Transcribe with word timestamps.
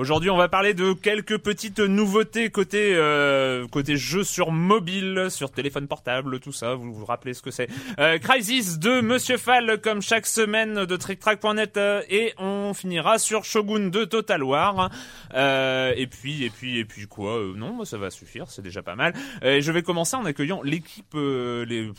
Aujourd'hui, 0.00 0.30
on 0.30 0.38
va 0.38 0.48
parler 0.48 0.72
de 0.72 0.94
quelques 0.94 1.36
petites 1.36 1.78
nouveautés 1.78 2.48
côté 2.48 2.94
euh, 2.94 3.68
côté 3.68 3.98
jeux 3.98 4.24
sur 4.24 4.50
mobile, 4.50 5.26
sur 5.28 5.50
téléphone 5.52 5.88
portable, 5.88 6.40
tout 6.40 6.52
ça. 6.52 6.74
Vous 6.74 6.94
vous 6.94 7.04
rappelez 7.04 7.34
ce 7.34 7.42
que 7.42 7.50
c'est 7.50 7.68
euh, 7.98 8.16
Crisis 8.16 8.78
de 8.78 9.02
Monsieur 9.02 9.36
Fall, 9.36 9.78
comme 9.82 10.00
chaque 10.00 10.24
semaine 10.24 10.86
de 10.86 10.96
TrickTrack.net, 10.96 11.76
euh, 11.76 12.00
et 12.08 12.32
on 12.38 12.72
finira 12.72 13.18
sur 13.18 13.44
Shogun 13.44 13.90
de 13.90 14.06
Total 14.06 14.42
War. 14.42 14.88
Euh, 15.34 15.92
et 15.94 16.06
puis 16.06 16.44
et 16.44 16.50
puis 16.50 16.78
et 16.78 16.86
puis 16.86 17.06
quoi? 17.06 17.36
Euh, 17.36 17.52
Non, 17.54 17.84
ça 17.84 17.98
va 17.98 18.08
suffire, 18.08 18.46
c'est 18.48 18.62
déjà 18.62 18.80
pas 18.80 18.96
mal. 18.96 19.12
Et 19.42 19.60
je 19.60 19.70
vais 19.70 19.82
commencer 19.82 20.16
en 20.16 20.24
accueillant 20.24 20.62
l'équipe 20.62 21.12
les 21.12 21.90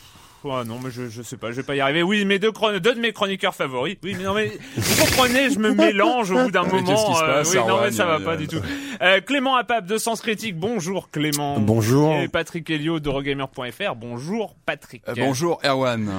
Oh 0.43 0.63
non, 0.65 0.79
mais 0.83 0.89
je, 0.89 1.07
je 1.07 1.21
sais 1.21 1.37
pas, 1.37 1.51
je 1.51 1.57
vais 1.57 1.63
pas 1.63 1.75
y 1.75 1.81
arriver. 1.81 2.01
Oui, 2.01 2.25
mes 2.25 2.39
deux, 2.39 2.51
deux 2.79 2.95
de 2.95 2.99
mes 2.99 3.13
chroniqueurs 3.13 3.53
favoris. 3.53 3.97
Oui, 4.03 4.15
mais 4.17 4.23
non, 4.23 4.33
mais 4.33 4.51
vous 4.75 5.05
comprenez, 5.05 5.51
je 5.51 5.59
me 5.59 5.71
mélange 5.71 6.31
au 6.31 6.43
bout 6.45 6.51
d'un 6.51 6.63
moment. 6.63 6.83
Qu'est-ce 6.83 7.05
qui 7.05 7.13
se 7.13 7.19
passe, 7.19 7.53
oui, 7.53 7.59
non, 7.67 7.81
mais 7.81 7.91
ça 7.91 8.05
va 8.05 8.19
pas 8.19 8.37
du 8.37 8.47
tout. 8.47 8.59
Euh, 9.01 9.21
Clément 9.21 9.55
Apap 9.55 9.85
de 9.85 9.97
Sens 9.97 10.19
Critique, 10.21 10.57
bonjour 10.57 11.11
Clément. 11.11 11.59
Bonjour. 11.59 12.15
Et 12.15 12.27
Patrick 12.27 12.69
Helio 12.69 12.99
de 12.99 13.09
Rogamer.fr, 13.09 13.95
bonjour 13.95 14.55
Patrick. 14.65 15.03
Euh, 15.07 15.13
bonjour 15.15 15.59
Erwan. 15.63 16.09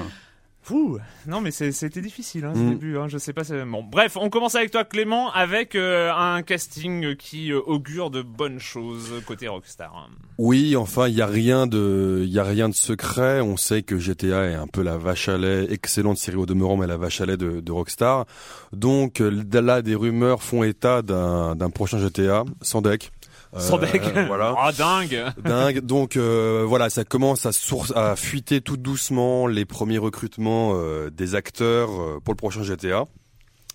Fou. 0.65 0.99
Non, 1.27 1.41
mais 1.41 1.50
c'est- 1.50 1.73
c'était 1.73 2.00
difficile, 2.00 2.45
hein, 2.45 2.53
ce 2.55 2.61
Mm. 2.61 2.71
début. 2.71 2.97
Hein, 2.97 3.09
je 3.09 3.19
sais 3.19 3.33
pas. 3.33 3.43
Bon, 3.67 3.83
bref, 3.83 4.17
on 4.17 4.31
commence 4.31 4.55
avec 4.55 4.71
toi 4.71 4.84
Clément, 4.84 5.33
avec 5.33 5.75
euh, 5.75 6.12
un 6.15 6.43
casting 6.43 7.17
qui 7.17 7.50
euh, 7.53 7.61
augure 7.67 8.11
de 8.11 8.23
bonnes 8.23 8.61
choses 8.61 9.12
côté 9.27 9.49
Rockstar. 9.49 10.09
Oui, 10.39 10.77
enfin, 10.77 11.09
il 11.09 11.15
y 11.15 11.21
a 11.21 11.27
rien 11.27 11.67
de, 11.67 12.21
il 12.25 12.31
y 12.33 12.39
a 12.39 12.45
rien 12.45 12.69
de 12.69 12.75
secret. 12.75 13.41
On 13.41 13.56
sait 13.56 13.83
que 13.83 13.99
GTA 13.99 14.45
est 14.50 14.55
un 14.55 14.69
peu 14.69 14.83
la 14.83 14.97
vache 14.99 15.28
à 15.28 15.37
lait, 15.37 15.67
excellente 15.69 16.19
série 16.19 16.37
au 16.37 16.47
demeurant, 16.47 16.77
mais 16.77 16.87
la 16.87 16.97
vache 16.97 17.21
à 17.21 17.27
lait 17.27 17.37
de, 17.37 17.59
de 17.61 17.73
Rockstar. 17.73 18.27
Donc 18.73 19.21
euh, 19.21 19.43
là, 19.53 19.83
des 19.83 19.97
rumeurs 19.97 20.44
font 20.44 20.62
état 20.62 21.03
d'un 21.03 21.56
d'un 21.56 21.71
prochain 21.71 21.99
GTA 21.99 22.44
sans 22.61 22.83
deck. 22.83 23.11
Euh, 23.55 23.61
Sans 23.61 23.79
deck. 23.79 24.03
voilà. 24.27 24.55
Ah 24.57 24.73
dingue. 24.73 25.25
Dingue. 25.45 25.81
Donc 25.81 26.17
euh, 26.17 26.65
voilà, 26.67 26.89
ça 26.89 27.05
commence 27.05 27.45
à 27.45 27.53
source 27.53 27.93
à 27.95 28.17
fuiter 28.17 28.61
tout 28.61 28.77
doucement 28.77 29.47
les 29.47 29.65
premiers 29.65 29.99
recrutements 29.99 30.73
euh, 30.75 31.11
des 31.11 31.35
acteurs 31.35 31.91
euh, 31.91 32.21
pour 32.25 32.33
le 32.33 32.39
prochain 32.39 32.62
GTA. 32.62 33.05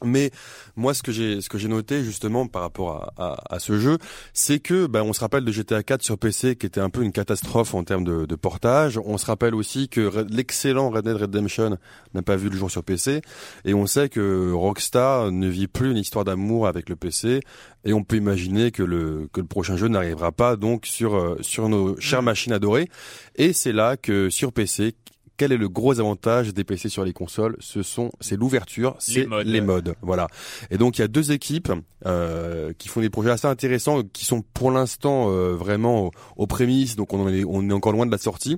Mais 0.03 0.31
moi, 0.75 0.94
ce 0.94 1.03
que 1.03 1.12
j'ai, 1.12 1.41
ce 1.41 1.50
que 1.50 1.58
j'ai 1.58 1.68
noté 1.68 2.03
justement 2.03 2.47
par 2.47 2.62
rapport 2.62 3.13
à, 3.18 3.24
à, 3.31 3.56
à 3.56 3.59
ce 3.59 3.80
jeu, 3.80 3.97
c'est 4.34 4.59
que, 4.59 4.85
ben, 4.88 5.02
on 5.02 5.13
se 5.13 5.19
rappelle 5.19 5.44
de 5.44 5.52
GTA 5.52 5.84
4 5.84 6.03
sur 6.03 6.18
PC 6.18 6.56
qui 6.56 6.66
était 6.66 6.81
un 6.81 6.90
peu 6.90 7.03
une 7.03 7.12
catastrophe 7.12 7.74
en 7.74 7.84
termes 7.84 8.03
de, 8.03 8.25
de 8.25 8.36
portage. 8.36 9.00
On 9.03 9.18
se 9.18 9.25
rappelle 9.25 9.56
aussi 9.56 9.90
que 9.90 10.25
l'excellent 10.30 10.90
Red 10.90 11.06
Dead 11.06 11.16
Redemption 11.16 11.78
n'a 12.13 12.22
pas 12.22 12.36
vu 12.36 12.50
le 12.50 12.56
jour 12.56 12.69
sur 12.69 12.84
PC, 12.84 13.22
et 13.66 13.74
on 13.74 13.86
sait 13.86 14.09
que 14.09 14.52
Rockstar 14.53 15.31
ne 15.31 15.47
vit 15.47 15.68
plus 15.68 15.91
une 15.91 15.97
histoire 15.97 16.25
d'amour 16.25 16.68
avec 16.68 16.90
le 16.90 16.96
PC, 16.96 17.41
et 17.86 17.94
on 17.94 18.03
peut 18.03 18.18
imaginer 18.18 18.72
que 18.72 18.84
le 18.84 19.30
que 19.31 19.40
le 19.40 19.47
prochain 19.47 19.78
jeu 19.78 19.88
n'arrivera 19.88 20.31
pas 20.31 20.56
donc 20.56 20.86
sur 20.86 21.16
euh, 21.16 21.38
sur 21.41 21.69
nos 21.69 22.00
chères 22.00 22.22
machines 22.22 22.53
adorées. 22.53 22.90
Et 23.36 23.53
c'est 23.53 23.72
là 23.72 23.97
que 23.97 24.30
sur 24.30 24.52
PC, 24.52 24.96
quel 25.38 25.52
est 25.52 25.58
le 25.58 25.70
gros 25.70 26.00
avantage 26.00 26.53
des 26.53 26.64
PC 26.64 26.90
sur 26.90 27.06
les 27.06 27.14
consoles? 27.14 27.56
Ce 27.59 27.84
sont, 27.84 28.12
c'est 28.20 28.36
l'ouverture, 28.36 28.96
c'est 29.00 29.25
modes. 29.28 29.48
les 29.48 29.62
modes. 29.62 29.96
Voilà. 30.02 30.28
Et 30.72 30.78
donc 30.78 30.98
il 30.98 31.02
y 31.02 31.03
a 31.03 31.08
deux 31.08 31.31
équipes 31.31 31.72
euh, 32.06 32.74
qui 32.78 32.88
font 32.90 33.02
des 33.02 33.09
projets 33.09 33.30
assez 33.30 33.48
intéressants, 33.48 34.03
qui 34.03 34.25
sont 34.25 34.42
pour 34.42 34.72
l'instant 34.72 35.30
euh, 35.30 35.53
vraiment 35.56 36.06
aux, 36.08 36.12
aux 36.36 36.48
prémices, 36.48 36.96
donc 36.96 37.14
on 37.14 37.30
est, 37.30 37.44
on 37.46 37.70
est 37.70 37.74
encore 37.74 37.94
loin 37.94 38.06
de 38.06 38.12
la 38.12 38.18
sortie. 38.18 38.58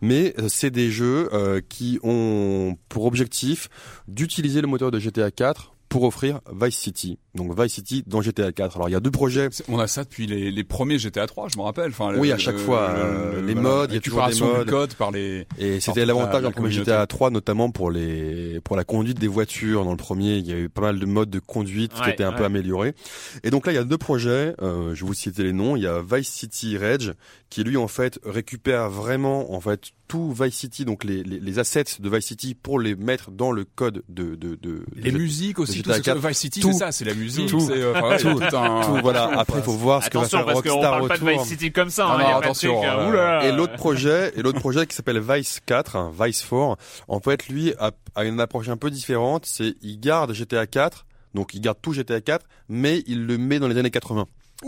Mais 0.00 0.34
euh, 0.38 0.48
c'est 0.48 0.70
des 0.70 0.90
jeux 0.90 1.28
euh, 1.32 1.60
qui 1.68 1.98
ont 2.02 2.76
pour 2.88 3.04
objectif 3.04 3.68
d'utiliser 4.08 4.60
le 4.60 4.68
moteur 4.68 4.90
de 4.90 4.98
GTA 4.98 5.30
4 5.30 5.74
pour 5.90 6.04
offrir 6.04 6.40
Vice 6.58 6.78
City. 6.78 7.18
Donc 7.34 7.58
Vice 7.60 7.74
City 7.74 8.02
dans 8.06 8.22
GTA 8.22 8.52
4. 8.52 8.76
Alors 8.76 8.88
il 8.88 8.92
y 8.92 8.94
a 8.94 9.00
deux 9.00 9.10
projets. 9.10 9.48
On 9.68 9.78
a 9.78 9.86
ça 9.86 10.04
depuis 10.04 10.26
les, 10.26 10.50
les 10.50 10.64
premiers 10.64 10.98
GTA 10.98 11.26
3, 11.26 11.48
je 11.48 11.58
me 11.58 11.62
rappelle. 11.62 11.90
Enfin, 11.90 12.14
Oui, 12.16 12.28
le- 12.28 12.34
à 12.34 12.38
chaque 12.38 12.54
le- 12.54 12.60
fois, 12.60 12.94
le- 12.94 13.00
euh, 13.00 13.40
le- 13.40 13.46
les 13.48 13.54
voilà, 13.54 13.68
modes, 13.68 13.90
il 13.90 13.94
y 13.94 13.98
a 13.98 14.00
toujours 14.00 14.26
des 14.28 14.40
modes. 14.40 14.64
du 14.66 14.70
code 14.70 14.94
par 14.94 15.10
les. 15.10 15.46
Et 15.58 15.80
c'était 15.80 16.06
l'avantage 16.06 16.42
la- 16.42 16.50
dans 16.50 16.56
la 16.62 16.68
le. 16.68 16.70
GTA 16.70 17.06
3, 17.06 17.30
notamment 17.30 17.70
pour 17.70 17.90
les 17.90 18.60
pour 18.62 18.76
la 18.76 18.84
conduite 18.84 19.18
des 19.18 19.26
voitures. 19.28 19.84
Dans 19.84 19.90
le 19.90 19.96
premier, 19.96 20.36
il 20.36 20.46
y 20.46 20.52
a 20.52 20.56
eu 20.58 20.68
pas 20.68 20.80
mal 20.82 20.98
de 21.00 21.06
modes 21.06 21.28
de 21.30 21.40
conduite 21.40 21.92
qui 21.92 22.08
étaient 22.08 22.24
un 22.24 22.32
peu 22.32 22.44
améliorés. 22.44 22.94
Et 23.42 23.50
donc 23.50 23.66
là, 23.66 23.72
il 23.72 23.74
y 23.74 23.78
a 23.78 23.84
deux 23.84 23.98
projets. 23.98 24.54
Euh, 24.62 24.94
je 24.94 25.00
vais 25.02 25.06
vous 25.08 25.14
citer 25.14 25.42
les 25.42 25.52
noms. 25.52 25.74
Il 25.76 25.82
y 25.82 25.86
a 25.88 26.00
Vice 26.02 26.28
City 26.28 26.78
Rage, 26.78 27.14
qui 27.50 27.64
lui 27.64 27.76
en 27.76 27.88
fait 27.88 28.20
récupère 28.24 28.88
vraiment 28.90 29.52
en 29.52 29.60
fait 29.60 29.90
tout 30.10 30.32
Vice 30.32 30.54
City, 30.56 30.84
donc 30.84 31.04
les, 31.04 31.22
les, 31.22 31.38
les 31.38 31.58
assets 31.60 31.84
de 32.00 32.08
Vice 32.10 32.26
City 32.26 32.54
pour 32.54 32.80
les 32.80 32.96
mettre 32.96 33.30
dans 33.30 33.52
le 33.52 33.64
code 33.64 34.02
de 34.08 34.34
de, 34.34 34.56
de 34.56 34.84
Les 34.96 35.12
de- 35.12 35.18
musiques 35.18 35.58
aussi, 35.60 35.78
GTA 35.78 35.98
tout 35.98 36.04
ça. 36.04 36.14
4, 36.14 36.28
Vice 36.28 36.38
City, 36.38 36.62
c'est 36.62 36.72
ça, 36.72 36.90
c'est 36.92 37.04
la 37.04 37.14
musique. 37.14 37.48
tout, 37.48 37.60
c'est, 37.60 37.72
euh, 37.80 37.92
enfin, 37.94 38.16
tout, 38.18 38.34
tout 38.40 38.56
un- 38.56 38.82
tout, 38.82 38.96
voilà. 39.02 39.30
Après, 39.38 39.58
il 39.60 39.62
faut 39.62 39.72
voir 39.72 40.02
ce 40.04 40.10
que 40.10 40.18
va 40.18 40.28
faire 40.28 40.44
parce 40.44 40.62
qu'on 40.62 40.70
Rockstar 40.70 40.90
parle 40.90 41.08
pas 41.08 41.18
de. 41.18 41.24
Vice 41.30 41.42
City 41.48 41.70
comme 41.72 41.90
ça. 41.90 42.04
Non, 42.06 42.10
hein, 42.14 42.18
non, 42.32 42.36
attention, 42.38 42.82
euh, 42.84 43.08
oula. 43.08 43.44
Et 43.46 43.52
l'autre 43.52 43.74
projet, 43.76 44.32
et 44.36 44.42
l'autre 44.42 44.58
projet 44.60 44.86
qui 44.86 44.96
s'appelle 44.96 45.20
Vice 45.20 45.60
4, 45.64 45.94
hein, 45.96 46.10
Vice 46.20 46.42
4, 46.42 46.76
en 47.08 47.20
fait, 47.20 47.48
lui 47.48 47.72
a, 47.78 47.92
a 48.16 48.24
une 48.24 48.40
approche 48.40 48.68
un 48.68 48.76
peu 48.76 48.90
différente. 48.90 49.44
C'est 49.46 49.74
il 49.82 50.00
garde 50.00 50.32
GTA 50.34 50.66
4, 50.66 51.06
donc 51.34 51.54
il 51.54 51.60
garde 51.60 51.78
tout 51.80 51.92
GTA 51.92 52.20
4, 52.20 52.44
mais 52.68 53.04
il 53.06 53.26
le 53.26 53.38
met 53.38 53.58
dans 53.60 53.68
les 53.68 53.78
années 53.78 53.90
80. 53.90 54.26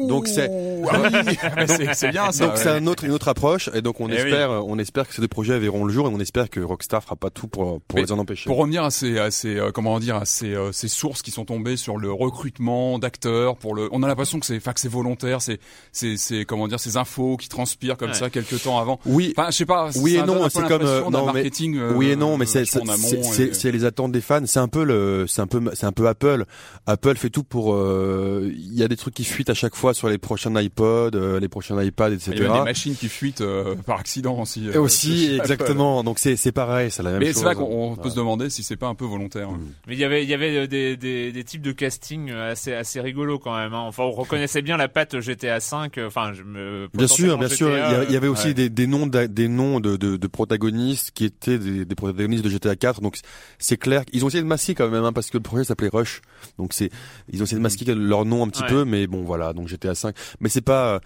Donc 0.09 0.27
c'est 0.27 0.49
ah 0.91 1.00
oui, 1.03 1.37
c'est 1.67 1.94
c'est 1.94 2.09
bien 2.11 2.33
ça. 2.33 2.47
donc 2.47 2.56
c'est 2.56 2.69
un 2.71 2.87
autre 2.87 3.05
une 3.05 3.12
autre 3.12 3.29
approche 3.29 3.69
et 3.75 3.83
donc 3.83 4.00
on 4.00 4.09
Eh 4.09 4.15
espère 4.15 4.50
on 4.67 4.79
espère 4.79 5.06
que 5.06 5.15
ces 5.15 5.21
deux 5.21 5.29
projets 5.29 5.59
verront 5.59 5.85
le 5.85 5.93
jour 5.93 6.06
et 6.06 6.11
on 6.11 6.19
espère 6.19 6.49
que 6.49 6.61
Rockstar 6.61 7.03
fera 7.03 7.15
pas 7.17 7.29
tout 7.31 7.47
pour 7.47 7.81
pour 7.83 7.97
Mais 7.97 8.03
les 8.03 8.12
en 8.12 8.19
empêcher. 8.19 8.47
Pour 8.49 8.56
revenir 8.56 8.85
à 8.85 8.91
ces, 8.91 9.19
à 9.19 9.31
ces 9.31 9.56
euh, 9.56 9.71
comment 9.71 9.99
dire, 10.00 10.17
à 10.17 10.25
ces, 10.25 10.55
euh, 10.55 10.73
ces 10.73 10.89
sources 10.89 11.21
qui 11.23 11.31
sont 11.31 11.44
tombées 11.44 11.77
sur 11.77 11.99
le 11.99 12.11
recrutement 12.12 12.99
d'acteurs, 12.99 13.56
pour 13.56 13.75
le, 13.75 13.89
on 13.93 14.03
a 14.03 14.09
l'impression 14.09 14.41
que 14.41 14.47
c'est, 14.47 14.56
enfin 14.56 14.73
que 14.73 14.81
c'est 14.81 14.89
volontaire, 14.89 15.43
c'est, 15.43 15.59
c'est, 15.93 16.17
c'est 16.17 16.45
comment 16.47 16.69
dire, 16.69 16.81
ces 16.81 16.97
infos 16.97 17.37
qui 17.37 17.49
transpirent 17.49 17.97
comme 17.97 18.11
Ouais. 18.11 18.17
ça 18.17 18.31
quelques 18.31 18.62
temps 18.62 18.79
avant. 18.79 18.99
Oui, 19.06 19.35
Enfin, 19.37 19.50
je 19.50 19.56
sais 19.56 19.67
pas. 19.67 19.91
Oui 19.97 20.17
et 20.17 20.23
non, 20.23 20.49
c'est 20.49 20.67
comme, 20.67 20.83
euh, 20.83 21.03
non, 21.11 21.27
mais- 21.27 21.33
marketing. 21.35 21.77
euh, 21.77 21.93
oui 21.95 22.11
et 22.11 22.17
non, 22.17 22.37
mais 22.38 22.47
c'est 22.47 22.65
c'est 22.65 23.73
les 23.73 23.85
attentes 23.85 24.12
des 24.12 24.21
fans. 24.21 24.47
C'est 24.47 24.61
un 24.61 24.69
peu 24.69 24.85
le, 24.85 25.27
c'est 25.29 25.43
un 25.43 25.47
peu, 25.47 25.61
c'est 25.75 25.87
un 25.87 25.93
peu 25.93 26.09
Apple. 26.09 26.45
Apple 26.87 27.17
fait 27.17 27.31
tout 27.31 27.45
pour. 27.45 27.75
euh, 27.75 28.50
Il 28.55 28.75
y 28.79 28.83
a 28.83 28.88
des 28.88 28.97
trucs 28.97 29.15
qui 29.15 29.25
fuitent 29.25 29.50
à 29.50 29.55
chaque 29.55 29.75
fois 29.75 29.81
sur 29.93 30.08
les 30.08 30.19
prochains 30.19 30.55
iPod, 30.55 31.17
euh, 31.17 31.40
les 31.40 31.49
prochains 31.49 31.81
iPads, 31.82 32.12
etc. 32.12 32.31
Il 32.37 32.43
y 32.43 32.46
a 32.46 32.58
des 32.58 32.64
machines 32.64 32.94
qui 32.94 33.08
fuitent 33.08 33.40
euh, 33.40 33.75
par 33.75 33.99
accident 33.99 34.38
aussi. 34.40 34.67
Et 34.69 34.76
euh, 34.76 34.81
aussi, 34.81 35.26
chez 35.26 35.34
Apple. 35.40 35.40
exactement. 35.52 36.05
Donc 36.05 36.19
c'est 36.20 36.37
c'est 36.37 36.52
pareil, 36.52 36.90
c'est 36.90 37.02
la 37.02 37.11
même 37.11 37.19
Mais 37.20 37.26
chose. 37.32 37.37
c'est 37.38 37.43
vrai 37.44 37.55
qu'on 37.56 37.93
on 37.93 37.96
peut 37.96 38.11
se 38.11 38.14
demander 38.17 38.49
si 38.50 38.62
c'est 38.62 38.76
pas 38.76 38.87
un 38.87 38.94
peu 38.94 39.05
volontaire. 39.05 39.50
Mm. 39.50 39.61
Mais 39.88 39.94
il 39.94 39.99
y 39.99 40.05
avait, 40.05 40.23
il 40.23 40.29
y 40.31 40.34
avait 40.34 40.69
des, 40.69 40.96
des, 40.96 41.32
des 41.32 41.44
types 41.44 41.62
de 41.62 41.73
casting 41.73 42.31
assez, 42.31 42.73
assez 42.73 43.00
rigolos 43.00 43.38
quand 43.40 43.56
même. 43.56 43.75
Hein. 43.75 43.81
Enfin, 43.87 44.05
on 44.05 44.12
reconnaissait 44.12 44.62
bien 44.62 44.76
la 44.76 44.88
patte 44.88 45.19
GTA 45.20 45.58
5. 45.61 45.99
euh, 45.99 46.06
Enfin, 46.06 46.32
je 46.35 46.43
me. 46.44 46.88
Bien 46.94 47.06
sûr, 47.08 47.37
bien 47.38 47.49
sûr. 47.49 47.69
Il 47.70 47.73
y, 47.73 47.76
GTA, 47.76 48.00
a- 48.00 48.05
il 48.05 48.12
y 48.12 48.17
avait 48.17 48.28
aussi 48.28 48.49
ouais. 48.49 48.55
des, 48.55 48.69
des 48.70 48.87
noms, 48.87 49.06
des 49.06 49.49
noms 49.49 49.81
de, 49.81 49.96
de, 49.96 50.17
de 50.17 50.26
protagonistes 50.26 51.11
qui 51.14 51.25
étaient 51.25 51.58
des, 51.58 51.85
des 51.85 51.94
protagonistes 51.94 52.44
de 52.44 52.50
GTA 52.50 52.76
4. 52.76 53.00
Donc 53.00 53.17
c'est 53.58 53.76
clair. 53.76 54.05
qu'ils 54.05 54.25
ont 54.25 54.28
essayé 54.28 54.43
de 54.43 54.49
masquer 54.49 54.75
quand 54.75 54.88
même, 54.88 55.05
hein, 55.05 55.12
parce 55.12 55.31
que 55.31 55.37
le 55.38 55.43
projet 55.43 55.64
s'appelait 55.64 55.88
Rush. 55.93 56.20
Donc 56.58 56.73
c'est, 56.75 56.90
ils 57.32 57.40
ont 57.40 57.44
essayé 57.44 57.56
de 57.56 57.62
masquer 57.62 57.85
leur 57.94 58.25
nom 58.25 58.44
un 58.44 58.49
petit 58.49 58.62
Ouais. 58.62 58.69
peu, 58.69 58.85
mais 58.85 59.06
bon 59.06 59.23
voilà. 59.25 59.52
Donc 59.52 59.69
GTA 59.73 59.95
5. 59.95 60.15
Mais 60.41 60.49
c'est 60.49 60.61
pas. 60.61 61.01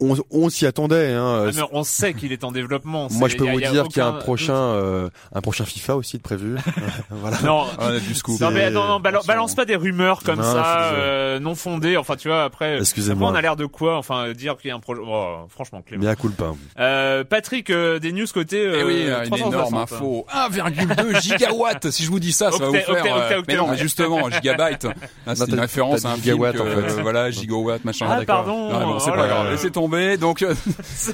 On, 0.00 0.14
on 0.30 0.48
s'y 0.48 0.64
attendait. 0.64 1.12
Hein. 1.12 1.46
Ah, 1.48 1.50
mais 1.54 1.62
on 1.72 1.82
sait 1.82 2.14
qu'il 2.14 2.32
est 2.32 2.44
en 2.44 2.52
développement. 2.52 3.08
Moi, 3.10 3.28
je 3.28 3.36
peux 3.36 3.48
a- 3.48 3.52
vous 3.52 3.58
y 3.58 3.64
a 3.64 3.70
dire 3.72 3.84
qu'il 3.88 3.96
y 3.96 4.00
a 4.00 4.06
un 4.06 4.12
prochain, 4.12 4.54
euh, 4.54 5.08
un 5.34 5.40
prochain 5.40 5.64
FIFA 5.64 5.96
aussi 5.96 6.18
de 6.18 6.22
prévu. 6.22 6.54
voilà. 7.10 7.38
Non. 7.42 7.64
Ah, 7.78 7.88
on 7.90 7.96
a 7.96 7.98
du 7.98 8.14
scoop. 8.14 8.40
Non 8.40 8.50
mais 8.52 8.70
non, 8.70 9.00
balance 9.00 9.54
pas 9.56 9.64
des 9.64 9.74
rumeurs 9.76 10.22
comme 10.22 10.36
Non, 10.38 10.42
ça, 10.44 10.92
euh, 10.92 11.40
non 11.40 11.54
fondées. 11.56 11.96
Enfin 11.96 12.14
tu 12.16 12.28
vois 12.28 12.44
après, 12.44 12.78
Excusez-moi. 12.78 13.28
après, 13.28 13.34
on 13.34 13.38
a 13.38 13.42
l'air 13.42 13.56
de 13.56 13.66
quoi 13.66 13.96
Enfin 13.96 14.32
dire 14.32 14.56
qu'il 14.56 14.68
y 14.68 14.70
a 14.70 14.76
un 14.76 14.80
projet. 14.80 15.00
Oh, 15.04 15.46
franchement 15.48 15.82
Clément. 15.84 16.02
Bien 16.02 16.14
cool 16.14 16.30
pas. 16.32 16.54
Euh, 16.78 17.24
Patrick, 17.24 17.70
euh, 17.70 17.98
des 17.98 18.12
news 18.12 18.26
côté. 18.32 18.62
Eh 18.62 18.82
Euh, 18.82 18.86
oui, 18.86 19.02
une 19.02 19.30
360. 19.30 19.52
énorme 19.52 19.74
info. 19.76 20.26
1,2 20.32 21.20
gigawatts. 21.22 21.90
Si 21.90 22.04
je 22.04 22.10
vous 22.10 22.20
dis 22.20 22.32
ça, 22.32 22.52
ça 22.52 22.58
va 22.58 22.66
vous 22.68 22.74
faire. 22.74 22.88
octet, 22.90 23.10
euh, 23.10 23.38
octet, 23.38 23.52
mais 23.52 23.56
non, 23.58 23.66
mais 23.68 23.76
justement, 23.78 24.30
gigabyte. 24.30 24.84
Là, 24.84 24.92
Non, 25.26 25.34
c'est 25.34 25.48
une 25.48 25.58
référence 25.60 26.04
à 26.04 26.10
un 26.12 26.16
gigawatt, 26.16 26.54
en 26.60 26.64
fait. 26.64 26.70
euh, 26.70 26.98
Voilà, 27.02 27.30
gigawatt, 27.32 27.84
machin. 27.84 28.06
Ah 28.08 28.20
pardon. 28.24 28.70
Ah, 28.72 28.84
bon, 28.84 28.98
c'est 29.00 29.10
oh 29.10 29.14
pas 29.14 29.26
grave. 29.26 29.44
là. 29.46 29.50
Laissez 29.50 29.70
tomber. 29.72 29.87
Donc, 30.18 30.42
euh, 30.42 30.54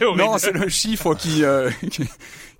non, 0.17 0.39
c'est 0.39 0.53
le 0.53 0.69
chiffre 0.69 1.15
qui, 1.15 1.45
euh, 1.45 1.71
qui 1.91 2.05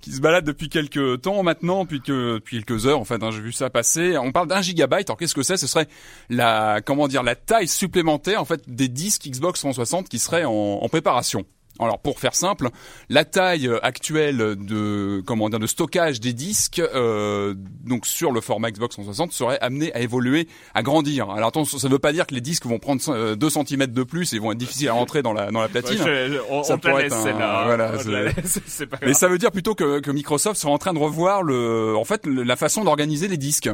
qui 0.05 0.11
se 0.11 0.21
balade 0.21 0.45
depuis 0.45 0.69
quelques 0.69 1.21
temps 1.21 1.41
maintenant, 1.41 1.81
depuis 1.83 1.99
que 1.99 2.35
depuis 2.35 2.63
quelques 2.63 2.85
heures 2.85 2.99
en 2.99 3.05
fait. 3.05 3.23
Hein, 3.23 3.31
J'ai 3.31 3.41
vu 3.41 3.51
ça 3.51 3.71
passer. 3.71 4.19
On 4.19 4.31
parle 4.31 4.47
d'un 4.47 4.61
gigabyte. 4.61 5.09
Alors 5.09 5.17
qu'est-ce 5.17 5.33
que 5.33 5.41
c'est? 5.41 5.57
Ce 5.57 5.65
serait 5.65 5.87
la 6.29 6.79
comment 6.85 7.07
dire 7.07 7.23
la 7.23 7.35
taille 7.35 7.67
supplémentaire 7.67 8.39
en 8.39 8.45
fait 8.45 8.61
des 8.67 8.87
disques 8.87 9.27
Xbox 9.27 9.61
360 9.61 10.07
qui 10.07 10.19
seraient 10.19 10.45
en, 10.45 10.51
en 10.51 10.89
préparation. 10.89 11.43
Alors 11.79 11.99
pour 11.99 12.19
faire 12.19 12.35
simple, 12.35 12.69
la 13.09 13.25
taille 13.25 13.67
euh, 13.67 13.79
actuelle 13.85 14.37
de 14.57 15.21
comment 15.25 15.49
dire 15.49 15.59
de 15.59 15.67
stockage 15.67 16.21
des 16.21 16.31
disques 16.31 16.79
euh, 16.79 17.53
donc 17.83 18.05
sur 18.05 18.31
le 18.31 18.39
format 18.39 18.71
Xbox 18.71 18.95
360 18.95 19.33
serait 19.33 19.59
amenée 19.59 19.93
à 19.93 19.99
évoluer, 19.99 20.47
à 20.73 20.83
grandir. 20.83 21.29
Alors 21.31 21.49
attention, 21.49 21.77
ça 21.77 21.87
ne 21.89 21.93
veut 21.93 21.99
pas 21.99 22.13
dire 22.13 22.27
que 22.27 22.33
les 22.33 22.39
disques 22.41 22.65
vont 22.65 22.79
prendre 22.79 23.01
euh, 23.09 23.35
2 23.35 23.49
cm 23.49 23.87
de 23.87 24.03
plus 24.03 24.31
et 24.33 24.39
vont 24.39 24.51
être 24.53 24.57
difficiles 24.57 24.87
à 24.87 24.93
rentrer 24.93 25.21
dans 25.21 25.33
la 25.33 25.51
dans 25.51 25.59
la 25.59 25.67
platine. 25.67 25.97
je- 25.97 26.39
on, 26.49 26.63
Ça 26.63 26.73
on 26.73 26.75
la 26.75 26.81
pourrait 26.81 27.03
laisse 27.03 27.13
un- 27.13 27.27
hein. 27.27 27.63
voilà, 27.65 27.91
On 28.05 28.09
la 28.09 28.23
laisse, 28.23 28.59
c'est 28.65 28.85
pas 28.87 28.97
Mais 29.01 29.07
grave. 29.07 29.19
ça 29.19 29.27
veut 29.27 29.37
dire 29.37 29.51
plutôt 29.51 29.75
que, 29.75 29.99
que 29.99 30.11
Microsoft 30.11 30.59
sera 30.59 30.71
en 30.71 30.77
train 30.77 30.93
de 30.93 30.99
revoir 30.99 31.43
le, 31.43 31.93
en 31.97 32.05
fait, 32.05 32.25
la 32.25 32.55
façon 32.55 32.85
d'organiser 32.85 33.27
les 33.27 33.37
disques. 33.37 33.69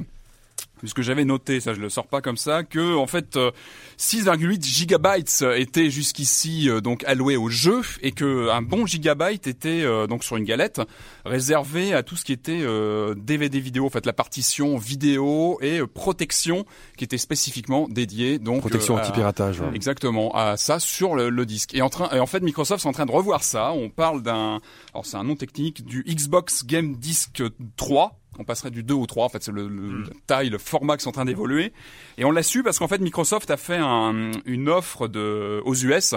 Puisque 0.81 1.01
j'avais 1.01 1.25
noté, 1.25 1.59
ça 1.59 1.73
je 1.73 1.79
le 1.79 1.89
sors 1.89 2.07
pas 2.07 2.21
comme 2.21 2.37
ça, 2.37 2.63
que 2.63 2.95
en 2.95 3.07
fait 3.07 3.37
euh, 3.37 3.51
6,8 3.97 4.63
gigabytes 4.63 5.45
étaient 5.55 5.89
jusqu'ici 5.89 6.69
euh, 6.69 6.81
donc 6.81 7.03
alloués 7.05 7.37
au 7.37 7.49
jeu 7.49 7.81
et 8.01 8.11
que 8.11 8.49
un 8.49 8.61
bon 8.61 8.85
gigabyte 8.85 9.47
était 9.47 9.81
euh, 9.83 10.07
donc 10.07 10.23
sur 10.23 10.37
une 10.37 10.43
galette 10.43 10.81
réservé 11.25 11.93
à 11.93 12.03
tout 12.03 12.15
ce 12.15 12.25
qui 12.25 12.33
était 12.33 12.61
euh, 12.61 13.15
DVD 13.15 13.59
vidéo, 13.59 13.85
en 13.85 13.89
fait 13.89 14.05
la 14.05 14.13
partition 14.13 14.77
vidéo 14.77 15.57
et 15.61 15.79
euh, 15.79 15.87
protection 15.87 16.65
qui 16.97 17.03
était 17.03 17.17
spécifiquement 17.17 17.87
dédiée 17.89 18.39
donc 18.39 18.61
Protection 18.61 18.97
euh, 18.97 19.01
anti-piratage. 19.01 19.59
ouais. 19.61 19.67
Exactement, 19.73 20.33
à 20.35 20.57
ça 20.57 20.79
sur 20.79 21.15
le, 21.15 21.29
le 21.29 21.45
disque. 21.45 21.73
Et 21.75 21.81
en 21.81 21.89
train, 21.89 22.09
et 22.15 22.19
en 22.19 22.25
fait, 22.25 22.41
Microsoft 22.41 22.85
est 22.85 22.87
en 22.87 22.91
train 22.91 23.05
de 23.05 23.11
revoir 23.11 23.43
ça. 23.43 23.71
On 23.73 23.89
parle 23.89 24.21
d'un, 24.21 24.59
alors 24.93 25.05
c'est 25.05 25.17
un 25.17 25.23
nom 25.23 25.35
technique, 25.35 25.85
du 25.85 26.03
Xbox 26.03 26.65
Game 26.65 26.95
Disc 26.95 27.41
3. 27.77 28.20
On 28.39 28.43
passerait 28.43 28.71
du 28.71 28.81
2 28.83 28.93
au 28.93 29.05
3. 29.05 29.25
En 29.25 29.29
fait, 29.29 29.43
c'est 29.43 29.51
le, 29.51 29.67
le- 29.67 30.03
la 30.03 30.09
taille, 30.25 30.49
le 30.49 30.57
format 30.57 30.97
qui 30.97 31.03
sont 31.03 31.09
en 31.09 31.13
train 31.13 31.25
d'évoluer. 31.25 31.73
Et 32.17 32.25
on 32.25 32.31
l'a 32.31 32.43
su 32.43 32.63
parce 32.63 32.79
qu'en 32.79 32.87
fait, 32.87 32.99
Microsoft 32.99 33.51
a 33.51 33.57
fait 33.57 33.77
un- 33.77 34.31
une 34.45 34.69
offre 34.69 35.07
de, 35.07 35.61
aux 35.65 35.75
US. 35.75 36.15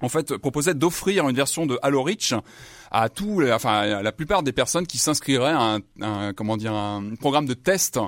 En 0.00 0.08
fait, 0.08 0.36
proposait 0.36 0.74
d'offrir 0.74 1.28
une 1.28 1.36
version 1.36 1.66
de 1.66 1.78
Halo 1.82 2.02
Reach 2.02 2.34
à 2.90 3.08
les- 3.40 3.52
enfin 3.52 3.72
à 3.80 4.02
la 4.02 4.12
plupart 4.12 4.42
des 4.42 4.52
personnes 4.52 4.86
qui 4.86 4.98
s'inscriraient 4.98 5.50
à 5.52 5.74
un, 5.76 5.78
un- 6.00 6.32
comment 6.32 6.56
dire 6.56 6.72
un 6.74 7.14
programme 7.18 7.46
de 7.46 7.54
test 7.54 7.98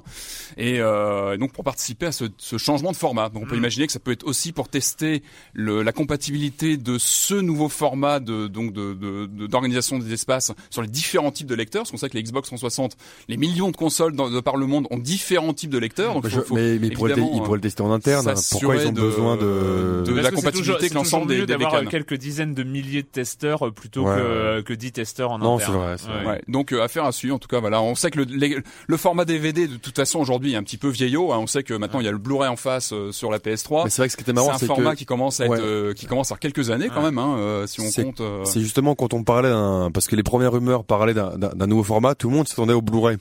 et 0.57 0.81
euh, 0.81 1.37
donc 1.37 1.53
pour 1.53 1.65
participer 1.65 2.07
à 2.07 2.13
ce, 2.13 2.25
ce 2.39 2.59
changement 2.59 2.93
de 2.93 2.97
format. 2.97 3.29
Donc 3.29 3.45
on 3.45 3.47
peut 3.47 3.55
Mm. 3.55 3.59
imaginer 3.59 3.87
que 3.87 3.93
ça 3.93 3.99
peut 4.01 4.13
être 4.13 4.27
aussi 4.27 4.53
pour 4.53 4.69
tester 4.69 5.23
le, 5.53 5.83
la 5.83 5.93
compatibilité 5.93 6.77
de 6.77 6.97
ce 6.99 7.35
nouveau 7.35 7.69
format 7.69 8.21
de 8.21 8.47
donc 8.47 8.73
de 8.73 8.95
de- 8.95 9.27
de- 9.27 9.47
d'organisation 9.47 9.99
des 9.99 10.13
espaces 10.13 10.53
sur 10.71 10.83
les 10.83 10.89
différents 10.89 11.31
types 11.31 11.47
de 11.47 11.55
lecteurs. 11.55 11.83
Parce 11.83 11.91
qu'on 11.91 11.97
sait 11.97 12.09
que 12.09 12.17
les 12.17 12.23
Xbox 12.23 12.49
360, 12.49 12.97
les 13.29 13.37
millions 13.37 13.71
de 13.71 13.77
consoles 13.77 14.15
dans, 14.15 14.31
de 14.31 14.41
par 14.41 14.57
le 14.57 14.67
monde 14.67 14.87
ont 14.91 14.99
différents 14.99 15.53
types 15.53 15.71
de 15.71 15.79
lecteurs. 15.79 16.15
Donc 16.15 16.25
Mais, 16.25 16.31
faut- 16.31 16.37
je- 16.37 16.43
faut 16.43 16.55
mais, 16.55 16.79
mais 16.79 16.87
ils, 16.89 16.93
pourraient 16.95 17.11
le, 17.11 17.19
évidemment, 17.19 17.37
ils 17.37 17.43
pourraient 17.45 17.57
le 17.59 17.63
tester 17.63 17.83
en 17.83 17.93
interne. 17.93 18.29
hein. 18.29 18.35
Pourquoi 18.51 18.77
ils 18.77 18.87
ont 18.89 18.93
de- 18.93 19.01
besoin 19.01 19.37
de... 19.37 20.03
de- 20.07 20.13
la 20.15 20.31
que 20.31 20.37
compatibilité 20.37 20.59
toujours- 20.59 20.77
avec 20.77 20.89
c'est 20.89 20.95
l'ensemble 20.95 21.29
des- 21.29 21.41
des 21.41 21.47
d'avoir 21.47 21.85
quelques 21.87 22.15
dizaines 22.15 22.55
de 22.55 22.63
milliers 22.63 23.03
de 23.03 23.09
testeurs 23.09 23.67
euh, 23.67 23.71
plutôt 23.71 24.05
Ouais, 24.09 24.17
que, 24.65 24.68
que 24.69 24.75
10 24.75 24.93
testeurs 24.93 25.31
en 25.31 25.39
Non, 25.39 25.57
interne. 25.57 25.73
c'est 25.73 25.79
vrai, 25.79 25.97
c'est 25.99 26.09
vrai. 26.25 26.27
Ouais. 26.35 26.43
Donc 26.49 26.73
euh, 26.73 26.83
affaire 26.83 27.05
à 27.05 27.13
suivre 27.13 27.35
en 27.35 27.39
tout 27.39 27.49
cas 27.49 27.61
voilà 27.61 27.81
on 27.83 27.95
sait 27.95 28.11
que 28.11 28.19
le, 28.19 28.25
les- 28.25 28.57
le 28.87 28.97
format 28.97 29.25
DVD 29.25 29.67
de 29.67 29.77
toute 29.77 29.97
façon 29.97 30.19
aujourd'hui 30.19 30.53
est 30.53 30.57
un 30.57 30.63
petit 30.63 30.77
peu 30.77 30.89
vieillot 30.89 31.33
hein. 31.33 31.39
on 31.41 31.47
sait 31.47 31.63
que 31.63 31.75
maintenant 31.75 32.01
il 32.01 32.05
y 32.05 32.09
a 32.09 32.13
le 32.13 32.19
Blu-ray 32.19 32.49
en 32.49 32.57
face 32.57 32.93
euh, 32.93 33.11
sur 33.13 33.31
la 33.31 33.39
PS3 33.39 33.85
Mais 33.85 33.91
c'est 33.91 34.03
vrai 34.03 34.09
que 34.09 34.13
ce 34.13 34.17
qui 34.17 34.23
était 34.23 34.31
c'est 34.31 34.35
marrant, 34.35 34.51
un 34.53 34.59
c'est 34.59 34.67
format 34.67 34.93
que 34.93 34.99
qui 34.99 35.07
commence 35.07 35.41
à 35.41 35.45
être 35.47 35.51
Ouais. 35.53 35.59
euh, 35.61 35.95
qui 35.95 36.07
commence 36.07 36.31
à 36.33 36.37
quelques 36.37 36.71
années 36.71 36.89
quand 36.95 37.03
même 37.03 37.19
hein, 37.19 37.37
euh, 37.39 37.67
si 37.67 37.81
on 37.81 37.85
C'est- 37.91 38.05
compte 38.05 38.21
euh, 38.21 38.45
c'est 38.45 38.61
justement 38.61 38.95
quand 38.95 39.15
on 39.15 39.25
parlait 39.25 39.49
d'un, 39.51 39.91
parce 39.93 40.07
que 40.07 40.17
les 40.17 40.23
premières 40.23 40.53
rumeurs 40.53 40.85
parlaient 40.85 41.15
d'un, 41.15 41.37
d'un- 41.37 41.55
d'un 41.55 41.67
nouveau 41.67 41.85
format, 41.85 42.15
tout 42.15 42.29
le 42.29 42.37
monde 42.37 42.47
s'attendait 42.49 42.75
au 42.75 42.83
Blu-ray. 42.83 43.17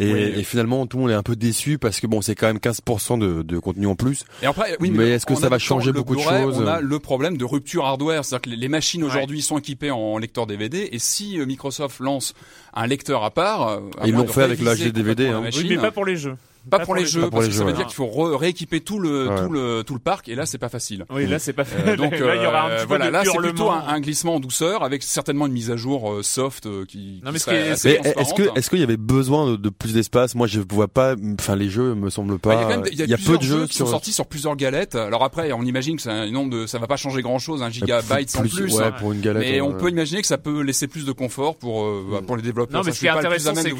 Et, 0.00 0.12
Oui. 0.12 0.20
et 0.36 0.42
finalement, 0.42 0.86
tout 0.86 0.96
le 0.96 1.02
monde 1.04 1.10
est 1.12 1.14
un 1.14 1.22
peu 1.22 1.36
déçu 1.36 1.78
parce 1.78 2.00
que 2.00 2.06
bon, 2.06 2.20
c'est 2.20 2.34
quand 2.34 2.46
même 2.48 2.58
15% 2.58 3.18
de, 3.18 3.42
de 3.42 3.58
contenu 3.58 3.86
en 3.86 3.94
plus. 3.94 4.24
Et 4.42 4.46
après, 4.46 4.76
oui, 4.80 4.90
Mais 4.90 5.10
est-ce 5.10 5.26
que 5.26 5.34
ça 5.36 5.48
va 5.48 5.58
changer 5.58 5.86
le 5.92 5.92
beaucoup 5.92 6.16
de 6.16 6.20
choses 6.20 6.58
On 6.60 6.66
a 6.66 6.80
le 6.80 6.98
problème 6.98 7.36
de 7.36 7.44
rupture 7.44 7.84
hardware, 7.86 8.24
c'est-à-dire 8.24 8.42
que 8.42 8.50
les, 8.50 8.56
les 8.56 8.68
machines 8.68 9.02
Ouais. 9.04 9.10
aujourd'hui 9.10 9.42
sont 9.42 9.56
équipées 9.58 9.90
en 9.92 10.18
lecteur 10.18 10.46
DVD, 10.46 10.73
et 10.78 10.98
si 10.98 11.38
euh, 11.38 11.46
Microsoft 11.46 12.00
lance 12.00 12.34
un 12.72 12.86
lecteur 12.86 13.24
à 13.24 13.30
part, 13.30 13.68
euh, 13.68 13.80
à 13.98 14.06
Ils 14.06 14.14
l'ont 14.14 14.26
fait 14.26 14.42
avec 14.42 14.60
l'HD 14.60 14.92
DVD, 14.92 15.28
hein. 15.28 15.42
Oui, 15.54 15.66
mais 15.68 15.78
pas 15.78 15.90
pour 15.90 16.04
les 16.04 16.16
jeux. 16.16 16.36
Pas 16.70 16.80
pour 16.80 16.94
les 16.94 17.04
jeux, 17.06 17.22
Pas 17.22 17.30
parce 17.30 17.46
que 17.48 17.52
ça 17.52 17.60
veut 17.64 17.70
ouais. 17.70 17.76
dire 17.76 17.86
qu'il 17.86 17.94
faut 17.94 18.06
re- 18.06 18.34
rééquiper 18.36 18.80
tout 18.80 18.98
le 18.98 19.28
Ouais. 19.28 19.42
tout 19.44 19.50
le 19.52 19.82
tout 19.84 19.94
le 19.94 20.00
parc, 20.00 20.28
et 20.28 20.34
là 20.34 20.46
c'est 20.46 20.58
pas 20.58 20.68
facile. 20.68 21.04
Oui, 21.10 21.26
là 21.26 21.38
c'est 21.38 21.52
pas 21.52 21.64
fait. 21.64 21.90
Euh, 21.92 21.96
donc 21.96 22.12
là 22.18 22.36
il 22.36 22.42
y 22.42 22.46
aura 22.46 22.62
un 22.66 22.70
euh, 22.70 22.76
petit 22.78 22.86
voilà, 22.86 23.04
peu 23.06 23.10
de 23.10 23.12
là 23.16 23.22
c'est 23.24 23.38
plutôt 23.38 23.70
un, 23.70 23.84
un 23.86 24.00
glissement 24.00 24.34
en 24.36 24.40
douceur 24.40 24.82
avec 24.82 25.02
certainement 25.02 25.46
une 25.46 25.52
mise 25.52 25.70
à 25.70 25.76
jour 25.76 26.10
euh, 26.12 26.22
soft 26.22 26.66
euh, 26.66 26.84
qui, 26.86 27.20
Non, 27.24 27.30
qui 27.32 27.34
mais 27.34 27.38
qui 27.40 27.50
est- 27.50 27.70
est-ce 27.70 28.12
transparente. 28.12 28.54
que, 28.54 28.58
est-ce 28.58 28.70
qu'il 28.70 28.80
y 28.80 28.82
avait 28.82 28.96
besoin 28.96 29.50
de, 29.52 29.56
de 29.56 29.68
plus 29.70 29.92
d'espace? 29.94 30.34
Moi, 30.34 30.46
je 30.46 30.60
vois 30.68 30.88
pas. 30.88 31.14
Enfin, 31.38 31.56
les 31.56 31.68
jeux 31.68 31.94
me 31.94 32.10
semblent 32.10 32.38
Bah, 32.42 32.56
pas. 32.66 32.82
il 32.90 32.98
y 32.98 33.02
a 33.02 33.06
y 33.06 33.16
peu 33.24 33.38
de 33.38 33.42
jeux 33.42 33.66
qui 33.66 33.76
sont 33.76 33.86
sortis 33.86 34.12
sur 34.12 34.26
plusieurs 34.26 34.56
galettes. 34.56 34.94
Alors 34.94 35.22
après, 35.24 35.52
on 35.52 35.62
imagine 35.62 35.96
que 35.96 36.02
c'est 36.02 36.10
un 36.10 36.30
nombre 36.30 36.50
de, 36.50 36.66
ça 36.66 36.78
va 36.78 36.86
pas 36.86 36.96
changer 36.96 37.22
grand 37.22 37.38
chose, 37.38 37.62
un 37.62 37.70
gigabyte 37.70 38.34
en 38.36 38.42
plus. 38.42 38.74
Ouais, 38.76 38.84
hein. 38.84 38.92
pour 38.98 39.12
une 39.12 39.20
galette. 39.20 39.42
Mais 39.42 39.60
on 39.60 39.72
peut 39.72 39.90
imaginer 39.90 40.20
que 40.20 40.26
ça 40.26 40.38
peut 40.38 40.60
laisser 40.62 40.86
plus 40.88 41.04
de 41.06 41.12
confort 41.12 41.56
pour 41.56 41.84
euh, 41.84 42.04
bah, 42.10 42.20
pour 42.26 42.36
les 42.36 42.42
développeurs. 42.42 42.80
Non, 42.80 42.84
mais 42.86 42.92
ce 42.92 43.00
qui 43.00 43.06
est 43.06 43.10
intéressant, 43.10 43.54
c'est 43.54 43.70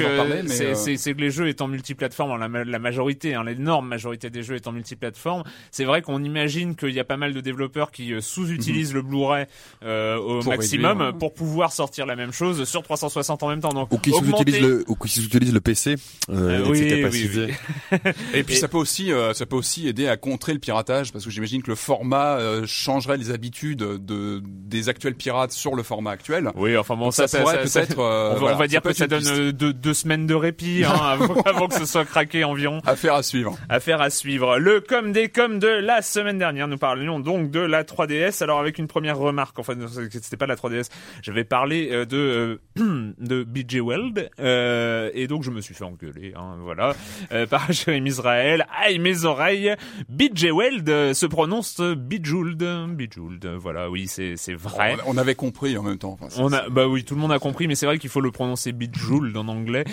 que 1.14 1.20
les 1.20 1.30
jeux 1.30 1.48
étant 1.48 1.68
multiplateformes, 1.68 2.30
la, 2.74 2.78
ma- 2.78 2.84
la 2.84 2.90
majorité, 2.94 3.34
hein, 3.34 3.44
l'énorme 3.44 3.88
majorité 3.88 4.30
des 4.30 4.42
jeux 4.42 4.56
étant 4.56 4.70
multiplateformes, 4.72 5.42
c'est 5.70 5.84
vrai 5.84 6.02
qu'on 6.02 6.22
imagine 6.22 6.76
qu'il 6.76 6.90
y 6.90 7.00
a 7.00 7.04
pas 7.04 7.16
mal 7.16 7.32
de 7.34 7.40
développeurs 7.40 7.90
qui 7.90 8.12
euh, 8.12 8.20
sous-utilisent 8.20 8.92
le 8.94 9.02
Blu-ray 9.02 9.46
euh, 9.84 10.16
au 10.16 10.34
Mhm. 10.36 10.42
Pour 10.42 10.52
maximum 10.52 10.98
réduire. 11.00 11.18
pour 11.18 11.34
pouvoir 11.34 11.72
sortir 11.72 12.06
la 12.06 12.14
même 12.16 12.32
chose 12.32 12.64
sur 12.68 12.82
360 12.82 13.42
en 13.42 13.48
même 13.48 13.60
temps. 13.60 13.72
Donc, 13.72 13.92
Ou 13.92 13.98
qui 13.98 14.10
sous-utilisent 14.10 14.60
le, 14.60 14.84
ou 14.88 14.94
qui 14.94 15.08
sous-utilisent 15.08 15.52
le 15.54 15.60
PC 15.60 15.96
euh, 16.30 16.64
oui, 16.68 16.80
oui, 17.10 17.30
oui. 17.34 18.00
Et 18.34 18.42
puis 18.44 18.54
Et- 18.54 18.58
ça 18.58 18.68
peut 18.68 18.76
aussi, 18.78 19.10
ça 19.34 19.46
peut 19.46 19.56
aussi 19.56 19.88
aider 19.88 20.06
à 20.08 20.16
contrer 20.16 20.52
le 20.52 20.58
piratage 20.58 21.12
parce 21.12 21.24
que 21.24 21.30
j'imagine 21.30 21.62
que 21.62 21.70
le 21.70 21.76
format 21.76 22.38
changerait 22.66 23.16
les 23.16 23.30
habitudes 23.30 23.78
de 23.78 24.42
des 24.44 24.88
actuels 24.88 25.14
pirates 25.14 25.52
sur 25.52 25.74
le 25.74 25.82
format 25.82 26.10
actuel. 26.12 26.50
Oui, 26.56 26.76
enfin 26.76 26.96
bon, 26.96 27.04
Donc 27.04 27.14
ça, 27.14 27.26
ça, 27.28 27.40
pourrait 27.40 27.62
peut-être. 27.62 27.98
on 27.98 28.02
va, 28.02 28.34
voilà, 28.38 28.56
on 28.56 28.58
va 28.58 28.66
dire 28.66 28.82
que 28.82 28.92
ça 28.92 29.06
donne 29.06 29.50
deux, 29.52 29.72
deux 29.72 29.94
semaines 29.94 30.26
de 30.26 30.34
répit 30.34 30.84
hein, 30.84 30.92
avant, 30.94 31.40
avant 31.44 31.68
que 31.68 31.74
ce 31.74 31.86
soit 31.86 32.04
craqué 32.04 32.44
en 32.44 32.54
Affaire 32.86 33.14
à 33.14 33.22
suivre. 33.22 33.56
Affaire 33.68 34.00
à 34.00 34.10
suivre. 34.10 34.58
Le 34.58 34.80
comme 34.80 35.12
des 35.12 35.28
comme 35.28 35.58
de 35.58 35.68
la 35.68 36.02
semaine 36.02 36.38
dernière. 36.38 36.68
Nous 36.68 36.78
parlions 36.78 37.20
donc 37.20 37.50
de 37.50 37.60
la 37.60 37.84
3DS. 37.84 38.42
Alors 38.42 38.58
avec 38.58 38.78
une 38.78 38.86
première 38.86 39.18
remarque. 39.18 39.58
Enfin, 39.58 39.74
c'était 40.10 40.36
pas 40.36 40.46
la 40.46 40.56
3DS. 40.56 40.90
J'avais 41.22 41.44
parlé 41.44 41.88
euh, 41.90 42.04
de 42.04 42.60
euh, 42.78 43.12
de 43.18 43.44
BJ 43.44 43.80
Weld 43.80 44.30
euh, 44.40 45.10
et 45.14 45.26
donc 45.26 45.42
je 45.42 45.50
me 45.50 45.60
suis 45.60 45.74
fait 45.74 45.84
engueuler. 45.84 46.34
Hein, 46.36 46.56
voilà 46.60 46.94
euh, 47.32 47.46
par 47.46 47.70
Jérémy 47.72 48.10
Israël. 48.10 48.66
Aïe 48.82 48.98
mes 48.98 49.24
oreilles. 49.24 49.74
BJ 50.08 50.46
Weld 50.52 51.14
se 51.14 51.26
prononce 51.26 51.80
Bijould. 51.80 52.62
Bijould. 52.90 53.46
Voilà. 53.58 53.90
Oui, 53.90 54.06
c'est 54.06 54.36
c'est 54.36 54.54
vrai. 54.54 54.96
On, 55.06 55.14
on 55.14 55.16
avait 55.18 55.34
compris 55.34 55.76
en 55.76 55.82
même 55.82 55.98
temps. 55.98 56.16
Enfin, 56.20 56.28
On 56.38 56.52
a, 56.52 56.68
bah 56.68 56.86
oui, 56.86 57.04
tout 57.04 57.14
le 57.14 57.20
monde 57.20 57.32
a 57.32 57.38
compris, 57.38 57.68
mais 57.68 57.74
c'est 57.74 57.86
vrai 57.86 57.98
qu'il 57.98 58.10
faut 58.10 58.20
le 58.20 58.30
prononcer 58.30 58.72
Bijould 58.72 59.36
en 59.36 59.48
anglais. 59.48 59.84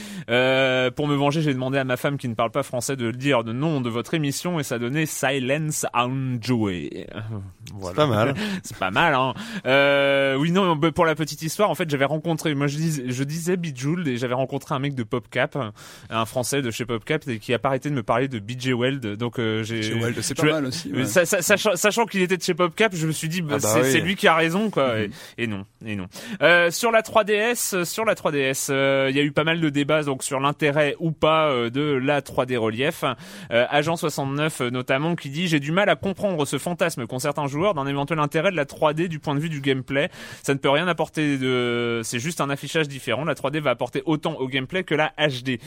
Pour 0.96 1.08
me 1.08 1.16
venger, 1.16 1.42
j'ai 1.42 1.54
demandé 1.54 1.78
à 1.78 1.84
ma 1.84 1.98
femme 1.98 2.18
qui 2.18 2.28
ne 2.28 2.36
parle 2.36 2.52
pas 2.52 2.61
français 2.64 2.96
de 2.96 3.06
le 3.06 3.12
dire 3.14 3.44
le 3.44 3.54
nom 3.54 3.82
de 3.82 3.90
votre 3.90 4.14
émission 4.14 4.60
et 4.60 4.64
ça 4.64 4.80
donnait 4.80 5.06
Silence 5.06 5.86
Enjoy. 5.94 7.06
Voilà. 7.74 7.90
C'est 7.92 7.96
pas 7.96 8.08
mal. 8.08 8.34
C'est 8.64 8.78
pas 8.78 8.92
mal, 8.92 9.14
hein. 9.14 9.34
Euh, 9.66 10.36
oui, 10.36 10.52
non, 10.52 10.78
pour 10.78 11.06
la 11.06 11.16
petite 11.16 11.42
histoire, 11.42 11.70
en 11.70 11.76
fait, 11.76 11.90
j'avais 11.90 12.06
rencontré, 12.06 12.54
moi 12.54 12.68
je 12.68 12.76
disais, 12.76 13.04
je 13.08 13.24
disais 13.24 13.56
Bijould 13.56 14.06
et 14.08 14.18
j'avais 14.18 14.34
rencontré 14.34 14.76
un 14.76 14.80
mec 14.80 14.94
de 14.96 15.04
PopCap, 15.04 15.58
un 16.10 16.26
français 16.26 16.62
de 16.62 16.70
chez 16.72 16.86
PopCap, 16.86 17.26
et 17.30 17.40
qui 17.40 17.54
a 17.54 17.60
pas 17.60 17.70
arrêté 17.70 17.90
de 17.90 17.96
me 17.96 18.04
parler 18.04 18.28
de 18.28 18.40
BJ 18.40 18.70
Weld. 18.74 19.16
Donc 19.16 19.40
euh, 19.40 19.64
j'ai. 19.64 19.84
Chez 19.84 19.94
Weld, 19.94 20.20
c'est 20.22 20.36
je- 20.38 20.42
pas 20.46 20.52
mal 20.54 20.66
aussi. 20.66 20.92
ouais. 20.92 21.06
Sa- 21.06 21.26
sa- 21.26 21.42
Sachant, 21.42 21.76
sachant 21.76 22.06
qu'il 22.06 22.22
était 22.22 22.36
de 22.38 22.42
chez 22.44 22.54
PopCap, 22.54 22.94
je 22.96 23.08
me 23.08 23.12
suis 23.12 23.30
dit, 23.30 23.42
bah, 23.42 23.56
Ah 23.58 23.60
bah 23.62 23.84
c'est 23.84 24.00
oui. 24.02 24.02
lui 24.02 24.16
qui 24.16 24.28
a 24.28 24.36
raison, 24.36 24.70
quoi. 24.70 24.96
Mhm. 24.98 25.12
et, 25.38 25.44
et 25.44 25.48
non, 25.48 25.66
et 25.86 25.96
non. 25.96 26.08
Euh, 26.42 26.72
sur 26.72 26.92
la 26.92 27.02
3DS, 27.04 27.76
euh, 27.76 27.86
sur 27.86 28.04
la 28.06 28.16
3DS, 28.16 28.68
euh, 28.70 29.08
il 29.10 29.16
y 29.16 29.20
a 29.20 29.24
eu 29.24 29.32
pas 29.32 29.44
mal 29.44 29.62
de 29.62 29.70
débats 29.70 30.04
donc 30.04 30.24
sur 30.24 30.40
l'intérêt 30.40 30.96
ou 31.00 31.12
pas 31.12 31.48
euh, 31.50 31.70
de 31.70 31.82
la 31.82 32.22
3D 32.22 32.51
relief. 32.58 33.04
Euh, 33.52 33.66
Agent 33.70 33.96
69 33.96 34.62
euh, 34.62 34.70
notamment 34.70 35.16
qui 35.16 35.30
dit 35.30 35.48
j'ai 35.48 35.60
du 35.60 35.72
mal 35.72 35.90
à 35.90 35.96
comprendre 35.96 36.46
ce 36.46 36.58
fantasme 36.58 37.08
qu'ont 37.08 37.20
certains 37.20 37.48
joueurs 37.48 37.74
d'un 37.74 37.88
éventuel 37.88 38.20
intérêt 38.20 38.52
de 38.52 38.56
la 38.56 38.66
3D 38.66 39.08
du 39.08 39.20
point 39.20 39.36
de 39.36 39.40
vue 39.40 39.50
du 39.50 39.62
gameplay. 39.62 40.10
Ça 40.44 40.54
ne 40.54 40.60
peut 40.60 40.70
rien 40.70 40.88
apporter 40.88 41.38
de, 41.38 42.02
c'est 42.04 42.20
juste 42.20 42.42
un 42.42 42.50
affichage 42.50 42.88
différent. 42.88 43.26
La 43.26 43.34
3D 43.34 43.60
va 43.60 43.72
apporter 43.72 44.04
autant 44.06 44.34
au 44.36 44.48
gameplay 44.48 44.84
que 44.84 44.96
la 44.96 45.14
HD. 45.18 45.60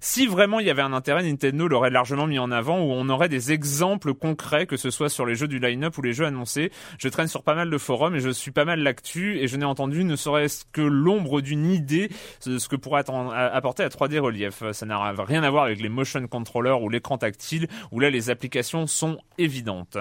Si 0.00 0.26
vraiment 0.26 0.60
il 0.60 0.66
y 0.66 0.70
avait 0.70 0.82
un 0.82 0.92
intérêt, 0.92 1.22
Nintendo 1.22 1.68
l'aurait 1.68 1.90
largement 1.90 2.26
mis 2.26 2.38
en 2.38 2.50
avant 2.50 2.80
où 2.80 2.92
on 2.92 3.08
aurait 3.08 3.28
des 3.28 3.52
exemples 3.52 4.14
concrets, 4.14 4.66
que 4.66 4.76
ce 4.76 4.90
soit 4.90 5.08
sur 5.08 5.26
les 5.26 5.34
jeux 5.34 5.48
du 5.48 5.58
line-up 5.58 5.96
ou 5.98 6.02
les 6.02 6.12
jeux 6.12 6.26
annoncés. 6.26 6.72
Je 6.98 7.08
traîne 7.08 7.28
sur 7.28 7.42
pas 7.42 7.54
mal 7.54 7.70
de 7.70 7.78
forums 7.78 8.14
et 8.14 8.20
je 8.20 8.30
suis 8.30 8.50
pas 8.50 8.64
mal 8.64 8.80
l'actu 8.80 9.38
et 9.38 9.46
je 9.46 9.56
n'ai 9.56 9.64
entendu 9.64 10.04
ne 10.04 10.16
serait-ce 10.16 10.64
que 10.72 10.82
l'ombre 10.82 11.40
d'une 11.40 11.66
idée 11.66 12.10
de 12.46 12.58
ce 12.58 12.68
que 12.68 12.76
pourrait 12.76 13.04
apporter 13.08 13.82
la 13.84 13.88
3D 13.88 14.18
relief. 14.18 14.62
Ça 14.72 14.86
n'a 14.86 15.12
rien 15.18 15.42
à 15.42 15.50
voir 15.50 15.64
avec 15.64 15.80
les 15.80 15.88
motion 15.88 16.21
controllers 16.28 16.82
ou 16.82 16.88
l'écran 16.88 17.18
tactile 17.18 17.68
où 17.90 18.00
là 18.00 18.10
les 18.10 18.30
applications 18.30 18.86
sont 18.86 19.18
évidentes. 19.38 19.98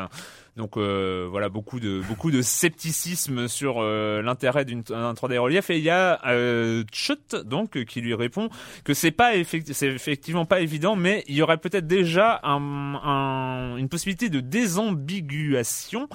Donc 0.62 0.78
euh, 0.78 1.28
voilà 1.28 1.50
beaucoup 1.50 1.80
de 1.80 2.02
beaucoup 2.08 2.30
de 2.30 2.44
scepticisme 2.44 3.48
sur 3.48 3.78
euh, 3.80 4.22
l'intérêt 4.22 4.64
d'une 4.64 4.84
d'un 4.84 5.14
3D 5.14 5.40
relief. 5.40 5.72
Et 5.72 5.80
il 5.80 5.84
y 5.84 5.90
a 5.90 6.20
euh, 6.28 6.84
Chut 6.94 7.36
donc 7.46 7.84
qui 7.86 8.00
lui 8.00 8.14
répond 8.14 8.48
que 8.84 8.94
c'est 8.94 9.10
pas 9.10 9.36
effecti- 9.36 9.74
c'est 9.74 9.88
effectivement 9.88 10.46
pas 10.46 10.60
évident 10.62 10.96
mais 10.96 11.24
il 11.28 11.34
y 11.34 11.42
aurait 11.42 11.58
peut-être 11.58 11.88
déjà 11.88 12.40
un, 12.44 12.94
un- 12.94 13.76
une 13.78 13.90
possibilité 13.90 14.30
de 14.30 14.40
désambiguation 14.40 16.08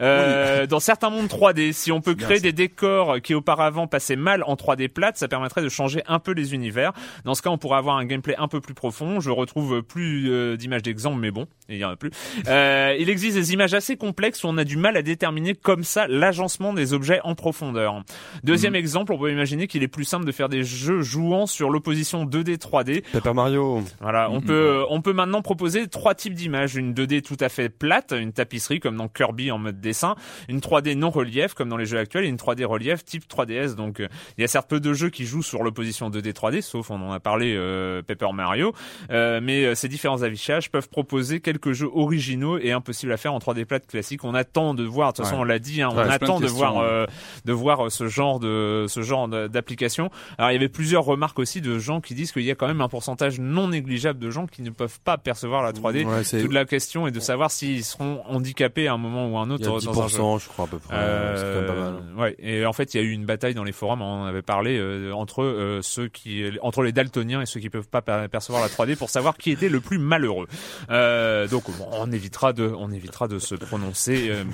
euh, 0.00 0.66
dans 0.66 0.80
certains 0.80 1.08
mondes 1.08 1.28
3D 1.28 1.72
si 1.72 1.90
on 1.90 2.02
peut 2.02 2.14
créer 2.14 2.40
des 2.40 2.52
décors 2.52 3.22
qui 3.22 3.32
auparavant 3.32 3.86
passaient 3.86 4.16
mal 4.16 4.42
en 4.46 4.54
3D 4.54 4.88
plate 4.88 5.16
ça 5.16 5.28
permettrait 5.28 5.62
de 5.62 5.70
changer 5.70 6.02
un 6.06 6.18
peu 6.18 6.32
les 6.32 6.52
univers. 6.52 6.92
Dans 7.24 7.34
ce 7.34 7.40
cas 7.40 7.48
on 7.48 7.56
pourrait 7.58 7.78
avoir 7.78 7.96
un 7.96 8.04
gameplay 8.04 8.34
un 8.36 8.48
peu 8.48 8.60
plus 8.60 8.74
profond. 8.74 9.20
Je 9.20 9.30
retrouve 9.30 9.82
plus 9.82 10.30
euh, 10.30 10.58
d'images 10.58 10.82
d'exemple 10.82 11.20
mais 11.20 11.30
bon 11.30 11.46
il 11.70 11.78
y 11.78 11.84
en 11.86 11.90
a 11.90 11.96
plus. 11.96 12.10
Euh, 12.48 12.94
il 12.98 13.08
existe 13.08 13.36
des 13.36 13.54
images 13.54 13.72
assez 13.72 13.93
complexes 13.96 14.44
où 14.44 14.48
on 14.48 14.58
a 14.58 14.64
du 14.64 14.76
mal 14.76 14.96
à 14.96 15.02
déterminer 15.02 15.54
comme 15.54 15.84
ça 15.84 16.06
l'agencement 16.08 16.72
des 16.72 16.92
objets 16.92 17.20
en 17.24 17.34
profondeur. 17.34 18.02
Deuxième 18.42 18.74
exemple, 18.74 19.12
on 19.12 19.18
peut 19.18 19.30
imaginer 19.30 19.66
qu'il 19.66 19.82
est 19.82 19.88
plus 19.88 20.04
simple 20.04 20.24
de 20.24 20.32
faire 20.32 20.48
des 20.48 20.64
jeux 20.64 21.02
jouant 21.02 21.46
sur 21.46 21.70
l'opposition 21.70 22.24
2D 22.24 22.56
3D. 22.58 23.02
Paper 23.12 23.32
Mario. 23.34 23.82
Voilà, 24.00 24.30
on 24.30 24.40
Mhm. 24.40 24.44
peut 24.46 24.82
on 24.90 25.00
peut 25.00 25.12
maintenant 25.12 25.42
proposer 25.42 25.86
trois 25.88 26.14
types 26.14 26.34
d'images, 26.34 26.74
une 26.76 26.92
2D 26.94 27.22
tout 27.22 27.36
à 27.40 27.48
fait 27.48 27.68
plate, 27.68 28.12
une 28.18 28.32
tapisserie 28.32 28.80
comme 28.80 28.96
dans 28.96 29.08
Kirby 29.08 29.50
en 29.50 29.58
mode 29.58 29.80
dessin, 29.80 30.14
une 30.48 30.60
3D 30.60 30.94
non 30.94 31.10
relief 31.10 31.54
comme 31.54 31.68
dans 31.68 31.76
les 31.76 31.86
jeux 31.86 31.98
actuels 31.98 32.24
et 32.24 32.28
une 32.28 32.36
3D 32.36 32.64
relief 32.64 33.04
type 33.04 33.24
3DS. 33.28 33.74
Donc 33.76 34.00
euh, 34.00 34.08
il 34.38 34.42
y 34.42 34.44
a 34.44 34.48
certes 34.48 34.68
peu 34.68 34.80
de 34.80 34.92
jeux 34.92 35.10
qui 35.10 35.24
jouent 35.26 35.42
sur 35.42 35.62
l'opposition 35.62 36.10
2D 36.10 36.32
3D 36.32 36.60
sauf 36.62 36.90
on 36.90 37.00
en 37.00 37.12
a 37.12 37.20
parlé 37.20 37.54
euh, 37.56 38.02
Paper 38.02 38.32
Mario, 38.32 38.72
Euh, 39.10 39.40
mais 39.42 39.64
euh, 39.64 39.74
ces 39.74 39.88
différents 39.88 40.22
affichages 40.22 40.70
peuvent 40.70 40.88
proposer 40.88 41.40
quelques 41.40 41.72
jeux 41.72 41.90
originaux 41.94 42.58
et 42.58 42.72
impossibles 42.72 43.12
à 43.12 43.16
faire 43.16 43.34
en 43.34 43.38
3D 43.38 43.64
plate 43.64 43.73
classique. 43.80 44.24
On 44.24 44.34
attend 44.34 44.74
de 44.74 44.84
voir, 44.84 45.12
de 45.12 45.16
toute 45.16 45.24
façon 45.24 45.36
Ouais. 45.36 45.42
on 45.42 45.44
l'a 45.44 45.58
dit, 45.58 45.82
hein, 45.82 45.90
on 45.92 45.98
attend 45.98 46.38
de 46.40 46.44
de 46.44 46.50
voir 46.50 46.78
euh, 46.78 47.06
de 47.44 47.52
voir 47.52 47.90
ce 47.90 48.06
genre 48.08 48.38
de 48.40 48.86
ce 48.88 49.02
genre 49.02 49.28
d'application. 49.28 50.10
Alors 50.38 50.50
il 50.50 50.54
y 50.54 50.56
avait 50.56 50.68
plusieurs 50.68 51.04
remarques 51.04 51.38
aussi 51.38 51.60
de 51.60 51.78
gens 51.78 52.00
qui 52.00 52.14
disent 52.14 52.32
qu'il 52.32 52.42
y 52.42 52.50
a 52.50 52.54
quand 52.54 52.66
même 52.68 52.80
un 52.80 52.88
pourcentage 52.88 53.38
non 53.40 53.68
négligeable 53.68 54.18
de 54.18 54.30
gens 54.30 54.46
qui 54.46 54.62
ne 54.62 54.70
peuvent 54.70 55.00
pas 55.00 55.18
percevoir 55.18 55.62
la 55.62 55.72
3D. 55.72 56.04
Ouais, 56.04 56.24
c'est 56.24 56.40
Toute 56.42 56.52
la 56.52 56.64
question 56.64 57.06
est 57.06 57.10
de 57.10 57.20
savoir 57.20 57.50
s'ils 57.50 57.84
seront 57.84 58.22
handicapés 58.28 58.86
à 58.88 58.94
un 58.94 58.98
moment 58.98 59.28
ou 59.28 59.36
à 59.38 59.40
un 59.42 59.46
il 59.46 59.52
autre 59.52 59.62
y 59.64 59.66
a 59.66 59.70
dans 59.70 60.02
un 60.02 60.08
jeu. 60.08 60.18
10%, 60.18 60.38
je 60.42 60.48
crois 60.48 60.64
à 60.66 60.68
peu 60.68 60.78
près. 60.78 60.94
Euh, 60.96 61.36
C'est 61.36 61.66
quand 61.68 61.74
même 61.74 61.84
pas 61.84 61.90
mal. 61.90 62.18
ouais, 62.22 62.36
et 62.38 62.66
en 62.66 62.72
fait, 62.72 62.94
il 62.94 62.96
y 62.98 63.00
a 63.00 63.02
eu 63.04 63.10
une 63.10 63.24
bataille 63.24 63.54
dans 63.54 63.64
les 63.64 63.72
forums, 63.72 64.02
on 64.02 64.22
en 64.22 64.24
avait 64.26 64.42
parlé 64.42 64.78
euh, 64.78 65.12
entre 65.12 65.42
euh, 65.42 65.80
ceux 65.82 66.08
qui, 66.08 66.44
entre 66.62 66.82
les 66.82 66.92
daltoniens 66.92 67.40
et 67.40 67.46
ceux 67.46 67.60
qui 67.60 67.70
peuvent 67.70 67.88
pas 67.88 68.02
per- 68.02 68.26
percevoir 68.30 68.62
la 68.62 68.68
3D 68.68 68.96
pour 68.96 69.10
savoir 69.10 69.36
qui 69.36 69.50
était 69.50 69.68
le 69.68 69.80
plus 69.80 69.98
malheureux. 69.98 70.46
Euh, 70.90 71.48
donc, 71.48 71.64
bon, 71.78 71.86
on 71.92 72.10
évitera 72.12 72.52
de, 72.52 72.66
on 72.78 72.90
évitera 72.90 73.28
de 73.28 73.38
se 73.38 73.54
prononcer, 73.64 74.28
euh, 74.30 74.44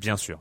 bien 0.00 0.16
sûr. 0.16 0.38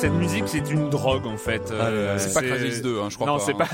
Cette 0.00 0.12
musique 0.14 0.44
c'est 0.46 0.70
une 0.70 0.88
drogue 0.88 1.26
en 1.26 1.36
fait. 1.36 1.70
Euh, 1.70 2.14
Ah, 2.14 2.18
C'est 2.18 2.32
pas 2.32 2.40
Crysis 2.42 2.80
2, 2.80 3.00
hein, 3.00 3.08
je 3.10 3.16
crois 3.16 3.26
non, 3.26 3.34
pas. 3.36 3.40
c'est 3.44 3.52
hein. 3.52 3.56
pas, 3.58 3.68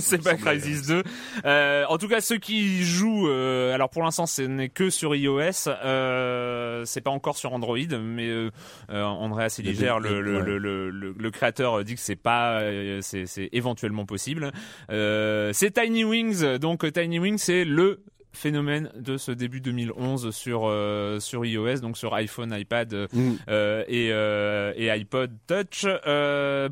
C'est- 0.00 0.18
pas. 0.22 0.34
Crysis 0.34 0.86
2. 0.86 1.02
Euh, 1.44 1.84
en 1.88 1.98
tout 1.98 2.06
cas, 2.06 2.20
ceux 2.20 2.38
qui 2.38 2.84
jouent, 2.84 3.28
euh, 3.28 3.74
alors 3.74 3.90
pour 3.90 4.02
l'instant, 4.04 4.26
ce 4.26 4.42
n'est 4.42 4.68
que 4.68 4.90
sur 4.90 5.14
iOS. 5.16 5.68
Euh, 5.68 6.84
c'est 6.84 7.00
pas 7.00 7.10
encore 7.10 7.36
sur 7.36 7.52
Android, 7.52 7.76
mais 8.00 8.28
euh, 8.28 8.50
euh, 8.90 9.02
Andrea 9.02 9.48
Seliger, 9.48 9.94
Le- 10.00 10.08
le, 10.08 10.20
le, 10.20 10.36
ouais. 10.36 10.42
le, 10.44 10.58
le, 10.58 10.90
le- 10.90 11.14
le 11.18 11.30
créateur, 11.30 11.78
euh, 11.80 11.84
dit 11.84 11.94
que 11.94 12.00
c'est 12.00 12.14
pas, 12.16 12.60
euh, 12.60 13.00
c'est, 13.02 13.26
c'est 13.26 13.48
éventuellement 13.52 14.06
possible. 14.06 14.52
Euh, 14.90 15.50
c'est 15.52 15.72
Tiny 15.72 16.04
Wings. 16.04 16.58
Donc 16.58 16.90
Tiny 16.92 17.18
Wings, 17.18 17.38
c'est 17.38 17.64
le 17.64 18.02
phénomène 18.32 18.90
de 18.98 19.16
ce 19.16 19.30
début 19.32 19.60
2011 19.60 20.30
sur 20.34 20.62
euh, 20.66 21.20
sur 21.20 21.44
iOS, 21.44 21.80
donc 21.80 21.96
sur 21.98 22.14
iPhone, 22.14 22.54
iPad 22.58 22.92
euh, 22.94 23.06
Mm. 23.12 23.32
euh, 23.48 23.84
et, 23.88 24.08
euh, 24.12 24.72
et 24.76 24.90
iPod 24.90 25.32
Touch. 25.46 25.86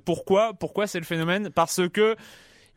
Pourquoi 0.05 0.55
Pourquoi 0.55 0.87
c'est 0.87 0.99
le 0.99 1.05
phénomène? 1.05 1.51
Parce 1.51 1.81
que 1.89 2.17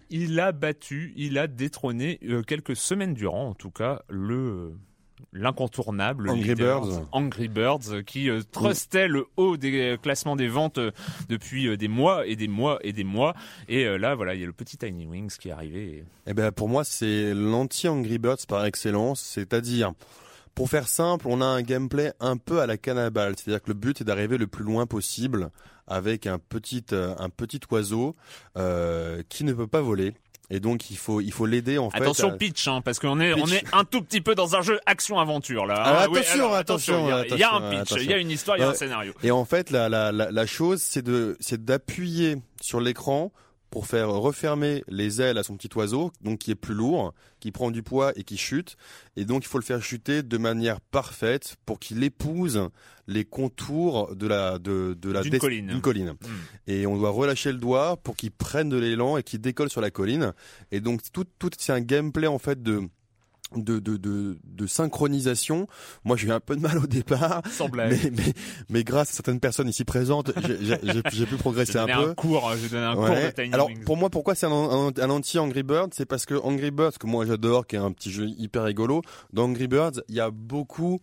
il 0.10 0.40
a 0.40 0.52
battu, 0.52 1.14
il 1.16 1.38
a 1.38 1.48
détrôné 1.48 2.20
quelques 2.46 2.76
semaines 2.76 3.14
durant, 3.14 3.48
en 3.48 3.54
tout 3.54 3.72
cas, 3.72 4.02
le 4.10 4.74
l'incontournable 5.34 6.30
Angry 6.30 6.56
Birds. 6.56 7.02
Angry 7.12 7.48
Birds, 7.48 7.90
euh, 7.92 8.02
qui 8.02 8.30
euh, 8.30 8.42
trustait 8.52 9.08
le 9.08 9.26
haut 9.38 9.58
des 9.58 9.98
classements 10.02 10.36
des 10.36 10.48
ventes 10.48 10.78
euh, 10.78 10.92
depuis 11.30 11.68
euh, 11.68 11.78
des 11.78 11.88
mois 11.88 12.26
et 12.28 12.36
des 12.36 12.48
mois 12.48 12.80
et 12.84 12.94
des 12.94 13.04
mois. 13.04 13.34
Et 13.68 13.86
euh, 13.86 13.98
là, 13.98 14.16
voilà, 14.16 14.36
il 14.36 14.42
y 14.42 14.44
a 14.44 14.48
le 14.48 14.54
petit 14.54 14.78
Tiny 14.78 15.06
Wings 15.06 15.36
qui 15.40 15.50
est 15.50 15.52
arrivé. 15.52 15.84
et- 15.98 16.04
Eh 16.28 16.34
ben 16.34 16.52
pour 16.52 16.70
moi 16.70 16.84
c'est 16.84 17.34
l'anti 17.34 17.88
Angry 17.88 18.18
Birds 18.18 18.46
par 18.48 18.66
excellence, 18.66 19.22
c'est-à-dire 19.22 19.92
pour 20.56 20.70
faire 20.70 20.88
simple, 20.88 21.26
on 21.28 21.42
a 21.42 21.46
un 21.46 21.64
gameplay 21.64 22.14
un 22.20 22.38
peu 22.38 22.62
à 22.62 22.68
la 22.68 22.78
cannibale, 22.78 23.34
c'est-à-dire 23.38 23.64
que 23.64 23.70
le 23.70 23.74
but 23.74 24.02
est 24.02 24.04
d'arriver 24.04 24.38
le 24.38 24.46
plus 24.48 24.64
loin 24.64 24.86
possible 24.86 25.50
avec 25.88 26.28
un 26.28 26.38
petit 26.38 26.86
euh, 26.94 27.16
un 27.18 27.30
petit 27.30 27.60
oiseau 27.72 28.14
euh, 28.58 29.22
qui 29.30 29.44
ne 29.44 29.54
peut 29.54 29.68
pas 29.68 29.82
voler 29.82 30.14
et 30.56 30.60
donc 30.60 30.92
il 30.92 30.98
faut 30.98 31.20
il 31.20 31.32
faut 31.32 31.46
l'aider 31.46 31.78
en 31.80 31.90
fait. 31.90 31.98
Attention 31.98 32.38
pitch, 32.38 32.68
hein, 32.68 32.82
parce 32.82 33.00
qu'on 33.00 33.20
est 33.20 33.34
on 33.34 33.48
est 33.48 33.64
un 33.74 33.84
tout 33.84 34.02
petit 34.04 34.22
peu 34.22 34.36
dans 34.36 34.56
un 34.56 34.62
jeu 34.62 34.80
action 34.86 35.20
aventure 35.20 35.66
là. 35.66 35.74
Ah, 35.78 36.04
hein. 36.04 36.08
Oui, 36.12 36.20
attention, 36.20 36.40
alors, 36.46 36.56
attention, 36.56 37.06
il 37.06 37.10
y 37.10 37.12
a- 37.14 37.26
il 37.28 37.38
y, 37.40 37.44
a 37.44 37.52
un 37.52 37.58
attention, 37.58 37.70
pitch, 37.72 37.80
attention. 37.82 38.04
il 38.04 38.10
y 38.10 38.14
a 38.14 38.18
une 38.18 38.32
histoire, 38.32 38.58
il 38.58 38.60
y 38.60 38.64
a 38.64 38.68
un 38.68 38.70
Ouais. 38.70 38.76
scénario. 38.76 39.14
Et 39.24 39.32
en 39.32 39.46
fait 39.46 39.72
la 39.72 39.90
la 39.90 40.12
la, 40.12 40.30
la 40.32 40.46
chose 40.46 40.82
c'est 40.82 41.02
de 41.02 41.36
c'est 41.40 41.66
d'appuyer 41.66 42.38
sur 42.62 42.80
l'écran 42.80 43.32
pour 43.74 43.88
faire 43.88 44.10
refermer 44.10 44.84
les 44.88 45.20
ailes 45.20 45.40
à 45.40 45.42
son 45.42 45.58
petit 45.58 45.76
oiseau, 45.76 46.12
donc 46.22 46.38
qui 46.38 46.52
est 46.52 46.56
plus 46.56 46.76
lourd, 46.76 47.12
qui 47.40 47.52
prend 47.52 47.72
du 47.72 47.82
poids 47.82 48.14
et 48.16 48.24
qui 48.24 48.38
chute. 48.38 48.78
Et 49.18 49.26
donc 49.26 49.46
il 49.46 49.48
faut 49.48 49.58
le 49.58 49.64
faire 49.64 49.82
chuter 49.82 50.22
de 50.22 50.38
manière 50.38 50.80
parfaite 50.80 51.56
pour 51.66 51.80
qu'il 51.80 52.04
épouse 52.04 52.70
les 53.08 53.26
contours 53.26 54.16
de 54.16 54.28
la 54.28 54.60
de, 54.60 54.96
de 55.02 55.12
la 55.12 55.24
D'une 55.24 55.40
colline. 55.40 55.82
colline. 55.82 56.10
Hmm. 56.12 56.68
Et 56.68 56.86
on 56.86 56.98
doit 56.98 57.10
relâcher 57.10 57.52
le 57.52 57.58
doigt 57.58 57.98
pour 57.98 58.16
qu'il 58.16 58.30
prenne 58.30 58.70
de 58.70 58.78
l'élan 58.78 59.18
et 59.18 59.24
qu'il 59.24 59.42
décolle 59.42 59.72
sur 59.72 59.82
la 59.82 59.90
colline. 59.90 60.34
Et 60.72 60.80
donc 60.80 61.02
tout 61.12 61.26
tout 61.40 61.50
c'est 61.58 61.74
un 61.74 61.82
gameplay 61.82 62.28
en 62.28 62.38
fait 62.38 62.62
de 62.62 62.84
de, 63.56 63.78
de, 63.80 63.98
de, 63.98 64.38
de 64.44 64.68
synchronisation. 64.68 65.68
Moi, 66.06 66.18
j'ai 66.18 66.28
eu 66.28 66.32
un 66.32 66.40
peu 66.40 66.56
de 66.56 66.62
mal 66.62 66.78
au 66.80 66.88
départ, 66.88 67.42
Sans 67.52 67.70
blague. 67.70 67.92
mais, 67.92 68.12
mais, 68.12 68.34
mais 68.70 68.84
grâce 68.84 69.12
à 69.12 69.14
certaines 69.14 69.40
personnes 69.40 69.70
ici 69.70 69.84
présentes, 69.86 70.32
j'ai- 70.48 70.58
j'ai 70.66 70.78
j'ai- 70.84 71.02
j'ai 71.12 71.26
pu 71.26 71.36
progresser 71.36 71.78
un 71.78 71.82
donner 71.86 71.94
un, 71.94 72.04
peu. 72.06 72.14
cours, 72.16 72.50
vais 72.56 72.70
donner 72.70 72.84
un 72.86 72.96
Ouais. 72.96 73.32
cours 73.36 73.44
de 73.46 73.54
Alors 73.54 73.70
pour 73.86 73.98
moi, 73.98 74.10
pourquoi 74.10 74.34
c'est 74.36 74.48
un, 74.48 74.52
un, 74.52 74.88
un 74.98 75.10
anti 75.10 75.38
Angry 75.38 75.62
Birds? 75.64 75.90
C'est 75.92 76.06
parce 76.08 76.26
que 76.26 76.34
Angry 76.36 76.72
Birds, 76.72 76.98
que 77.00 77.06
moi 77.06 77.26
j'adore, 77.26 77.68
qui 77.68 77.76
est 77.76 77.80
un 77.80 77.92
petit 77.92 78.12
jeu 78.12 78.28
hyper 78.38 78.64
rigolo. 78.64 79.02
Dans 79.34 79.44
Angry 79.44 79.68
Birds, 79.68 80.02
il 80.10 80.16
y 80.16 80.20
a 80.20 80.32
beaucoup 80.32 81.00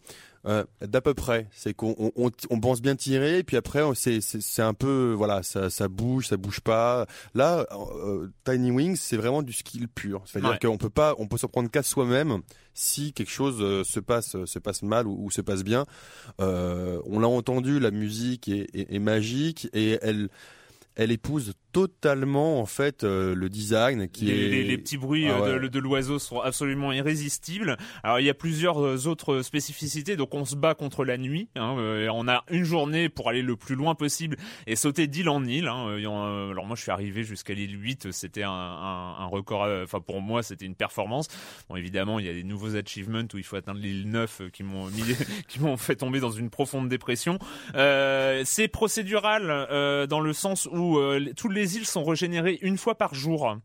euh, 0.47 0.65
d'à 0.81 1.01
peu 1.01 1.15
près. 1.15 1.49
C'est 1.53 1.75
qu'on 1.75 1.95
on, 1.99 2.13
on, 2.17 2.31
on 2.51 2.61
pense 2.61 2.81
bien 2.81 2.97
tirer, 2.97 3.39
et 3.39 3.43
puis 3.43 3.57
après 3.57 3.83
c'est 3.95 4.63
un 4.63 4.75
peu 4.75 5.13
voilà, 5.17 5.43
ça 5.43 5.69
ça 5.71 5.89
bouge, 5.89 6.29
ça 6.29 6.37
bouge 6.37 6.61
pas. 6.61 7.07
Là, 7.35 7.67
euh, 7.73 8.29
Tiny 8.45 8.71
Wings, 8.71 8.97
c'est 8.97 9.17
vraiment 9.17 9.43
du 9.43 9.53
skill 9.53 9.89
pur. 9.89 10.23
C'est-à-dire 10.27 10.51
Ouais. 10.51 10.59
qu'on 10.59 10.79
peut 10.79 10.91
pas, 10.91 11.15
on 11.19 11.27
peut 11.27 11.37
s'en 11.39 11.49
prendre 11.49 11.71
qu'à 11.71 11.83
soi-même 11.83 12.41
si 12.73 13.13
quelque 13.13 13.31
chose 13.31 13.59
euh, 13.61 13.85
se 13.85 14.01
passe 14.01 14.37
se 14.45 14.59
passe 14.59 14.83
mal 14.83 15.07
ou, 15.07 15.25
ou 15.27 15.31
se 15.31 15.41
passe 15.43 15.63
bien. 15.65 15.85
Euh, 16.41 17.01
on 17.05 17.19
l'a 17.21 17.29
entendu, 17.29 17.79
la 17.81 17.91
musique 17.91 18.49
est, 18.49 18.69
est, 18.75 18.95
est 18.95 18.99
magique 18.99 19.69
et 19.75 19.99
elle 20.03 20.29
elle 20.97 21.13
épouse 21.13 21.55
totalement 21.73 22.61
en 22.61 22.67
fait 22.67 23.05
euh, 23.05 23.35
le 23.35 23.49
design 23.49 24.09
qui 24.09 24.25
les, 24.25 24.33
est 24.33 24.49
les- 24.49 24.65
les 24.65 24.79
petits 24.79 24.97
bruits 24.99 25.29
Ah 25.29 25.39
euh, 25.41 25.55
ouais. 25.55 25.61
de, 25.63 25.69
de 25.69 25.79
l'oiseau 25.79 26.19
sont 26.19 26.41
absolument 26.41 26.93
irrésistibles. 26.93 27.77
Alors 28.03 28.19
il 28.19 28.27
y 28.27 28.31
a 28.31 28.35
plusieurs 28.35 28.85
euh, 28.85 29.07
autres 29.07 29.43
spécificités. 29.43 30.17
Donc 30.17 30.35
on 30.35 30.45
se 30.45 30.57
bat 30.57 30.75
contre 30.75 31.05
la 31.05 31.17
nuit. 31.17 31.49
hein, 31.57 31.77
euh, 31.79 32.07
et 32.07 32.09
on 32.11 32.27
a 32.29 32.45
une 32.51 32.65
journée 32.65 33.09
pour 33.09 33.29
aller 33.29 33.43
le 33.43 33.57
plus 33.57 33.77
loin 33.77 33.95
possible 33.95 34.37
et 34.67 34.75
sauter 34.77 35.07
d'île 35.07 35.29
en 35.29 35.45
île. 35.45 35.69
hein. 35.69 35.97
Alors 36.51 36.67
moi 36.67 36.75
je 36.77 36.83
suis 36.83 36.91
arrivé 36.91 37.23
jusqu'à 37.23 37.55
l'île 37.55 37.81
8. 37.81 38.11
C'était 38.11 38.43
un, 38.43 38.51
un, 38.51 39.15
un 39.21 39.27
record. 39.27 39.69
Enfin 39.85 40.01
pour 40.01 40.21
moi 40.21 40.43
c'était 40.43 40.67
une 40.67 40.75
performance. 40.75 41.29
Bon 41.69 41.77
évidemment 41.77 42.19
il 42.19 42.27
y 42.27 42.29
a 42.29 42.35
des 42.35 42.45
nouveaux 42.45 42.75
achievements 42.77 43.23
où 43.33 43.39
il 43.39 43.45
faut 43.45 43.57
atteindre 43.57 43.81
l'île 43.81 44.09
9 44.09 44.41
euh, 44.41 44.49
qui 44.51 44.65
m'ont 44.65 44.89
qui 45.49 45.61
m'ont 45.61 45.77
fait 45.77 45.97
tomber 45.97 46.19
dans 46.21 46.31
une 46.33 46.51
profonde 46.51 46.89
dépression. 46.89 47.39
Euh, 47.77 48.43
c'est 48.45 48.69
procédural 48.69 49.45
euh, 49.49 50.07
dans 50.09 50.21
le 50.21 50.33
sens 50.33 50.69
où 50.71 50.80
euh, 50.99 51.19
les- 51.19 51.35
toutes 51.35 51.53
les 51.53 51.77
îles 51.77 51.87
sont 51.87 52.05
régénérées 52.05 52.59
une 52.63 52.79
fois 52.79 52.95
par 52.97 53.15
jour. 53.15 53.57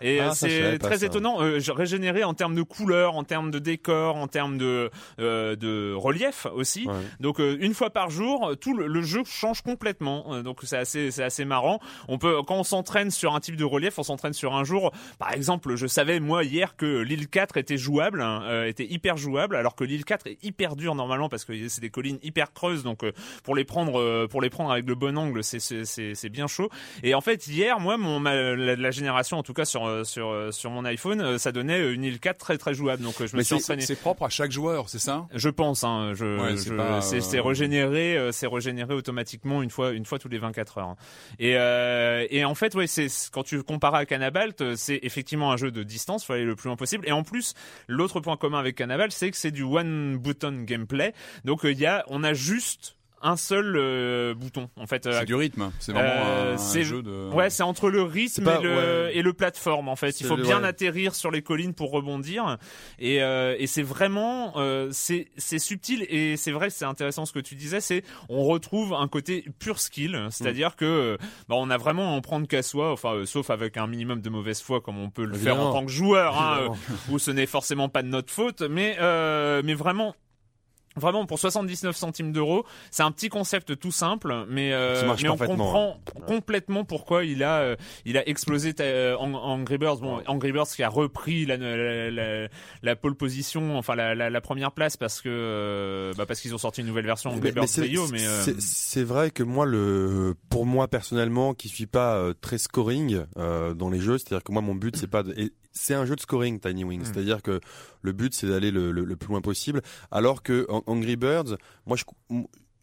Et 0.00 0.20
Ah, 0.20 0.28
euh, 0.28 0.30
c'est 0.34 0.78
très 0.78 0.98
ça. 0.98 1.06
étonnant. 1.06 1.40
Euh, 1.42 1.58
je- 1.60 1.72
régénéré 1.72 2.24
en 2.24 2.34
termes 2.34 2.54
de 2.54 2.62
couleurs, 2.62 3.16
en 3.16 3.24
termes 3.24 3.50
de 3.50 3.58
décor, 3.58 4.16
en 4.16 4.28
termes 4.28 4.58
de 4.58 4.90
euh, 5.18 5.56
de 5.56 5.92
relief 5.94 6.46
aussi. 6.54 6.86
Ouais. 6.86 6.94
Donc 7.20 7.40
euh, 7.40 7.56
une 7.60 7.74
fois 7.74 7.90
par 7.90 8.10
jour, 8.10 8.52
tout 8.60 8.74
le, 8.76 8.86
le 8.86 9.02
jeu 9.02 9.22
change 9.24 9.62
complètement. 9.62 10.34
Euh, 10.34 10.42
donc 10.42 10.60
c'est 10.62 10.76
assez 10.76 11.10
c'est 11.10 11.22
assez 11.24 11.44
marrant. 11.44 11.80
On 12.08 12.18
peut 12.18 12.36
quand 12.46 12.56
on 12.56 12.64
s'entraîne 12.64 13.10
sur 13.10 13.34
un 13.34 13.40
type 13.40 13.56
de 13.56 13.64
relief, 13.64 13.98
on 13.98 14.02
s'entraîne 14.02 14.32
sur 14.32 14.54
un 14.54 14.64
jour. 14.64 14.92
Par 15.18 15.32
exemple, 15.32 15.74
je 15.76 15.86
savais 15.86 16.20
moi 16.20 16.44
hier 16.44 16.76
que 16.76 17.00
l'île 17.00 17.28
4 17.28 17.56
était 17.56 17.76
jouable, 17.78 18.20
hein, 18.22 18.42
euh, 18.44 18.66
était 18.66 18.86
hyper 18.86 19.16
jouable, 19.16 19.56
alors 19.56 19.74
que 19.74 19.84
l'île 19.84 20.04
4 20.04 20.26
est 20.26 20.38
hyper 20.42 20.76
dure 20.76 20.94
normalement 20.94 21.28
parce 21.28 21.44
que 21.44 21.68
c'est 21.68 21.80
des 21.80 21.90
collines 21.90 22.18
hyper 22.22 22.52
creuses. 22.52 22.82
Donc 22.82 23.04
euh, 23.04 23.12
pour 23.44 23.54
les 23.54 23.64
prendre 23.64 23.98
euh, 24.00 24.26
pour 24.28 24.42
les 24.42 24.50
prendre 24.50 24.70
avec 24.72 24.86
le 24.86 24.94
bon 24.94 25.16
angle, 25.16 25.42
c'est 25.42 26.28
bien 26.30 26.46
chaud. 26.46 26.59
Et 27.02 27.14
en 27.14 27.20
fait 27.20 27.46
hier, 27.46 27.80
moi 27.80 27.96
mon 27.96 28.20
ma- 28.20 28.34
la, 28.54 28.76
la 28.76 28.90
génération 28.90 29.38
en 29.38 29.42
tout 29.42 29.52
cas 29.54 29.64
sur 29.64 29.86
euh, 29.86 30.04
sur 30.04 30.28
euh, 30.28 30.50
sur 30.50 30.70
mon 30.70 30.84
iPhone, 30.84 31.20
euh, 31.20 31.38
ça 31.38 31.52
donnait 31.52 31.92
une 31.92 32.04
île 32.04 32.18
4 32.20 32.38
très 32.38 32.58
très 32.58 32.74
jouable. 32.74 33.02
Donc 33.02 33.14
je 33.18 33.24
me 33.24 33.38
Mais 33.38 33.42
suis 33.44 33.56
c'est- 33.56 33.62
entraîné. 33.64 33.82
C'est 33.82 33.96
propre 34.00 34.24
à 34.24 34.28
chaque 34.28 34.50
joueur, 34.52 34.88
c'est 34.88 34.98
ça? 34.98 35.26
Je 35.34 35.48
pense, 35.48 35.84
hein, 35.84 36.12
je, 36.14 36.38
Ouais, 36.40 36.56
c'est 37.00 37.38
euh, 37.38 37.42
régénéré, 37.42 38.28
c'est 38.32 38.46
régénéré 38.46 38.94
automatiquement 38.94 39.62
une 39.62 39.70
fois, 39.70 39.90
une 39.92 40.04
fois 40.04 40.18
tous 40.18 40.28
les 40.28 40.38
24 40.38 40.78
heures. 40.78 40.96
Et, 41.38 41.56
euh, 41.56 42.26
et 42.30 42.44
en 42.44 42.54
fait, 42.54 42.74
ouais, 42.74 42.86
c'est 42.86 43.06
quand 43.32 43.42
tu 43.42 43.62
compares 43.62 43.94
à 43.94 44.04
Cannabalt, 44.06 44.60
euh, 44.60 44.74
c'est 44.76 45.00
effectivement 45.02 45.52
un 45.52 45.56
jeu 45.56 45.70
de 45.70 45.82
distance, 45.82 46.24
faut 46.24 46.32
aller 46.32 46.44
le 46.44 46.56
plus 46.56 46.68
loin 46.68 46.76
possible. 46.76 47.06
Et 47.08 47.12
en 47.12 47.22
plus, 47.22 47.54
l'autre 47.88 48.20
point 48.20 48.36
commun 48.36 48.58
avec 48.58 48.76
Cannabalt, 48.76 49.12
c'est 49.12 49.30
que 49.30 49.36
c'est 49.36 49.50
du 49.50 49.62
one 49.62 50.16
button 50.18 50.62
gameplay. 50.64 51.12
Donc 51.44 51.64
euh, 51.64 51.72
il 51.72 51.78
y 51.78 51.86
a, 51.86 52.04
on 52.08 52.22
a 52.24 52.32
juste 52.34 52.96
un 53.22 53.36
seul 53.36 53.74
euh, 53.76 54.34
bouton. 54.34 54.68
En 54.76 54.86
fait, 54.86 55.06
euh, 55.06 55.18
C'est 55.20 55.26
du 55.26 55.34
rythme. 55.34 55.70
C'est 55.78 55.92
vraiment 55.92 56.08
Euh, 56.26 56.54
un, 56.54 56.56
c'est- 56.56 56.84
jeu 56.84 57.02
de. 57.02 57.28
Ouais, 57.32 57.50
c'est 57.50 57.62
entre 57.62 57.90
le 57.90 58.02
rythme 58.02 58.44
pas- 58.44 58.58
et, 58.60 58.62
le, 58.62 58.70
ouais. 58.76 59.16
et 59.16 59.22
le 59.22 59.32
plateforme 59.32 59.88
en 59.88 59.96
fait. 59.96 60.20
Il 60.20 60.26
faut 60.26 60.36
bien 60.36 60.62
ouais. 60.62 60.68
atterrir 60.68 61.14
sur 61.14 61.30
les 61.30 61.42
collines 61.42 61.74
pour 61.74 61.90
rebondir. 61.90 62.56
Et, 62.98 63.22
euh, 63.22 63.54
et 63.58 63.66
c'est 63.66 63.82
vraiment 63.82 64.54
euh, 64.56 64.88
c'est 64.92 65.28
c'est 65.36 65.58
subtil 65.58 66.06
et 66.08 66.36
c'est 66.36 66.52
vrai 66.52 66.70
c'est 66.70 66.84
intéressant 66.84 67.26
ce 67.26 67.32
que 67.32 67.40
tu 67.40 67.54
disais. 67.54 67.80
C'est 67.80 68.02
on 68.28 68.44
retrouve 68.44 68.94
un 68.94 69.08
côté 69.08 69.44
pur 69.58 69.80
skill, 69.80 70.26
c'est-à-dire 70.30 70.76
que 70.76 71.18
bah, 71.48 71.56
on 71.58 71.70
a 71.70 71.76
vraiment 71.76 72.14
à 72.14 72.16
en 72.16 72.20
prendre 72.20 72.46
qu'à 72.48 72.62
soi. 72.62 72.92
Enfin, 72.92 73.14
euh, 73.14 73.26
sauf 73.26 73.50
avec 73.50 73.76
un 73.76 73.86
minimum 73.86 74.20
de 74.20 74.30
mauvaise 74.30 74.60
foi 74.62 74.80
comme 74.80 74.98
on 74.98 75.10
peut 75.10 75.24
le 75.24 75.36
faire 75.36 75.60
en 75.60 75.72
tant 75.72 75.84
que 75.84 75.92
joueur, 75.92 76.40
hein, 76.40 76.72
où 77.10 77.18
ce 77.18 77.30
n'est 77.30 77.46
forcément 77.46 77.88
pas 77.88 78.02
de 78.02 78.08
notre 78.08 78.32
faute, 78.32 78.62
mais 78.62 78.96
euh, 79.00 79.60
mais 79.64 79.74
vraiment. 79.74 80.14
Vraiment 80.96 81.24
pour 81.24 81.38
79 81.38 81.96
centimes 81.96 82.32
d'euros, 82.32 82.64
c'est 82.90 83.04
un 83.04 83.12
petit 83.12 83.28
concept 83.28 83.78
tout 83.78 83.92
simple, 83.92 84.44
mais, 84.48 84.72
euh, 84.72 85.14
mais 85.22 85.28
on 85.28 85.36
comprend 85.36 86.00
complètement 86.26 86.84
pourquoi 86.84 87.24
il 87.24 87.44
a 87.44 87.60
euh, 87.60 87.76
il 88.04 88.16
a 88.16 88.28
explosé 88.28 88.74
euh, 88.80 89.16
en, 89.16 89.32
Angry 89.34 89.78
Birds. 89.78 89.98
Bon, 89.98 90.20
Angry 90.26 90.50
Birds 90.50 90.66
qui 90.66 90.82
a 90.82 90.88
repris 90.88 91.46
la, 91.46 91.56
la, 91.56 92.10
la, 92.10 92.48
la 92.82 92.96
pole 92.96 93.14
position, 93.14 93.78
enfin 93.78 93.94
la, 93.94 94.40
première 94.40 94.72
place 94.72 94.96
parce 94.96 95.20
que 95.20 95.28
euh, 95.28 96.12
bah 96.18 96.26
parce 96.26 96.40
qu'ils 96.40 96.54
ont 96.56 96.58
sorti 96.58 96.80
une 96.80 96.88
nouvelle 96.88 97.06
version 97.06 97.30
Angry 97.30 97.52
Birds 97.52 97.66
mais 98.10 98.26
euh, 98.26 98.54
c'est- 98.58 99.04
vrai 99.04 99.30
que 99.30 99.42
moi 99.44 99.66
le 99.66 100.34
pour 100.48 100.66
moi 100.66 100.88
personnellement 100.88 101.54
qui 101.54 101.68
suis 101.68 101.86
pas 101.86 102.32
très 102.40 102.58
scoring 102.58 103.22
euh, 103.38 103.74
dans 103.74 103.90
les 103.90 104.00
jeux 104.00 104.18
c'est-à-dire 104.18 104.42
que 104.42 104.52
moi 104.52 104.60
mon 104.62 104.74
but 104.74 104.96
c'est 104.96 105.06
pas 105.06 105.22
de, 105.22 105.32
et 105.38 105.52
c'est 105.72 105.94
un 105.94 106.04
jeu 106.04 106.16
de 106.16 106.20
scoring 106.20 106.58
Tiny 106.60 106.84
Wings 106.84 107.00
Mm. 107.02 107.04
c'est-à-dire 107.04 107.42
que 107.42 107.60
le 108.02 108.12
but 108.12 108.34
c'est 108.34 108.46
d'aller 108.48 108.70
le, 108.70 108.90
le, 108.92 109.04
le 109.04 109.16
plus 109.16 109.28
loin 109.28 109.40
possible 109.40 109.82
alors 110.10 110.42
que 110.42 110.66
Angry 110.86 111.16
Birds 111.16 111.56
moi 111.86 111.96
je 111.96 112.04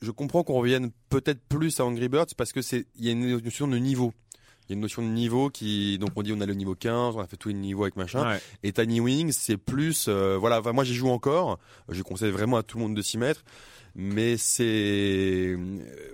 je 0.01 0.11
comprends 0.11 0.43
qu'on 0.43 0.53
revienne 0.59 0.91
peut-être 1.09 1.41
plus 1.49 1.79
à 1.79 1.85
Angry 1.85 2.07
Birds 2.07 2.27
parce 2.37 2.51
que 2.53 2.61
c'est 2.61 2.85
il 2.97 3.05
y 3.05 3.09
a 3.09 3.11
une 3.13 3.37
notion 3.39 3.67
de 3.67 3.77
niveau 3.77 4.13
il 4.69 4.71
y 4.71 4.73
a 4.73 4.75
une 4.75 4.81
notion 4.81 5.01
de 5.01 5.07
niveau 5.07 5.49
qui 5.49 5.97
donc 5.97 6.09
on 6.15 6.21
dit 6.23 6.33
on 6.33 6.41
a 6.41 6.45
le 6.45 6.53
niveau 6.53 6.75
15 6.75 7.15
on 7.15 7.19
a 7.19 7.27
fait 7.27 7.37
tous 7.37 7.47
les 7.49 7.55
niveaux 7.55 7.83
avec 7.83 7.95
machin 7.95 8.29
ouais. 8.33 8.39
et 8.63 8.73
Tiny 8.73 8.99
Wings, 8.99 9.31
c'est 9.31 9.55
plus, 9.57 10.07
euh, 10.09 10.37
voilà. 10.37 10.59
Enfin, 10.59 10.73
moi, 10.73 10.83
j'y 10.83 10.93
joue 10.93 11.07
encore. 11.09 11.57
Je 11.87 12.03
conseille 12.03 12.31
vraiment 12.31 12.57
à 12.57 12.63
tout 12.63 12.77
le 12.77 12.83
monde 12.83 12.93
de 12.93 13.01
s'y 13.01 13.17
mettre. 13.17 13.45
Mais 13.99 14.37
c'est, 14.37 15.57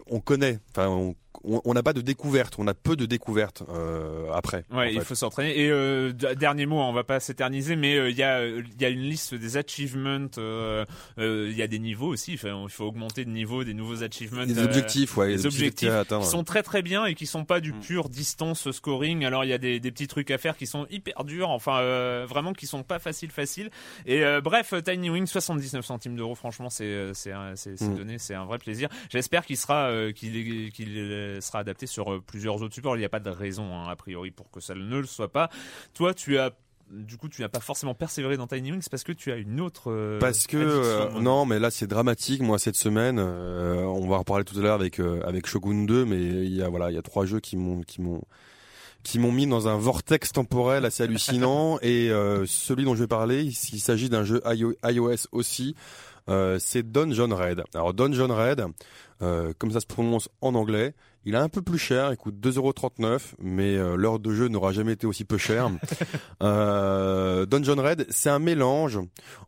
on 0.07 0.19
connaît. 0.19 0.59
Enfin, 0.71 0.87
on 0.87 1.15
on 1.45 1.73
n'a 1.73 1.83
pas 1.83 1.91
de 1.91 1.99
découverte. 1.99 2.55
On 2.57 2.67
a 2.67 2.73
peu 2.73 2.95
de 2.95 3.05
découvertes 3.05 3.63
euh, 3.67 4.31
après. 4.31 4.63
en 4.71 4.77
Ouais, 4.77 4.93
il 4.93 5.01
faut 5.01 5.15
s'entraîner. 5.15 5.59
Et 5.59 5.69
euh, 5.69 6.13
dernier 6.13 6.65
mot, 6.65 6.79
on 6.79 6.93
va 6.93 7.03
pas 7.03 7.19
s'éterniser, 7.19 7.75
mais 7.75 7.97
euh, 7.97 8.09
il 8.09 8.15
y 8.15 8.23
a 8.23 8.45
il 8.47 8.63
y 8.79 8.85
a 8.85 8.89
une 8.89 9.01
liste 9.01 9.35
des 9.35 9.57
achievements. 9.57 10.27
euh, 10.37 10.85
euh, 11.19 11.49
Il 11.51 11.57
y 11.57 11.61
a 11.61 11.67
des 11.67 11.79
niveaux 11.79 12.07
aussi. 12.07 12.33
Il 12.33 12.37
faut, 12.37 12.47
il 12.47 12.69
faut 12.69 12.85
augmenter 12.85 13.25
de 13.25 13.29
niveau, 13.29 13.65
des 13.65 13.73
nouveaux 13.73 14.03
achievements. 14.03 14.45
des 14.45 14.57
euh, 14.59 14.63
objectifs, 14.63 15.17
ouais, 15.17 15.29
les 15.29 15.35
des 15.37 15.45
objectifs 15.45 15.89
à 15.89 16.01
atteindre. 16.01 16.23
qui 16.23 16.29
sont 16.29 16.45
très 16.45 16.63
très 16.63 16.81
bien 16.81 17.03
et 17.05 17.13
qui 17.15 17.25
sont 17.25 17.43
pas 17.43 17.59
du 17.59 17.73
Mm. 17.73 17.79
pur 17.81 18.07
distance 18.09 18.71
scoring. 18.71 19.25
Alors 19.25 19.43
il 19.43 19.49
y 19.49 19.53
a 19.53 19.57
des, 19.57 19.81
des 19.81 19.91
petits 19.91 20.07
trucs 20.07 20.31
à 20.31 20.37
faire 20.37 20.55
qui 20.55 20.67
sont 20.67 20.87
hyper 20.91 21.25
durs, 21.25 21.49
enfin 21.49 21.79
euh, 21.79 22.25
vraiment 22.29 22.53
qui 22.53 22.67
sont 22.67 22.83
pas 22.83 22.99
faciles 22.99 23.31
faciles. 23.31 23.69
Et 24.05 24.23
euh, 24.23 24.39
bref, 24.39 24.73
Tiny 24.85 25.09
Wing 25.09 25.25
79 25.27 25.83
centimes 25.85 26.15
d'euros, 26.15 26.35
franchement 26.35 26.69
c'est 26.69 27.11
c'est 27.13 27.33
Mm. 27.81 28.17
c'est 28.17 28.35
un 28.35 28.45
vrai 28.45 28.57
plaisir. 28.57 28.89
J'espère 29.09 29.45
qu'il 29.45 29.57
sera 29.57 29.89
euh, 29.89 30.11
qu'il 30.11 30.33
euh, 30.97 31.41
sera 31.41 31.59
adapté 31.59 31.87
sur 31.87 32.13
euh, 32.13 32.21
plusieurs 32.25 32.61
autres 32.61 32.73
supports. 32.75 32.95
Il 32.95 32.99
n'y 32.99 33.05
a 33.05 33.09
pas 33.09 33.19
de 33.19 33.29
raison 33.29 33.73
hein, 33.75 33.87
a 33.89 33.95
priori 33.95 34.31
pour 34.31 34.49
que 34.51 34.59
ça 34.59 34.73
ne 34.75 34.99
le 34.99 35.05
soit 35.05 35.31
pas. 35.31 35.49
Toi, 35.93 36.13
tu 36.13 36.37
as 36.37 36.51
du 36.91 37.17
coup, 37.17 37.27
tu 37.29 37.41
n'as 37.41 37.49
pas 37.49 37.61
forcément 37.61 37.95
persévéré 37.95 38.37
dans 38.37 38.45
Tiny 38.45 38.71
Wings 38.71 38.85
parce 38.91 39.03
que 39.03 39.13
tu 39.13 39.31
as 39.31 39.37
une 39.37 39.61
autre. 39.61 39.89
euh, 39.89 40.19
Parce 40.19 40.45
que 40.45 40.57
euh, 40.57 41.09
non, 41.21 41.45
mais 41.45 41.57
là 41.57 41.71
c'est 41.71 41.87
dramatique. 41.87 42.41
Moi 42.41 42.59
cette 42.59 42.75
semaine, 42.75 43.17
euh, 43.19 43.81
on 43.83 44.07
va 44.07 44.17
en 44.17 44.19
reparler 44.19 44.43
tout 44.43 44.59
à 44.59 44.61
l'heure 44.61 44.75
avec 44.75 44.99
avec 44.99 45.47
Shogun 45.47 45.85
2, 45.85 46.05
mais 46.05 46.19
il 46.21 46.53
y 46.53 46.61
a 46.61 46.69
voilà, 46.69 46.91
il 46.91 46.95
y 46.95 46.97
a 46.97 47.01
trois 47.01 47.25
jeux 47.25 47.39
qui 47.39 47.57
m'ont 47.57 47.81
qui 47.81 48.01
m'ont 48.01 48.21
qui 49.01 49.17
m'ont 49.19 49.31
mis 49.31 49.47
dans 49.47 49.67
un 49.67 49.77
vortex 49.77 50.31
temporel 50.33 50.85
assez 50.85 51.03
hallucinant. 51.03 51.79
et 51.81 52.09
celui 52.45 52.83
dont 52.83 52.95
je 52.95 53.01
vais 53.01 53.07
parler, 53.07 53.41
il, 53.43 53.49
il 53.73 53.79
s'agit 53.79 54.09
d'un 54.09 54.23
jeu 54.25 54.41
iO- 54.45 54.75
iOS 54.85 55.27
aussi. 55.31 55.75
Euh, 56.29 56.57
c'est 56.59 56.89
Dungeon 56.89 57.35
Raid. 57.35 57.63
Alors 57.73 57.93
Dungeon 57.93 58.33
Raid, 58.33 58.65
euh, 59.21 59.53
comme 59.57 59.71
ça 59.71 59.79
se 59.79 59.85
prononce 59.85 60.29
en 60.41 60.55
anglais, 60.55 60.93
il 61.25 61.35
est 61.35 61.39
un 61.39 61.49
peu 61.49 61.61
plus 61.61 61.77
cher, 61.77 62.11
il 62.11 62.17
coûte 62.17 62.35
2,39€, 62.35 63.33
mais 63.39 63.75
euh, 63.75 63.95
l'heure 63.95 64.19
de 64.19 64.33
jeu 64.33 64.47
n'aura 64.47 64.71
jamais 64.73 64.93
été 64.93 65.07
aussi 65.07 65.25
peu 65.25 65.37
cher. 65.37 65.69
euh, 66.43 67.45
Dungeon 67.45 67.81
Raid, 67.81 68.05
c'est 68.09 68.29
un 68.29 68.39
mélange 68.39 68.99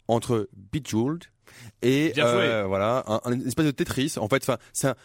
entre 0.07 0.49
Bejeweled 0.71 1.23
et 1.81 2.13
euh, 2.17 2.65
voilà 2.67 3.03
un, 3.23 3.39
espèce 3.41 3.65
de 3.65 3.71
Tetris. 3.71 4.15
En 4.17 4.27
fait, 4.27 4.43
enfin, 4.43 4.57
c'est 4.73 4.89
un- 4.89 4.95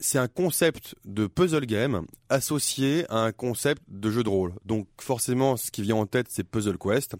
c'est 0.00 0.18
un 0.18 0.28
concept 0.28 0.94
de 1.04 1.26
puzzle 1.26 1.66
game 1.66 2.06
associé 2.28 3.04
à 3.10 3.18
un 3.18 3.32
concept 3.32 3.82
de 3.88 4.10
jeu 4.10 4.22
de 4.22 4.28
rôle. 4.28 4.54
Donc 4.64 4.88
forcément, 5.00 5.56
ce 5.56 5.70
qui 5.70 5.82
vient 5.82 5.96
en 5.96 6.06
tête, 6.06 6.26
c'est 6.30 6.44
Puzzle 6.44 6.78
Quest. 6.78 7.16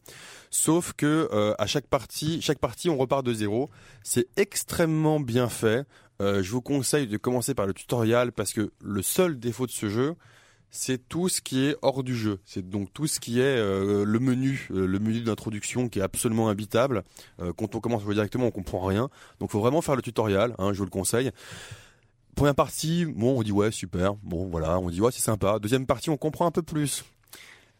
Sauf 0.50 0.92
que 0.94 1.28
euh, 1.32 1.54
à 1.58 1.66
chaque 1.66 1.86
partie, 1.86 2.40
chaque 2.40 2.58
partie, 2.58 2.88
on 2.88 2.96
repart 2.96 3.24
de 3.24 3.32
zéro. 3.32 3.70
C'est 4.02 4.28
extrêmement 4.36 5.20
bien 5.20 5.48
fait. 5.48 5.86
Euh, 6.20 6.42
je 6.42 6.50
vous 6.50 6.62
conseille 6.62 7.06
de 7.06 7.16
commencer 7.16 7.54
par 7.54 7.66
le 7.66 7.74
tutoriel 7.74 8.32
parce 8.32 8.52
que 8.52 8.72
le 8.82 9.02
seul 9.02 9.38
défaut 9.38 9.66
de 9.66 9.70
ce 9.70 9.88
jeu, 9.88 10.16
c'est 10.70 11.08
tout 11.08 11.28
ce 11.28 11.40
qui 11.40 11.66
est 11.66 11.76
hors 11.82 12.02
du 12.02 12.16
jeu. 12.16 12.38
C'est 12.44 12.68
donc 12.68 12.92
tout 12.92 13.06
ce 13.06 13.20
qui 13.20 13.40
est 13.40 13.58
euh, 13.58 14.04
le 14.04 14.18
menu, 14.20 14.68
euh, 14.70 14.86
le 14.86 14.98
menu 14.98 15.20
d'introduction 15.20 15.88
qui 15.88 15.98
est 15.98 16.02
absolument 16.02 16.48
habitable. 16.48 17.02
Euh, 17.40 17.52
quand 17.52 17.74
on 17.74 17.80
commence 17.80 18.04
directement, 18.06 18.46
on 18.46 18.50
comprend 18.50 18.80
rien. 18.80 19.10
Donc, 19.40 19.50
faut 19.50 19.60
vraiment 19.60 19.82
faire 19.82 19.96
le 19.96 20.02
tutoriel. 20.02 20.54
Hein, 20.58 20.72
je 20.72 20.78
vous 20.78 20.84
le 20.84 20.90
conseille. 20.90 21.32
Première 22.40 22.54
partie, 22.54 23.04
bon, 23.04 23.38
on 23.38 23.42
dit 23.42 23.52
ouais, 23.52 23.70
super. 23.70 24.14
Bon, 24.22 24.48
voilà, 24.48 24.78
on 24.78 24.88
dit 24.88 25.02
ouais, 25.02 25.12
c'est 25.12 25.20
sympa. 25.20 25.58
Deuxième 25.58 25.84
partie, 25.84 26.08
on 26.08 26.16
comprend 26.16 26.46
un 26.46 26.50
peu 26.50 26.62
plus. 26.62 27.04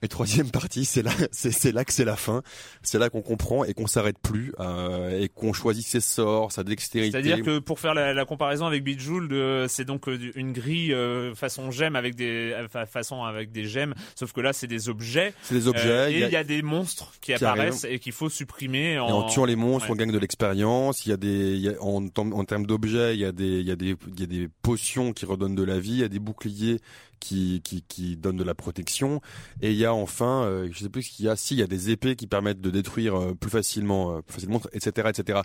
Et 0.02 0.08
troisième 0.08 0.50
partie, 0.50 0.84
c'est 0.86 1.02
là, 1.02 1.10
c'est, 1.30 1.50
c'est 1.52 1.72
là 1.72 1.84
que 1.84 1.92
c'est 1.92 2.04
la 2.06 2.16
fin. 2.16 2.42
C'est 2.82 2.98
là 2.98 3.10
qu'on 3.10 3.20
comprend 3.20 3.64
et 3.64 3.74
qu'on 3.74 3.86
s'arrête 3.86 4.18
plus 4.18 4.52
euh, 4.58 5.20
et 5.20 5.28
qu'on 5.28 5.52
choisit 5.52 5.84
ses 5.86 6.00
sorts, 6.00 6.52
sa 6.52 6.64
dextérité. 6.64 7.10
C'est-à-dire 7.12 7.42
que 7.44 7.58
pour 7.58 7.78
faire 7.80 7.92
la, 7.92 8.14
la 8.14 8.24
comparaison 8.24 8.64
avec 8.66 8.82
Bejeweled, 8.82 9.32
euh, 9.32 9.66
c'est 9.68 9.84
donc 9.84 10.08
euh, 10.08 10.18
une 10.36 10.52
grille 10.52 10.94
euh, 10.94 11.34
façon 11.34 11.70
gemme 11.70 11.96
avec 11.96 12.14
des 12.14 12.52
euh, 12.52 12.68
façon 12.86 13.24
avec 13.24 13.52
des 13.52 13.64
gemmes, 13.66 13.94
sauf 14.14 14.32
que 14.32 14.40
là 14.40 14.52
c'est 14.54 14.66
des 14.66 14.88
objets. 14.88 15.34
C'est 15.42 15.54
des 15.54 15.68
objets. 15.68 16.12
et 16.14 16.24
il 16.24 16.30
y, 16.30 16.36
a 16.36 16.44
des 16.44 16.62
monstres 16.62 17.12
qui, 17.20 17.32
qui 17.32 17.34
apparaissent 17.34 17.84
et 17.84 17.98
qu'il 17.98 18.12
faut 18.12 18.30
supprimer. 18.30 18.98
En, 18.98 19.08
Et 19.08 19.12
en 19.12 19.26
tuant 19.28 19.44
les 19.44 19.56
monstres, 19.56 19.88
ouais. 19.88 19.92
on 19.92 19.96
gagne 19.96 20.12
de 20.12 20.18
l'expérience. 20.18 21.04
Il 21.04 21.10
y 21.10 21.12
a 21.12 21.16
des, 21.18 21.56
y 21.58 21.68
a- 21.68 21.82
en, 21.82 22.06
en 22.16 22.44
termes 22.44 22.64
d'objets, 22.64 23.14
il 23.14 23.20
y 23.20 23.24
a 23.26 23.32
des, 23.32 23.60
il 23.60 23.66
y 23.66 23.70
a 23.70 23.76
des, 23.76 23.96
il 24.14 24.20
y 24.20 24.22
a 24.22 24.26
des 24.26 24.48
potions 24.62 25.12
qui 25.12 25.26
redonnent 25.26 25.54
de 25.54 25.62
la 25.64 25.78
vie. 25.78 25.92
Il 25.92 25.98
y 25.98 26.04
a 26.04 26.08
des 26.08 26.18
boucliers 26.20 26.78
qui, 27.20 27.60
qui, 27.62 27.82
qui 27.82 28.16
de 28.16 28.44
la 28.44 28.54
protection. 28.54 29.20
Et 29.60 29.70
il 29.70 29.76
y 29.76 29.84
a 29.84 29.94
enfin, 29.94 30.44
euh, 30.44 30.68
je 30.72 30.78
sais 30.78 30.88
plus 30.88 31.02
ce 31.02 31.12
qu'il 31.12 31.26
y 31.26 31.28
a. 31.28 31.36
Si, 31.36 31.54
il 31.54 31.60
y 31.60 31.62
a 31.62 31.66
des 31.66 31.90
épées 31.90 32.16
qui 32.16 32.26
permettent 32.26 32.60
de 32.60 32.70
détruire 32.70 33.14
euh, 33.14 33.34
plus 33.34 33.50
facilement, 33.50 34.16
euh, 34.16 34.22
plus 34.22 34.34
facilement, 34.34 34.60
etc., 34.72 35.08
etc. 35.10 35.40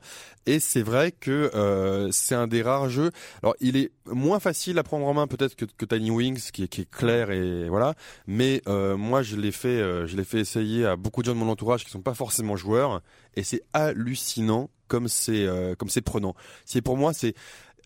Et 0.45 0.59
c'est 0.59 0.81
vrai 0.81 1.11
que 1.11 1.51
euh, 1.53 2.09
c'est 2.11 2.35
un 2.35 2.47
des 2.47 2.61
rares 2.61 2.89
jeux. 2.89 3.11
Alors, 3.43 3.55
il 3.59 3.77
est 3.77 3.91
moins 4.05 4.39
facile 4.39 4.79
à 4.79 4.83
prendre 4.83 5.05
en 5.05 5.13
main 5.13 5.27
peut-être 5.27 5.55
que, 5.55 5.65
que 5.65 5.85
Tiny 5.85 6.11
Wings, 6.11 6.51
qui 6.51 6.67
qui 6.67 6.81
est 6.81 6.89
clair 6.89 7.31
et 7.31 7.69
voilà. 7.69 7.93
Mais 8.27 8.61
moi, 8.67 9.21
je 9.21 9.35
l'ai 9.35 9.51
fait, 9.51 10.07
je 10.07 10.21
fait 10.23 10.39
essayer 10.39 10.85
à 10.85 10.95
beaucoup 10.95 11.21
de 11.21 11.27
gens 11.27 11.33
de 11.33 11.39
mon 11.39 11.49
entourage 11.49 11.83
qui 11.83 11.91
sont 11.91 12.01
pas 12.01 12.13
forcément 12.13 12.55
joueurs, 12.55 13.01
et 13.35 13.43
c'est 13.43 13.61
hallucinant 13.73 14.69
comme 14.87 15.07
c'est 15.07 15.47
comme 15.77 15.89
c'est 15.89 16.01
prenant. 16.01 16.35
C'est 16.65 16.81
pour 16.81 16.97
moi, 16.97 17.13
c'est 17.13 17.35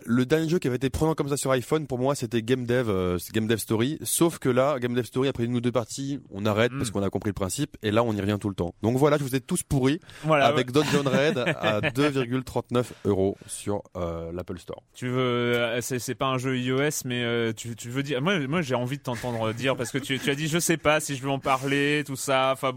le 0.05 0.25
dernier 0.25 0.49
jeu 0.49 0.59
qui 0.59 0.67
avait 0.67 0.77
été 0.77 0.89
prenant 0.89 1.13
comme 1.15 1.29
ça 1.29 1.38
sur 1.38 1.51
iPhone, 1.51 1.88
pour 1.88 1.99
moi, 1.99 2.15
c'était 2.15 2.41
Game 2.41 2.65
Dev, 2.65 2.89
euh, 2.89 3.17
Game 3.33 3.47
Dev 3.47 3.57
Story. 3.57 3.97
Sauf 4.03 4.39
que 4.39 4.49
là, 4.49 4.79
Game 4.79 4.93
Dev 4.93 5.03
Story, 5.05 5.27
après 5.27 5.43
une 5.45 5.55
ou 5.55 5.62
deux 5.62 5.71
parties, 5.71 6.19
on 6.31 6.45
arrête 6.45 6.71
parce 6.77 6.91
qu'on 6.91 7.03
a 7.03 7.09
compris 7.09 7.29
le 7.29 7.33
principe. 7.33 7.77
Et 7.83 7.91
là, 7.91 8.03
on 8.03 8.13
y 8.13 8.21
revient 8.21 8.38
tout 8.39 8.49
le 8.49 8.55
temps. 8.55 8.73
Donc 8.81 8.97
voilà, 8.97 9.17
je 9.17 9.23
vous 9.23 9.35
ai 9.35 9.41
tous 9.41 9.63
pourris 9.63 9.99
Voilà. 10.23 10.45
avec 10.47 10.71
Dungeon 10.71 11.03
Raid 11.05 11.38
à 11.59 11.81
2,39 11.81 12.85
euros 13.05 13.38
sur 13.47 13.81
euh, 13.95 14.31
l'Apple 14.33 14.57
Store. 14.59 14.83
Tu 14.93 15.07
veux, 15.07 15.19
euh, 15.19 15.81
c'est 15.81 15.99
c'est 15.99 16.15
pas 16.15 16.27
un 16.27 16.38
jeu 16.38 16.57
iOS, 16.57 17.03
mais 17.05 17.23
euh, 17.23 17.53
tu, 17.53 17.75
tu 17.75 17.89
veux 17.89 18.03
dire. 18.03 18.21
Moi, 18.21 18.39
moi, 18.47 18.62
j'ai 18.62 18.75
envie 18.75 18.97
de 18.97 19.03
t'entendre 19.03 19.53
dire 19.53 19.75
parce 19.75 19.91
que 19.91 19.97
tu, 19.97 20.19
tu 20.19 20.29
as 20.29 20.35
dit, 20.35 20.47
je 20.47 20.59
sais 20.59 20.77
pas 20.77 20.99
si 20.99 21.15
je 21.15 21.21
veux 21.23 21.29
en 21.29 21.39
parler, 21.39 22.03
tout 22.05 22.15
ça. 22.15 22.51
Enfin, 22.53 22.73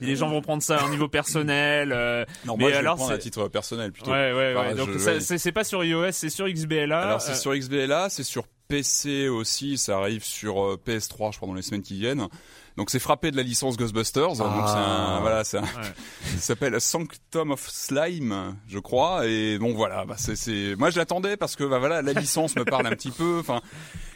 les 0.00 0.16
gens 0.16 0.28
vont 0.28 0.40
prendre 0.42 0.62
ça 0.62 0.84
au 0.84 0.90
niveau 0.90 1.08
personnel. 1.08 1.92
euh, 1.92 2.24
Non, 2.46 2.56
Mais 2.56 2.64
moi, 2.64 2.68
je 2.70 2.74
vais 2.74 2.78
alors, 2.80 2.94
le 2.94 2.98
prendre 2.98 3.10
c'est- 3.12 3.16
à 3.16 3.18
titre 3.18 3.48
personnel 3.48 3.92
plutôt. 3.92 4.10
ouais, 4.10 4.32
ouais, 4.32 4.54
ouais. 4.54 4.54
Enfin, 4.56 4.74
Donc 4.74 4.90
je- 4.92 4.98
ça- 4.98 5.12
ouais. 5.14 5.20
c'est 5.20 5.38
c'est 5.38 5.52
pas 5.52 5.64
sur 5.64 5.84
iOS, 5.84 6.12
c'est 6.12 6.28
sur 6.30 6.48
XBLA. 6.66 7.00
Alors 7.00 7.20
c'est 7.20 7.32
euh, 7.32 7.34
sur 7.34 7.54
XBLA, 7.56 8.08
c'est 8.10 8.22
sur 8.24 8.44
PC 8.68 9.28
aussi, 9.28 9.76
ça 9.78 9.98
arrive 9.98 10.24
sur 10.24 10.62
euh, 10.64 10.80
PS3 10.86 11.32
je 11.32 11.36
crois 11.36 11.48
dans 11.48 11.54
les 11.54 11.62
semaines 11.62 11.82
qui 11.82 11.98
viennent. 11.98 12.26
Donc 12.76 12.90
c'est 12.90 12.98
frappé 12.98 13.30
de 13.30 13.36
la 13.36 13.42
licence 13.42 13.76
Ghostbusters, 13.76 14.26
donc 14.28 14.36
c'est 14.36 14.74
un 14.76 15.20
voilà, 15.20 15.44
c'est 15.44 15.58
un- 15.58 15.64
ça 15.66 15.80
s'appelle 16.44 16.80
Sanctum 16.80 17.50
of 17.52 17.68
Slime, 17.68 18.56
je 18.68 18.78
crois 18.78 19.26
et 19.26 19.58
bon 19.58 19.72
voilà, 19.74 20.04
bah 20.04 20.16
c'est 20.18 20.76
moi 20.76 20.90
je 20.90 20.98
l'attendais 20.98 21.36
parce 21.36 21.56
que 21.56 21.64
bah 21.64 21.78
voilà, 21.78 22.02
la 22.02 22.12
licence 22.12 22.56
me 22.56 22.64
parle 22.64 22.86
un 22.86 22.90
petit 22.90 23.10
peu 23.10 23.38
enfin 23.40 23.60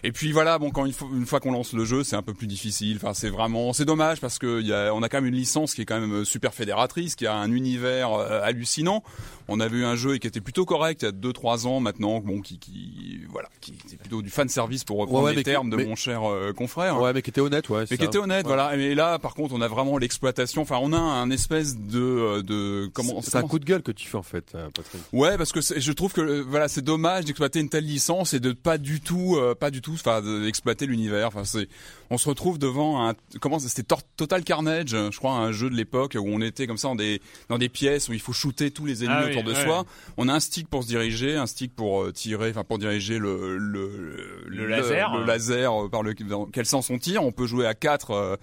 et 0.05 0.12
puis 0.12 0.31
voilà, 0.31 0.59
bon 0.59 0.71
quand 0.71 0.87
une 0.87 1.27
fois, 1.27 1.41
qu'on 1.41 1.51
lance 1.51 1.73
le 1.73 1.85
jeu, 1.85 2.05
c'est 2.05 2.14
un 2.14 2.23
peu 2.23 2.33
plus 2.33 2.47
difficile. 2.47 2.99
Enfin, 3.03 3.14
c'est 3.14 3.31
vraiment, 3.31 3.73
c'est 3.73 3.85
dommage 3.85 4.21
parce 4.21 4.38
que 4.38 4.62
y 4.62 4.73
a, 4.73 4.95
on 4.95 5.03
a 5.03 5.09
quand 5.09 5.17
même 5.19 5.27
une 5.27 5.35
licence 5.35 5.75
qui 5.75 5.83
est 5.83 5.85
quand 5.87 5.99
même 5.99 6.12
euh, 6.21 6.25
super 6.25 6.55
fédératrice, 6.55 7.17
qui 7.17 7.27
a 7.27 7.35
un 7.35 7.51
univers 7.51 8.12
euh, 8.12 8.41
hallucinant. 8.43 9.03
On 9.49 9.59
avait 9.59 9.79
eu 9.79 9.85
un 9.85 9.97
jeu 9.97 10.19
qui 10.19 10.29
était 10.29 10.41
plutôt 10.41 10.64
correct 10.67 11.03
il 11.03 11.07
y 11.07 11.09
a 11.09 11.12
2-3 11.12 11.67
ans 11.67 11.81
maintenant, 11.81 12.21
bon 12.21 12.41
qui, 12.43 12.61
qui 12.61 13.23
voilà, 13.29 13.49
qui 13.61 13.73
était 13.73 13.97
plutôt 13.97 14.23
du 14.23 14.31
fan 14.31 14.49
service 14.49 14.85
pour 14.85 14.99
reprendre 14.99 15.25
Ouais, 15.25 15.31
ouais, 15.31 15.37
les 15.37 15.43
termes 15.43 15.69
de 15.69 15.75
mais- 15.77 15.85
mon 15.87 15.97
cher 15.97 16.23
euh, 16.31 16.53
confrère. 16.53 17.01
Ouais, 17.01 17.12
mais 17.12 17.21
qui 17.23 17.31
était 17.31 17.41
honnête, 17.41 17.69
ouais. 17.69 17.85
Mais 17.91 17.97
qui 17.99 18.05
était 18.05 18.19
honnête, 18.19 18.47
Ouais. 18.47 18.55
voilà. 18.55 18.77
Et 18.77 18.95
là, 18.95 19.19
par 19.19 19.35
contre, 19.35 19.53
on 19.55 19.61
a 19.61 19.69
vraiment 19.69 19.99
l'exploitation. 19.99 20.62
Enfin, 20.62 20.79
on 20.81 20.93
a 20.93 20.99
un 20.99 21.29
espèce 21.31 21.77
de 21.77 22.18
euh, 22.19 22.43
de 22.43 22.91
comment 22.93 23.21
C'est 23.23 23.37
un 23.37 23.43
coup 23.43 23.59
de 23.59 23.65
gueule 23.65 23.83
que 23.83 23.93
tu 23.93 24.09
fais 24.09 24.17
en 24.17 24.23
fait, 24.23 24.53
euh, 24.55 24.69
Patrick. 24.75 25.01
Ouais, 25.13 25.37
parce 25.39 25.53
que 25.53 25.61
je 25.61 25.93
trouve 25.93 26.13
que 26.13 26.21
euh, 26.21 26.45
voilà, 26.49 26.69
c'est 26.69 26.83
dommage 26.83 27.25
d'exploiter 27.25 27.61
une 27.61 27.69
telle 27.69 27.85
licence 27.87 28.35
et 28.35 28.41
de 28.41 28.53
pas 28.53 28.79
du 28.79 29.01
tout, 29.01 29.37
euh, 29.37 29.55
pas 29.55 29.71
du 29.71 29.81
tout, 29.81 29.93
enfin, 29.95 30.21
d'exploiter 30.43 30.87
l'univers. 30.87 31.29
Enfin, 31.29 31.45
c'est, 31.45 31.69
on 32.11 32.19
se 32.19 32.29
retrouve 32.29 32.59
devant 32.59 33.09
un, 33.09 33.15
comment 33.41 33.59
c'était 33.59 33.83
Total 34.17 34.43
Carnage, 34.45 34.89
je 34.91 35.17
crois, 35.17 35.33
un 35.33 35.53
jeu 35.53 35.71
de 35.71 35.75
l'époque 35.75 36.17
où 36.19 36.27
on 36.27 36.41
était 36.41 36.67
comme 36.67 36.79
ça 36.79 36.89
dans 36.89 36.95
des 36.97 37.21
dans 37.49 37.59
des 37.59 37.69
pièces 37.69 38.09
où 38.09 38.13
il 38.13 38.21
faut 38.21 38.33
shooter 38.33 38.71
tous 38.71 38.87
les 38.87 39.05
ennemis 39.05 39.17
Ah 39.19 39.25
oui, 39.27 39.31
autour 39.33 39.45
de 39.45 39.53
ouais. 39.53 39.65
soi. 39.65 39.85
On 40.17 40.29
a 40.29 40.35
un 40.35 40.41
stick 40.41 40.69
pour 40.69 40.83
se 40.83 40.89
diriger, 40.89 41.37
un 41.37 41.47
stick 41.47 41.75
pour 41.75 42.13
tirer, 42.13 42.51
enfin 42.51 42.65
pour 42.65 42.79
diriger 42.79 43.19
le 43.19 43.59
le 43.59 44.43
Le 44.47 44.67
laser. 44.67 45.17
le 45.17 45.25
laser 45.25 45.89
par 45.91 46.03
le 46.03 46.15
dans 46.15 46.47
quel 46.47 46.67
sens 46.67 46.91
on 46.91 46.99
tire. 46.99 47.23
On 47.23 47.33
peut 47.33 47.47
jouer 47.47 47.67
à 47.67 47.75
quatre. 47.75 48.11
euh, 48.13 48.37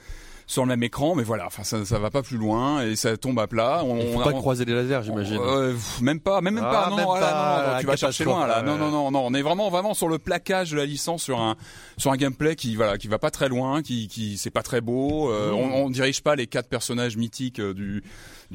sur 0.48 0.62
le 0.64 0.68
même 0.70 0.84
écran, 0.84 1.16
mais 1.16 1.24
voilà, 1.24 1.48
enfin 1.48 1.64
ça, 1.64 1.84
ça 1.86 1.98
va 1.98 2.12
pas 2.12 2.22
plus 2.22 2.38
loin 2.38 2.84
et 2.84 2.96
ça 2.96 3.18
tombe 3.18 3.40
à 3.40 3.48
plat. 3.48 3.82
On, 3.84 3.98
Il 3.98 4.08
faut 4.14 4.20
on 4.20 4.24
pas 4.24 4.30
on- 4.30 4.40
croiser 4.40 4.64
les 4.66 4.74
lasers, 4.74 5.02
j'imagine. 5.04 5.40
euh, 5.42 5.74
même 6.02 6.20
pas, 6.20 6.40
même, 6.42 6.56
même 6.56 6.64
Ah, 6.68 6.72
pas, 6.72 6.90
non, 6.92 6.96
même 6.98 7.06
pas, 7.06 7.64
non, 7.68 7.74
non, 7.74 7.80
tu 7.80 7.86
vas 7.88 7.96
chercher 7.96 8.24
loin 8.26 8.46
là. 8.46 8.60
ouais. 8.60 8.66
Non, 8.66 8.78
non, 8.78 8.92
non, 8.92 9.10
non, 9.12 9.26
on 9.26 9.34
est 9.34 9.42
vraiment, 9.42 9.70
vraiment 9.70 9.94
sur 9.96 10.08
le 10.08 10.20
plaquage 10.20 10.72
de 10.72 10.78
la 10.78 10.86
licence 10.86 11.24
sur 11.24 11.40
un, 11.42 11.56
sur 11.98 12.12
un 12.12 12.16
gameplay 12.18 12.56
qui, 12.56 12.76
voilà, 12.76 12.98
qui 12.98 13.08
va 13.08 13.18
pas 13.18 13.32
très 13.32 13.50
loin, 13.50 13.82
qui, 13.82 14.08
qui, 14.08 14.38
c'est 14.38 14.52
pas 14.52 14.62
très 14.64 14.82
beau. 14.82 15.32
euh, 15.32 15.52
on, 15.52 15.86
on 15.86 15.90
dirige 15.90 16.22
pas 16.22 16.36
les 16.36 16.46
quatre 16.48 16.70
personnages 16.70 17.18
mythiques 17.18 17.60
euh, 17.60 17.74
du, 17.74 18.04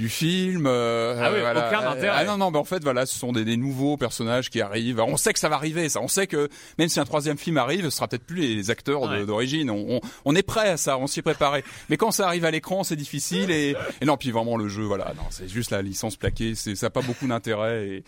du 0.01 0.09
film. 0.09 0.65
euh, 0.67 1.15
Ah 1.23 1.31
oui, 1.31 1.41
voilà. 1.41 1.69
aucun 1.69 1.91
intérêt. 1.91 2.17
Ah 2.21 2.25
non, 2.25 2.39
non, 2.39 2.51
ben 2.51 2.59
en 2.61 2.65
fait, 2.65 2.83
voilà, 2.83 3.05
ce 3.05 3.19
sont 3.19 3.33
des, 3.33 3.45
des 3.45 3.59
nouveaux 3.59 3.99
personnages 3.99 4.49
qui 4.49 4.61
arrivent. 4.63 4.99
On 5.01 5.19
sait 5.19 5.33
que 5.35 5.39
ça 5.39 5.51
va 5.51 5.57
arriver, 5.57 5.89
ça. 5.91 6.01
On 6.01 6.09
sait 6.09 6.27
que 6.27 6.49
même 6.79 6.89
si 6.89 6.99
un 7.01 7.05
troisième 7.05 7.37
film 7.37 7.59
arrive, 7.59 7.85
ce 7.85 7.91
sera 7.91 8.09
peut-être 8.09 8.25
plus 8.25 8.41
les 8.41 8.71
acteurs 8.71 9.03
Ouais. 9.03 9.27
d'origine. 9.27 9.71
On, 9.71 9.97
on, 9.97 10.01
on 10.25 10.35
est 10.35 10.43
prêt 10.43 10.71
à 10.71 10.77
ça, 10.79 10.97
on 10.97 11.07
s'y 11.07 11.19
est 11.19 11.23
préparé. 11.23 11.63
Mais 11.91 11.99
quand 11.99 12.11
ça 12.13 12.27
arrive 12.27 12.45
à 12.47 12.51
l'écran, 12.51 12.83
c'est 12.83 12.97
difficile 12.97 13.51
et, 13.51 13.77
et 14.01 14.05
non, 14.07 14.17
puis 14.17 14.31
vraiment 14.31 14.57
le 14.57 14.69
jeu, 14.69 14.85
voilà, 14.85 15.13
non, 15.17 15.25
c'est 15.31 15.49
juste 15.49 15.71
la 15.71 15.83
licence 15.83 16.17
plaquée, 16.17 16.55
c'est 16.55 16.75
ça 16.75 16.87
a 16.87 16.91
pas 16.91 17.03
beaucoup 17.03 17.27
d'intérêt. 17.27 17.87
Et 17.89 18.05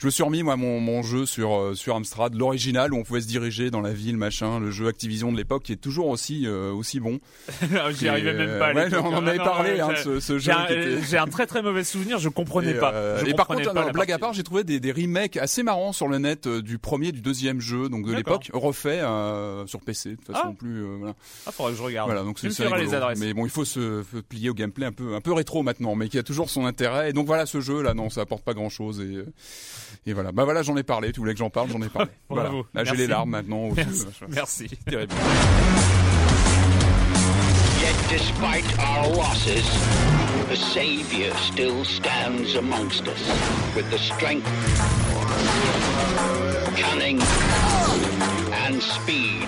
je 0.00 0.06
me 0.06 0.10
suis 0.10 0.22
remis 0.22 0.42
moi 0.42 0.56
mon, 0.56 0.80
mon 0.80 1.02
jeu 1.02 1.26
sur 1.26 1.54
euh, 1.54 1.74
sur 1.74 1.94
Amstrad, 1.94 2.34
l'original 2.34 2.92
où 2.94 2.96
on 2.96 3.02
pouvait 3.04 3.20
se 3.20 3.26
diriger 3.26 3.70
dans 3.70 3.82
la 3.82 3.92
ville, 3.92 4.16
machin, 4.16 4.58
le 4.58 4.70
jeu 4.70 4.88
Activision 4.88 5.30
de 5.30 5.36
l'époque 5.36 5.62
qui 5.62 5.72
est 5.72 5.76
toujours 5.76 6.06
aussi 6.08 6.46
euh, 6.46 6.72
aussi 6.72 7.00
bon. 7.00 7.20
J'y 7.92 8.08
arrivais 8.08 8.32
même 8.32 8.58
pas. 8.58 8.68
à 8.68 8.74
ouais, 8.74 8.88
on 8.94 9.06
en 9.14 9.24
Ah 9.26 9.28
avait 9.28 9.36
non, 9.38 9.44
parlé 9.44 9.78
hein, 9.80 9.88
de 9.90 9.96
ce, 9.96 10.20
ce 10.20 10.38
jeu. 10.38 10.52
était- 10.68 11.02
j'ai 11.08 11.18
un 11.18 11.26
très 11.26 11.46
très 11.46 11.60
mauvais 11.62 11.84
souvenir, 11.84 12.18
je 12.18 12.30
comprenais 12.30 12.70
et, 12.70 12.74
pas. 12.78 12.92
euh, 12.94 13.18
Je 13.20 13.26
et 13.26 13.34
par 13.34 13.46
contre, 13.46 13.62
non, 13.74 13.74
la 13.74 13.92
blague 13.92 14.10
à 14.12 14.18
part, 14.18 14.32
j'ai 14.32 14.42
trouvé 14.42 14.64
des, 14.64 14.80
des 14.80 14.90
remakes 14.92 15.36
assez 15.36 15.62
marrants 15.62 15.92
sur 15.92 16.08
le 16.08 16.16
net 16.18 16.46
euh, 16.46 16.62
du 16.62 16.78
premier, 16.78 17.12
du 17.12 17.20
deuxième 17.20 17.60
jeu, 17.60 17.88
donc 17.90 18.06
de 18.06 18.12
l'époque, 18.14 18.50
refait 18.54 19.00
euh, 19.00 19.66
sur 19.66 19.80
PC 19.80 20.16
de 20.16 20.24
façon 20.32 20.48
Ah. 20.50 20.52
plus. 20.58 20.82
euh, 20.82 20.96
voilà. 20.98 21.14
Ah, 21.46 21.52
faudrait 21.52 21.72
que 21.72 21.78
je 21.78 21.82
regarde. 21.82 22.08
Voilà, 22.08 22.24
donc 22.24 22.38
c'est 22.38 22.48
les 22.48 22.94
adresses. 22.94 23.18
Mais 23.18 23.34
bon, 23.34 23.44
il 23.44 23.50
faut 23.50 23.66
se 23.66 24.02
plier 24.28 24.48
au 24.48 24.54
gameplay 24.54 24.86
un 24.86 24.92
peu 24.92 25.14
un 25.14 25.20
peu 25.20 25.32
rétro 25.34 25.62
maintenant, 25.62 25.94
mais 25.94 26.08
qui 26.08 26.16
a 26.18 26.22
toujours 26.22 26.48
son 26.48 26.64
intérêt. 26.64 27.10
Et 27.10 27.12
donc 27.12 27.26
voilà, 27.26 27.44
ce 27.44 27.60
jeu 27.60 27.82
là, 27.82 27.92
non, 27.92 28.08
ça 28.08 28.22
apporte 28.22 28.44
pas 28.44 28.54
grand 28.54 28.70
chose. 28.70 29.00
Et 29.00 29.18
et 30.06 30.12
voilà, 30.12 30.32
bah 30.32 30.44
voilà, 30.44 30.62
j'en 30.62 30.76
ai 30.76 30.82
parlé. 30.82 31.12
Tu 31.12 31.20
voulais 31.20 31.32
que 31.32 31.38
j'en 31.38 31.50
parle, 31.50 31.70
j'en 31.70 31.82
ai 31.82 31.88
parlé. 31.88 32.10
voilà. 32.28 32.50
Bravo. 32.50 32.66
Là, 32.74 32.84
j'ai 32.84 32.96
les 32.96 33.06
larmes 33.06 33.30
maintenant. 33.30 33.68
aussi. 33.68 33.76
Merci. 33.76 34.06
Merci. 34.28 34.68
Terrible. 34.86 35.14
Yet 37.80 37.96
despite 38.10 38.78
our 38.78 39.08
losses, 39.16 39.66
the 40.48 40.56
Savior 40.56 41.32
still 41.36 41.84
stands 41.84 42.54
amongst 42.56 43.08
us 43.08 43.22
with 43.74 43.90
the 43.90 43.98
strength, 43.98 44.46
cunning, 46.76 47.20
and 48.52 48.82
speed 48.82 49.46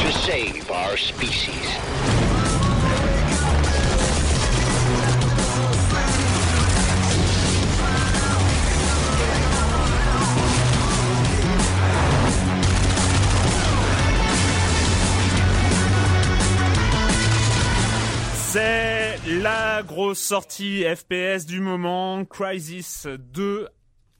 to 0.00 0.12
save 0.12 0.70
our 0.70 0.96
species. 0.96 2.29
La 19.80 19.86
grosse 19.86 20.20
sortie 20.20 20.84
FPS 20.84 21.46
du 21.46 21.60
moment, 21.60 22.26
Crisis 22.26 23.06
2 23.06 23.66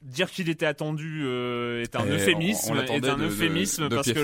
dire 0.02 0.30
qu'il 0.30 0.48
était 0.48 0.66
attendu 0.66 1.22
euh, 1.24 1.82
est 1.82 1.94
un 1.94 2.06
Et 2.06 2.10
euphémisme, 2.10 2.72
on- 2.72 2.78
on 2.78 2.82
est 2.82 3.08
un 3.08 3.16
de- 3.18 3.24
euphémisme 3.24 3.88
de 3.88 3.94
parce 3.96 4.10
que 4.12 4.20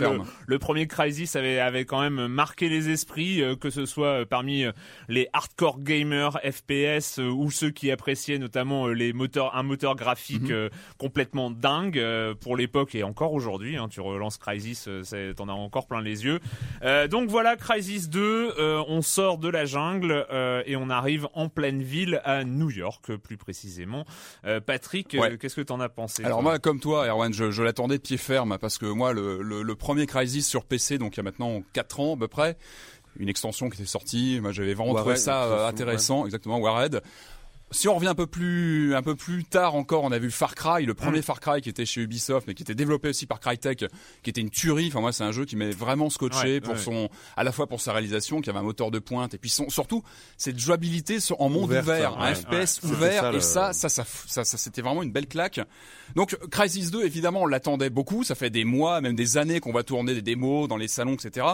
le, 0.47 0.59
premier 0.59 0.87
Crysis 0.87 1.37
avait, 1.37 1.59
avait 1.59 1.85
quand 1.85 2.01
même 2.01 2.29
marqué 2.29 2.69
les 2.71 2.89
esprits, 2.89 3.43
euh, 3.43 3.57
que 3.57 3.69
ce 3.69 3.85
soit 3.85 4.21
euh, 4.23 4.25
parmi 4.25 4.65
euh, 4.65 4.73
les 5.09 5.29
hardcore 5.35 5.81
gamers 5.81 6.39
FPS 6.43 7.19
euh, 7.19 7.29
ou 7.29 7.51
ceux 7.51 7.71
qui 7.71 7.91
appréciaient 7.91 8.39
notamment 8.39 8.89
les 8.89 9.13
moteurs, 9.13 9.55
un 9.55 9.63
moteur 9.63 9.97
graphique 9.97 10.51
Mhm. 10.51 10.71
complètement 10.99 11.51
dingue 11.51 12.03
pour 12.41 12.57
l'époque 12.57 12.95
et 12.95 13.03
encore 13.03 13.33
aujourd'hui. 13.33 13.77
Hein, 13.77 13.89
tu 13.91 14.01
relances 14.01 14.39
Crysis, 14.39 14.89
c'est- 15.03 15.35
t'en 15.35 15.49
as 15.49 15.53
encore 15.53 15.87
plein 15.87 16.01
les 16.01 16.25
yeux. 16.25 16.41
Donc 17.11 17.29
voilà, 17.29 17.57
Crysis 17.57 18.09
2, 18.09 18.53
euh, 18.59 18.83
on 18.89 19.03
sort 19.03 19.39
de 19.39 19.49
la 19.49 19.65
jungle 19.67 20.27
et 20.67 20.77
on 20.77 20.89
arrive 20.91 21.29
en 21.35 21.49
pleine 21.49 21.83
ville 21.83 22.21
à 22.25 22.45
New 22.45 22.71
York, 22.71 23.15
plus 23.17 23.37
précisément. 23.37 24.05
Patrick, 24.67 25.17
Ouais. 25.19 25.37
qu'est-ce 25.39 25.57
que 25.57 25.66
t'en 25.67 25.81
as 25.81 25.89
pensé 25.89 26.25
Alors 26.25 26.43
moi, 26.43 26.59
comme 26.59 26.81
toi, 26.81 27.07
Erwan, 27.07 27.33
je, 27.33 27.51
je 27.51 27.63
l'attendais 27.63 27.99
de 27.99 28.03
pied 28.03 28.17
ferme 28.17 28.57
parce 28.61 28.79
que 28.79 28.87
moi, 28.87 29.13
le, 29.13 29.43
le, 29.43 29.63
le 29.63 29.75
premier 29.75 30.07
Crysis 30.07 30.47
sur 30.47 30.65
PC, 30.65 30.99
donc 30.99 31.15
il 31.15 31.19
y 31.19 31.21
a 31.21 31.23
maintenant 31.25 31.63
4 31.73 32.01
ans 32.01 32.15
à 32.15 32.19
peu 32.19 32.29
près, 32.29 32.57
une 33.19 33.29
extension 33.29 33.69
qui 33.69 33.81
était 33.81 33.89
sortie, 33.89 34.39
moi 34.41 34.53
j'avais 34.53 34.75
vraiment 34.75 34.95
trouvé 34.95 35.17
ça 35.17 35.45
euh, 35.45 35.69
intéressant, 35.69 36.25
exactement, 36.25 36.59
Warhead. 36.59 37.03
Si 37.77 37.89
on 37.89 37.95
revient 37.95 38.09
un 38.09 38.15
peu 38.15 38.27
plus 38.27 38.95
un 38.95 39.03
peu 39.03 39.15
plus 39.15 39.45
tard 39.45 39.75
encore, 39.75 40.03
on 40.05 40.11
a 40.11 40.19
vu 40.19 40.31
Far 40.31 40.55
Cry, 40.55 40.87
le 40.87 40.95
premier 40.95 41.21
Far 41.21 41.41
Cry 41.41 41.61
qui 41.61 41.69
était 41.69 41.85
chez 41.85 42.01
Ubisoft, 42.01 42.47
mais 42.49 42.55
qui 42.55 42.63
était 42.63 42.75
développé 42.75 43.11
aussi 43.11 43.27
par 43.27 43.39
Crytek, 43.39 43.85
qui 44.23 44.31
était 44.31 44.41
une 44.41 44.49
tuerie. 44.49 44.87
Enfin 44.89 45.03
moi, 45.03 45.13
c'est 45.13 45.25
un 45.25 45.31
jeu 45.33 45.45
qui 45.45 45.57
m'est 45.57 45.73
vraiment 45.73 46.09
scotché 46.09 46.55
Ouais, 46.55 46.61
pour 46.63 46.73
ouais. 46.73 46.81
son, 46.81 47.11
à 47.37 47.45
la 47.45 47.53
fois 47.53 47.67
pour 47.67 47.83
sa 47.83 47.93
réalisation, 47.93 48.41
qui 48.41 48.49
avait 48.49 48.59
un 48.59 48.63
moteur 48.63 48.91
de 48.91 48.99
pointe, 48.99 49.35
et 49.35 49.39
puis 49.39 49.51
son, 49.51 49.69
surtout 49.69 50.03
cette 50.39 50.59
jouabilité 50.59 51.19
en 51.39 51.51
monde 51.51 51.65
ouvert, 51.71 52.17
un 52.19 52.31
ouais, 52.31 52.35
FPS 52.67 52.83
ouvert, 52.83 53.23
ça, 53.25 53.29
et 53.29 53.33
le- 53.35 53.41
ça, 53.41 53.73
ça, 53.75 53.89
ça, 53.91 54.05
ça, 54.27 54.45
ça, 54.45 54.57
c'était 54.57 54.81
vraiment 54.81 55.03
une 55.03 55.13
belle 55.13 55.27
claque. 55.29 55.61
Donc 56.15 56.35
Crysis 56.51 56.91
2, 56.91 57.05
évidemment, 57.05 57.43
on 57.43 57.47
l'attendait 57.47 57.91
beaucoup. 57.91 58.25
Ça 58.25 58.35
fait 58.35 58.49
des 58.49 58.65
mois, 58.65 59.03
même 59.03 59.17
des 59.17 59.37
années 59.37 59.61
qu'on 59.61 59.73
va 59.73 59.83
tourner 59.83 60.15
des 60.15 60.23
démos 60.23 60.67
dans 60.67 60.79
les 60.79 60.89
salons, 60.89 61.15
etc. 61.15 61.47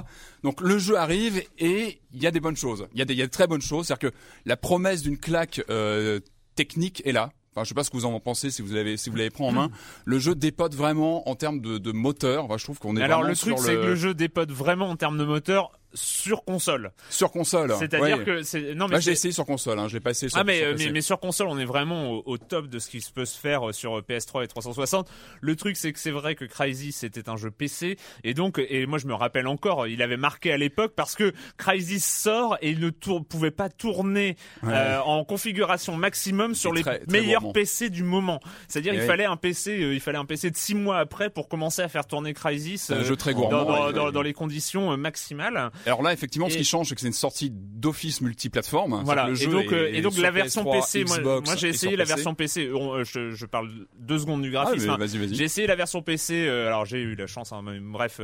Donc 0.45 0.61
le 0.61 0.79
jeu 0.79 0.97
arrive 0.97 1.43
et 1.59 1.99
il 2.15 2.23
y 2.23 2.27
a 2.29 2.31
des 2.31 2.41
bonnes 2.41 2.57
choses. 2.57 2.87
Il 2.93 2.99
y 3.01 3.03
a 3.03 3.07
des, 3.07 3.15
il 3.15 3.19
y 3.19 3.23
a 3.23 3.27
de 3.27 3.31
très 3.33 3.49
bonnes 3.49 3.63
choses. 3.63 3.87
C'est-à-dire 3.89 4.11
que 4.11 4.17
la 4.45 4.57
promesse 4.57 5.03
d'une 5.03 5.19
claque 5.19 5.63
euh, 5.71 6.12
technique 6.55 7.03
est 7.07 7.13
là. 7.13 7.31
Enfin, 7.55 7.65
je 7.65 7.69
sais 7.69 7.75
pas 7.75 7.85
ce 7.85 7.91
que 7.91 7.97
vous 7.97 8.07
en 8.07 8.19
pensez 8.19 8.51
si 8.51 8.63
vous 8.63 8.73
l'avez 8.73 8.97
si 8.97 9.11
vous 9.11 9.17
l'avez 9.17 9.31
pris 9.31 9.45
en 9.45 9.53
main. 9.53 9.71
Le 10.07 10.19
jeu 10.19 10.35
dépote 10.35 10.75
vraiment 10.75 11.29
en 11.29 11.35
termes 11.35 11.61
de, 11.61 11.77
de 11.77 11.93
moteur. 11.93 12.45
Enfin, 12.45 12.57
je 12.57 12.65
trouve 12.65 12.79
qu'on 12.79 12.97
est 12.97 13.03
Alors 13.03 13.23
le 13.23 13.37
truc 13.37 13.59
c'est 13.59 13.75
que 13.75 13.81
le 13.81 13.95
jeu 13.95 14.15
dépote 14.15 14.51
vraiment 14.51 14.89
en 14.89 14.97
termes 14.97 15.19
de 15.19 15.25
moteur 15.25 15.73
sur 15.95 16.45
console. 16.45 16.93
sur 17.11 17.31
console. 17.31 17.75
C'est-à-dire 17.79 18.19
Ouais. 18.19 18.25
que 18.25 18.43
c'est 18.43 18.75
non 18.75 18.89
mais 18.89 19.01
j'ai 19.01 19.13
essayé 19.13 19.33
sur 19.33 19.45
console. 19.47 19.79
Hein. 19.79 19.89
Je 19.89 19.95
l'ai 19.95 20.01
pas 20.01 20.11
essayé 20.11 20.29
sur. 20.31 20.39
ah 20.39 20.45
mais, 20.45 20.59
sur 20.61 20.67
euh, 20.69 20.75
mais 20.79 20.91
mais 20.91 21.01
sur 21.01 21.21
console 21.21 21.49
on 21.49 21.59
est 21.59 21.65
vraiment 21.65 22.11
au, 22.11 22.23
au 22.27 22.39
top 22.39 22.67
de 22.69 22.79
ce 22.79 22.89
qui 22.89 23.01
se 23.01 23.13
peut 23.13 23.25
se 23.25 23.39
faire 23.39 23.69
euh, 23.69 23.73
sur 23.73 23.99
euh, 23.99 24.03
PS3 24.03 24.45
et 24.45 24.49
360. 24.49 25.11
Le 25.41 25.57
truc 25.57 25.77
c'est 25.77 25.93
que 25.93 25.99
c'est 25.99 26.11
vrai 26.11 26.35
que 26.35 26.45
Crysis 26.45 26.93
c'était 26.97 27.29
un 27.29 27.37
jeu 27.37 27.51
PC 27.51 27.97
et 28.25 28.35
donc 28.35 28.59
et 28.59 28.87
moi 28.87 28.99
je 28.99 29.07
me 29.07 29.15
rappelle 29.15 29.47
encore 29.47 29.87
il 29.87 30.03
avait 30.03 30.17
marqué 30.17 30.53
à 30.53 30.57
l'époque 30.57 30.93
parce 30.97 31.15
que 31.15 31.33
Crysis 31.59 32.01
sort 32.05 32.57
et 32.63 32.71
il 32.71 32.81
ne 32.81 32.91
tour- 32.91 33.25
pouvait 33.25 33.51
pas 33.51 33.69
tourner 33.69 34.37
Ouais. 34.63 34.73
euh, 34.73 35.01
en 35.03 35.25
configuration 35.25 35.97
maximum 35.97 36.55
sur 36.55 36.73
les 36.73 36.83
très- 36.83 37.01
très 37.01 37.07
meilleurs. 37.21 37.53
PC 37.53 37.91
du 37.91 38.03
moment. 38.05 38.41
C'est-à-dire 38.69 38.95
Et 38.95 38.97
il 38.99 39.03
fallait 39.03 39.25
un 39.25 39.37
PC 39.37 39.83
euh, 39.83 39.95
il 39.95 40.01
fallait 40.01 40.19
un 40.19 40.25
PC 40.25 40.51
de 40.51 40.57
six 40.57 40.75
mois 40.75 40.99
après 40.99 41.29
pour 41.31 41.49
commencer 41.49 41.83
à 41.83 41.89
faire 41.89 42.07
tourner 42.07 42.33
Crysis 42.35 42.91
un 42.91 43.03
jeu 43.03 43.17
très 43.17 43.33
dans, 43.35 43.41
gourmand. 43.41 43.65
dans, 43.65 43.93
dans- 43.93 44.11
dans 44.13 44.23
les 44.23 44.33
conditions 44.33 44.97
maximales. 44.97 45.71
Alors 45.87 46.03
là, 46.03 46.13
effectivement, 46.13 46.49
ce 46.49 46.55
Et- 46.55 46.59
qui 46.59 46.65
change, 46.65 46.89
c'est 46.89 46.95
que 46.95 47.01
c'est 47.01 47.07
une 47.09 47.13
sortie 47.13 47.51
d'office 47.53 48.21
multiplateforme. 48.21 49.03
Voilà. 49.05 49.27
C'est-à-dire 49.35 49.43
et 49.43 49.47
que 49.47 49.51
le 49.51 49.63
donc, 49.63 49.71
jeu 49.71 49.77
euh, 49.77 49.89
est- 49.93 49.99
et 49.99 50.01
donc 50.03 50.19
est 50.19 50.21
la 50.21 50.31
version 50.31 50.63
PS3, 50.65 50.73
PC, 50.81 51.05
moi, 51.05 51.19
Xbox 51.19 51.47
moi 51.49 51.57
j'ai 51.57 51.67
et 51.67 51.71
essayé 51.71 51.97
la 51.97 52.05
PC. 52.05 52.15
version 52.15 52.35
PC. 52.35 52.71
On, 52.73 52.93
euh, 52.95 53.05
je, 53.05 53.31
je 53.31 53.47
parle 53.47 53.71
deux 53.99 54.19
secondes 54.19 54.43
du 54.43 54.49
Ah, 54.57 54.65
graphisme. 54.65 54.87
mais 54.87 54.93
hein. 54.93 54.97
vas-y, 54.99 55.19
vas-y. 55.19 55.35
J'ai 55.35 55.45
essayé 55.45 55.67
la 55.67 55.75
version 55.77 56.03
PC. 56.03 56.47
euh, 56.47 56.67
alors 56.69 56.85
j'ai 56.85 56.99
eu 57.01 57.15
la 57.15 57.27
chance. 57.27 57.53
Hein, 57.53 57.63
mais 57.65 57.79
bref, 57.81 58.21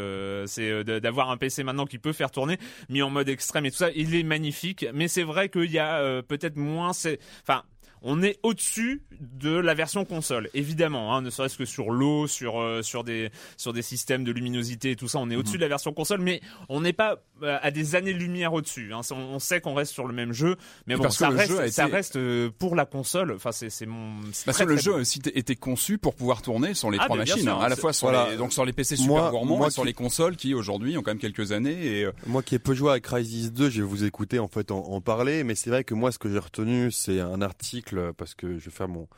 c'est 0.46 0.84
d'avoir 0.84 1.30
un 1.30 1.36
PC 1.36 1.64
maintenant 1.64 1.86
qui 1.86 1.98
peut 1.98 2.12
faire 2.12 2.30
tourner, 2.30 2.58
mis 2.88 3.02
en 3.02 3.10
mode 3.10 3.28
extrême 3.28 3.66
et 3.66 3.70
tout 3.70 3.76
ça. 3.78 3.90
Il 3.94 4.14
est 4.14 4.22
magnifique. 4.22 4.86
Mais 4.94 5.08
c'est 5.08 5.22
vrai 5.24 5.48
qu'il 5.48 5.70
y 5.70 5.78
a 5.78 6.22
peut-être 6.22 6.56
moins. 6.56 6.90
Enfin. 6.90 7.62
On 8.02 8.22
est 8.22 8.38
au-dessus 8.42 9.02
de 9.20 9.50
la 9.50 9.74
version 9.74 10.04
console, 10.04 10.48
évidemment, 10.54 11.14
hein, 11.14 11.22
ne 11.22 11.30
serait-ce 11.30 11.58
que 11.58 11.64
sur 11.64 11.90
l'eau, 11.90 12.26
sur 12.26 12.60
euh, 12.60 12.82
sur 12.82 13.02
des 13.04 13.30
sur 13.56 13.72
des 13.72 13.82
systèmes 13.82 14.24
de 14.24 14.32
luminosité 14.32 14.92
et 14.92 14.96
tout 14.96 15.08
ça, 15.08 15.18
on 15.18 15.30
est 15.30 15.36
au-dessus 15.36 15.54
Mhm. 15.54 15.58
de 15.60 15.64
la 15.64 15.68
version 15.68 15.92
console, 15.92 16.20
mais 16.20 16.40
on 16.68 16.80
n'est 16.80 16.92
pas 16.92 17.16
euh, 17.42 17.58
à 17.62 17.70
des 17.70 17.94
années-lumière 17.94 18.52
au-dessus. 18.52 18.92
Hein. 18.92 19.00
On, 19.10 19.16
on 19.16 19.38
sait 19.38 19.60
qu'on 19.60 19.74
reste 19.74 19.92
sur 19.92 20.06
le 20.06 20.14
même 20.14 20.32
jeu, 20.32 20.56
mais 20.86 20.96
bon, 20.96 21.02
parce 21.04 21.16
ça 21.18 21.28
reste, 21.28 21.50
jeu 21.50 21.68
ça 21.68 21.84
été- 21.86 21.92
reste 21.92 22.16
euh, 22.16 22.50
pour 22.58 22.74
la 22.76 22.84
console. 22.86 23.32
Enfin, 23.32 23.52
c'est 23.52 23.70
c'est 23.70 23.86
mon. 23.86 24.12
c'est 24.32 24.44
Parce 24.44 24.56
très, 24.58 24.64
que 24.66 24.70
le 24.70 24.76
très 24.76 24.84
jeu 24.84 24.92
beau. 24.92 24.98
aussi 25.00 25.20
était 25.34 25.56
conçu 25.56 25.98
pour 25.98 26.14
pouvoir 26.14 26.42
tourner 26.42 26.74
sur 26.74 26.90
les 26.90 26.98
Ah, 27.00 27.04
trois 27.04 27.16
machines, 27.16 27.42
sûr, 27.42 27.56
hein, 27.58 27.60
à 27.60 27.68
la 27.68 27.76
fois 27.76 27.92
sur 27.92 28.08
voilà. 28.10 28.30
les 28.30 28.36
donc 28.36 28.52
sur 28.52 28.64
les 28.64 28.72
PC 28.72 28.96
super 28.96 29.08
Moi- 29.14 29.30
gourmands 29.30 29.56
moi 29.56 29.66
et 29.68 29.70
sur 29.70 29.82
qui- 29.82 29.88
les 29.88 29.92
consoles 29.94 30.36
qui 30.36 30.54
aujourd'hui 30.54 30.96
ont 30.96 31.02
quand 31.02 31.10
même 31.10 31.18
quelques 31.18 31.52
années 31.52 31.86
et 31.98 32.04
euh, 32.04 32.12
Moi 32.26 32.42
qui 32.42 32.54
ai 32.54 32.58
peu 32.58 32.74
joué 32.74 32.92
à 32.92 33.00
Crysis 33.00 33.50
2, 33.52 33.70
je 33.70 33.82
vais 33.82 33.86
vous 33.88 34.04
écouter 34.04 34.38
en 34.38 34.48
fait 34.48 34.70
en, 34.70 34.78
en 34.78 35.00
parler, 35.00 35.44
mais 35.44 35.54
c'est 35.54 35.70
vrai 35.70 35.84
que 35.84 35.94
moi 35.94 36.12
ce 36.12 36.18
que 36.18 36.30
j'ai 36.30 36.38
retenu 36.38 36.90
c'est 36.92 37.20
un 37.20 37.40
article 37.42 37.87
parce 38.16 38.34
que 38.34 38.58
je 38.58 38.64
vais 38.66 38.70
faire 38.70 38.88
mon 38.88 39.08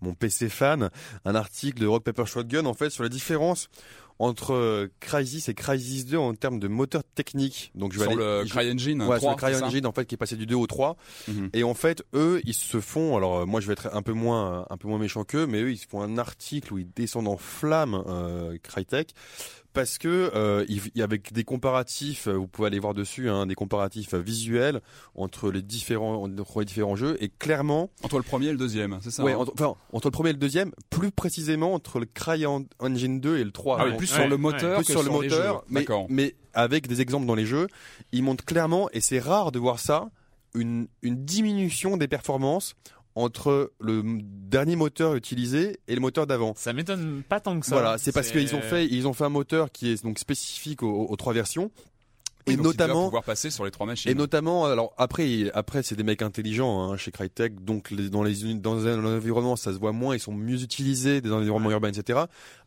mon 0.00 0.14
PC 0.14 0.48
fan, 0.48 0.90
un 1.24 1.34
article 1.34 1.80
de 1.80 1.86
Rock 1.86 2.04
Paper 2.04 2.26
Shotgun 2.26 2.66
en 2.66 2.74
fait 2.74 2.90
sur 2.90 3.02
la 3.02 3.08
différence 3.08 3.68
entre 4.20 4.52
euh, 4.52 4.88
Crysis 4.98 5.48
et 5.48 5.54
Crysis 5.54 6.04
2 6.06 6.16
en 6.16 6.34
termes 6.34 6.58
de 6.58 6.66
moteur 6.66 7.04
technique. 7.04 7.70
Donc 7.76 7.92
je 7.92 8.00
vais 8.00 8.06
sur 8.06 8.12
aller- 8.14 8.42
le 8.42 8.44
CryEngine 8.48 9.02
Ouais, 9.02 9.18
3, 9.18 9.20
sur 9.20 9.30
le 9.30 9.36
CryEngine 9.36 9.86
en 9.86 9.92
fait 9.92 10.06
qui 10.06 10.16
est 10.16 10.18
passé 10.18 10.34
du 10.34 10.44
2 10.46 10.56
au 10.56 10.66
3 10.66 10.96
Mhm. 11.28 11.50
et 11.52 11.62
en 11.62 11.74
fait 11.74 12.02
eux 12.14 12.40
ils 12.44 12.54
se 12.54 12.80
font 12.80 13.16
alors 13.16 13.38
euh, 13.38 13.46
moi 13.46 13.60
je 13.60 13.68
vais 13.68 13.74
être 13.74 13.94
un 13.94 14.02
peu 14.02 14.12
moins 14.12 14.66
un 14.70 14.76
peu 14.76 14.88
moins 14.88 14.98
méchant 14.98 15.22
qu'eux 15.22 15.46
mais 15.46 15.60
eux 15.62 15.70
ils 15.70 15.78
se 15.78 15.86
font 15.86 16.02
un 16.02 16.18
article 16.18 16.72
où 16.72 16.78
ils 16.78 16.90
descendent 16.96 17.28
en 17.28 17.36
flammes 17.36 18.02
euh, 18.08 18.58
Crytek 18.62 19.14
parce 19.78 19.96
que 19.96 20.32
euh, 20.34 20.64
il- 20.68 20.80
il- 20.96 21.02
avec 21.02 21.32
des 21.32 21.44
comparatifs 21.44 22.26
euh, 22.26 22.32
vous 22.32 22.48
pouvez 22.48 22.66
aller 22.66 22.80
voir 22.80 22.94
dessus 22.94 23.30
hein, 23.30 23.46
des 23.46 23.54
comparatifs 23.54 24.12
euh, 24.14 24.18
visuels 24.20 24.80
entre 25.14 25.52
les 25.52 25.62
différents 25.62 26.24
entre 26.24 26.58
les 26.58 26.64
différents 26.64 26.96
jeux 26.96 27.16
et 27.22 27.28
clairement 27.28 27.88
entre 28.02 28.16
le 28.16 28.24
premier 28.24 28.46
et 28.48 28.50
le 28.50 28.56
deuxième, 28.58 28.98
c'est 29.02 29.12
ça 29.12 29.22
ouais 29.22 29.34
hein 29.34 29.36
entre, 29.38 29.52
enfin 29.54 29.76
entre 29.92 30.08
le 30.08 30.10
premier 30.10 30.30
et 30.30 30.32
le 30.32 30.38
deuxième 30.40 30.72
plus 30.90 31.12
précisément 31.12 31.74
entre 31.74 32.00
le 32.00 32.06
CryEngine 32.06 33.20
2 33.20 33.38
et 33.38 33.44
le 33.44 33.52
3 33.52 33.76
Ah 33.80 33.84
oui, 33.86 33.96
plus 33.96 34.10
Ouais, 34.10 34.16
sur 34.16 34.24
le 34.28 34.34
ouais. 34.34 34.40
moteur 34.40 34.78
plus 34.78 34.86
que 34.86 34.92
sur 34.92 35.02
le 35.04 35.10
moteur, 35.10 35.64
mais, 36.08 36.34
avec 36.54 36.88
des 36.88 37.00
exemples 37.00 37.26
dans 37.26 37.36
les 37.36 37.46
jeux, 37.46 37.68
ils 38.10 38.24
montrent 38.24 38.44
clairement, 38.44 38.88
et 38.92 39.00
c'est 39.00 39.20
rare 39.20 39.52
de 39.52 39.60
voir 39.60 39.78
ça, 39.78 40.08
une, 40.54 40.88
une 41.02 41.24
diminution 41.24 41.96
des 41.96 42.08
performances 42.08 42.74
entre 43.14 43.72
le 43.80 44.02
dernier 44.22 44.76
moteur 44.76 45.14
utilisé 45.16 45.80
et 45.88 45.94
le 45.94 46.00
moteur 46.00 46.26
d'avant. 46.26 46.54
Ça 46.56 46.72
m'étonne 46.72 47.22
pas 47.28 47.40
tant 47.40 47.58
que 47.58 47.66
ça. 47.66 47.72
Voilà, 47.72 47.98
c'est 47.98 48.12
parce 48.12 48.30
qu'ils 48.30 48.54
ont 48.54 48.60
fait, 48.62 48.86
ils 48.86 49.06
ont 49.08 49.12
fait 49.12 49.24
un 49.24 49.28
moteur 49.28 49.70
qui 49.72 49.90
est 49.90 50.02
donc 50.04 50.18
spécifique 50.18 50.82
aux, 50.82 51.06
aux 51.08 51.16
trois 51.16 51.32
versions. 51.32 51.70
Et 52.50 52.56
donc 52.56 52.64
notamment, 52.64 53.04
pouvoir 53.04 53.24
passer 53.24 53.50
sur 53.50 53.66
les 53.66 53.70
trois 53.70 53.84
machines. 53.86 54.10
et 54.10 54.14
notamment, 54.14 54.64
alors 54.64 54.94
après, 54.96 55.50
après 55.52 55.82
c'est 55.82 55.96
des 55.96 56.02
mecs 56.02 56.22
intelligents 56.22 56.80
hein, 56.90 56.96
chez 56.96 57.10
Crytek, 57.10 57.62
donc 57.62 57.90
les- 57.90 58.08
dans 58.08 58.22
les 58.22 58.54
dans 58.54 58.86
un 58.86 59.04
environnement 59.04 59.54
ça 59.54 59.70
se 59.74 59.78
voit 59.78 59.92
moins, 59.92 60.16
ils 60.16 60.20
sont 60.20 60.32
mieux 60.32 60.62
utilisés, 60.62 61.20
des 61.20 61.30
environnements 61.30 61.70
urbains, 61.70 61.90
etc. 61.92 62.20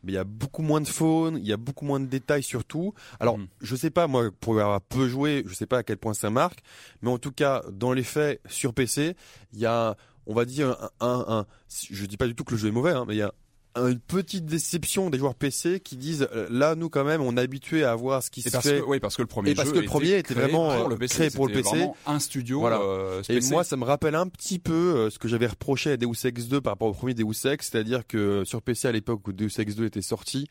Mais 0.04 0.12
il 0.12 0.14
y 0.14 0.18
a 0.18 0.22
beaucoup 0.24 0.62
moins 0.62 0.80
de 0.80 0.86
faune, 0.86 1.36
il 1.36 1.44
y 1.48 1.52
a 1.52 1.56
beaucoup 1.56 1.84
moins 1.84 1.98
de 1.98 2.06
détails 2.06 2.44
surtout. 2.44 2.94
Alors 3.18 3.38
Mhm. 3.38 3.48
je 3.60 3.74
sais 3.74 3.90
pas 3.90 4.06
moi 4.06 4.30
pour 4.38 4.60
avoir 4.60 4.80
peu 4.82 5.08
joué, 5.08 5.42
je 5.48 5.54
sais 5.54 5.66
pas 5.66 5.78
à 5.78 5.82
quel 5.82 5.96
point 5.96 6.14
ça 6.14 6.30
marque, 6.30 6.60
mais 7.00 7.10
en 7.10 7.18
tout 7.18 7.32
cas 7.32 7.62
dans 7.72 7.92
les 7.92 8.04
faits 8.04 8.40
sur 8.48 8.74
PC, 8.74 9.16
il 9.52 9.58
y 9.58 9.66
a, 9.66 9.96
on 10.26 10.34
va 10.34 10.44
dire 10.44 10.76
un, 11.00 11.06
un, 11.06 11.24
un- 11.28 11.46
je 11.90 12.06
dis 12.06 12.16
pas 12.16 12.26
du 12.26 12.34
tout 12.34 12.44
que 12.44 12.52
le 12.52 12.58
jeu 12.58 12.68
est 12.68 12.72
mauvais, 12.72 12.92
hein, 12.92 13.04
mais 13.08 13.14
il 13.14 13.18
y 13.18 13.22
a 13.22 13.32
une 13.74 13.98
petite 14.00 14.44
déception 14.44 15.08
des 15.08 15.16
joueurs 15.16 15.34
PC 15.34 15.80
qui 15.80 15.96
disent 15.96 16.28
euh, 16.34 16.46
là 16.50 16.74
nous 16.74 16.90
quand 16.90 17.04
même 17.04 17.22
on 17.22 17.38
est 17.38 17.40
habitué 17.40 17.84
à 17.84 17.94
voir 17.94 18.22
ce 18.22 18.30
qui 18.30 18.40
Et 18.40 18.42
se 18.42 18.50
parce 18.50 18.68
fait 18.68 18.80
que, 18.80 18.84
oui, 18.84 19.00
parce 19.00 19.16
que 19.16 19.22
le 19.22 19.28
premier 19.28 19.52
Et 19.52 19.54
parce 19.54 19.68
jeu 19.68 19.74
que 19.74 19.78
le 19.80 19.86
premier 19.86 20.18
était 20.18 20.34
vraiment, 20.34 20.76
pour 20.76 20.86
euh, 20.86 20.88
le 20.90 20.96
PC, 20.98 21.14
créé 21.14 21.30
pour 21.30 21.46
le 21.48 21.54
PC. 21.54 21.86
un 22.06 22.18
studio 22.18 22.60
Voilà. 22.60 22.80
euh, 22.82 23.22
Et 23.30 23.40
moi, 23.48 23.64
ça 23.64 23.78
me 23.78 23.84
rappelle 23.84 24.14
un 24.14 24.26
petit 24.28 24.58
peu 24.58 25.08
ce 25.08 25.18
que 25.18 25.26
j'avais 25.26 25.46
reproché 25.46 25.92
à 25.92 25.96
Deus 25.96 26.12
Ex 26.24 26.48
2 26.48 26.60
par 26.60 26.74
rapport 26.74 26.88
au 26.88 26.92
premier 26.92 27.14
Deus 27.14 27.46
Ex, 27.46 27.70
c'est-à-dire 27.70 28.06
que 28.06 28.44
sur 28.44 28.60
PC 28.60 28.88
à 28.88 28.92
l'époque 28.92 29.26
où 29.26 29.32
Deus 29.32 29.48
Ex 29.58 29.74
2 29.74 29.86
était 29.86 30.02
sorti, 30.02 30.48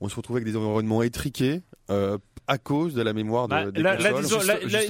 on 0.00 0.08
se 0.08 0.16
retrouvait 0.16 0.40
avec 0.40 0.50
des 0.50 0.56
environnements 0.56 1.02
étriqués 1.02 1.60
euh, 1.90 2.16
à 2.48 2.58
cause 2.58 2.94
de 2.94 3.02
la 3.02 3.12
mémoire 3.12 3.46
de, 3.46 3.54
Bah, 3.54 3.70
des 3.70 3.82
là, 3.82 3.96
là, 3.96 4.12
disons, 4.20 4.38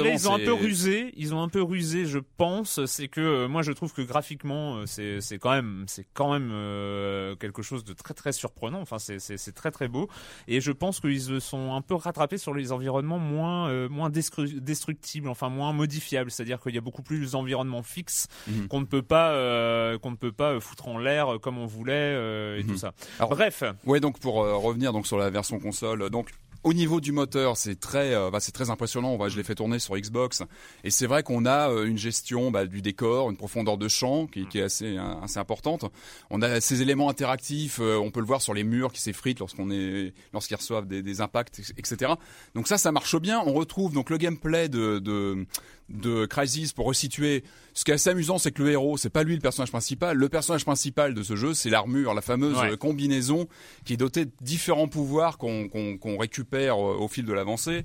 ils 0.04 0.28
ont 0.28 0.34
un 0.34 0.38
peu 0.38 0.52
rusé. 0.52 1.12
Ils 1.16 1.34
ont 1.34 1.42
un 1.42 1.48
peu 1.48 1.62
rusé, 1.62 2.06
je 2.06 2.18
pense. 2.36 2.84
C'est 2.86 3.08
que 3.08 3.20
euh, 3.20 3.48
moi, 3.48 3.62
je 3.62 3.72
trouve 3.72 3.92
que 3.92 4.02
graphiquement, 4.02 4.76
euh, 4.78 4.84
c'est 4.86 5.38
quand 5.38 5.50
même 5.52 5.84
c'est 5.86 6.06
quand 6.14 6.32
même 6.32 6.50
euh, 6.52 7.36
quelque 7.36 7.62
chose 7.62 7.84
de 7.84 7.92
très 7.92 8.14
très 8.14 8.32
surprenant. 8.32 8.80
Enfin, 8.80 8.98
c'est 8.98 9.52
très 9.54 9.70
très 9.70 9.88
beau. 9.88 10.08
Et 10.48 10.60
je 10.60 10.72
pense 10.72 11.00
qu'ils 11.00 11.20
se 11.20 11.40
sont 11.40 11.74
un 11.74 11.82
peu 11.82 11.94
rattrapés 11.94 12.38
sur 12.38 12.54
les 12.54 12.72
environnements 12.72 13.18
moins 13.18 13.68
euh, 13.68 13.88
moins 13.88 14.08
destru- 14.10 14.58
destructibles, 14.60 15.28
enfin 15.28 15.48
moins 15.48 15.72
modifiables. 15.72 16.30
C'est-à-dire 16.30 16.60
qu'il 16.60 16.74
y 16.74 16.78
a 16.78 16.82
beaucoup 16.82 17.02
plus 17.02 17.32
d'environnements 17.32 17.82
fixes 17.82 18.28
Mhm. 18.48 18.68
qu'on 18.68 18.80
ne 18.80 18.86
peut 18.86 19.02
pas 19.02 19.30
euh, 19.32 19.98
qu'on 19.98 20.10
ne 20.10 20.16
peut 20.16 20.32
pas 20.32 20.58
foutre 20.60 20.88
en 20.88 20.98
l'air 20.98 21.38
comme 21.42 21.58
on 21.58 21.66
voulait 21.66 21.92
euh, 21.94 22.58
et 22.58 22.62
Mhm. 22.62 22.70
tout 22.70 22.78
ça. 22.78 22.92
Alors- 23.18 23.30
Bref. 23.30 23.62
Ouais, 23.84 24.00
donc 24.00 24.18
pour 24.20 24.42
euh, 24.42 24.56
revenir 24.56 24.92
donc 24.92 25.06
sur 25.06 25.18
la 25.18 25.30
version 25.30 25.58
console, 25.58 26.08
donc 26.10 26.30
Au 26.64 26.72
niveau 26.72 27.00
du 27.00 27.10
moteur, 27.10 27.41
c'est 27.54 27.78
très, 27.78 28.14
euh, 28.14 28.30
bah, 28.30 28.40
c'est 28.40 28.52
très 28.52 28.70
impressionnant. 28.70 29.18
Je 29.28 29.36
l'ai 29.36 29.42
fait 29.42 29.54
tourner 29.54 29.78
sur 29.78 29.96
Xbox, 29.96 30.42
et 30.84 30.90
c'est 30.90 31.06
vrai 31.06 31.22
qu'on 31.22 31.44
a 31.46 31.70
euh, 31.70 31.86
une 31.86 31.98
gestion 31.98 32.50
bah, 32.50 32.66
du 32.66 32.82
décor, 32.82 33.30
une 33.30 33.36
profondeur 33.36 33.78
de 33.78 33.88
champ 33.88 34.26
qui, 34.26 34.46
est 34.54 34.62
assez, 34.62 34.96
hein, 34.96 35.20
assez 35.22 35.38
importante. 35.38 35.84
On 36.30 36.42
a 36.42 36.60
ces 36.60 36.82
éléments 36.82 37.08
interactifs, 37.08 37.78
euh, 37.80 37.96
on 37.96 38.10
peut 38.10 38.20
le 38.20 38.26
voir 38.26 38.42
sur 38.42 38.54
les 38.54 38.64
murs 38.64 38.92
qui 38.92 39.00
s'effritent 39.00 39.40
lorsqu'on 39.40 39.70
est, 39.70 40.12
lorsqu'ils 40.32 40.56
reçoivent 40.56 40.86
des, 40.86 41.20
impacts, 41.20 41.60
etc. 41.76 42.12
Donc 42.54 42.68
ça, 42.68 42.78
ça 42.78 42.90
marche 42.90 43.16
bien. 43.20 43.42
On 43.44 43.52
retrouve 43.52 43.92
donc 43.92 44.10
le 44.10 44.16
gameplay 44.16 44.68
de 44.68 45.46
de 45.92 46.26
Crisis 46.26 46.72
pour 46.72 46.86
resituer. 46.86 47.44
Ce 47.74 47.84
qui 47.84 47.90
est 47.90 47.94
assez 47.94 48.10
amusant, 48.10 48.38
c'est 48.38 48.50
que 48.52 48.62
le 48.62 48.70
héros, 48.70 48.96
c'est 48.96 49.10
pas 49.10 49.22
lui 49.24 49.34
le 49.34 49.40
personnage 49.40 49.70
principal. 49.70 50.16
Le 50.16 50.28
personnage 50.28 50.64
principal 50.64 51.14
de 51.14 51.22
ce 51.22 51.36
jeu, 51.36 51.54
c'est 51.54 51.70
l'armure, 51.70 52.14
la 52.14 52.22
fameuse 52.22 52.58
Ouais. 52.58 52.76
combinaison 52.76 53.46
qui 53.84 53.94
est 53.94 53.96
dotée 53.98 54.24
de 54.26 54.32
différents 54.40 54.88
pouvoirs 54.88 55.38
qu'on 55.38 55.68
qu'on- 55.68 55.96
qu'on 55.98 56.18
récupère 56.18 56.74
euh, 56.76 56.96
au 56.98 57.08
fil 57.08 57.24
de 57.24 57.32
l'avancée. 57.32 57.84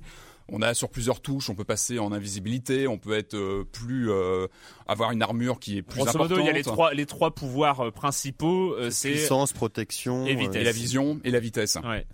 On 0.50 0.62
a 0.62 0.74
sur 0.74 0.88
plusieurs 0.90 1.20
touches, 1.20 1.50
on 1.50 1.56
peut 1.56 1.66
passer 1.66 2.00
en 2.00 2.14
invisibilité, 2.14 2.88
on 2.88 2.98
peut 2.98 3.12
être 3.18 3.34
euh, 3.34 3.66
plus 3.70 4.10
euh, 4.10 4.48
avoir 4.88 5.12
une 5.12 5.22
armure 5.22 5.60
qui 5.60 5.78
est 5.78 5.82
plus 5.82 5.98
Grosso 5.98 6.10
importante. 6.12 6.30
modo, 6.38 6.42
il 6.42 6.46
y 6.46 6.50
a 6.50 6.54
les 6.54 6.64
trois, 6.64 6.94
les 6.94 7.06
trois 7.06 7.32
pouvoirs 7.36 7.82
euh, 7.88 7.92
principaux. 7.92 8.74
euh, 8.76 8.90
c'est 8.90 9.12
Puissance, 9.12 9.52
protection. 9.52 10.26
et 10.26 10.36
vitesse. 10.36 10.56
et 10.56 10.64
la 10.64 10.72
vision 10.72 11.20
et 11.26 11.32
la 11.32 11.40
vitesse. 11.42 11.78
ouais, 11.84 12.06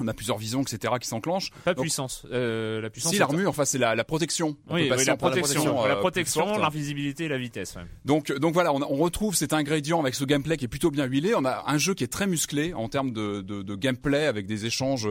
On 0.00 0.06
a 0.06 0.14
plusieurs 0.14 0.38
visions, 0.38 0.62
etc. 0.62 0.94
qui 1.00 1.08
s'enclenchent. 1.08 1.50
pas 1.64 1.74
Donc, 1.74 1.82
puissance. 1.82 2.24
Euh, 2.30 2.80
la 2.80 2.88
puissance. 2.88 3.12
Si 3.12 3.18
l'armure, 3.18 3.50
enfin 3.50 3.64
c'est 3.64 3.78
la, 3.78 3.96
la 3.96 4.04
protection. 4.04 4.56
On 4.68 4.74
Oui, 4.74 4.82
peut 4.82 4.84
oui, 4.84 4.88
passer 4.90 5.04
la 5.06 5.16
protection, 5.16 5.84
euh, 5.84 5.88
la 5.88 5.96
protection, 5.96 6.58
l'invisibilité 6.58 7.24
et 7.24 7.28
la 7.28 7.38
vitesse. 7.38 7.74
ouais. 7.74 7.82
Donc, 8.04 8.32
donc 8.32 8.54
voilà, 8.54 8.72
on, 8.72 8.80
on 8.82 8.96
retrouve 8.96 9.34
cet 9.34 9.52
ingrédient 9.52 9.98
avec 10.00 10.14
ce 10.14 10.24
gameplay 10.24 10.56
qui 10.56 10.66
est 10.66 10.68
plutôt 10.68 10.90
bien 10.92 11.04
huilé. 11.06 11.34
On 11.36 11.44
a 11.44 11.64
un 11.66 11.78
jeu 11.78 11.94
qui 11.94 12.04
est 12.04 12.12
très 12.12 12.28
musclé 12.28 12.74
en 12.74 12.88
termes 12.88 13.10
de, 13.12 13.40
de, 13.40 13.62
de 13.62 13.74
gameplay 13.74 14.26
avec 14.26 14.46
des 14.46 14.66
échanges. 14.66 15.08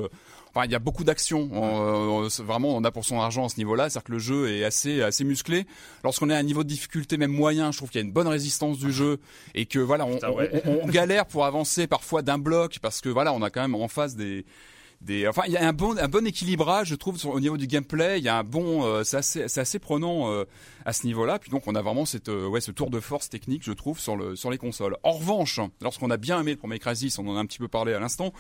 Enfin, 0.53 0.65
il 0.65 0.71
y 0.71 0.75
a 0.75 0.79
beaucoup 0.79 1.03
d'actions. 1.03 1.49
On- 1.51 2.23
euh, 2.25 2.27
vraiment, 2.43 2.69
on 2.75 2.83
a 2.83 2.91
pour 2.91 3.05
son 3.05 3.19
argent 3.19 3.45
à 3.45 3.49
ce 3.49 3.57
niveau-là. 3.57 3.89
C'est-à-dire 3.89 4.05
que 4.05 4.12
le 4.13 4.19
jeu 4.19 4.49
est 4.49 4.63
assez, 4.63 5.01
assez 5.01 5.23
musclé. 5.23 5.65
Lorsqu'on 6.03 6.29
est 6.29 6.33
à 6.33 6.38
un 6.38 6.43
niveau 6.43 6.63
de 6.63 6.69
difficulté 6.69 7.17
même 7.17 7.31
moyen, 7.31 7.71
je 7.71 7.77
trouve 7.77 7.89
qu'il 7.89 7.99
y 8.01 8.03
a 8.03 8.07
une 8.07 8.13
bonne 8.13 8.27
résistance 8.27 8.77
du 8.79 8.91
jeu 8.91 9.19
et 9.55 9.65
que 9.65 9.79
voilà, 9.79 10.05
on, 10.05 10.13
Putain, 10.15 10.31
ouais. 10.31 10.63
on- 10.65 10.88
galère 10.89 11.25
pour 11.25 11.45
avancer 11.45 11.86
parfois 11.88 12.21
d'un 12.21 12.38
bloc 12.39 12.79
parce 12.81 13.01
que 13.01 13.10
voilà, 13.10 13.33
on 13.33 13.41
a 13.41 13.49
quand 13.49 13.62
même 13.62 13.75
en 13.75 13.88
face 13.88 14.15
des 14.15 14.45
des, 14.99 15.27
enfin, 15.27 15.43
il 15.45 15.53
y 15.53 15.57
a 15.57 15.67
un 15.67 15.73
bon, 15.73 15.95
un 15.95 16.07
bon 16.07 16.25
équilibrage, 16.25 16.88
je 16.88 16.95
trouve, 16.95 17.19
sur- 17.19 17.29
au 17.29 17.39
niveau 17.39 17.55
du 17.55 17.67
gameplay. 17.67 18.17
Il 18.17 18.23
y 18.23 18.29
a 18.29 18.39
un 18.39 18.43
bon, 18.43 18.83
euh, 18.83 19.03
c'est 19.03 19.17
assez, 19.17 19.47
c'est 19.47 19.62
assez 19.62 19.77
prenant 19.77 20.31
euh, 20.31 20.45
à 20.86 20.91
ce 20.93 21.05
niveau-là. 21.05 21.38
Puis 21.38 21.51
donc, 21.51 21.67
on 21.67 21.75
a 21.75 21.83
vraiment 21.83 22.05
cette, 22.05 22.29
euh, 22.29 22.47
ouais, 22.47 22.62
ce 22.62 22.71
tour 22.71 22.89
de 22.89 22.99
force 22.99 23.29
technique, 23.29 23.62
je 23.63 23.73
trouve, 23.73 23.99
sur 23.99 24.15
le, 24.15 24.36
sur 24.36 24.49
les 24.49 24.57
consoles. 24.57 24.97
En 25.03 25.12
revanche, 25.12 25.60
lorsqu'on 25.81 26.10
a 26.10 26.17
bien 26.17 26.39
aimé 26.41 26.49
le 26.53 26.57
premier 26.57 26.79
Crysis, 26.79 27.19
on 27.19 27.27
en 27.27 27.36
a 27.38 27.39
un 27.39 27.45
petit 27.45 27.60
peu 27.60 27.67
parlé 27.67 27.93
à 27.93 27.99
l'instant. 27.99 28.33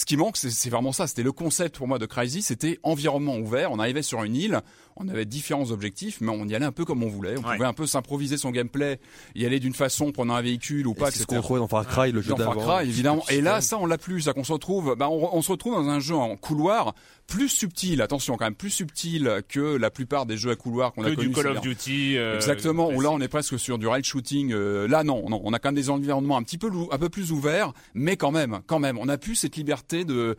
Ce 0.00 0.04
qui 0.04 0.16
manque, 0.16 0.36
c'est 0.36 0.70
vraiment 0.70 0.92
ça. 0.92 1.08
C'était 1.08 1.24
le 1.24 1.32
concept 1.32 1.76
pour 1.76 1.88
moi 1.88 1.98
de 1.98 2.06
Crysis. 2.06 2.42
C'était 2.46 2.78
environnement 2.84 3.36
ouvert. 3.36 3.72
On 3.72 3.80
arrivait 3.80 4.02
sur 4.02 4.22
une 4.22 4.36
île, 4.36 4.60
on 4.94 5.08
avait 5.08 5.24
différents 5.24 5.72
objectifs, 5.72 6.20
mais 6.20 6.30
on 6.30 6.46
y 6.46 6.54
allait 6.54 6.66
un 6.66 6.70
peu 6.72 6.84
comme 6.84 7.02
on 7.02 7.08
voulait. 7.08 7.34
On 7.36 7.42
Ouais. 7.48 7.56
pouvait 7.56 7.66
un 7.66 7.72
peu 7.72 7.84
s'improviser 7.84 8.36
son 8.36 8.52
gameplay, 8.52 9.00
y 9.34 9.44
aller 9.44 9.58
d'une 9.58 9.74
façon, 9.74 10.12
prenant 10.12 10.36
un 10.36 10.40
véhicule 10.42 10.86
ou 10.86 10.92
et 10.92 10.94
pas, 10.94 11.10
C'est 11.10 11.18
ce 11.22 11.26
qu'on 11.26 11.40
trouvait 11.40 11.58
dans 11.58 11.66
Far 11.66 11.84
Cry, 11.84 12.12
le 12.12 12.20
jeu 12.22 12.30
Dans 12.30 12.36
Far 12.36 12.54
d'avant. 12.54 12.76
Cry, 12.78 12.88
évidemment. 12.88 13.24
Et 13.28 13.40
là, 13.40 13.60
ça, 13.60 13.76
on 13.78 13.86
l'a 13.86 13.98
plus. 13.98 14.20
Ça 14.22 14.32
qu'on 14.34 14.44
se 14.44 14.52
retrouve, 14.52 14.94
bah, 14.96 15.08
on, 15.10 15.34
on 15.36 15.42
se 15.42 15.50
retrouve 15.50 15.74
dans 15.74 15.88
un 15.88 15.98
jeu 15.98 16.14
en 16.14 16.36
couloir 16.36 16.94
plus 17.26 17.48
subtil. 17.48 18.00
Attention, 18.00 18.36
quand 18.36 18.44
même 18.46 18.54
plus 18.54 18.70
subtil 18.70 19.28
que 19.48 19.76
la 19.76 19.90
plupart 19.90 20.26
des 20.26 20.36
jeux 20.36 20.52
à 20.52 20.56
couloir 20.56 20.92
qu'on 20.92 21.02
a 21.02 21.10
Que 21.10 21.16
connus. 21.16 21.28
du 21.28 21.34
Call 21.34 21.48
of 21.48 21.60
Duty. 21.60 22.16
euh, 22.16 22.36
Exactement. 22.36 22.88
Où 22.90 23.00
là, 23.00 23.10
on 23.10 23.20
est 23.20 23.26
presque 23.28 23.58
sur 23.58 23.78
du 23.78 23.88
rail 23.88 24.04
shooting. 24.04 24.52
euh, 24.52 24.86
là, 24.86 25.02
non, 25.02 25.28
non. 25.28 25.40
On 25.44 25.52
a 25.52 25.58
quand 25.58 25.68
même 25.70 25.74
des 25.74 25.90
environnements 25.90 26.36
un 26.36 26.42
petit 26.44 26.56
peu, 26.58 26.70
un 26.92 26.98
peu 26.98 27.08
plus 27.08 27.32
ouverts, 27.32 27.72
mais 27.94 28.16
quand 28.16 28.30
même, 28.30 28.60
quand 28.68 28.78
même, 28.78 28.96
on 28.96 29.08
a 29.08 29.18
plus 29.18 29.34
cette 29.34 29.56
liberté 29.56 29.87
de. 29.92 30.36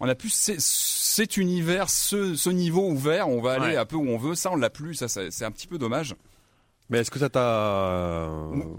On 0.00 0.08
a 0.08 0.14
plus 0.14 0.30
cet 0.58 1.36
univers, 1.36 1.90
ce, 1.90 2.34
ce 2.34 2.48
niveau 2.50 2.88
ouvert. 2.88 3.28
On 3.28 3.42
va 3.42 3.52
aller 3.52 3.74
Ouais. 3.74 3.76
un 3.76 3.84
peu 3.84 3.96
où 3.96 4.08
on 4.08 4.16
veut. 4.16 4.34
Ça, 4.34 4.50
on 4.50 4.56
l'a 4.56 4.70
plus. 4.70 4.94
Ça, 4.94 5.08
ça, 5.08 5.30
c'est 5.30 5.44
un 5.44 5.50
petit 5.50 5.66
peu 5.66 5.76
dommage. 5.78 6.14
Mais 6.88 6.98
est-ce 6.98 7.10
que 7.10 7.18
ça 7.20 7.28
t'a. 7.28 8.30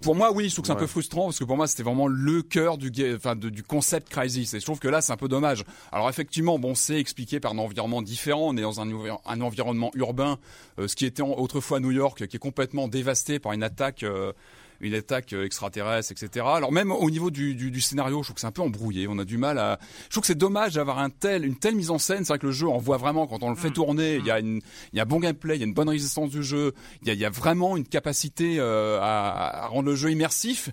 Pour 0.02 0.16
moi, 0.16 0.32
oui, 0.34 0.50
je 0.50 0.54
trouve 0.56 0.64
que 0.64 0.68
c'est 0.68 0.74
un 0.74 0.76
peu 0.76 0.88
frustrant 0.88 1.26
parce 1.26 1.40
que 1.40 1.46
pour 1.46 1.56
moi, 1.56 1.66
c'était 1.68 1.84
vraiment 1.84 2.08
le 2.08 2.42
cœur 2.42 2.78
du, 2.78 2.92
enfin, 3.16 3.36
de- 3.38 3.50
du 3.50 3.64
concept 3.64 4.10
Crysis. 4.10 4.54
Et 4.54 4.60
je 4.60 4.66
trouve 4.66 4.80
que 4.80 4.90
là, 4.90 5.00
c'est 5.02 5.14
un 5.14 5.18
peu 5.18 5.30
dommage. 5.30 5.64
Alors 5.94 6.10
effectivement, 6.10 6.60
bon, 6.60 6.76
c'est 6.76 7.00
expliqué 7.00 7.40
par 7.40 7.54
un 7.54 7.58
environnement 7.60 8.02
différent. 8.02 8.48
On 8.50 8.58
est 8.58 8.62
dans 8.64 8.82
un, 8.82 8.92
envi- 8.92 9.12
un 9.26 9.42
environnement 9.42 9.92
urbain, 9.96 10.40
euh, 10.80 10.88
ce 10.90 10.96
qui 10.98 11.06
était 11.06 11.22
autrefois 11.24 11.80
New 11.80 11.92
York, 11.92 12.28
qui 12.28 12.36
est 12.36 12.40
complètement 12.40 12.88
dévasté 12.90 13.40
par 13.40 13.54
une 13.54 13.64
attaque. 13.64 14.04
euh, 14.04 14.34
une 14.82 14.94
attaque 14.96 15.34
euh, 15.34 15.46
extraterrestre, 15.46 16.12
etc. 16.12 16.46
Alors 16.54 16.72
même 16.72 16.92
au 16.92 17.10
niveau 17.10 17.32
du, 17.32 17.56
du, 17.56 17.72
du 17.72 17.82
scénario, 17.82 18.20
je 18.20 18.28
trouve 18.28 18.36
que 18.36 18.42
c'est 18.42 18.48
un 18.48 18.52
peu 18.52 18.62
embrouillé. 18.62 19.08
On 19.08 19.18
a 19.20 19.26
du 19.26 19.38
mal 19.38 19.58
à. 19.58 19.80
Je 20.06 20.10
trouve 20.10 20.22
que 20.22 20.28
c'est 20.28 20.36
dommage 20.38 20.74
d'avoir 20.74 21.00
un 21.00 21.10
tel, 21.10 21.46
une 21.46 21.56
telle 21.58 21.76
mise 21.76 21.92
en 21.92 21.98
scène. 21.98 22.20
C'est 22.26 22.30
vrai 22.34 22.40
que 22.40 22.46
le 22.48 22.52
jeu, 22.52 22.68
on 22.68 22.78
voit 22.78 22.98
vraiment 22.98 23.28
quand 23.28 23.44
on 23.44 23.50
le 23.50 23.56
fait 23.56 23.72
tourner. 23.72 24.16
Il 24.16 24.26
y 24.26 24.32
a 24.32 24.40
une, 24.40 24.62
il 24.94 24.98
y 24.98 25.00
a 25.00 25.04
un 25.04 25.06
bon 25.06 25.20
gameplay, 25.20 25.56
il 25.56 25.60
y 25.60 25.64
a 25.64 25.68
une 25.68 25.74
bonne 25.74 25.90
résistance 25.90 26.30
du 26.32 26.44
jeu. 26.44 26.74
Il 27.02 27.08
y 27.08 27.12
a, 27.12 27.14
il 27.14 27.20
y 27.20 27.26
a 27.26 27.30
vraiment 27.30 27.78
une 27.78 27.86
capacité 27.88 28.58
euh, 28.60 29.00
à, 29.02 29.64
à 29.64 29.68
rendre 29.68 29.90
le 29.90 29.96
jeu 29.96 30.12
immersif 30.12 30.70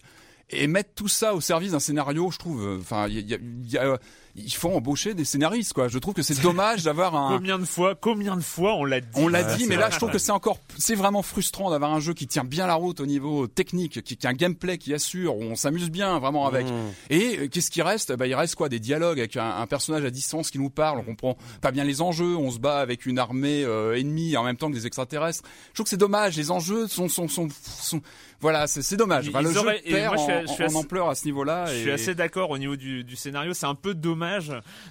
et 0.51 0.67
mettre 0.67 0.91
tout 0.95 1.09
ça 1.09 1.35
au 1.35 1.41
service 1.43 1.73
d'un 1.73 1.79
scénario. 1.81 2.31
Je 2.31 2.39
trouve. 2.39 2.63
euh, 2.65 2.79
Enfin, 2.81 3.07
il 3.09 3.19
y 3.29 3.35
a, 3.35 3.39
il 3.39 3.71
y 3.71 3.77
a- 3.79 3.99
il 4.45 4.51
faut 4.55 4.71
embaucher 4.71 5.15
des 5.15 5.25
scénaristes, 5.25 5.73
quoi. 5.73 5.89
Je 5.89 5.99
trouve 5.99 6.15
que 6.15 6.23
c'est 6.23 6.41
dommage 6.41 6.83
d'avoir 6.85 7.15
un. 7.17 7.37
Combien 7.37 7.59
de 7.59 7.65
fois, 7.65 7.95
combien 7.95 8.37
de 8.37 8.43
fois 8.43 8.75
on 8.77 8.85
l'a 8.85 9.01
dit 9.01 9.09
On 9.15 9.29
l'a 9.29 9.43
Ouais, 9.43 9.57
dit, 9.57 9.67
mais 9.69 9.77
vrai. 9.77 9.85
là, 9.85 9.91
je 9.91 9.97
trouve 9.97 10.11
que 10.11 10.19
c'est 10.19 10.33
encore, 10.33 10.59
c'est 10.79 10.95
vraiment 10.95 11.23
frustrant 11.23 11.71
d'avoir 11.71 11.93
un 11.93 12.01
jeu 12.01 12.15
qui 12.15 12.27
tient 12.27 12.45
bien 12.45 12.67
la 12.67 12.75
route 12.75 13.01
au 13.01 13.07
niveau 13.07 13.47
technique, 13.47 14.03
qui, 14.03 14.17
qui 14.17 14.27
a 14.27 14.31
un 14.31 14.35
gameplay 14.35 14.79
qui 14.79 14.93
assure, 14.95 15.37
où 15.37 15.43
on 15.43 15.55
s'amuse 15.55 15.91
bien 15.91 16.19
vraiment 16.19 16.47
avec. 16.47 16.67
Mmh. 16.67 16.73
Et 17.11 17.39
euh, 17.39 17.49
qu'est-ce 17.49 17.71
qui 17.71 17.83
reste? 17.83 18.13
Bah, 18.15 18.27
il 18.27 18.35
reste 18.35 18.55
quoi? 18.55 18.69
Des 18.69 18.81
dialogues 18.81 19.19
avec 19.19 19.37
un, 19.37 19.57
un 19.57 19.67
personnage 19.67 20.05
à 20.05 20.11
distance 20.11 20.51
qui 20.51 20.59
nous 20.59 20.71
parle. 20.71 20.99
On 20.99 21.03
comprend 21.05 21.37
pas 21.61 21.71
bien 21.71 21.85
les 21.85 22.01
enjeux. 22.01 22.37
On 22.37 22.51
se 22.51 22.59
bat 22.59 22.79
avec 22.81 23.07
une 23.07 23.19
armée 23.19 23.65
euh, 23.65 23.99
ennemie 23.99 24.37
en 24.37 24.45
même 24.45 24.57
temps 24.57 24.69
que 24.71 24.75
des 24.75 24.87
extraterrestres. 24.87 25.43
Je 25.71 25.75
trouve 25.75 25.85
que 25.85 25.91
c'est 25.91 25.97
dommage. 25.97 26.37
Les 26.37 26.51
enjeux 26.51 26.87
sont, 26.89 27.09
sont, 27.09 27.29
sont, 27.29 27.49
sont- 27.63 28.01
voilà, 28.41 28.67
c'est 28.69 28.83
c'est 28.83 28.97
dommage. 28.97 29.29
Enfin, 29.29 29.43
le 29.43 29.57
auraient- 29.57 29.83
jeu 29.85 29.93
perd 29.93 30.15
moi, 30.15 30.17
je 30.17 30.23
suis- 30.23 30.33
en, 30.33 30.41
je 30.43 30.53
suis 30.53 30.63
en 30.63 30.67
assez- 30.67 30.77
ampleur 30.77 31.09
à 31.09 31.15
ce 31.15 31.25
niveau-là. 31.25 31.67
Je 31.67 31.75
et- 31.75 31.81
suis 31.83 31.91
assez 31.91 32.15
d'accord 32.15 32.51
au 32.51 32.59
niveau 32.59 32.77
du, 32.77 33.03
du 33.05 33.17
scénario. 33.17 33.53
C'est 33.55 33.67
un 33.67 33.75
peu 33.75 33.95
dommage 33.95 34.28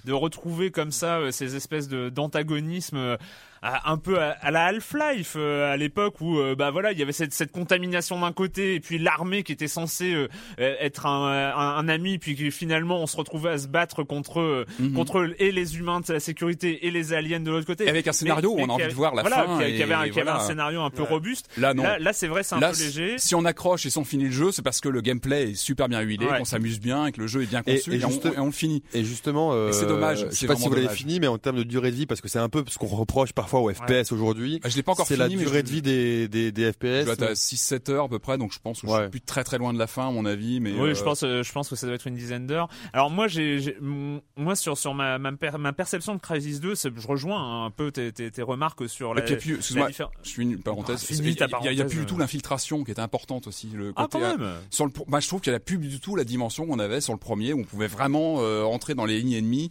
de 0.04 0.12
retrouver 0.12 0.70
comme 0.70 0.92
ça 0.92 1.18
euh, 1.18 1.30
ces 1.30 1.56
espèces 1.56 1.88
de 1.88 2.08
d'antagonisme 2.08 2.96
euh, 2.96 3.16
à- 3.62 3.90
un 3.90 3.96
peu 3.98 4.18
à, 4.20 4.30
à 4.40 4.50
la 4.50 4.64
Half-Life 4.66 5.34
euh, 5.36 5.72
à 5.72 5.76
l'époque 5.76 6.20
où 6.20 6.38
euh, 6.38 6.54
bah 6.54 6.70
voilà 6.70 6.92
il 6.92 6.98
y 6.98 7.02
avait 7.02 7.12
cette, 7.12 7.32
cette 7.32 7.52
contamination 7.52 8.20
d'un 8.20 8.32
côté 8.32 8.74
et 8.74 8.80
puis 8.80 8.98
l'armée 8.98 9.42
qui 9.42 9.52
était 9.52 9.68
censée 9.68 10.12
euh, 10.14 10.28
euh, 10.60 10.74
être 10.80 11.06
un, 11.06 11.52
un, 11.54 11.76
un 11.76 11.88
ami 11.88 12.18
puis 12.18 12.36
que 12.36 12.50
finalement 12.50 13.00
on 13.02 13.06
se 13.06 13.16
retrouvait 13.16 13.50
à 13.50 13.58
se 13.58 13.68
battre 13.68 14.02
contre 14.02 14.40
euh, 14.40 14.64
Mhm. 14.78 14.92
contre 14.94 15.34
et 15.38 15.50
les 15.52 15.76
humains 15.78 16.00
de 16.00 16.12
la 16.12 16.20
sécurité 16.20 16.86
et 16.86 16.90
les 16.90 17.12
aliens 17.12 17.40
de 17.40 17.50
l'autre 17.50 17.66
côté. 17.66 17.84
Et 17.84 17.88
avec 17.88 18.06
un 18.06 18.12
scénario 18.12 18.50
où 18.50 18.60
on 18.60 18.68
a 18.68 18.72
envie 18.72 18.82
avait- 18.82 18.92
de 18.92 18.96
voir 18.96 19.14
la 19.14 19.22
voilà, 19.22 19.44
fin 19.44 19.58
Qui, 19.64 19.74
qui 19.76 19.82
avait, 19.82 19.94
un, 19.94 20.02
et 20.04 20.10
qui 20.10 20.20
avait 20.20 20.30
un 20.30 20.40
scénario 20.40 20.80
un 20.82 20.90
peu 20.90 21.02
Ouais. 21.02 21.08
robuste. 21.08 21.48
Là, 21.56 21.74
non. 21.74 21.82
Là, 21.82 21.98
là 21.98 22.12
c'est 22.12 22.26
vrai, 22.28 22.42
c'est 22.42 22.54
un 22.54 22.60
Là, 22.60 22.70
peu 22.72 22.78
léger. 22.78 23.16
Si 23.18 23.34
on 23.34 23.44
accroche 23.44 23.86
et 23.86 23.90
si 23.90 23.98
on 23.98 24.04
finit 24.04 24.24
le 24.24 24.30
jeu, 24.30 24.52
c'est 24.52 24.62
parce 24.62 24.80
que 24.80 24.88
le 24.88 25.00
gameplay 25.00 25.50
est 25.50 25.54
super 25.54 25.88
bien 25.88 26.00
huilé, 26.00 26.26
Ouais. 26.26 26.38
qu'on 26.38 26.44
s'amuse 26.44 26.80
bien 26.80 27.06
et 27.06 27.12
que 27.12 27.20
le 27.20 27.26
jeu 27.26 27.42
est 27.42 27.46
bien 27.46 27.62
Et- 27.66 27.76
conçu 27.76 27.92
et 27.92 27.96
et, 27.98 28.04
on- 28.04 28.08
juste- 28.10 28.26
et 28.26 28.38
on, 28.38 28.46
le 28.46 28.52
finit. 28.52 28.82
Et 28.94 29.04
justement, 29.04 29.52
euh, 29.52 29.70
Et 29.70 29.72
c'est 29.72 29.86
dommage, 29.86 30.20
Je 30.20 30.26
c'est 30.30 30.34
sais 30.36 30.46
pas 30.46 30.56
si 30.56 30.68
vous 30.68 30.74
l'avez 30.74 30.88
fini, 30.88 31.18
mais 31.20 31.26
en 31.26 31.38
termes 31.38 31.56
de 31.56 31.62
durée 31.64 31.90
de 31.90 31.96
vie, 31.96 32.06
parce 32.06 32.20
que 32.20 32.28
c'est 32.28 32.38
un 32.38 32.48
peu 32.48 32.62
ce 32.68 32.78
qu'on 32.78 32.86
reproche 32.86 33.32
parfois 33.32 33.47
aux 33.56 33.72
FPS 33.72 34.12
aujourd'hui. 34.12 34.60
Bah, 34.62 34.68
je 34.68 34.76
l'ai 34.76 34.82
pas 34.82 34.92
encore 34.92 35.06
C'est 35.06 35.14
fini, 35.14 35.28
la 35.30 35.36
mais 35.36 35.42
durée 35.44 35.58
je- 35.58 35.64
de 35.64 35.68
vie 35.70 35.82
des, 35.82 36.28
des, 36.28 36.52
des 36.52 36.64
Je 36.66 36.72
FPS. 36.72 37.04
dois 37.04 37.14
être 37.14 37.22
à 37.22 37.32
6-7 37.34 37.90
heures 37.90 38.04
à 38.04 38.08
peu 38.08 38.18
près, 38.18 38.36
donc 38.38 38.52
je 38.52 38.58
pense 38.58 38.80
que 38.80 38.86
je 38.86 38.92
Ouais. 38.92 39.00
suis 39.02 39.10
plus 39.10 39.20
très 39.20 39.44
très 39.44 39.58
loin 39.58 39.72
de 39.72 39.78
la 39.78 39.86
fin 39.86 40.08
à 40.08 40.10
mon 40.10 40.24
avis. 40.26 40.60
Mais 40.60 40.72
Oui, 40.72 40.90
euh, 40.90 40.94
je 40.94 41.02
pense, 41.02 41.22
euh, 41.22 41.42
je 41.42 41.52
pense 41.52 41.68
que 41.68 41.76
ça 41.76 41.86
doit 41.86 41.94
être 41.94 42.06
une 42.06 42.14
dizaine 42.16 42.46
d'heures. 42.46 42.68
Alors 42.92 43.10
moi, 43.10 43.26
j'ai, 43.28 43.76
moi 43.80 44.54
sur 44.56 44.76
sur 44.78 44.94
ma 44.94 45.18
ma, 45.18 45.32
per- 45.32 45.58
ma 45.58 45.72
perception 45.72 46.14
de 46.14 46.20
Crisis 46.20 46.60
2, 46.60 46.74
c'est- 46.74 46.90
je 46.96 47.06
rejoins 47.06 47.64
un 47.66 47.70
peu 47.70 47.90
tes, 47.90 48.12
tes, 48.12 48.30
tes 48.30 48.42
remarques 48.42 48.88
sur 48.88 49.14
la. 49.14 49.22
Et 49.28 49.36
puis, 49.36 49.54
excuse-moi, 49.54 49.88
diffé- 49.88 50.04
je 50.22 50.28
suis 50.28 50.42
une 50.42 50.58
parenthèse. 50.58 51.04
Ah, 51.08 51.14
il 51.14 51.72
y 51.72 51.74
y 51.74 51.78
y 51.78 51.80
a 51.80 51.84
plus 51.84 52.00
du 52.00 52.06
tout 52.06 52.18
l'infiltration 52.18 52.84
qui 52.84 52.90
était 52.90 53.00
importante 53.00 53.46
aussi. 53.46 53.68
Le 53.74 53.92
Ah, 53.96 54.06
quand 54.10 54.20
même. 54.20 54.46
sur 54.70 54.84
le, 54.86 54.92
bah, 55.06 55.20
je 55.20 55.28
trouve 55.28 55.40
qu'il 55.40 55.52
y 55.52 55.56
a 55.56 55.60
plus 55.60 55.78
du 55.78 56.00
tout 56.00 56.16
la 56.16 56.24
dimension 56.24 56.66
qu'on 56.66 56.78
avait 56.78 57.00
sur 57.00 57.12
le 57.12 57.18
premier 57.18 57.52
où 57.52 57.60
on 57.60 57.64
pouvait 57.64 57.86
vraiment 57.86 58.36
euh, 58.40 58.64
entrer 58.64 58.94
dans 58.94 59.04
les 59.06 59.20
lignes 59.20 59.34
ennemies. 59.34 59.70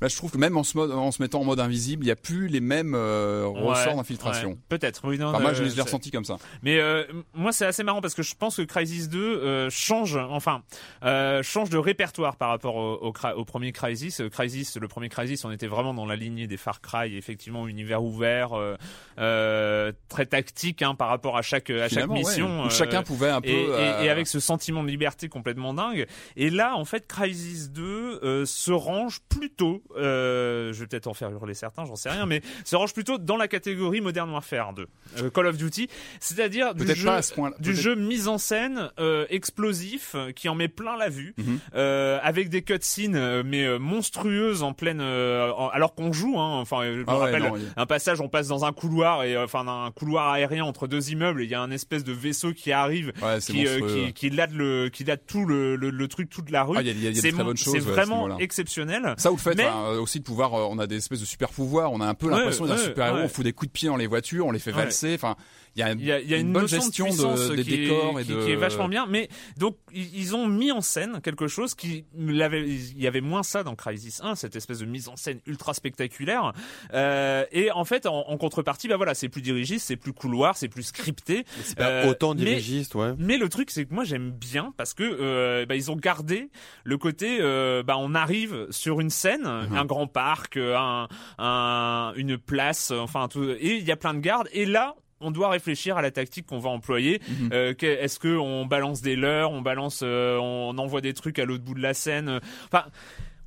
Là, 0.00 0.08
je 0.08 0.16
trouve 0.16 0.30
que 0.30 0.38
même 0.38 0.56
en 0.56 0.62
se, 0.62 0.76
mode- 0.76 0.92
en 0.92 1.10
se 1.10 1.20
mettant 1.20 1.40
en 1.40 1.44
mode 1.44 1.58
invisible, 1.60 2.04
il 2.04 2.06
n'y 2.06 2.12
a 2.12 2.16
plus 2.16 2.46
les 2.48 2.60
mêmes 2.60 2.94
euh, 2.94 3.46
ressorts 3.46 3.88
Ouais, 3.92 3.96
d'infiltration. 3.96 4.50
ouais. 4.50 4.56
Peut-être. 4.68 5.00
Oui, 5.08 5.18
non, 5.18 5.28
Enfin, 5.28 5.40
moi, 5.40 5.50
euh, 5.50 5.54
je 5.54 5.62
l'ai 5.64 5.70
je 5.70 5.74
l'ai 5.74 5.76
c'est- 5.76 5.82
ressenti 5.82 6.10
comme 6.10 6.24
ça. 6.24 6.36
Mais 6.62 6.78
euh, 6.78 7.04
moi, 7.34 7.52
c'est 7.52 7.66
assez 7.66 7.82
marrant 7.82 8.00
parce 8.00 8.14
que 8.14 8.22
je 8.22 8.34
pense 8.36 8.56
que 8.56 8.62
Crisis 8.62 9.08
2 9.08 9.18
euh, 9.20 9.70
change, 9.70 10.16
enfin, 10.16 10.62
euh, 11.04 11.42
change 11.42 11.70
de 11.70 11.78
répertoire 11.78 12.36
par 12.36 12.50
rapport 12.50 12.76
au, 12.76 12.94
au, 13.08 13.12
au 13.36 13.44
premier 13.44 13.72
Crisis. 13.72 14.20
Euh, 14.20 14.28
Crisis, 14.28 14.76
le 14.76 14.86
premier 14.88 15.08
Crisis, 15.08 15.44
on 15.44 15.50
était 15.50 15.66
vraiment 15.66 15.94
dans 15.94 16.06
la 16.06 16.16
lignée 16.16 16.46
des 16.46 16.56
Far 16.56 16.80
Cry, 16.80 17.16
effectivement, 17.16 17.66
univers 17.66 18.02
ouvert, 18.04 18.52
euh, 18.52 18.76
euh, 19.18 19.92
très 20.08 20.26
tactique 20.26 20.82
hein, 20.82 20.94
par 20.94 21.08
rapport 21.08 21.36
à 21.36 21.42
chaque 21.42 21.70
à 21.70 21.82
chaque 21.88 21.90
Finalement, 21.90 22.14
mission. 22.14 22.64
euh, 22.66 22.70
chacun 22.70 23.02
pouvait 23.02 23.30
un 23.30 23.40
peu. 23.40 23.48
et, 23.48 23.62
et- 23.64 23.68
euh, 23.68 24.02
et 24.02 24.10
avec 24.10 24.26
ce 24.26 24.40
sentiment 24.40 24.82
de 24.82 24.88
liberté 24.88 25.28
complètement 25.28 25.74
dingue. 25.74 26.06
Et 26.36 26.50
là, 26.50 26.76
en 26.76 26.84
fait, 26.84 27.06
Crisis 27.06 27.70
2 27.70 28.20
euh, 28.22 28.44
se 28.46 28.70
range 28.72 29.20
plutôt 29.28 29.82
euh, 29.96 30.72
je 30.72 30.80
vais 30.80 30.86
peut-être 30.86 31.06
en 31.06 31.14
faire 31.14 31.30
hurler 31.30 31.54
certains, 31.54 31.84
j'en 31.84 31.96
sais 31.96 32.10
rien, 32.10 32.26
mais 32.26 32.42
se 32.64 32.76
range 32.76 32.92
plutôt 32.94 33.18
dans 33.18 33.36
la 33.36 33.48
catégorie 33.48 34.00
Modern 34.00 34.30
Warfare 34.30 34.72
2, 34.74 34.86
euh, 35.18 35.30
Call 35.30 35.46
of 35.46 35.56
Duty, 35.56 35.88
c'est-à-dire 36.20 36.74
du, 36.74 36.86
jeu, 36.94 37.08
à 37.08 37.22
ce 37.22 37.34
du 37.60 37.74
jeu 37.74 37.94
mis 37.94 38.28
en 38.28 38.38
scène 38.38 38.90
euh, 38.98 39.26
explosif 39.30 40.14
qui 40.36 40.48
en 40.48 40.54
met 40.54 40.68
plein 40.68 40.96
la 40.96 41.08
vue, 41.08 41.34
euh, 41.74 42.18
avec 42.22 42.48
des 42.48 42.62
cutscenes 42.62 43.42
mais 43.42 43.78
monstrueuses 43.78 44.62
en 44.62 44.72
pleine, 44.72 45.00
euh, 45.00 45.50
en- 45.52 45.68
alors 45.68 45.94
qu'on 45.94 46.12
joue, 46.12 46.38
hein, 46.38 46.58
enfin 46.60 46.82
je 46.84 46.98
me 47.00 47.04
Ah 47.06 47.14
ouais, 47.18 47.24
rappelle 47.26 47.42
non, 47.42 47.54
un 47.76 47.86
passage, 47.86 48.20
on 48.20 48.28
passe 48.28 48.48
dans 48.48 48.64
un 48.64 48.72
couloir 48.72 49.24
et 49.24 49.36
enfin 49.36 49.66
un 49.66 49.90
couloir 49.90 50.30
aérien 50.30 50.64
entre 50.64 50.86
deux 50.86 51.10
immeubles, 51.10 51.42
et 51.42 51.44
il 51.44 51.50
y 51.50 51.54
a 51.54 51.60
un 51.60 51.70
espèce 51.70 52.04
de 52.04 52.12
vaisseau 52.12 52.52
qui 52.52 52.72
arrive 52.72 53.12
Ouais, 53.22 53.38
qui, 53.40 53.64
qui, 53.64 54.12
qui 54.12 54.30
lade 54.30 54.52
le, 54.54 54.88
qui 54.88 55.04
lade 55.04 55.20
tout 55.26 55.44
le, 55.44 55.76
le, 55.76 55.90
le 55.90 56.08
truc, 56.08 56.28
toute 56.30 56.50
la 56.50 56.62
rue. 56.64 56.76
Ah, 56.78 56.82
c'est 57.14 57.32
ouais, 57.34 57.78
vraiment 57.80 58.38
exceptionnel. 58.38 59.14
Ça 59.18 59.30
ou 59.32 59.36
le 59.36 59.40
fait 59.40 59.54
Mais- 59.56 59.64
aussi 59.86 60.18
de 60.20 60.24
pouvoir, 60.24 60.54
euh, 60.54 60.66
on 60.70 60.78
a 60.78 60.86
des 60.86 60.96
espèces 60.96 61.20
de 61.20 61.24
super 61.24 61.50
pouvoirs, 61.50 61.92
on 61.92 62.00
a 62.00 62.06
un 62.06 62.14
peu 62.14 62.26
Ouais, 62.26 62.36
l'impression 62.36 62.64
d'être 62.66 62.74
un 62.74 62.78
ouais, 62.78 62.84
super 62.84 63.06
héros, 63.08 63.18
on 63.24 63.28
fout 63.28 63.44
des 63.44 63.52
coups 63.52 63.68
de 63.68 63.72
pied 63.72 63.88
dans 63.88 63.96
les 63.96 64.06
voitures, 64.06 64.46
on 64.46 64.50
les 64.50 64.58
fait 64.58 64.72
valser, 64.72 65.14
enfin, 65.14 65.36
il 65.78 65.80
y 65.80 65.82
a, 65.84 65.92
Il 65.92 66.04
y 66.04 66.12
a, 66.12 66.20
il 66.20 66.28
y 66.28 66.34
a 66.34 66.38
une, 66.38 66.52
bonne 66.52 66.62
notion 66.62 66.80
gestion 66.80 67.04
de 67.06 67.10
puissance 67.10 67.48
des 67.50 67.62
qui, 67.62 67.74
est, 67.74 67.76
décors 67.88 68.18
et 68.20 68.24
qui- 68.24 68.32
de. 68.32 68.44
qui 68.44 68.50
est 68.50 68.56
vachement 68.56 68.88
bien. 68.88 69.06
Mais 69.06 69.28
donc 69.58 69.76
ils 69.92 70.34
ont 70.34 70.46
mis 70.48 70.72
en 70.72 70.80
scène 70.80 71.20
quelque 71.22 71.46
chose 71.46 71.74
qui 71.74 72.04
l'avait. 72.16 72.66
Il 72.68 73.00
y 73.00 73.06
avait 73.06 73.20
moins 73.20 73.42
ça 73.42 73.62
dans 73.62 73.74
Crisis 73.76 74.20
1, 74.22 74.34
cette 74.34 74.56
espèce 74.56 74.80
de 74.80 74.86
mise 74.86 75.08
en 75.08 75.16
scène 75.16 75.38
ultra 75.46 75.74
spectaculaire. 75.74 76.52
Euh, 76.94 77.44
et 77.52 77.70
en 77.70 77.84
fait, 77.84 78.06
en, 78.06 78.28
en 78.28 78.36
contrepartie, 78.36 78.88
bah 78.88 78.96
voilà, 78.96 79.14
c'est 79.14 79.28
plus 79.28 79.42
dirigiste, 79.42 79.86
c'est 79.86 79.96
plus 79.96 80.12
couloir, 80.12 80.56
c'est 80.56 80.68
plus 80.68 80.82
scripté. 80.82 81.44
C'est 81.62 81.76
pas 81.78 81.88
Euh, 81.88 82.10
autant 82.10 82.34
mais- 82.34 82.44
dirigiste, 82.44 82.94
ouais. 82.94 83.12
Mais 83.18 83.36
le 83.38 83.48
truc, 83.48 83.70
c'est 83.70 83.84
que 83.84 83.94
moi 83.94 84.04
j'aime 84.04 84.30
bien 84.30 84.72
parce 84.76 84.94
que 84.94 85.02
euh, 85.04 85.64
bah, 85.66 85.76
ils 85.76 85.90
ont 85.90 85.96
gardé 85.96 86.50
le 86.84 86.98
côté, 86.98 87.38
euh, 87.40 87.82
bah, 87.82 87.96
on 87.98 88.14
arrive 88.14 88.66
sur 88.70 89.00
une 89.00 89.10
scène, 89.10 89.42
Mhm. 89.44 89.76
un 89.76 89.84
grand 89.84 90.06
parc, 90.06 90.56
euh, 90.56 90.76
un, 90.76 91.08
un- 91.38 92.12
une 92.16 92.38
place, 92.38 92.90
enfin 92.90 93.28
tout, 93.28 93.44
et 93.44 93.76
il 93.76 93.84
y 93.84 93.92
a 93.92 93.96
plein 93.96 94.14
de 94.14 94.20
gardes. 94.20 94.48
Et 94.52 94.64
là, 94.66 94.94
on 95.20 95.30
doit 95.30 95.48
réfléchir 95.50 95.96
à 95.96 96.02
la 96.02 96.10
tactique 96.10 96.46
qu'on 96.46 96.58
va 96.58 96.70
employer. 96.70 97.20
Mhm. 97.40 97.50
Euh, 97.52 97.74
Est-ce 97.80 98.18
que 98.18 98.36
on 98.36 98.66
balance 98.66 99.02
des 99.02 99.16
leurres, 99.16 99.50
on 99.52 99.60
balance, 99.62 100.00
euh, 100.02 100.38
on 100.38 100.76
envoie 100.78 101.00
des 101.00 101.14
trucs 101.14 101.38
à 101.38 101.44
l'autre 101.44 101.64
bout 101.64 101.74
de 101.74 101.82
la 101.82 101.94
scène. 101.94 102.28
euh, 102.28 102.40
Enfin. 102.66 102.84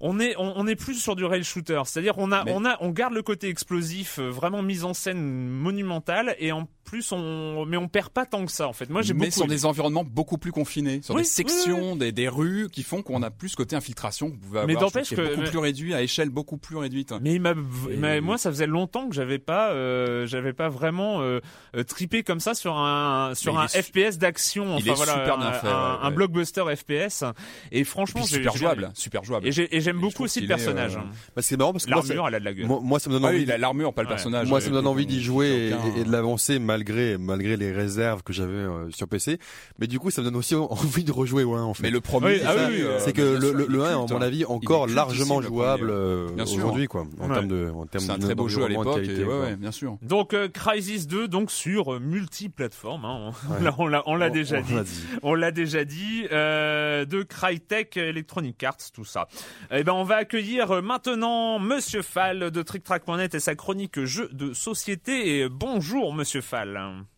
On 0.04 0.20
est, 0.20 0.34
on, 0.40 0.54
on 0.58 0.66
est 0.66 0.76
plus 0.76 0.96
sur 0.96 1.16
du 1.16 1.26
rail 1.26 1.44
shooter, 1.44 1.80
c'est-à-dire 1.86 2.16
on 2.18 2.32
a, 2.32 2.44
Mais- 2.44 2.54
on 2.56 2.66
a, 2.66 2.76
on 2.82 2.90
garde 2.90 3.14
le 3.14 3.22
côté 3.22 3.50
explosif, 3.50 4.18
euh, 4.18 4.30
vraiment 4.32 4.64
mise 4.64 4.84
en 4.84 4.96
scène 4.96 5.22
monumentale, 5.48 6.36
et 6.40 6.52
en 6.52 6.68
plus 6.84 7.12
on, 7.12 7.66
mais 7.66 7.78
on 7.78 7.88
perd 7.88 8.10
pas 8.10 8.26
tant 8.26 8.46
que 8.46 8.52
ça 8.52 8.68
en 8.68 8.74
fait. 8.74 8.90
Moi 8.90 9.02
j'ai 9.02 9.14
mais 9.14 9.20
beaucoup 9.28 9.32
sur 9.32 9.46
aimé. 9.46 9.56
des 9.56 9.66
environnements 9.66 10.04
beaucoup 10.04 10.38
plus 10.38 10.52
confinés, 10.52 11.02
sur 11.02 11.16
Oui, 11.16 11.22
des 11.22 11.28
oui, 11.28 11.34
sections, 11.34 11.96
Des, 11.96 12.12
des 12.12 12.28
rues 12.28 12.68
qui 12.72 12.84
font 12.84 13.02
qu'on 13.02 13.22
a 13.24 13.30
plus 13.32 13.50
ce 13.50 13.56
côté 13.56 13.76
infiltration 13.76 14.30
que 14.30 14.34
vous 14.36 14.40
pouvez 14.40 14.66
Mais 14.66 14.76
avoir, 14.76 14.96
est 14.98 15.16
que- 15.16 15.22
beaucoup 15.22 15.42
mais- 15.42 15.50
plus 15.50 15.58
réduit, 15.60 15.94
à 15.94 16.02
échelle 16.02 16.30
beaucoup 16.30 16.58
plus 16.58 16.78
réduite. 16.78 17.14
Mais, 17.22 17.36
Et- 17.36 17.98
mais 17.98 18.22
moi, 18.22 18.38
ça 18.38 18.50
faisait 18.52 18.68
longtemps 18.68 19.08
que 19.10 19.16
j'avais 19.16 19.40
pas, 19.40 19.72
euh, 19.72 20.26
j'avais 20.26 20.54
pas 20.54 20.70
vraiment 20.70 21.22
euh, 21.22 21.40
euh, 21.76 21.84
tripé 21.84 22.24
comme 22.24 22.40
ça 22.40 22.54
sur 22.54 22.76
un 22.78 23.34
sur 23.36 23.54
Mais 23.54 23.60
un 23.62 23.66
est 23.66 23.82
FPS 23.82 24.18
d'action. 24.18 24.78
il 24.78 24.82
Enfin 24.84 24.92
est 24.92 24.96
voilà, 24.96 25.14
super 25.14 25.38
bien 25.38 25.48
un, 25.48 25.54
fait, 25.54 25.68
un- 25.68 25.72
ouais, 25.94 26.00
un 26.04 26.12
blockbuster 26.12 26.64
FPS. 26.76 27.24
Et 27.72 27.84
franchement, 27.84 28.22
j'ai- 28.24 28.38
super 28.38 28.56
jouable, 28.58 28.90
super 28.96 29.24
jouable. 29.24 29.48
Et, 29.48 29.52
j'ai- 29.52 29.76
et 29.76 29.82
j'aime 29.82 29.98
je 29.98 30.02
beaucoup 30.02 30.24
aussi 30.24 30.40
le 30.40 30.46
est, 30.46 30.48
personnage. 30.48 30.96
euh, 30.96 31.00
Bah, 31.36 31.42
c'est 31.42 31.58
marrant 31.58 31.72
parce 31.74 31.86
que 31.86 31.92
moi, 31.92 32.02
L'armure, 32.06 32.28
elle 32.28 32.36
a 32.36 32.40
de 32.40 32.46
la 32.46 32.54
gueule. 32.54 32.66
moi, 32.68 32.80
moi, 32.82 33.00
ça 33.00 33.10
me 33.10 33.16
donne 33.16 33.26
Ah 33.26 33.28
envie. 33.30 33.38
oui, 33.38 33.44
il 33.44 33.52
a 33.52 33.58
l'armure, 33.58 33.94
pas 33.94 34.02
le 34.04 34.08
personnage. 34.08 34.48
Moi, 34.50 34.60
ça 34.62 34.68
me 34.70 34.74
Euh, 34.74 34.78
donne 34.78 34.88
envie 34.88 35.06
d'y 35.06 35.22
jouer 35.22 35.72
et 35.98 36.04
de 36.04 36.12
l'avancer 36.12 36.60
malgré 36.72 37.18
malgré 37.18 37.58
les 37.58 37.72
réserves 37.72 38.24
que 38.24 38.34
j'avais 38.34 38.54
euh, 38.54 38.90
sur 38.92 39.08
PC. 39.08 39.40
Mais 39.80 39.88
du 39.88 40.00
coup, 40.00 40.10
ça 40.12 40.22
me 40.22 40.26
donne 40.26 40.36
aussi 40.38 40.56
envie 40.56 41.04
de 41.04 41.12
rejouer 41.12 41.44
au 41.44 41.56
1 41.56 41.64
en 41.64 41.74
fait. 41.74 41.84
Mais 41.84 41.90
le 41.90 42.02
premier, 42.02 42.28
Oui, 42.28 42.40
c'est 42.40 42.46
ah 42.48 42.68
oui, 42.70 42.82
euh, 42.82 43.00
c'est 43.00 43.14
que 43.14 43.22
le, 43.22 43.52
le, 43.52 43.66
le 43.68 43.84
1 43.84 43.86
à 43.92 43.96
mon 43.98 44.12
hein. 44.12 44.22
avis 44.22 44.46
encore 44.46 44.88
largement 44.88 45.42
jouable 45.42 45.90
euh, 45.92 46.28
aujourd'hui 46.42 46.88
quoi 46.88 47.06
en 47.20 47.28
Ouais. 47.28 47.34
termes 47.36 47.48
de 47.48 47.70
en 47.74 47.86
termes 47.86 48.04
C'est 48.06 48.12
un 48.12 48.20
très 48.20 48.36
beau 48.36 48.48
jeu 48.48 48.64
à 48.64 48.68
l'époque, 48.70 48.98
ouais, 48.98 49.24
ouais, 49.26 49.56
bien 49.56 49.72
sûr. 49.72 49.98
Donc 50.02 50.34
euh, 50.34 50.48
Crisis 50.48 51.08
2, 51.08 51.28
donc 51.28 51.52
sur 51.52 51.94
euh, 51.94 52.00
multi-plateforme. 52.00 53.06
Hein. 53.06 53.32
On 53.78 53.88
l'a, 53.88 54.04
on 54.06 54.16
l'a 54.16 54.30
déjà 54.30 54.58
on 54.60 54.82
dit. 54.82 55.04
On 55.24 55.34
l'a 55.34 55.52
déjà 55.52 55.86
dit, 55.86 56.26
euh, 56.32 57.06
de 57.06 57.24
Crytek, 57.24 57.98
Electronic 57.98 58.62
Arts, 58.64 58.92
tout 58.94 59.06
ça. 59.06 59.28
Eh 59.72 59.84
ben, 59.84 59.94
on 59.94 60.04
va 60.04 60.16
accueillir 60.18 60.72
euh, 60.72 60.82
maintenant 60.82 61.60
Monsieur 61.60 62.02
Fall 62.02 62.52
de 62.52 62.62
TrickTrack.net 62.62 63.36
et 63.36 63.40
sa 63.40 63.56
chronique 63.56 64.04
jeux 64.06 64.30
de 64.32 64.54
société. 64.54 65.40
Et 65.40 65.50
bonjour, 65.50 66.14
Monsieur 66.14 66.42
Fall. 66.42 66.61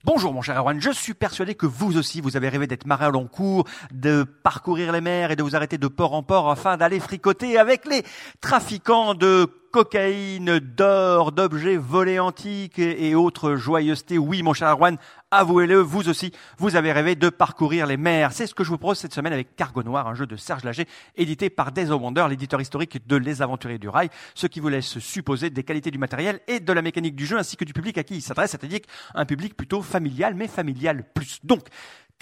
Bonjour 0.06 0.34
mon 0.34 0.42
cher 0.42 0.58
Erwan, 0.58 0.80
je 0.80 0.92
suis 0.92 1.14
persuadé 1.14 1.54
que 1.54 1.66
vous 1.66 1.98
aussi 1.98 2.22
vous 2.22 2.38
avez 2.38 2.48
rêvé 2.48 2.66
d'être 2.66 2.86
marin 2.86 3.10
au 3.10 3.12
long 3.12 3.28
cours, 3.28 3.66
de 3.92 4.24
parcourir 4.24 4.94
les 4.94 5.02
mers 5.02 5.32
et 5.32 5.36
de 5.36 5.44
vous 5.44 5.56
arrêter 5.56 5.78
de 5.78 5.88
port 5.88 6.14
en 6.14 6.24
port 6.24 6.50
afin 6.50 6.78
d'aller 6.78 7.00
fricoter 7.02 7.58
avec 7.58 7.86
les 7.86 8.04
trafiquants 8.40 9.16
de 9.16 9.48
cocaïne, 9.74 10.60
d'or, 10.60 11.32
d'objets 11.32 11.78
volés 11.78 12.20
antiques 12.20 12.80
et 12.80 13.16
autres 13.16 13.56
joyeusetés. 13.56 14.18
Oui 14.18 14.44
mon 14.44 14.54
cher 14.54 14.70
Erwan, 14.70 14.98
avouez-le, 15.34 15.80
vous 15.80 16.10
aussi, 16.10 16.32
vous 16.58 16.76
avez 16.76 16.92
rêvé 16.92 17.16
de 17.16 17.30
parcourir 17.30 17.88
les 17.88 17.98
mers. 17.98 18.32
C'est 18.32 18.48
ce 18.48 18.54
que 18.54 18.64
je 18.64 18.70
vous 18.70 18.78
propose 18.78 19.00
cette 19.00 19.14
semaine 19.14 19.34
avec 19.34 19.56
Cargo 19.56 19.82
Noir, 19.84 20.08
un 20.08 20.16
jeu 20.16 20.28
de 20.28 20.36
Serge 20.36 20.64
Lager, 20.64 20.88
édité 21.16 21.50
par 21.50 21.72
Days 21.72 21.90
of 21.90 22.02
Wonder, 22.02 22.26
l'éditeur 22.30 22.62
historique 22.62 23.06
de 23.08 23.16
Les 23.16 23.42
Aventuriers 23.42 23.80
du 23.80 23.90
Rail, 23.90 24.10
ce 24.36 24.48
qui 24.48 24.60
vous 24.60 24.70
laisse 24.70 25.00
supposer 25.00 25.50
des 25.50 25.64
qualités 25.64 25.92
du 25.92 25.98
matériel 25.98 26.40
et 26.48 26.60
de 26.60 26.74
la 26.74 26.82
mécanique 26.82 27.16
du 27.16 27.26
jeu, 27.26 27.38
ainsi 27.38 27.58
que 27.58 27.66
du 27.66 27.74
public 27.74 27.98
à 27.98 28.04
qui 28.04 28.16
il 28.16 28.22
s'adresse, 28.22 28.52
c'est-à-dire 28.52 28.82
un 29.16 29.26
public 29.26 29.56
plutôt 29.58 29.82
familial, 29.82 30.36
mais 30.36 30.48
familial 30.48 31.04
plus. 31.14 31.40
Donc, 31.44 31.66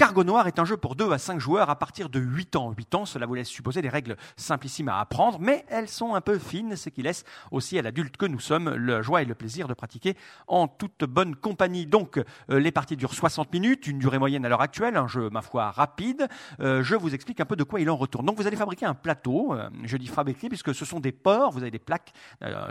Cargo 0.01 0.23
Noir 0.23 0.47
est 0.47 0.57
un 0.57 0.65
jeu 0.65 0.77
pour 0.77 0.95
2 0.95 1.11
à 1.11 1.19
5 1.19 1.39
joueurs 1.39 1.69
à 1.69 1.75
partir 1.75 2.09
de 2.09 2.19
8 2.19 2.55
ans. 2.55 2.73
8 2.75 2.95
ans, 2.95 3.05
cela 3.05 3.27
vous 3.27 3.35
laisse 3.35 3.47
supposer 3.47 3.83
des 3.83 3.89
règles 3.89 4.17
simplissimes 4.35 4.89
à 4.89 4.99
apprendre, 4.99 5.37
mais 5.39 5.63
elles 5.69 5.87
sont 5.87 6.15
un 6.15 6.21
peu 6.21 6.39
fines, 6.39 6.75
ce 6.75 6.89
qui 6.89 7.03
laisse 7.03 7.23
aussi 7.51 7.77
à 7.77 7.83
l'adulte 7.83 8.17
que 8.17 8.25
nous 8.25 8.39
sommes 8.39 8.71
le 8.71 9.03
joie 9.03 9.21
et 9.21 9.25
le 9.25 9.35
plaisir 9.35 9.67
de 9.67 9.75
pratiquer 9.75 10.17
en 10.47 10.67
toute 10.67 11.03
bonne 11.03 11.35
compagnie. 11.35 11.85
Donc, 11.85 12.17
euh, 12.17 12.59
les 12.59 12.71
parties 12.71 12.97
durent 12.97 13.13
60 13.13 13.53
minutes, 13.53 13.85
une 13.85 13.99
durée 13.99 14.17
moyenne 14.17 14.43
à 14.43 14.49
l'heure 14.49 14.61
actuelle, 14.61 14.97
un 14.97 15.07
jeu, 15.07 15.29
ma 15.29 15.43
foi, 15.43 15.69
rapide. 15.69 16.27
Euh, 16.61 16.81
je 16.81 16.95
vous 16.95 17.13
explique 17.13 17.39
un 17.39 17.45
peu 17.45 17.55
de 17.55 17.63
quoi 17.63 17.79
il 17.79 17.87
en 17.87 17.95
retourne. 17.95 18.25
Donc, 18.25 18.37
vous 18.37 18.47
allez 18.47 18.57
fabriquer 18.57 18.87
un 18.87 18.95
plateau, 18.95 19.53
euh, 19.53 19.69
je 19.83 19.97
dis 19.97 20.07
fabriquer 20.07 20.49
puisque 20.49 20.73
ce 20.73 20.83
sont 20.83 20.99
des 20.99 21.11
ports, 21.11 21.51
vous 21.51 21.61
avez 21.61 21.69
des 21.69 21.77
plaques 21.77 22.11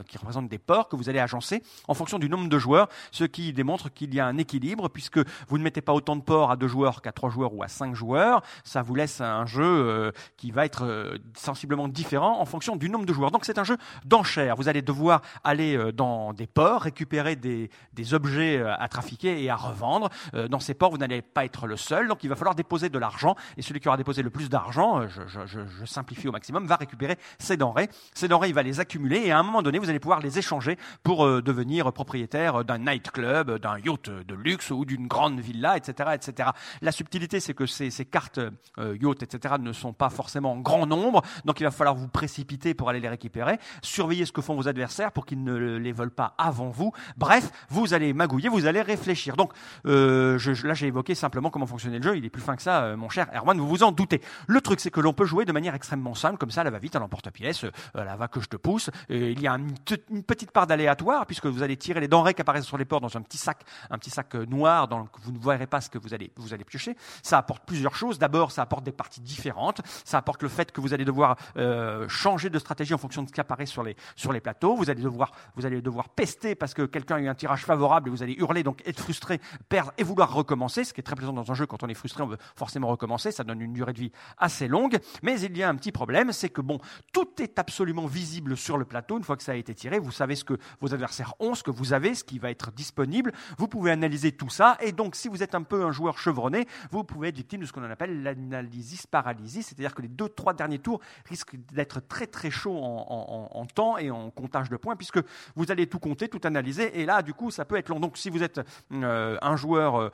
qui 0.09 0.19
représentent 0.19 0.49
des 0.49 0.59
ports 0.59 0.89
que 0.89 0.97
vous 0.97 1.09
allez 1.09 1.21
agencer 1.21 1.63
en 1.87 1.95
fonction 1.95 2.19
du 2.19 2.29
nombre 2.29 2.49
de 2.49 2.59
joueurs, 2.59 2.89
ce 3.13 3.23
qui 3.23 3.53
démontre 3.53 3.89
qu'il 3.93 4.13
y 4.13 4.19
a 4.19 4.27
un 4.27 4.37
équilibre 4.37 4.89
puisque 4.89 5.21
vous 5.47 5.59
ne 5.59 5.63
mettez 5.63 5.81
pas 5.81 5.93
autant 5.93 6.17
de 6.17 6.23
ports 6.23 6.51
à 6.51 6.57
deux 6.57 6.67
joueurs 6.67 7.03
qu'à 7.03 7.13
trois 7.21 7.29
joueurs 7.29 7.53
ou 7.53 7.63
à 7.63 7.69
cinq 7.69 7.95
joueurs. 7.95 8.41
Ça 8.65 8.81
vous 8.81 8.95
laisse 8.95 9.21
un 9.21 9.45
jeu 9.45 9.63
euh, 9.63 10.11
qui 10.39 10.53
va 10.53 10.65
être 10.65 10.87
euh, 10.87 11.19
sensiblement 11.37 11.87
différent 11.87 12.41
en 12.41 12.47
fonction 12.47 12.77
du 12.77 12.89
nombre 12.89 13.05
de 13.05 13.13
joueurs. 13.13 13.31
Donc 13.31 13.45
c'est 13.45 13.59
un 13.59 13.65
jeu 13.65 13.77
d'enchères. 14.07 14.57
Vous 14.57 14.69
allez 14.69 14.81
devoir 14.81 15.21
aller 15.45 15.77
euh, 15.77 15.93
dans 15.93 16.33
des 16.33 16.47
ports, 16.47 16.81
récupérer 16.81 17.37
des, 17.37 17.69
des 17.93 18.15
objets 18.15 18.63
à 18.63 18.89
trafiquer 18.89 19.43
et 19.43 19.51
à 19.51 19.57
revendre. 19.57 20.09
Dans 20.49 20.61
ces 20.61 20.75
ports, 20.75 20.91
vous 20.91 20.97
n'allez 20.97 21.21
pas 21.21 21.45
être 21.45 21.67
le 21.67 21.77
seul, 21.77 22.09
donc 22.09 22.25
il 22.25 22.29
va 22.29 22.37
falloir 22.37 22.55
déposer 22.55 22.89
de 22.89 22.99
l'argent. 22.99 23.35
Et 23.57 23.63
celui 23.63 23.81
qui 23.81 23.89
aura 23.89 23.97
déposé 23.97 24.23
le 24.23 24.31
plus 24.31 24.49
d'argent, 24.49 25.07
je, 25.09 25.85
simplifie 25.85 26.29
au 26.29 26.33
maximum, 26.33 26.67
va 26.67 26.77
récupérer 26.77 27.19
ces 27.39 27.57
denrées. 27.57 27.91
Ces 28.15 28.29
denrées, 28.29 28.49
il 28.49 28.55
va 28.55 28.63
les 28.63 28.81
accumuler 28.81 29.27
et 29.27 29.33
à 29.33 29.39
un 29.39 29.43
moment 29.43 29.63
donné, 29.63 29.79
vous 29.79 29.91
allez 29.91 30.01
pouvoir 30.01 30.21
les 30.21 30.39
échanger 30.39 30.79
pour 31.03 31.27
devenir 31.43 31.93
propriétaire 31.93 32.65
d'un 32.65 32.79
nightclub, 32.79 33.59
d'un 33.59 33.79
yacht 33.79 34.09
de 34.09 34.35
luxe 34.35 34.71
ou 34.71 34.85
d'une 34.85 35.07
grande 35.07 35.41
villa, 35.41 35.77
etc., 35.77 36.11
etc. 36.15 36.51
La 36.81 36.93
subtilité, 37.01 37.41
c'est 37.41 37.55
que 37.55 37.65
ces, 37.67 37.91
cartes 38.05 38.41
euh, 38.79 38.97
yacht, 39.01 39.23
etc., 39.23 39.55
ne 39.59 39.73
sont 39.73 39.95
pas 39.95 40.11
forcément 40.11 40.53
en 40.53 40.59
grand 40.59 40.87
nombre, 40.87 41.23
donc 41.47 41.61
il 41.61 41.65
va 41.65 41.71
falloir 41.71 41.95
vous 41.95 42.09
précipiter 42.09 42.75
pour 42.75 42.91
aller 42.91 43.01
les 43.01 43.09
récupérer. 43.09 43.59
Surveiller 43.83 44.27
ce 44.27 44.33
que 44.33 44.43
font 44.43 44.55
vos 44.55 44.69
adversaires 44.69 45.13
pour 45.13 45.25
qu'ils 45.25 45.43
ne 45.43 45.55
les 45.79 45.93
volent 45.93 46.13
pas 46.15 46.35
avant 46.37 46.69
vous. 46.69 46.93
Bref, 47.17 47.51
vous 47.71 47.95
allez 47.95 48.13
magouiller, 48.13 48.49
vous 48.49 48.67
allez 48.67 48.83
réfléchir. 48.83 49.37
Donc 49.37 49.53
euh, 49.87 50.39
là, 50.65 50.75
j'ai 50.75 50.89
évoqué 50.89 51.15
simplement 51.15 51.51
comment 51.51 51.67
fonctionnait 51.67 51.99
le 51.99 52.03
jeu. 52.03 52.17
Il 52.19 52.25
est 52.25 52.31
plus 52.31 52.43
fin 52.43 52.55
que 52.57 52.63
ça, 52.63 52.83
euh, 52.83 52.97
mon 52.97 53.09
cher 53.09 53.29
Erwan, 53.35 53.59
vous 53.59 53.69
vous 53.69 53.83
en 53.83 53.93
doutez. 53.93 54.21
Le 54.47 54.61
truc, 54.61 54.81
c'est 54.81 54.91
que 54.91 55.01
l'on 55.01 55.13
peut 55.13 55.25
jouer 55.25 55.45
de 55.45 55.53
manière 55.53 55.75
extrêmement 55.75 56.15
simple, 56.15 56.37
comme 56.37 56.51
ça, 56.51 56.65
la 56.65 56.71
va 56.71 56.79
vite, 56.79 56.97
à 56.97 56.99
l'emporte-pièce, 56.99 57.65
euh, 57.65 57.71
la 57.95 58.17
va 58.17 58.29
que 58.29 58.41
je 58.41 58.49
te 58.49 58.57
pousse. 58.57 58.91
Il 59.09 59.41
y 59.41 59.47
a 59.49 59.53
une, 59.53 59.73
te- 59.79 59.95
une 60.11 60.23
petite 60.23 60.51
part 60.51 60.67
d'aléatoire, 60.67 61.27
puisque 61.27 61.47
vous 61.47 61.63
allez 61.63 61.77
tirer 61.77 62.01
les 62.01 62.09
denrées 62.09 62.35
qui 62.35 62.43
apparaissent 62.43 62.67
sur 62.67 62.79
les 62.79 62.85
ports 62.85 63.01
dans 63.01 63.17
un 63.17 63.23
petit 63.23 63.39
sac, 63.39 63.63
un 63.91 63.99
petit 63.99 64.11
sac 64.11 64.35
euh, 64.35 64.45
noir, 64.47 64.87
dans 64.89 65.09
vous 65.23 65.33
ne 65.33 65.39
verrez 65.39 65.67
pas 65.67 65.81
ce 65.81 65.91
que 65.91 65.99
vous 65.99 66.15
allez, 66.15 66.31
vous 66.37 66.55
allez 66.55 66.65
piocher. 66.65 66.90
Ça 67.23 67.39
apporte 67.39 67.65
plusieurs 67.65 67.95
choses. 67.95 68.19
D'abord, 68.19 68.53
ça 68.53 68.63
apporte 68.63 68.85
des 68.85 68.93
parties 68.93 69.21
différentes. 69.21 69.81
Ça 70.05 70.19
apporte 70.19 70.43
le 70.43 70.49
fait 70.49 70.73
que 70.73 70.81
vous 70.81 70.95
allez 70.95 71.05
devoir 71.05 71.37
euh, 71.57 72.09
changer 72.09 72.51
de 72.51 72.59
stratégie 72.59 72.95
en 72.95 72.99
fonction 72.99 73.23
de 73.23 73.29
ce 73.29 73.33
qui 73.33 73.41
apparaît 73.41 73.67
sur 73.67 73.83
les, 73.83 73.97
sur 74.17 74.33
les 74.33 74.41
plateaux. 74.41 74.77
Vous 74.77 74.91
allez 74.91 75.03
devoir, 75.03 75.33
vous 75.57 75.67
allez 75.67 75.81
devoir 75.81 76.09
pester 76.09 76.55
parce 76.55 76.75
que 76.75 76.83
quelqu'un 76.83 77.17
a 77.17 77.21
eu 77.21 77.29
un 77.29 77.35
tirage 77.35 77.65
favorable 77.65 78.09
et 78.09 78.11
vous 78.11 78.23
allez 78.23 78.35
hurler, 78.35 78.63
donc 78.63 78.83
être 78.87 79.01
frustré, 79.01 79.41
perdre 79.69 79.93
et 79.99 80.05
vouloir 80.05 80.33
recommencer, 80.33 80.85
ce 80.85 80.93
qui 80.93 81.01
est 81.01 81.05
très 81.05 81.17
plaisant 81.17 81.33
dans 81.33 81.51
un 81.51 81.55
jeu. 81.55 81.67
Quand 81.67 81.83
on 81.83 81.89
est 81.89 81.95
frustré, 81.95 82.23
on 82.23 82.27
veut 82.27 82.39
forcément 82.57 82.89
recommencer. 82.89 83.33
Ça 83.33 83.45
donne 83.45 83.61
une 83.61 83.73
durée 83.73 83.93
de 83.93 83.99
vie 83.99 84.13
assez 84.39 84.69
longue. 84.69 84.99
Mais 85.23 85.41
il 85.41 85.57
y 85.57 85.63
a 85.63 85.69
un 85.69 85.75
petit 85.75 85.93
problème, 85.93 86.33
c'est 86.33 86.51
que 86.51 86.61
bon, 86.61 86.79
tout 87.13 87.43
est 87.43 87.59
absolument 87.59 88.07
visible 88.07 88.57
sur 88.57 88.79
le 88.79 88.85
plateau 88.85 89.19
une 89.19 89.25
fois 89.25 89.37
que 89.37 89.43
ça 89.43 89.53
a 89.53 89.57
été 89.57 89.75
tiré. 89.75 89.99
Vous 89.99 90.13
savez 90.13 90.37
ce 90.37 90.45
que 90.45 90.55
vos 90.81 90.93
adversaires 90.95 91.35
ont, 91.41 91.55
ce 91.55 91.63
que 91.63 91.71
vous 91.71 91.93
avez, 91.93 92.15
ce 92.15 92.25
qui 92.25 92.39
va 92.39 92.51
être 92.51 92.71
disponible. 92.73 93.33
Vous 93.59 93.69
pouvez 93.69 93.91
analyser 93.91 94.33
tout 94.33 94.51
ça. 94.51 94.77
Et 94.81 94.93
donc, 94.93 95.15
si 95.15 95.29
vous 95.29 95.43
êtes 95.43 95.55
un 95.55 95.63
peu 95.63 95.85
un 95.85 95.93
joueur 95.93 96.19
chevronné, 96.19 96.67
vous 96.91 97.05
pouvez 97.05 97.29
être 97.29 97.37
victime 97.37 97.61
de 97.61 97.67
ce 97.67 97.73
qu'on 97.73 97.83
appelle 97.83 98.23
l'analysis 98.23 99.07
paralysis, 99.07 99.67
c'est-à-dire 99.67 99.95
que 99.95 100.03
les 100.03 100.09
deux, 100.09 100.29
trois 100.29 100.55
derniers 100.55 100.79
tours 100.79 101.01
risquent 101.27 101.57
d'être 101.73 102.01
très 102.01 102.27
très 102.27 102.51
chauds 102.51 102.79
en 102.81 103.67
temps 103.67 103.99
et 103.99 104.11
en 104.11 104.31
comptage 104.31 104.71
de 104.71 104.77
points, 104.77 104.97
puisque 104.97 105.21
vous 105.57 105.71
allez 105.71 105.87
tout 105.87 105.99
compter, 105.99 106.29
tout 106.29 106.41
analyser, 106.45 107.01
et 107.01 107.07
là, 107.07 107.23
du 107.23 107.35
coup, 107.35 107.51
ça 107.51 107.65
peut 107.65 107.77
être 107.77 107.89
long. 107.89 108.01
Donc, 108.01 108.17
si 108.17 108.31
vous 108.31 108.43
êtes 108.43 108.61
euh, 108.93 109.37
un 109.43 109.57
joueur 109.57 110.01
euh, 110.01 110.11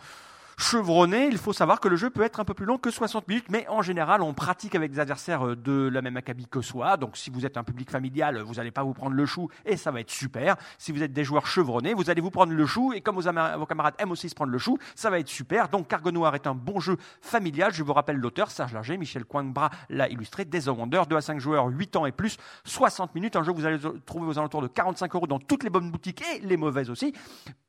chevronné, 0.59 1.27
il 1.27 1.39
faut 1.39 1.53
savoir 1.53 1.81
que 1.81 1.89
le 1.89 1.97
jeu 1.97 2.11
peut 2.11 2.23
être 2.23 2.41
un 2.41 2.45
peu 2.45 2.55
plus 2.55 2.65
long 2.67 2.79
que 2.79 2.91
60 2.91 3.29
minutes, 3.29 3.47
mais 3.51 3.67
en 3.69 3.83
général, 3.83 4.23
on 4.23 4.33
pratique 4.35 4.75
avec 4.75 4.91
des 4.91 4.99
adversaires 5.01 5.47
euh, 5.47 5.57
de 5.57 5.89
la 5.93 6.01
même 6.03 6.17
acabit 6.17 6.47
que 6.47 6.61
soi. 6.63 6.97
Donc, 6.97 7.17
si 7.17 7.31
vous 7.31 7.45
êtes 7.45 7.57
un 7.57 7.65
public 7.65 7.91
familial, 7.91 8.41
vous 8.43 8.55
n'allez 8.55 8.71
pas 8.71 8.83
vous 8.83 8.95
prendre 8.95 9.15
le 9.15 9.27
chou 9.27 9.49
et 9.65 9.77
ça 9.77 9.91
va 9.91 10.01
être 10.01 10.11
super. 10.11 10.57
Si 10.79 10.93
vous 10.93 11.03
êtes 11.03 11.13
des 11.13 11.25
joueurs 11.25 11.47
chevronnés, 11.47 11.95
vous 11.95 12.09
allez 12.11 12.21
vous 12.21 12.31
prendre 12.31 12.53
le 12.53 12.67
chou 12.67 12.93
et 12.95 13.01
comme 13.01 13.17
vos, 13.17 13.29
ama- 13.29 13.57
vos 13.57 13.67
camarades 13.67 13.95
aiment 13.99 14.13
aussi 14.13 14.29
se 14.29 14.35
prendre 14.35 14.51
le 14.53 14.59
chou, 14.59 14.79
ça 14.95 15.11
va 15.11 15.19
être 15.19 15.29
super. 15.29 15.69
Donc, 15.69 15.89
Cargo 15.89 16.11
Noir 16.11 16.35
est 16.35 16.47
un 16.47 16.55
bon 16.55 16.81
jeu 16.81 16.97
familial. 17.21 17.73
Je 17.75 17.83
vous 17.83 17.93
rappelle 17.93 18.17
l'auteur, 18.17 18.51
Serge 18.51 18.73
Larger, 18.73 18.97
Michel 18.97 19.25
Coinbras 19.25 19.71
l'a 19.91 20.09
illustré, 20.09 20.47
of 20.67 20.79
Wonder, 20.79 21.03
2 21.09 21.17
à 21.17 21.21
5 21.21 21.39
joueurs, 21.39 21.67
8 21.67 21.97
ans 21.97 22.07
et 22.07 22.13
plus, 22.13 22.37
60 22.65 23.15
minutes. 23.15 23.37
Un 23.37 23.43
jeu 23.43 23.53
vous 23.53 23.67
allez 23.67 23.79
trouver 24.07 24.27
aux 24.27 24.39
alentours 24.39 24.63
de 24.63 24.69
45 24.69 25.15
euros 25.15 25.27
dans 25.27 25.39
toutes 25.39 25.65
les 25.65 25.71
bonnes 25.71 25.91
boutiques 25.91 26.23
et 26.35 26.41
les 26.41 26.57
mauvaises 26.57 26.89
aussi 26.91 27.13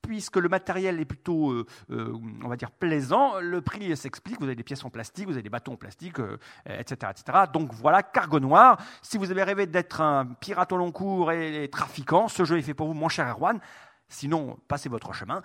puisque 0.07 0.37
le 0.37 0.47
matériel 0.47 1.01
est 1.01 1.05
plutôt, 1.05 1.51
euh, 1.51 1.65
euh, 1.91 2.17
on 2.41 2.47
va 2.47 2.55
dire, 2.55 2.71
plaisant, 2.71 3.41
le 3.41 3.61
prix 3.61 3.95
s'explique. 3.97 4.39
Vous 4.39 4.45
avez 4.45 4.55
des 4.55 4.63
pièces 4.63 4.85
en 4.85 4.89
plastique, 4.89 5.25
vous 5.25 5.33
avez 5.33 5.41
des 5.43 5.49
bâtons 5.49 5.73
en 5.73 5.75
plastique, 5.75 6.19
euh, 6.19 6.37
etc., 6.65 7.11
etc. 7.11 7.39
Donc 7.51 7.73
voilà, 7.73 8.01
Cargo 8.01 8.39
Noir. 8.39 8.79
Si 9.01 9.17
vous 9.17 9.31
avez 9.31 9.43
rêvé 9.43 9.67
d'être 9.67 9.99
un 9.99 10.25
pirate 10.25 10.71
au 10.71 10.77
long 10.77 10.93
cours 10.93 11.33
et, 11.33 11.65
et 11.65 11.69
trafiquant, 11.69 12.29
ce 12.29 12.45
jeu 12.45 12.57
est 12.57 12.61
fait 12.61 12.73
pour 12.73 12.87
vous, 12.87 12.93
mon 12.93 13.09
cher 13.09 13.27
Erwan. 13.27 13.59
Sinon, 14.07 14.57
passez 14.69 14.87
votre 14.87 15.11
chemin. 15.13 15.41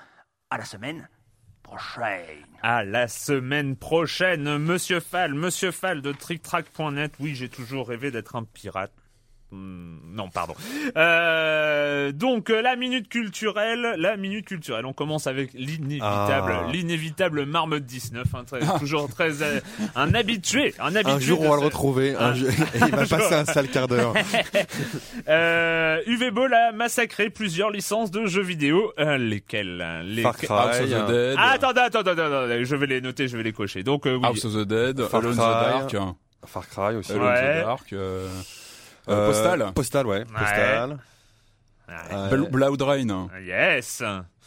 À 0.49 0.59
la 0.59 0.65
semaine 0.65 1.09
prochaine. 1.65 2.47
À 2.63 2.85
la 2.85 3.09
semaine 3.09 3.75
prochaine, 3.75 4.59
Monsieur 4.59 5.01
Fall, 5.01 5.35
Monsieur 5.35 5.73
Fall 5.73 6.03
de 6.03 6.13
TrickTrack.net. 6.13 7.15
Oui, 7.19 7.35
j'ai 7.35 7.49
toujours 7.49 7.89
rêvé 7.89 8.13
d'être 8.13 8.37
un 8.37 8.45
pirate. 8.45 8.93
Hmm, 9.53 9.99
Non, 10.15 10.29
pardon. 10.29 10.55
Euh, 10.97 12.13
donc 12.13 12.51
euh, 12.51 12.61
la 12.63 12.75
minute 12.77 13.09
culturelle, 13.09 13.95
la 13.99 14.17
minute 14.17 14.47
culturelle. 14.47 14.85
On 14.87 14.93
commence 14.93 15.27
avec 15.27 15.53
l'inévitable, 15.55 16.53
Ah. 16.55 16.71
l'inévitable 16.73 17.45
marmotte 17.47 17.85
19. 17.85 18.27
hein, 18.35 18.45
très- 18.45 18.61
toujours 18.79 19.09
très 19.09 19.43
euh, 19.43 19.61
un 19.95 20.13
habitué, 20.15 20.75
un 20.79 20.95
habitué. 20.97 21.13
Un 21.13 21.19
jour, 21.19 21.41
on 21.43 21.49
va 21.51 21.57
le 21.57 21.63
retrouver. 21.63 22.15
Ah. 22.19 22.29
Un 22.29 22.35
jour- 22.35 22.49
et 22.51 22.79
il 22.79 22.91
va 22.95 23.07
passer 23.07 23.35
un 23.35 23.45
sale 23.45 23.69
quart 23.69 23.89
d'heure. 23.89 24.15
Euh, 25.29 26.01
UV 26.07 26.31
Ball 26.31 26.53
a 26.53 26.73
massacré 26.73 27.31
plusieurs 27.31 27.71
licences 27.71 28.11
de 28.11 28.27
jeux 28.27 28.43
vidéo. 28.43 28.93
Euh, 28.99 29.17
lesquelles 29.19 30.03
les... 30.05 30.23
Far 30.23 30.37
Cry, 30.37 30.47
House 30.49 30.81
of 30.81 30.91
the 30.91 30.93
hein. 30.95 31.07
Dead. 31.09 31.37
Ah, 31.39 31.51
attendez, 31.53 31.81
attendez, 31.81 32.11
attendez, 32.11 32.23
attendez, 32.35 32.65
je 32.65 32.77
vais 32.77 32.87
les 32.87 33.01
noter, 33.01 33.29
je 33.29 33.37
vais 33.37 33.43
les 33.43 33.53
cocher. 33.53 33.83
Donc 33.83 34.07
euh, 34.07 34.17
oui. 34.17 34.25
House 34.27 34.45
of 34.45 34.53
the 34.55 34.67
Dead, 34.67 35.03
Far 35.07 35.21
Alone 35.21 35.35
the 35.35 35.37
Cry. 35.37 35.99
Dark, 35.99 36.15
Far 36.47 36.69
Cry 36.69 36.97
aussi. 36.97 37.13
Alone 37.13 37.25
Ouais. 37.29 37.61
the 37.63 37.65
Dark, 37.65 37.93
euh, 39.09 39.13
euh, 39.13 39.27
postal. 39.27 39.73
Postal, 39.75 40.07
ouais. 40.07 40.25
Postal. 40.25 40.99
Bl 42.31 42.67
Yes. 43.45 44.03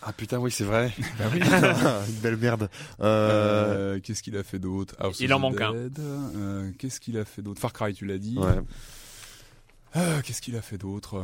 Ah 0.07 0.13
putain, 0.13 0.37
oui, 0.37 0.51
c'est 0.51 0.63
vrai. 0.63 0.91
Bah 1.19 1.25
une 2.07 2.15
belle 2.21 2.37
merde. 2.37 2.69
Euh, 3.01 3.99
qu'est-ce 4.01 4.21
qu'il 4.21 4.37
a 4.37 4.43
fait 4.43 4.59
d'autre? 4.59 4.95
Il 5.19 5.33
en 5.33 5.39
manque 5.39 5.61
un. 5.61 5.73
Qu'est-ce 6.77 6.99
qu'il 6.99 7.17
a 7.17 7.25
fait 7.25 7.41
d'autre? 7.41 7.59
Far 7.59 7.73
Cry, 7.73 7.93
tu 7.93 8.05
l'as 8.05 8.17
dit. 8.17 8.37
Qu'est-ce 10.23 10.41
qu'il 10.41 10.55
a 10.57 10.61
fait 10.61 10.77
d'autre? 10.77 11.21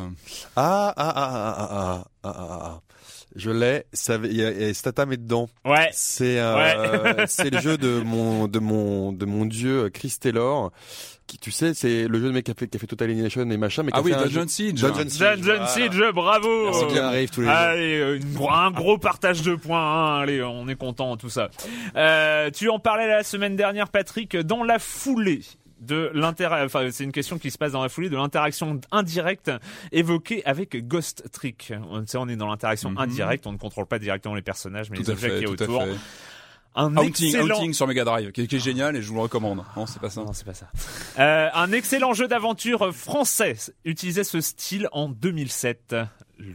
Ah 0.55 0.93
ah, 0.95 1.13
ah, 1.13 1.13
ah, 1.15 1.55
ah, 1.57 1.67
ah, 1.69 1.69
ah, 1.71 2.07
ah, 2.23 2.35
ah, 2.37 2.59
ah. 2.63 2.81
Je 3.35 3.49
l'ai. 3.49 3.85
Il 4.23 4.35
y 4.35 4.43
a 4.43 4.73
Statam 4.73 5.11
est 5.13 5.17
dedans. 5.17 5.49
Ouais. 5.65 5.89
C'est 5.93 6.39
c'est 7.27 7.49
le 7.49 7.59
jeu 7.59 7.77
de 7.77 8.01
mon 8.01 8.47
de 8.47 8.59
mon 8.59 9.11
de 9.13 9.25
mon 9.25 9.45
dieu 9.45 9.89
Chris 9.89 10.15
Taylor 10.19 10.71
qui 11.31 11.39
tu 11.39 11.51
sais 11.51 11.73
c'est 11.73 12.07
le 12.07 12.19
jeu 12.19 12.25
de 12.27 12.31
mec 12.31 12.43
qui 12.45 12.51
a 12.51 12.53
fait 12.53 12.67
qui 12.67 12.75
a 12.77 12.79
fait 12.79 12.87
Total 12.87 13.09
Annihilation 13.09 13.49
et 13.49 13.57
machin 13.57 13.83
mais 13.83 13.91
qui 13.91 13.97
Ah 13.97 13.99
a 13.99 14.03
oui, 14.03 14.11
Dungeon 14.11 14.47
Siege. 14.47 14.81
Dungeon 14.81 15.07
Siege. 15.09 15.19
Dungeon 15.19 15.43
voilà. 15.43 15.67
Siege, 15.67 16.03
bravo. 16.13 16.65
Merci 16.65 16.87
qui 16.87 16.99
arrive 16.99 17.29
tous 17.29 17.41
les 17.41 17.47
jours. 17.47 17.55
Allez, 17.55 17.99
euh, 17.99 18.19
un 18.51 18.71
gros 18.71 18.97
partage 18.97 19.41
de 19.41 19.55
points. 19.55 19.79
hein. 20.17 20.19
Allez, 20.21 20.43
on 20.43 20.67
est 20.67 20.75
content 20.75 21.15
tout 21.17 21.29
ça. 21.29 21.49
Euh, 21.95 22.49
tu 22.51 22.69
en 22.69 22.79
parlais 22.79 23.07
la 23.07 23.23
semaine 23.23 23.55
dernière, 23.55 23.87
Patrick, 23.89 24.35
dans 24.35 24.63
la 24.63 24.77
foulée 24.79 25.41
de 25.79 26.11
l'intérêt, 26.13 26.63
enfin 26.63 26.87
c'est 26.91 27.03
une 27.03 27.11
question 27.11 27.39
qui 27.39 27.49
se 27.49 27.57
passe 27.57 27.71
dans 27.71 27.81
la 27.81 27.89
foulée 27.89 28.09
de 28.09 28.15
l'interaction 28.15 28.79
indirecte 28.91 29.51
évoquée 29.91 30.45
avec 30.45 30.87
Ghost 30.87 31.23
Trick. 31.31 31.73
On, 31.89 32.01
tu 32.01 32.07
sais, 32.07 32.17
on 32.17 32.27
est 32.27 32.35
dans 32.35 32.47
l'interaction 32.47 32.91
Mhm. 32.91 32.97
indirecte, 32.99 33.47
on 33.47 33.51
ne 33.53 33.57
contrôle 33.57 33.87
pas 33.87 33.97
directement 33.97 34.35
les 34.35 34.43
personnages, 34.43 34.91
mais 34.91 34.97
Tout 34.97 35.03
les 35.03 35.09
objets 35.09 35.37
qui 35.39 35.43
est 35.45 35.47
autour. 35.47 35.83
Un 36.73 36.95
Haunting, 36.95 37.35
excellent. 37.35 37.55
Haunting 37.55 37.73
sur 37.73 37.87
Mega 37.87 38.05
Drive, 38.05 38.31
qui, 38.31 38.47
qui 38.47 38.55
est 38.55 38.59
génial 38.59 38.95
et 38.95 39.01
je 39.01 39.09
vous 39.09 39.15
le 39.15 39.21
recommande. 39.21 39.63
Non, 39.75 39.85
c'est 39.85 39.99
pas 39.99 40.09
ça. 40.09 40.21
Non, 40.21 40.31
c'est 40.33 40.45
pas 40.45 40.53
ça. 40.53 40.67
Euh, 41.19 41.49
un 41.53 41.71
excellent 41.73 42.13
jeu 42.13 42.27
d'aventure 42.27 42.93
français 42.95 43.55
utilisait 43.83 44.23
ce 44.23 44.39
style 44.39 44.87
en 44.93 45.09
2007. 45.09 45.95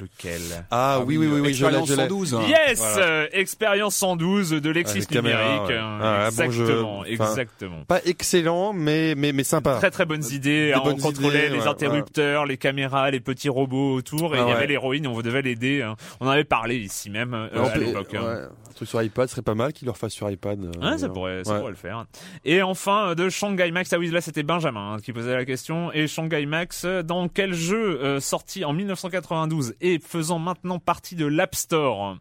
Lequel? 0.00 0.40
Ah 0.70 1.00
oui 1.06 1.16
oui 1.16 1.26
oui 1.26 1.40
oui 1.40 1.54
je 1.54 1.64
l'ai 1.66 1.78
Expérience 1.78 1.88
je 1.88 1.94
l'ai. 1.94 2.02
112. 2.02 2.36
Yes 2.48 2.78
Voilà. 2.78 3.06
euh, 3.06 3.26
Expérience 3.32 3.96
112 3.96 4.50
de 4.50 4.70
Lexis 4.70 5.06
numérique. 5.10 5.68
ouais. 5.68 5.72
euh, 5.74 5.98
Ah, 6.02 6.28
ouais, 6.30 6.46
bon 6.46 6.50
jeu. 6.50 6.62
exactement, 6.64 6.98
Enfin, 6.98 7.06
exactement. 7.30 7.84
Pas 7.86 8.00
excellent 8.04 8.72
mais 8.72 9.14
mais 9.16 9.32
mais 9.32 9.44
sympa. 9.44 9.76
Très 9.76 9.90
très 9.90 10.06
bonnes 10.06 10.24
idées. 10.32 10.72
Hein, 10.74 10.80
on 10.84 10.96
contrôlait 10.96 11.46
idées, 11.46 11.48
les 11.56 11.60
ouais, 11.62 11.68
interrupteurs, 11.68 12.46
les 12.46 12.56
caméras, 12.56 13.10
les 13.10 13.20
petits 13.20 13.48
robots 13.48 13.94
autour, 13.94 14.34
et 14.34 14.38
Ah 14.40 14.44
il 14.46 14.48
y 14.48 14.52
avait 14.52 14.66
l'héroïne. 14.66 15.06
On 15.06 15.20
devait 15.20 15.42
l'aider. 15.42 15.82
hein. 15.82 15.96
On 16.20 16.26
en 16.26 16.30
avait 16.30 16.44
parlé 16.44 16.76
ici 16.76 17.10
même 17.10 17.34
euh, 17.34 17.48
à 17.64 17.76
l'époque. 17.78 18.14
hein. 18.14 18.48
un 18.68 18.72
truc 18.74 18.88
sur 18.88 19.00
iPad 19.02 19.28
serait 19.28 19.42
pas 19.42 19.54
mal 19.54 19.72
qu'il 19.72 19.86
le 19.86 19.92
refasse 19.92 20.12
sur 20.12 20.28
iPad. 20.30 20.58
euh, 20.62 20.90
Ouais, 20.92 20.98
ça 20.98 21.08
pourrait, 21.08 21.42
ça 21.44 21.52
Ouais. 21.52 21.58
pourrait 21.60 21.70
le 21.70 21.76
faire. 21.76 22.04
Et 22.44 22.62
enfin, 22.62 23.10
euh, 23.10 23.14
de 23.14 23.28
Shanghai 23.28 23.70
Max, 23.70 23.92
ah 23.92 23.98
oui, 23.98 24.10
là 24.10 24.20
c'était 24.20 24.42
Benjamin 24.42 24.94
hein, 24.94 24.96
qui 25.02 25.12
posait 25.12 25.34
la 25.34 25.44
question. 25.44 25.92
Et 25.92 26.06
Shanghai 26.06 26.44
Max, 26.46 26.84
dans 27.04 27.28
quel 27.28 27.54
jeu 27.54 28.00
euh, 28.02 28.20
sorti 28.20 28.64
en 28.64 28.72
1992 28.72 29.74
et 29.80 29.98
faisant 29.98 30.38
maintenant 30.38 30.78
partie 30.78 31.14
de 31.16 31.26
l'App 31.26 31.54
Store 31.54 32.16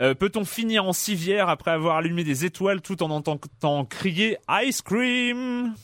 euh, 0.00 0.14
Peut-on 0.14 0.44
finir 0.44 0.84
en 0.84 0.92
civière 0.92 1.48
après 1.48 1.70
avoir 1.70 1.96
allumé 1.96 2.24
des 2.24 2.44
étoiles 2.44 2.80
tout 2.82 3.02
en 3.02 3.10
entendant 3.10 3.84
crier 3.84 4.38
Ice 4.64 4.82
Cream? 4.82 5.74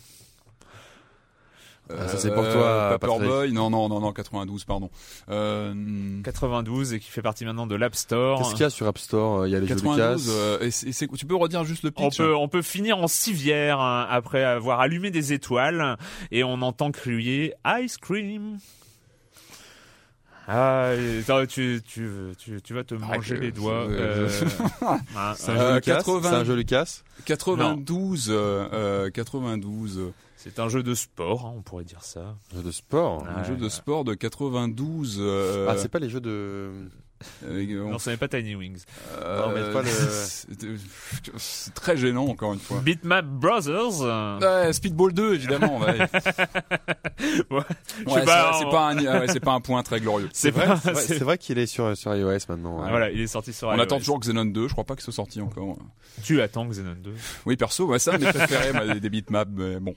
Ah, 1.90 2.08
ça, 2.08 2.16
c'est 2.16 2.32
pour 2.32 2.44
toi, 2.44 2.96
Patrick. 2.98 3.18
Paperboy. 3.18 3.52
Non, 3.52 3.68
non, 3.68 3.88
non, 3.88 4.00
non, 4.00 4.12
92, 4.12 4.64
pardon. 4.64 4.88
Euh, 5.28 5.74
92 6.22 6.94
et 6.94 7.00
qui 7.00 7.10
fait 7.10 7.22
partie 7.22 7.44
maintenant 7.44 7.66
de 7.66 7.74
l'App 7.74 7.94
Store. 7.94 8.38
Qu'est-ce 8.38 8.52
qu'il 8.52 8.60
y 8.60 8.64
a 8.64 8.70
sur 8.70 8.86
App 8.86 8.98
Store 8.98 9.46
Il 9.46 9.50
y 9.50 9.56
a 9.56 9.60
les 9.60 9.66
jeux 9.66 9.74
92. 9.74 10.26
Lucas. 10.26 10.32
euh, 10.32 10.70
et 10.86 11.16
tu 11.16 11.26
peux 11.26 11.36
redire 11.36 11.64
juste 11.64 11.82
le 11.82 11.90
On 11.96 12.08
pitch 12.08 12.18
peut, 12.18 12.34
on 12.34 12.48
peut 12.48 12.62
finir 12.62 12.98
en 12.98 13.08
civière 13.08 13.80
hein, 13.80 14.06
après 14.08 14.42
avoir 14.42 14.80
allumé 14.80 15.10
des 15.10 15.32
étoiles 15.32 15.96
et 16.30 16.44
on 16.44 16.62
entend 16.62 16.92
crier 16.92 17.54
Ice 17.80 17.98
Cream. 17.98 18.58
Ah, 20.48 20.92
tu, 21.48 21.80
tu, 21.86 22.10
tu, 22.38 22.60
tu 22.62 22.74
vas 22.74 22.84
te 22.84 22.94
manger 22.94 23.36
que 23.36 23.40
les 23.40 23.52
doigts. 23.52 23.86
je- 23.88 23.94
euh, 23.94 24.28
ah, 25.16 25.34
C'est 25.36 25.52
un, 25.52 25.56
euh, 25.56 25.68
jeu 25.68 25.74
Lucas 25.76 25.94
80. 25.96 26.30
C'est 26.30 26.36
un 26.36 26.44
jeu 26.44 26.54
Lucas 26.56 27.02
92, 27.24 28.28
euh, 28.30 28.68
euh, 28.72 29.10
92. 29.10 29.98
euh, 29.98 30.12
c'est 30.36 30.58
un 30.58 30.68
jeu 30.68 30.82
de 30.82 30.94
sport, 30.96 31.46
hein, 31.46 31.54
on 31.56 31.62
pourrait 31.62 31.84
dire 31.84 32.02
ça. 32.02 32.34
Un 32.52 32.56
jeu 32.56 32.62
de 32.64 32.70
sport. 32.72 33.24
Ah, 33.28 33.38
Un 33.38 33.44
jeu 33.44 33.54
de 33.56 33.68
sport 33.68 34.02
de 34.04 34.14
92. 34.14 35.18
euh, 35.20 35.68
Ah 35.70 35.76
c'est 35.76 35.88
pas 35.88 36.00
les 36.00 36.08
jeux 36.10 36.20
de. 36.20 36.70
Euh, 37.44 37.90
Non, 37.90 37.98
ce 37.98 38.10
n'est 38.10 38.16
pas 38.16 38.28
Tiny 38.28 38.54
Wings. 38.54 38.82
euh, 39.20 39.46
Non, 39.46 39.52
mais 39.54 39.72
pas 39.72 39.82
le- 39.82 39.88
c'est- 41.36 41.74
très 41.74 41.96
gênant, 41.96 42.26
encore 42.26 42.52
une 42.54 42.58
fois. 42.60 42.80
Bitmap 42.80 43.24
Brothers. 43.26 44.00
Ouais, 44.40 44.72
Speedball 44.72 45.12
2, 45.12 45.34
évidemment. 45.34 45.78
Ouais, 45.80 45.98
Ouais, 47.50 47.58
Ouais, 47.58 47.64
je 48.06 48.10
sais 48.10 48.20
c'est 48.20 48.24
pas, 48.24 48.52
c'est 48.58 48.64
on- 48.66 48.70
pas, 48.70 48.88
un, 48.90 48.96
ouais, 49.20 49.26
c'est 49.28 49.40
pas 49.40 49.52
un 49.52 49.60
point 49.60 49.82
très 49.82 50.00
glorieux. 50.00 50.28
c'est 50.32 50.50
vrai, 50.50 50.66
pas. 50.66 50.76
c'est 50.76 50.90
vrai, 50.92 51.02
c'est- 51.02 51.18
c'est 51.18 51.24
vrai 51.24 51.38
qu'il 51.38 51.58
est 51.58 51.66
sur 51.66 51.96
sur 51.96 52.14
iOS 52.14 52.38
maintenant. 52.48 52.82
ouais. 52.82 52.90
Voilà, 52.90 53.10
il 53.10 53.20
est 53.20 53.26
sorti 53.26 53.52
sur 53.52 53.68
On 53.68 53.74
iOS. 53.76 53.80
attend 53.80 53.98
toujours 53.98 54.18
Xenon 54.20 54.44
2, 54.46 54.68
je 54.68 54.72
crois 54.72 54.84
pas 54.84 54.94
qu'il 54.94 55.04
soit 55.04 55.12
sorti 55.12 55.40
encore. 55.40 55.76
Tu 56.22 56.40
attends 56.40 56.66
Xenon 56.66 56.96
2. 57.02 57.12
Oui, 57.46 57.56
perso, 57.56 57.86
de 57.86 58.18
mes 58.18 58.32
préférés, 58.32 59.00
des 59.00 59.10
bitmaps, 59.10 59.50
mais 59.54 59.80
bon. 59.80 59.94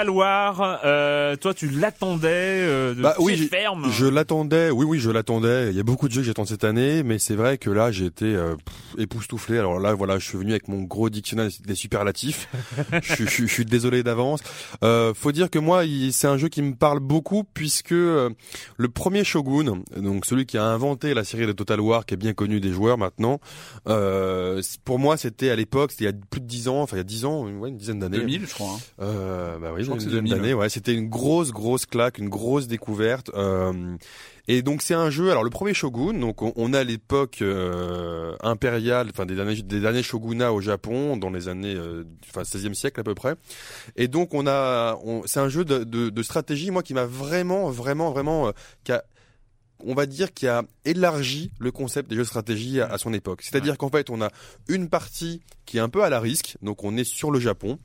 Total 0.00 0.14
War. 0.14 0.80
Euh, 0.82 1.19
toi, 1.36 1.54
tu 1.54 1.68
l'attendais 1.68 2.28
euh, 2.30 2.94
de 2.94 3.02
Bah 3.02 3.14
oui, 3.18 3.36
ferme. 3.48 3.88
Je 3.90 4.06
l'attendais, 4.06 4.70
oui, 4.70 4.84
oui, 4.86 4.98
je 5.00 5.10
l'attendais. 5.10 5.70
Il 5.70 5.76
y 5.76 5.80
a 5.80 5.82
beaucoup 5.82 6.08
de 6.08 6.12
jeux 6.12 6.20
que 6.22 6.26
j'attends 6.26 6.44
cette 6.46 6.64
année, 6.64 7.02
mais 7.02 7.18
c'est 7.18 7.34
vrai 7.34 7.58
que 7.58 7.70
là, 7.70 7.90
j'ai 7.90 8.06
été 8.06 8.24
euh, 8.26 8.54
pff, 8.56 9.02
époustouflé. 9.02 9.58
Alors 9.58 9.78
là, 9.80 9.94
voilà, 9.94 10.18
je 10.18 10.26
suis 10.26 10.38
venu 10.38 10.50
avec 10.52 10.68
mon 10.68 10.82
gros 10.82 11.10
dictionnaire 11.10 11.48
des 11.66 11.74
superlatifs. 11.74 12.48
je, 13.02 13.14
suis- 13.14 13.24
je 13.26 13.30
suis- 13.30 13.48
je 13.48 13.52
suis 13.52 13.64
désolé 13.64 14.02
d'avance. 14.02 14.40
Euh, 14.84 15.12
faut 15.14 15.32
dire 15.32 15.50
que 15.50 15.58
moi, 15.58 15.84
il- 15.84 16.12
c'est 16.12 16.26
un 16.28 16.36
jeu 16.38 16.48
qui 16.48 16.62
me 16.62 16.74
parle 16.74 17.00
beaucoup 17.00 17.44
puisque 17.44 17.92
euh, 17.92 18.30
le 18.76 18.88
premier 18.88 19.24
Shogun, 19.24 19.82
donc 19.96 20.26
celui 20.26 20.46
qui 20.46 20.58
a 20.58 20.64
inventé 20.64 21.14
la 21.14 21.24
série 21.24 21.46
de 21.46 21.52
Total 21.52 21.80
War, 21.80 22.06
qui 22.06 22.14
est 22.14 22.16
bien 22.16 22.32
connu 22.34 22.60
des 22.60 22.72
joueurs 22.72 22.98
maintenant, 22.98 23.40
euh, 23.88 24.62
pour 24.84 24.98
moi, 24.98 25.16
c'était 25.16 25.50
à 25.50 25.56
l'époque, 25.56 25.92
c'était 25.92 26.04
il 26.04 26.06
y 26.06 26.10
a 26.10 26.16
plus 26.30 26.40
de 26.40 26.46
10 26.46 26.68
ans, 26.68 26.82
enfin 26.82 26.96
il 26.96 27.00
y 27.00 27.00
a 27.00 27.04
10 27.04 27.24
ans, 27.24 27.44
ouais, 27.46 27.68
une 27.68 27.76
dizaine 27.76 27.98
d'années. 27.98 28.18
2000, 28.18 28.46
je 28.46 28.54
crois. 28.54 28.68
hein. 28.74 28.78
Euh, 29.00 29.58
bah 29.58 29.68
oui, 29.74 29.80
Je 29.80 29.86
crois 29.86 29.94
une 29.94 29.98
que 29.98 30.02
c'est 30.04 30.08
dizaine 30.10 30.24
2000, 30.24 30.32
d'années, 30.42 30.54
ouais. 30.54 30.68
C'était 30.68 30.94
une 30.94 31.08
grosse, 31.08 31.19
grosse 31.20 31.86
claque, 31.86 32.18
une 32.18 32.28
grosse 32.28 32.66
découverte. 32.66 33.30
Euh, 33.34 33.96
et 34.48 34.62
donc 34.62 34.82
c'est 34.82 34.94
un 34.94 35.10
jeu. 35.10 35.30
Alors 35.30 35.44
le 35.44 35.50
premier 35.50 35.74
Shogun, 35.74 36.14
donc 36.14 36.42
on, 36.42 36.52
on 36.56 36.72
a 36.72 36.82
l'époque 36.82 37.38
euh, 37.40 38.34
impériale, 38.40 39.08
enfin 39.10 39.26
des 39.26 39.36
derniers, 39.36 39.62
des 39.62 39.80
derniers 39.80 40.02
shogunats 40.02 40.52
au 40.52 40.60
Japon 40.60 41.16
dans 41.16 41.30
les 41.30 41.48
années, 41.48 41.74
euh, 41.76 42.04
enfin 42.28 42.42
16e 42.42 42.74
siècle 42.74 42.98
à 42.98 43.04
peu 43.04 43.14
près. 43.14 43.36
Et 43.96 44.08
donc 44.08 44.34
on 44.34 44.46
a, 44.46 44.98
on, 45.04 45.22
c'est 45.26 45.40
un 45.40 45.48
jeu 45.48 45.64
de, 45.64 45.84
de, 45.84 46.10
de 46.10 46.22
stratégie, 46.22 46.70
moi 46.70 46.82
qui 46.82 46.94
m'a 46.94 47.04
vraiment, 47.04 47.70
vraiment, 47.70 48.10
vraiment, 48.10 48.48
euh, 48.48 48.52
qui 48.82 48.92
a 48.92 49.04
on 49.84 49.94
va 49.94 50.06
dire 50.06 50.34
qui 50.34 50.46
a 50.46 50.64
élargi 50.84 51.52
le 51.58 51.70
concept 51.70 52.10
des 52.10 52.16
jeux 52.16 52.22
de 52.22 52.26
stratégie 52.26 52.80
à, 52.80 52.86
à 52.86 52.98
son 52.98 53.12
époque. 53.14 53.42
C'est-à-dire 53.42 53.78
qu'en 53.78 53.88
fait, 53.88 54.10
on 54.10 54.20
a 54.20 54.30
une 54.68 54.88
partie 54.88 55.40
qui 55.64 55.78
est 55.78 55.80
un 55.80 55.88
peu 55.88 56.02
à 56.02 56.10
la 56.10 56.20
risque, 56.20 56.56
donc 56.60 56.84
on 56.84 56.96
est 56.96 57.04
sur 57.04 57.30
le 57.30 57.40
Japon. 57.40 57.78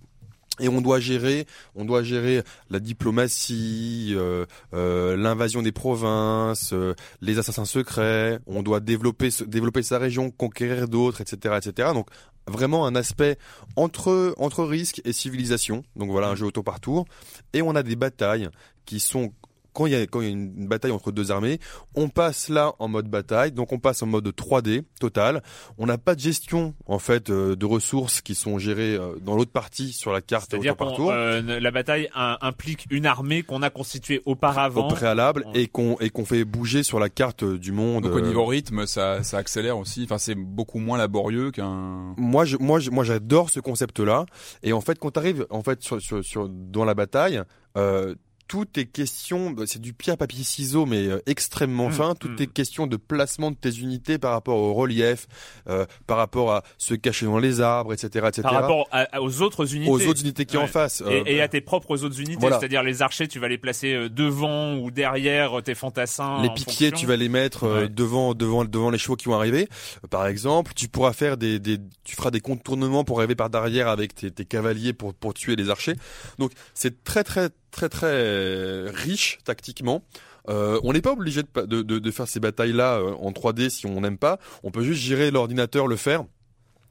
Et 0.59 0.69
on 0.69 0.81
doit 0.81 0.99
gérer, 0.99 1.45
on 1.75 1.85
doit 1.85 2.03
gérer 2.03 2.41
la 2.69 2.79
diplomatie, 2.79 4.13
euh, 4.15 4.45
euh, 4.73 5.17
l'invasion 5.17 5.61
des 5.61 5.71
provinces, 5.71 6.71
euh, 6.73 6.93
les 7.21 7.39
assassins 7.39 7.65
secrets. 7.65 8.39
On 8.47 8.63
doit 8.63 8.79
développer, 8.79 9.29
développer 9.47 9.83
sa 9.83 9.97
région, 9.97 10.31
conquérir 10.31 10.87
d'autres, 10.87 11.21
etc., 11.21 11.55
etc. 11.57 11.89
Donc 11.93 12.07
vraiment 12.47 12.85
un 12.85 12.95
aspect 12.95 13.37
entre 13.75 14.33
entre 14.37 14.63
risque 14.63 15.01
et 15.03 15.13
civilisation. 15.13 15.83
Donc 15.95 16.09
voilà 16.09 16.29
un 16.29 16.35
jeu 16.35 16.45
au 16.45 16.51
tour 16.51 16.63
par 16.63 16.79
tour. 16.79 17.05
Et 17.53 17.61
on 17.61 17.75
a 17.75 17.83
des 17.83 17.95
batailles 17.95 18.49
qui 18.85 18.99
sont 18.99 19.33
quand 19.75 19.85
il 19.85 19.91
y 19.91 19.95
a 19.95 20.01
quand 20.07 20.21
il 20.21 20.25
y 20.25 20.29
a 20.29 20.31
une 20.31 20.67
bataille 20.67 20.91
entre 20.91 21.11
deux 21.11 21.31
armées, 21.31 21.59
on 21.95 22.09
passe 22.09 22.49
là 22.49 22.73
en 22.79 22.87
mode 22.87 23.07
bataille, 23.09 23.51
donc 23.51 23.71
on 23.73 23.77
passe 23.79 24.01
en 24.01 24.07
mode 24.07 24.27
3D 24.29 24.83
total. 24.99 25.43
On 25.77 25.85
n'a 25.85 25.97
pas 25.97 26.15
de 26.15 26.19
gestion 26.21 26.73
en 26.87 26.97
fait 26.99 27.29
euh, 27.29 27.55
de 27.55 27.65
ressources 27.65 28.21
qui 28.21 28.33
sont 28.35 28.57
gérées 28.57 28.95
euh, 28.95 29.15
dans 29.21 29.35
l'autre 29.35 29.51
partie 29.51 29.91
sur 29.93 30.11
la 30.11 30.21
carte 30.21 30.53
au 30.53 30.57
tour 30.57 30.75
par 30.77 30.95
tour. 30.95 31.11
euh, 31.11 31.59
la 31.59 31.71
bataille 31.71 32.09
un- 32.15 32.37
implique 32.41 32.87
une 32.89 33.05
armée 33.05 33.43
qu'on 33.43 33.61
a 33.61 33.69
constituée 33.69 34.21
auparavant. 34.25 34.87
au 34.87 34.93
préalable 34.93 35.43
on- 35.47 35.53
et 35.53 35.67
qu'on 35.67 35.97
et 35.99 36.09
qu'on 36.09 36.25
fait 36.25 36.45
bouger 36.45 36.81
sur 36.83 36.99
la 36.99 37.09
carte 37.09 37.43
euh, 37.43 37.57
du 37.59 37.71
monde. 37.71 38.03
Donc 38.05 38.13
au 38.13 38.17
euh, 38.19 38.27
niveau 38.27 38.45
rythme, 38.45 38.85
ça, 38.85 39.21
ça 39.23 39.37
accélère 39.37 39.77
aussi. 39.77 40.03
Enfin, 40.05 40.17
c'est 40.17 40.35
beaucoup 40.35 40.79
moins 40.79 40.97
laborieux 40.97 41.51
qu'un. 41.51 42.13
moi 42.17 42.45
je, 42.45 42.57
moi 42.57 42.79
je- 42.79 42.89
moi 42.91 43.03
j'adore 43.03 43.49
ce 43.49 43.59
concept 43.59 43.99
là 43.99 44.25
et 44.63 44.71
en 44.73 44.81
fait 44.81 44.97
quand 44.99 45.11
tu 45.11 45.19
arrives 45.19 45.45
en 45.49 45.63
fait 45.63 45.81
sur, 45.81 46.01
sur, 46.01 46.23
sur 46.23 46.47
dans 46.49 46.85
la 46.85 46.93
bataille 46.93 47.41
euh, 47.77 48.15
tout 48.47 48.65
est 48.79 48.85
question, 48.85 49.49
bah, 49.51 49.63
c'est 49.65 49.81
du 49.81 49.93
pierre 49.93 50.17
papier 50.17 50.43
ciseaux 50.43 50.85
mais 50.85 51.07
euh, 51.07 51.19
extrêmement 51.25 51.89
Mm, 51.89 51.91
fin. 51.91 52.15
Tout 52.15 52.29
mm. 52.29 52.41
est 52.41 52.47
question 52.47 52.87
de 52.87 52.95
placement 52.97 53.51
de 53.51 53.55
tes 53.55 53.69
unités 53.79 54.17
par 54.17 54.31
rapport 54.33 54.57
au 54.57 54.73
relief, 54.73 55.27
euh, 55.67 55.85
par 56.07 56.17
rapport 56.17 56.53
à 56.53 56.63
se 56.77 56.93
cacher 56.93 57.25
dans 57.25 57.39
les 57.39 57.61
arbres, 57.61 57.93
etc., 57.93 58.07
etc. 58.27 58.41
par 58.43 58.53
rapport 58.53 58.87
à- 58.91 59.21
aux 59.21 59.41
autres 59.41 59.73
unités. 59.75 59.91
aux 59.91 60.07
autres 60.07 60.21
unités 60.21 60.45
qui 60.45 60.57
Ouais. 60.57 60.63
en 60.63 60.67
face. 60.67 61.01
Et, 61.01 61.03
euh, 61.11 61.23
et 61.25 61.41
à 61.41 61.47
tes 61.47 61.61
propres 61.61 62.03
autres 62.03 62.19
unités, 62.19 62.37
voilà. 62.39 62.59
c'est-à-dire 62.59 62.83
les 62.83 63.01
archers, 63.01 63.27
tu 63.27 63.39
vas 63.39 63.47
les 63.47 63.57
placer 63.57 64.09
devant 64.09 64.75
ou 64.77 64.91
derrière 64.91 65.61
tes 65.63 65.75
fantassins. 65.75 66.41
les 66.41 66.49
piquiers, 66.49 66.89
fonction. 66.89 66.99
tu 66.99 67.05
vas 67.07 67.15
les 67.17 67.29
mettre 67.29 67.67
Ouais. 67.67 67.89
devant 67.89 68.33
devant 68.33 68.63
devant 68.65 68.89
les 68.91 68.97
chevaux 68.97 69.15
qui 69.15 69.25
vont 69.25 69.35
arriver. 69.35 69.67
Par 70.09 70.27
exemple, 70.27 70.73
tu 70.75 70.87
pourras 70.87 71.13
faire 71.13 71.37
des, 71.37 71.59
des 71.59 71.79
tu 72.03 72.15
feras 72.15 72.31
des 72.31 72.41
contournements 72.41 73.03
pour 73.03 73.19
arriver 73.19 73.35
par 73.35 73.49
derrière 73.49 73.87
avec 73.87 74.13
tes, 74.15 74.29
tes 74.31 74.45
cavaliers 74.45 74.93
pour 74.93 75.13
pour 75.13 75.33
tuer 75.33 75.55
les 75.55 75.69
archers. 75.69 75.95
Donc 76.39 76.51
c'est 76.73 77.03
très 77.03 77.23
très 77.23 77.49
très 77.75 77.89
très 77.89 78.07
euh, 78.11 78.89
riche 78.93 79.37
tactiquement. 79.43 80.03
Euh, 80.47 80.79
on 80.83 80.93
n'est 80.93 81.01
pas 81.01 81.11
obligé 81.11 81.41
de, 81.43 81.61
de, 81.65 81.81
de, 81.81 81.99
de 81.99 82.11
faire 82.11 82.27
ces 82.27 82.39
batailles-là 82.39 82.99
euh, 82.99 83.13
en 83.15 83.31
3D 83.31 83.69
si 83.69 83.85
on 83.85 83.99
n'aime 84.01 84.17
pas. 84.17 84.39
On 84.63 84.71
peut 84.71 84.83
juste 84.83 85.01
gérer 85.01 85.29
l'ordinateur, 85.31 85.87
le 85.87 85.95
faire. 85.95 86.23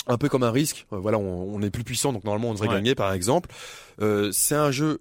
Un 0.07 0.19
peu 0.19 0.29
comme 0.29 0.43
un 0.43 0.51
risque. 0.51 0.87
Euh, 0.93 0.99
voilà, 0.99 1.19
on, 1.19 1.55
on 1.55 1.63
est 1.63 1.71
plus 1.71 1.85
puissant, 1.85 2.13
donc 2.13 2.25
normalement 2.25 2.51
on 2.51 2.53
devrait 2.53 2.69
Ouais. 2.69 2.75
gagner, 2.75 2.95
par 2.95 3.13
exemple. 3.13 3.49
Euh, 4.03 4.31
c'est 4.33 4.55
un 4.57 4.71
jeu 4.71 5.01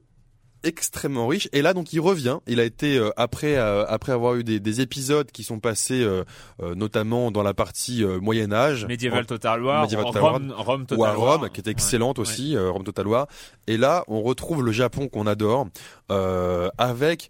extrêmement 0.64 1.28
riche. 1.28 1.48
Et 1.54 1.62
là 1.62 1.74
donc 1.74 1.94
il 1.94 2.00
revient. 2.00 2.38
Il 2.48 2.60
a 2.60 2.64
été 2.64 2.98
euh, 2.98 3.10
après 3.18 3.58
euh, 3.58 3.86
après 3.88 4.12
avoir 4.12 4.36
eu 4.36 4.44
des, 4.44 4.60
des 4.60 4.82
épisodes 4.82 5.30
qui 5.32 5.44
sont 5.44 5.60
passés 5.60 6.04
euh, 6.04 6.24
euh, 6.62 6.76
notamment 6.76 7.32
dans 7.32 7.44
la 7.44 7.54
partie 7.54 8.04
euh, 8.04 8.20
Moyen 8.20 8.52
Âge 8.54 8.86
Medieval 8.88 9.26
Total 9.26 9.62
War, 9.64 9.84
Medieval 9.84 10.06
Total 10.06 10.22
War, 10.24 10.32
Rome, 10.34 10.54
Rome 10.56 10.86
Total 10.86 11.00
ou 11.00 11.04
à 11.06 11.18
War. 11.18 11.40
Rome 11.40 11.50
qui 11.50 11.60
était 11.60 11.72
excellente 11.72 12.18
Ouais. 12.18 12.22
aussi 12.24 12.56
euh, 12.56 12.70
Rome 12.72 12.84
Total 12.84 13.08
War. 13.08 13.28
Et 13.68 13.78
là 13.78 14.04
on 14.08 14.22
retrouve 14.22 14.64
le 14.64 14.72
Japon 14.72 15.08
qu'on 15.08 15.28
adore 15.28 15.68
euh, 16.12 16.70
avec 16.78 17.30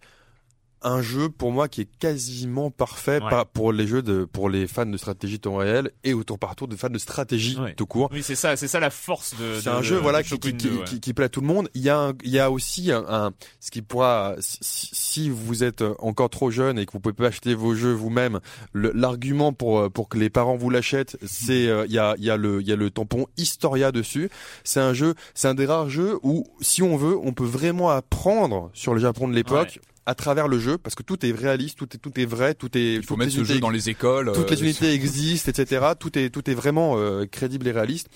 un 0.83 1.01
jeu 1.01 1.29
pour 1.29 1.51
moi 1.51 1.67
qui 1.67 1.81
est 1.81 1.89
quasiment 1.99 2.69
parfait 2.71 3.21
Ouais. 3.21 3.29
pas 3.29 3.45
pour 3.45 3.71
les 3.73 3.87
jeux 3.87 4.01
de 4.01 4.25
pour 4.25 4.49
les 4.49 4.67
fans 4.67 4.85
de 4.85 4.97
stratégie 4.97 5.39
temps 5.39 5.55
réel 5.57 5.91
et 6.03 6.13
au 6.13 6.23
tour 6.23 6.37
par 6.39 6.55
tour 6.55 6.67
des 6.67 6.77
fans 6.77 6.89
de 6.89 6.97
stratégie 6.97 7.57
Ouais. 7.59 7.73
tout 7.75 7.85
court 7.85 8.09
Oui, 8.11 8.23
c'est 8.23 8.35
ça, 8.35 8.55
c'est 8.55 8.67
ça 8.67 8.79
la 8.79 8.89
force 8.89 9.35
de. 9.39 9.59
c'est 9.59 9.69
de- 9.69 9.75
un 9.75 9.81
jeu 9.81 9.95
de 9.95 10.01
voilà 10.01 10.23
qui, 10.23 10.37
qui, 10.39 10.55
qui, 10.55 10.67
2, 10.69 10.77
ouais. 10.77 10.83
qui- 10.85 10.99
qui 10.99 11.13
plaît 11.13 11.25
à 11.25 11.29
tout 11.29 11.41
le 11.41 11.47
monde. 11.47 11.69
Il 11.73 11.81
y 11.81 11.89
a, 11.89 11.97
un- 11.99 12.13
il 12.23 12.31
y 12.31 12.39
a 12.39 12.49
aussi 12.51 12.91
un, 12.91 13.03
un- 13.07 13.31
ce 13.59 13.71
qui 13.71 13.81
pourra, 13.81 14.35
si, 14.39 14.89
si 14.93 15.29
vous 15.29 15.63
êtes 15.63 15.83
encore 15.99 16.29
trop 16.29 16.51
jeune 16.51 16.77
et 16.79 16.85
que 16.85 16.91
vous 16.93 16.99
pouvez 16.99 17.13
pas 17.13 17.27
acheter 17.27 17.53
vos 17.55 17.73
jeux 17.75 17.93
vous-même, 17.93 18.39
l'argument 18.73 19.53
pour 19.53 19.91
pour 19.91 20.09
que 20.09 20.17
les 20.17 20.29
parents 20.29 20.55
vous 20.57 20.69
l'achètent, 20.69 21.17
c'est 21.25 21.67
euh, 21.67 21.85
il 21.87 21.93
y 21.93 21.99
a 21.99 22.15
il 22.17 22.23
y 22.25 22.29
a 22.29 22.37
le 22.37 22.61
il 22.61 22.67
y 22.67 22.71
a 22.71 22.75
le 22.75 22.89
tampon 22.89 23.27
Historia 23.37 23.91
dessus. 23.91 24.29
C'est 24.63 24.79
un 24.79 24.93
jeu, 24.93 25.13
c'est 25.33 25.47
un 25.47 25.53
des 25.53 25.65
rares 25.65 25.89
jeux 25.89 26.17
où 26.23 26.45
si 26.61 26.81
on 26.83 26.97
veut, 26.97 27.17
on 27.21 27.33
peut 27.33 27.45
vraiment 27.45 27.89
apprendre 27.89 28.69
sur 28.73 28.93
le 28.93 28.99
Japon 28.99 29.27
de 29.27 29.33
l'époque. 29.33 29.79
À 30.05 30.15
travers 30.15 30.47
le 30.49 30.59
jeu, 30.59 30.77
parce 30.77 30.95
que 30.95 31.03
tout 31.03 31.25
est 31.25 31.31
réaliste, 31.31 31.77
tout 31.77 31.87
est 31.93 31.97
tout 31.97 32.11
est 32.19 32.25
vrai, 32.25 32.53
tout 32.55 32.77
est. 32.77 32.95
Il 32.95 33.03
faut 33.03 33.15
mettre 33.15 33.31
ce 33.31 33.37
unités 33.37 33.53
jeu 33.53 33.59
dans 33.61 33.69
les 33.69 33.89
écoles. 33.89 34.31
toutes 34.33 34.51
euh, 34.51 34.55
les 34.55 34.61
unités 34.63 34.91
existent, 34.91 35.49
etc. 35.49 35.85
Tout 35.97 36.17
est 36.19 36.29
tout 36.29 36.49
est 36.49 36.53
vraiment 36.53 36.95
euh, 36.97 37.25
crédible 37.25 37.67
et 37.67 37.71
réaliste. 37.71 38.09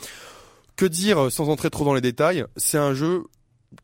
Que 0.76 0.86
dire 0.86 1.18
euh, 1.26 1.30
sans 1.30 1.48
entrer 1.50 1.70
trop 1.70 1.86
dans 1.86 1.94
les 1.94 2.02
détails 2.02 2.44
C'est 2.58 2.78
un 2.78 2.94
jeu, 2.94 3.24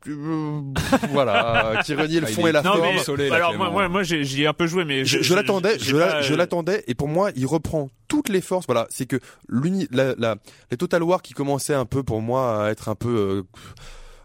euh, 0.07 0.59
voilà, 1.11 1.81
qui 1.85 1.95
renie 1.95 2.19
le 2.19 2.27
Ah, 2.27 2.31
fond 2.31 2.45
est- 2.45 2.49
et 2.49 2.51
la 2.53 2.61
Non, 2.61 2.73
forme. 2.73 3.17
mais 3.17 3.29
là, 3.29 3.35
alors 3.35 3.55
moi, 3.55 3.69
moi, 3.69 3.87
moi 3.87 4.03
j'ai 4.03 4.23
j'y 4.25 4.43
ai 4.43 4.47
un 4.47 4.53
peu 4.53 4.67
joué, 4.67 4.83
mais 4.85 5.05
Je, 5.05 5.21
je 5.21 5.33
l'attendais, 5.33 5.79
je, 5.79 5.95
la- 5.95 6.07
pas, 6.07 6.21
je 6.21 6.33
euh, 6.33 6.37
l'attendais, 6.37 6.83
et 6.87 6.95
pour 6.95 7.07
moi, 7.07 7.31
il 7.37 7.45
reprend 7.45 7.89
toutes 8.09 8.27
les 8.29 8.41
forces. 8.41 8.65
Voilà, 8.65 8.85
c'est 8.89 9.05
que 9.05 9.19
l'uni, 9.47 9.87
la, 9.91 10.13
la, 10.17 10.35
les 10.71 10.77
Total 10.77 11.01
War 11.03 11.21
qui 11.21 11.33
commençaient 11.33 11.73
un 11.73 11.85
peu 11.85 12.03
pour 12.03 12.21
moi 12.21 12.65
à 12.65 12.69
être 12.71 12.89
un 12.89 12.95
peu, 12.95 13.09
euh, 13.09 13.43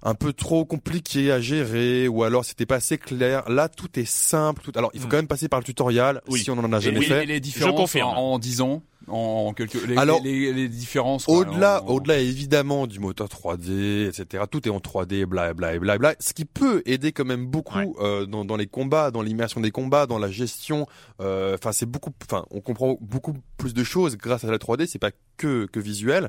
un 0.03 0.14
peu 0.14 0.32
trop 0.32 0.64
compliqué 0.64 1.32
à 1.32 1.40
gérer, 1.40 2.09
ou 2.09 2.22
alors 2.24 2.44
c'était 2.44 2.66
pas 2.66 2.76
assez 2.76 2.99
clair. 2.99 3.49
Là, 3.49 3.68
tout 3.68 3.99
est 3.99 4.07
simple. 4.09 4.62
Tout... 4.62 4.72
Alors, 4.76 4.90
il 4.94 5.01
faut 5.01 5.07
Mm. 5.07 5.11
quand 5.11 5.16
même 5.16 5.26
passer 5.26 5.49
par 5.49 5.61
le 5.61 5.64
tutoriel 5.64 6.20
Oui. 6.28 6.40
si 6.40 6.51
on 6.51 6.59
en 6.59 6.72
a 6.72 6.80
jamais 6.80 7.01
fait. 7.03 7.24
et 7.24 7.26
les 7.26 7.40
différences 7.40 7.74
confirme. 7.76 8.11
en, 8.11 8.34
en 8.34 8.38
10 8.38 8.61
ans, 8.61 8.82
en 9.07 9.53
quelques 9.55 9.86
les, 9.86 9.96
Alors, 9.96 10.20
les, 10.22 10.32
les- 10.40 10.53
les 10.53 10.68
différences. 10.68 11.28
Au-delà, 11.28 11.82
en- 11.84 11.86
au-delà 11.86 12.18
évidemment 12.18 12.86
du 12.86 12.99
moteur 13.01 13.28
3D, 13.28 14.07
etc. 14.09 14.44
Tout 14.51 14.66
est 14.66 14.70
en 14.70 14.80
3D, 14.80 15.24
bla 15.24 15.55
bla 15.55 15.78
bla 15.78 15.96
bla. 15.99 16.14
Ce 16.18 16.34
qui 16.34 16.44
peut 16.44 16.82
aider 16.84 17.12
quand 17.12 17.24
même 17.24 17.46
beaucoup 17.46 17.78
Ouais. 17.78 17.88
euh, 18.01 18.26
dans, 18.26 18.44
dans 18.44 18.57
les 18.57 18.66
combats, 18.66 19.11
dans 19.11 19.22
l'immersion 19.22 19.61
des 19.61 19.70
combats, 19.70 20.07
dans 20.07 20.18
la 20.18 20.30
gestion. 20.30 20.86
euh, 21.20 21.55
Enfin, 21.55 21.72
c'est 21.72 21.86
beaucoup. 21.86 22.11
Enfin, 22.30 22.44
on 22.51 22.61
comprend 22.61 22.99
beaucoup 23.01 23.34
plus 23.57 23.72
de 23.72 23.84
choses 23.84 24.16
grâce 24.16 24.44
à 24.44 24.51
la 24.51 24.59
3D. 24.59 24.86
C'est 24.86 24.99
pas 24.99 25.11
que 25.36 25.66
que 25.66 25.78
visuel. 25.80 26.28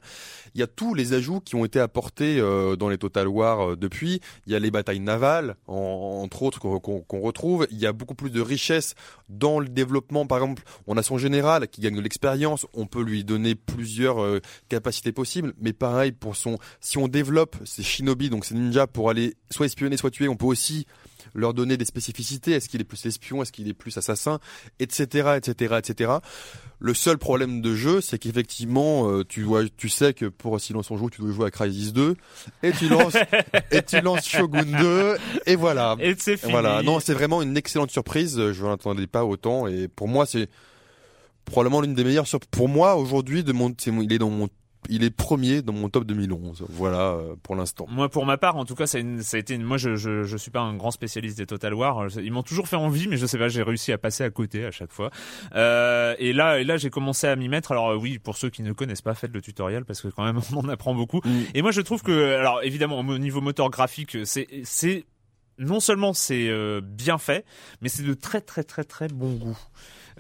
Il 0.54 0.60
y 0.60 0.64
a 0.64 0.68
tous 0.68 0.94
les 0.94 1.14
ajouts 1.14 1.40
qui 1.42 1.56
ont 1.56 1.66
été 1.66 1.80
apportés 1.80 2.40
euh, 2.40 2.76
dans 2.76 2.90
les 2.90 2.98
Total 3.00 3.28
War 3.28 3.72
euh, 3.72 3.76
depuis. 3.76 4.22
Il 4.46 4.54
y 4.54 4.56
a 4.56 4.60
les 4.60 4.72
batailles 4.72 5.00
navales, 5.00 5.56
en- 5.68 6.22
entre 6.24 6.44
autres, 6.44 6.60
qu'on 6.60 6.80
qu'on- 6.80 7.02
qu'on 7.02 7.20
retrouve. 7.22 7.68
Il 7.72 7.80
y 7.80 7.88
a 7.88 7.92
beaucoup 7.94 8.16
plus 8.16 8.30
de 8.30 8.42
richesse 8.42 8.94
dans 9.28 9.60
le 9.60 9.68
développement. 9.68 10.26
Par 10.28 10.38
exemple, 10.38 10.64
on 10.88 10.96
a 10.98 11.04
son 11.04 11.18
général 11.18 11.68
qui 11.68 11.82
gagne 11.82 11.96
de 11.96 12.02
l'expérience. 12.02 12.59
On 12.74 12.86
peut 12.86 13.04
lui 13.04 13.24
donner 13.24 13.56
plusieurs 13.56 14.22
euh, 14.22 14.40
capacités 14.70 15.12
possibles. 15.12 15.54
Mais 15.62 15.74
pareil 15.74 16.12
pour 16.12 16.36
son, 16.36 16.58
si 16.80 16.98
on 16.98 17.08
développe 17.08 17.56
ces 17.66 17.84
shinobi, 17.84 18.30
donc 18.30 18.46
ces 18.46 18.56
ninjas 18.56 18.88
pour 18.88 19.10
aller 19.10 19.36
soit 19.50 19.66
espionner, 19.66 19.98
soit 19.98 20.12
tuer, 20.12 20.28
on 20.28 20.36
peut 20.36 20.46
aussi 20.46 20.86
leur 21.34 21.54
donner 21.54 21.78
des 21.78 21.86
spécificités. 21.86 22.52
Est-ce 22.52 22.70
qu'il 22.70 22.82
est 22.82 22.86
plus 22.86 23.06
espion, 23.06 23.42
est-ce 23.42 23.52
qu'il 23.52 23.68
est 23.68 23.74
plus 23.74 23.98
assassin, 23.98 24.40
etc., 24.80 25.38
etc., 25.38 25.76
etc. 25.78 26.12
Le 26.80 26.94
seul 26.94 27.18
problème 27.18 27.62
de 27.62 27.76
jeu, 27.76 28.02
c'est 28.02 28.18
qu'effectivement, 28.18 29.10
euh, 29.10 29.26
tu 29.26 29.44
vois, 29.44 29.64
tu 29.76 29.90
sais 29.90 30.14
que 30.14 30.26
pour 30.26 30.60
Silence 30.60 30.90
on 30.92 30.98
joue, 30.98 31.10
tu 31.10 31.22
dois 31.22 31.32
jouer 31.32 31.48
à 31.48 31.52
Crysis 31.52 31.92
2 31.92 32.16
et 32.64 32.72
tu 32.72 32.88
lances 32.88 33.18
et 33.72 33.82
tu 33.82 34.00
lances 34.02 34.28
Shogun 34.28 34.64
2 34.64 35.18
et 35.46 35.56
voilà. 35.56 35.98
Et 36.00 36.16
c'est 36.18 36.38
fini. 36.38 36.52
Voilà, 36.52 36.82
non, 36.82 37.00
c'est 37.00 37.14
vraiment 37.14 37.42
une 37.42 37.58
excellente 37.58 37.92
surprise. 37.92 38.52
Je 38.52 38.64
n'en 38.64 38.74
attendais 38.74 39.08
pas 39.08 39.26
autant 39.26 39.68
et 39.68 39.88
pour 39.88 40.08
moi, 40.08 40.26
c'est 40.26 40.50
probablement 41.50 41.82
l'une 41.82 41.94
des 41.96 42.04
meilleures 42.04 42.28
surprises. 42.28 42.50
Pour 42.52 42.70
moi, 42.70 42.96
aujourd'hui, 42.96 43.44
de 43.44 43.52
mon, 43.52 43.74
il 44.02 44.14
est 44.14 44.20
dans 44.20 44.30
mon 44.30 44.48
il 44.88 45.04
est 45.04 45.10
premier 45.10 45.62
dans 45.62 45.74
mon 45.74 45.90
top 45.90 46.06
2011. 46.06 46.66
Voilà 46.70 47.12
euh, 47.12 47.36
pour 47.44 47.58
l'instant. 47.58 47.86
Moi, 47.90 48.08
pour 48.08 48.26
ma 48.26 48.38
part, 48.38 48.56
en 48.56 48.64
tout 48.64 48.76
cas, 48.76 48.88
ça 48.88 48.98
a, 48.98 49.02
une- 49.02 49.22
ça 49.22 49.36
a 49.36 49.40
été. 49.42 49.54
Une, 49.54 49.62
moi, 49.64 49.76
je, 49.76 49.98
je, 49.98 50.24
je 50.24 50.38
suis 50.38 50.52
pas 50.52 50.62
un 50.62 50.74
grand 50.74 50.90
spécialiste 50.92 51.38
des 51.38 51.46
Total 51.46 51.74
War. 51.74 52.08
Ils 52.18 52.32
m'ont 52.32 52.44
toujours 52.44 52.70
fait 52.70 52.78
envie, 52.78 53.10
mais 53.10 53.18
je 53.18 53.26
sais 53.26 53.38
pas, 53.38 53.50
j'ai 53.50 53.62
réussi 53.62 53.92
à 53.92 53.98
passer 53.98 54.24
à 54.24 54.30
côté 54.30 54.64
à 54.66 54.72
chaque 54.72 54.94
fois. 54.94 55.12
Euh, 55.54 56.16
et 56.18 56.32
là, 56.32 56.60
et 56.62 56.64
là, 56.64 56.78
j'ai 56.78 56.90
commencé 56.90 57.28
à 57.28 57.36
m'y 57.36 57.50
mettre. 57.50 57.74
Alors 57.74 57.90
euh, 57.90 57.98
oui, 57.98 58.20
pour 58.20 58.38
ceux 58.38 58.50
qui 58.50 58.64
ne 58.64 58.72
connaissent 58.72 59.02
pas, 59.02 59.14
faites 59.16 59.34
le 59.34 59.42
tutoriel 59.42 59.84
parce 59.84 60.00
que 60.02 60.08
quand 60.08 60.24
même, 60.24 60.40
on 60.56 60.60
en 60.60 60.70
apprend 60.70 60.96
beaucoup. 60.96 61.20
Et 61.54 61.62
moi, 61.62 61.72
je 61.72 61.82
trouve 61.82 62.02
que, 62.02 62.36
alors 62.38 62.64
évidemment, 62.64 63.00
au 63.00 63.18
niveau 63.18 63.42
moteur 63.42 63.70
graphique, 63.70 64.18
c'est 64.24 64.48
c'est 64.64 65.06
non 65.58 65.82
seulement 65.82 66.14
c'est 66.14 66.48
euh, 66.48 66.80
bien 66.82 67.18
fait, 67.18 67.44
mais 67.82 67.90
c'est 67.90 68.04
de 68.04 68.14
très 68.14 68.40
très 68.40 68.64
très 68.64 68.86
très 68.86 69.10
bon 69.10 69.34
goût. 69.34 69.58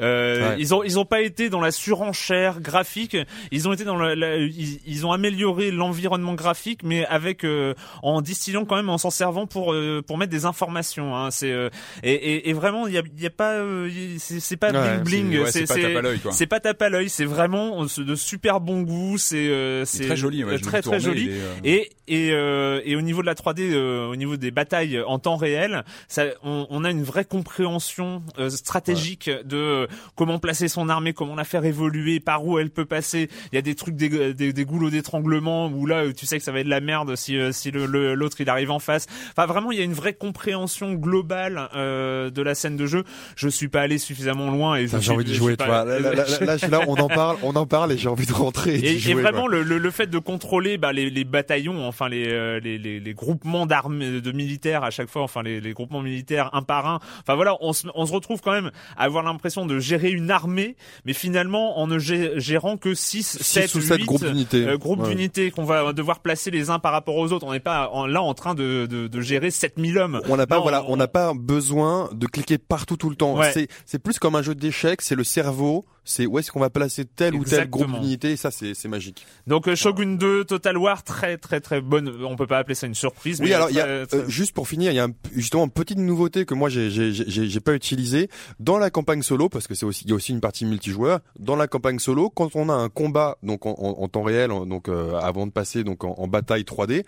Euh, 0.01 0.49
Ouais. 0.49 0.55
Ils 0.59 0.73
ont 0.73 0.83
ils 0.83 0.97
ont 0.99 1.05
pas 1.05 1.21
été 1.21 1.49
dans 1.49 1.59
la 1.59 1.71
surenchère 1.71 2.61
graphique. 2.61 3.17
Ils 3.51 3.67
ont 3.67 3.73
été 3.73 3.83
dans 3.83 3.95
la, 3.97 4.15
la- 4.15 4.37
ils, 4.37 4.79
ils 4.85 5.05
ont 5.05 5.11
amélioré 5.11 5.71
l'environnement 5.71 6.33
graphique, 6.33 6.81
mais 6.83 7.05
avec 7.05 7.43
euh, 7.43 7.73
en 8.03 8.21
distillant 8.21 8.65
quand 8.65 8.75
même 8.75 8.89
en 8.89 8.97
s'en 8.97 9.09
servant 9.09 9.45
pour 9.47 9.73
euh, 9.73 10.01
pour 10.05 10.17
mettre 10.17 10.31
des 10.31 10.45
informations. 10.45 11.15
Hein. 11.17 11.31
C'est 11.31 11.51
euh, 11.51 11.69
et, 12.03 12.13
et, 12.13 12.49
et 12.49 12.53
vraiment 12.53 12.87
il 12.87 12.93
y 12.93 12.97
a 12.97 13.03
y 13.17 13.25
a 13.25 13.29
pas 13.29 13.53
euh, 13.55 13.89
c'est 14.17 14.57
pas 14.57 14.71
Ouais, 14.71 14.99
bling 14.99 15.29
bling. 15.29 15.39
Ouais, 15.43 15.51
c'est 15.51 15.65
pas 15.67 15.75
tape 15.75 15.95
à 15.97 16.01
l'œil, 16.01 16.19
quoi. 16.19 16.31
c'est 16.31 16.47
pas 16.47 16.59
tape 16.59 16.81
à 16.81 16.89
l'œil. 16.89 17.09
C'est 17.09 17.25
vraiment 17.25 17.83
de 17.85 18.15
super 18.15 18.61
bon 18.61 18.81
goût. 18.83 19.17
C'est 19.17 19.49
euh, 19.49 19.83
C'est 19.85 20.05
très 20.05 20.15
joli, 20.15 20.43
ouais, 20.43 20.59
très 20.59 20.81
très 20.81 20.99
joli. 20.99 21.29
est, 21.63 21.69
Et 21.69 21.89
et 22.07 22.31
euh, 22.31 22.81
et 22.85 22.95
au 22.95 23.01
niveau 23.01 23.21
de 23.21 23.27
la 23.27 23.33
3D, 23.35 23.71
euh, 23.73 24.07
au 24.07 24.15
niveau 24.15 24.37
des 24.37 24.51
batailles 24.51 25.01
en 25.01 25.19
temps 25.19 25.35
réel, 25.35 25.83
ça, 26.07 26.23
on, 26.43 26.65
on 26.69 26.83
a 26.85 26.91
une 26.91 27.03
vraie 27.03 27.25
compréhension 27.25 28.23
euh, 28.37 28.49
stratégique 28.49 29.29
de 29.45 29.87
comment 30.15 30.39
placer 30.39 30.67
son 30.67 30.89
armée, 30.89 31.13
comment 31.13 31.35
la 31.35 31.43
faire 31.43 31.65
évoluer, 31.65 32.19
par 32.19 32.45
où 32.45 32.59
elle 32.59 32.69
peut 32.69 32.85
passer. 32.85 33.29
Il 33.51 33.55
y 33.55 33.57
a 33.57 33.61
des 33.61 33.75
trucs, 33.75 33.95
des, 33.95 34.33
des, 34.33 34.53
des 34.53 34.65
goulots 34.65 34.89
d'étranglement 34.89 35.67
où 35.67 35.85
là, 35.85 36.11
tu 36.13 36.25
sais 36.25 36.37
que 36.37 36.43
ça 36.43 36.51
va 36.51 36.59
être 36.59 36.65
de 36.65 36.69
la 36.69 36.81
merde 36.81 37.15
si 37.15 37.37
euh, 37.37 37.51
si 37.51 37.71
le- 37.71 37.85
le- 37.85 38.13
l'autre 38.15 38.39
il 38.41 38.49
arrive 38.49 38.71
en 38.71 38.79
face. 38.79 39.07
Enfin, 39.31 39.45
vraiment, 39.45 39.71
il 39.71 39.77
y 39.77 39.81
a 39.81 39.85
une 39.85 39.93
vraie 39.93 40.13
compréhension 40.13 40.93
globale 40.93 41.69
euh, 41.75 42.29
de 42.29 42.41
la 42.41 42.55
scène 42.55 42.77
de 42.77 42.85
jeu. 42.85 43.03
Je 43.35 43.47
suis 43.49 43.67
pas 43.67 43.81
allé 43.81 43.97
suffisamment 43.97 44.51
loin 44.51 44.75
et 44.75 44.87
J'ai 44.87 45.11
envie 45.11 45.25
d'y 45.25 45.33
je 45.33 45.37
jouer, 45.39 45.55
pas- 45.55 45.65
vois. 45.65 45.85
Là, 45.85 45.99
là, 45.99 46.13
là, 46.13 46.25
là, 46.41 46.57
je 46.57 46.61
suis 46.63 46.71
là, 46.71 46.81
on 46.87 46.95
en 46.95 47.07
parle, 47.07 47.37
on 47.43 47.55
en 47.55 47.65
parle 47.65 47.91
et 47.91 47.97
j'ai 47.97 48.09
envie 48.09 48.25
de 48.25 48.33
rentrer 48.33 48.75
et, 48.75 48.77
et, 48.77 48.79
d'y 48.81 48.87
et 48.95 48.99
jouer. 48.99 49.21
vraiment 49.21 49.47
le, 49.47 49.63
le, 49.63 49.77
le 49.77 49.91
fait 49.91 50.07
de 50.07 50.19
contrôler 50.19 50.77
bah, 50.77 50.93
les, 50.93 51.09
les 51.09 51.23
bataillons, 51.23 51.85
enfin 51.87 52.09
les, 52.09 52.27
euh, 52.27 52.59
les, 52.59 52.77
les, 52.77 52.99
les 52.99 53.13
groupements 53.13 53.65
d'armées 53.65 54.21
de 54.21 54.31
militaires 54.31 54.83
à 54.83 54.91
chaque 54.91 55.09
fois, 55.09 55.23
enfin 55.23 55.43
les, 55.43 55.59
les 55.61 55.73
groupements 55.73 56.01
militaires 56.01 56.49
un 56.53 56.61
par 56.61 56.87
un. 56.87 56.99
Enfin 57.21 57.35
voilà, 57.35 57.55
on 57.61 57.73
se, 57.73 57.87
on 57.95 58.05
se 58.05 58.13
retrouve 58.13 58.41
quand 58.41 58.51
même 58.51 58.71
à 58.97 59.03
avoir 59.03 59.23
l'impression 59.23 59.65
de 59.65 59.78
gérer 59.79 60.11
une 60.11 60.31
armée, 60.31 60.75
mais 61.05 61.13
finalement 61.13 61.79
en 61.79 61.87
ne 61.87 61.97
gé- 61.99 62.37
gérant 62.39 62.77
que 62.77 62.93
6, 62.93 63.37
Six 63.39 63.43
7, 63.43 63.75
ou 63.75 63.81
sept 63.81 63.99
8 63.99 64.05
groupes 64.05 64.25
d'unités. 64.25 64.67
euh, 64.67 64.77
groupes 64.77 65.01
Ouais. 65.01 65.09
d'unités 65.09 65.51
qu'on 65.51 65.63
va 65.65 65.93
devoir 65.93 66.19
placer 66.19 66.51
les 66.51 66.69
uns 66.69 66.79
par 66.79 66.91
rapport 66.91 67.15
aux 67.15 67.31
autres. 67.31 67.45
On 67.45 67.51
n'est 67.53 67.59
pas 67.59 67.89
en- 67.91 68.05
là 68.05 68.21
en 68.21 68.33
train 68.33 68.55
de, 68.55 68.85
de, 68.85 69.07
de 69.07 69.21
gérer 69.21 69.51
7000 69.51 69.97
hommes. 69.97 70.21
On 70.29 70.37
n'a 70.37 70.47
pas, 70.47 70.57
Non, 70.57 70.61
voilà, 70.63 70.83
on 70.87 70.97
n'a 70.97 71.07
pas 71.07 71.33
besoin 71.33 72.09
de 72.13 72.27
cliquer 72.27 72.57
partout 72.57 72.97
tout 72.97 73.09
le 73.09 73.15
temps. 73.15 73.37
Ouais. 73.37 73.51
C'est, 73.53 73.67
c'est 73.85 73.99
plus 73.99 74.19
comme 74.19 74.35
un 74.35 74.41
jeu 74.41 74.55
d'échecs. 74.55 75.01
C'est 75.01 75.15
le 75.15 75.23
cerveau. 75.23 75.85
C'est 76.05 76.25
où 76.25 76.39
est-ce 76.39 76.51
qu'on 76.51 76.59
va 76.59 76.71
placer 76.71 77.05
tel 77.05 77.35
ou 77.35 77.43
tel 77.43 77.69
groupe 77.69 77.91
d'unités. 77.91 78.31
Et 78.31 78.35
ça, 78.37 78.49
c'est, 78.49 78.73
c'est 78.73 78.87
magique. 78.87 79.27
Donc 79.45 79.67
euh, 79.67 79.75
Shogun 79.75 80.15
2, 80.15 80.43
Total 80.43 80.75
War, 80.75 81.03
très 81.03 81.37
très 81.37 81.59
très 81.61 81.81
bonne. 81.81 82.11
On 82.23 82.35
peut 82.35 82.47
pas 82.47 82.57
appeler 82.57 82.73
ça 82.73 82.87
une 82.87 82.95
surprise. 82.95 83.39
Oui, 83.41 83.49
mais 83.49 83.53
alors 83.53 83.69
il 83.69 83.75
y 83.75 83.79
a 83.79 83.83
très- 83.83 84.05
très- 84.07 84.17
euh, 84.17 84.27
juste 84.29 84.53
pour 84.53 84.67
finir, 84.67 84.91
il 84.91 84.95
y 84.95 84.99
a 84.99 85.03
un- 85.03 85.11
justement 85.35 85.65
une 85.65 85.69
petite 85.71 85.99
nouveauté 85.99 86.45
que 86.45 86.55
moi 86.55 86.67
j'ai 86.69 86.89
j'ai 86.89 87.13
j'ai 87.13 87.47
j'ai 87.47 87.59
pas 87.59 87.73
utilisé 87.75 88.27
dans 88.59 88.79
la 88.79 88.89
campagne 88.89 89.21
solo 89.21 89.49
parce 89.49 89.67
que 89.69 89.75
c'est 89.75 89.85
aussi 89.85 90.03
il 90.03 90.09
y 90.09 90.13
a 90.13 90.15
aussi 90.15 90.33
une 90.33 90.41
partie 90.41 90.65
multijoueur. 90.65 91.19
Dans 91.39 91.55
la 91.55 91.67
campagne 91.67 91.99
solo, 91.99 92.29
quand 92.29 92.55
on 92.55 92.67
a 92.69 92.73
un 92.73 92.89
combat 92.89 93.37
donc 93.43 93.65
en, 93.65 94.07
temps 94.09 94.23
réel, 94.23 94.49
donc 94.49 94.89
euh, 94.89 95.13
avant 95.19 95.47
de 95.47 95.51
passer 95.51 95.83
donc 95.85 96.03
en, 96.03 96.27
bataille 96.27 96.63
3D, 96.63 97.05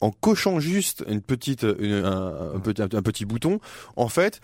en 0.00 0.10
cochant 0.10 0.60
juste 0.60 1.04
une 1.08 1.20
petite 1.20 1.66
une- 1.78 2.04
un, 2.04 2.54
un 2.54 2.60
petit 2.60 2.82
un 2.82 3.02
petit 3.02 3.24
bouton, 3.24 3.60
en 3.96 4.08
fait 4.08 4.40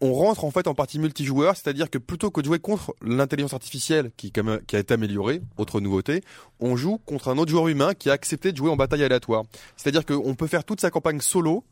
on 0.00 0.12
rentre 0.12 0.44
en 0.44 0.50
fait 0.50 0.66
en 0.66 0.74
partie 0.74 0.98
multijoueur, 0.98 1.54
c'est-à-dire 1.56 1.88
que 1.90 1.98
plutôt 1.98 2.30
que 2.30 2.40
de 2.40 2.46
jouer 2.46 2.58
contre 2.58 2.94
l'intelligence 3.02 3.54
artificielle 3.54 4.10
qui, 4.16 4.30
quand 4.32 4.44
même- 4.44 4.60
qui 4.66 4.76
a 4.76 4.78
été 4.78 4.94
améliorée, 4.94 5.40
autre 5.56 5.80
nouveauté, 5.80 6.22
on 6.60 6.76
joue 6.76 6.98
contre 7.06 7.28
un 7.28 7.38
autre 7.38 7.50
joueur 7.50 7.68
humain 7.68 7.94
qui 7.94 8.10
a 8.10 8.12
accepté 8.12 8.52
de 8.52 8.56
jouer 8.56 8.70
en 8.70 8.76
bataille 8.76 9.04
aléatoire. 9.04 9.44
C'est-à-dire 9.76 10.04
qu'on 10.04 10.34
peut 10.34 10.46
faire 10.46 10.64
toute 10.64 10.80
sa 10.80 10.90
campagne 10.90 11.20
solo, 11.20 11.64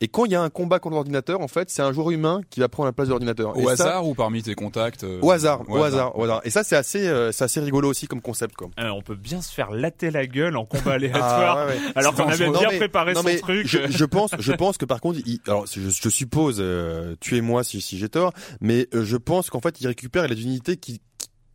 et 0.00 0.08
quand 0.08 0.24
il 0.24 0.32
y 0.32 0.34
a 0.34 0.42
un 0.42 0.50
combat 0.50 0.80
contre 0.80 0.94
l'ordinateur, 0.96 1.40
en 1.40 1.46
fait, 1.46 1.70
c'est 1.70 1.80
un 1.82 1.92
joueur 1.92 2.10
humain 2.10 2.40
qui 2.50 2.58
va 2.58 2.68
prendre 2.68 2.86
la 2.88 2.92
place 2.92 3.06
de 3.06 3.10
l'ordinateur. 3.12 3.56
Au 3.56 3.60
Et 3.60 3.64
ça- 3.76 3.84
hasard 3.84 4.08
ou 4.08 4.14
parmi 4.14 4.42
tes 4.42 4.54
contacts 4.56 5.04
euh, 5.04 5.20
Au 5.22 5.30
hasard, 5.30 5.62
au 5.68 5.80
hasard, 5.82 6.18
au 6.18 6.24
hasard. 6.24 6.40
Et 6.44 6.50
ça, 6.50 6.64
c'est 6.64 6.74
assez, 6.74 7.06
euh, 7.06 7.30
c'est 7.30 7.44
assez 7.44 7.60
rigolo 7.60 7.88
aussi 7.88 8.08
comme 8.08 8.20
concept, 8.20 8.56
quoi. 8.56 8.68
Euh, 8.80 8.88
on 8.88 9.00
peut 9.00 9.14
bien 9.14 9.40
se 9.40 9.52
faire 9.52 9.70
latter 9.70 10.10
la 10.10 10.26
gueule 10.26 10.56
en 10.56 10.64
combat 10.64 10.92
aléatoire. 10.94 11.56
Ah, 11.58 11.66
ouais, 11.66 11.72
ouais. 11.74 11.78
Alors 11.94 12.14
qu'on 12.16 12.26
avait 12.26 12.50
bien 12.50 12.68
mais- 12.70 12.78
préparé 12.78 13.12
non, 13.14 13.20
son 13.20 13.26
mais 13.26 13.38
truc. 13.38 13.66
Je, 13.68 13.78
je 13.88 14.04
pense, 14.04 14.30
je 14.38 14.52
pense 14.52 14.76
que 14.76 14.84
par 14.86 15.00
contre, 15.00 15.20
il, 15.24 15.38
alors 15.46 15.66
je, 15.66 15.80
je 15.88 16.08
suppose, 16.08 16.56
euh, 16.58 17.14
tuez-moi 17.20 17.62
si, 17.70 17.80
si 17.80 17.98
j'ai 17.98 18.08
tort, 18.08 18.32
mais 18.60 18.88
euh, 18.94 19.04
je 19.04 19.16
pense 19.16 19.48
qu'en 19.50 19.60
fait, 19.60 19.80
il 19.80 19.86
récupère 19.86 20.26
les 20.28 20.42
unités 20.42 20.76
qui 20.76 21.00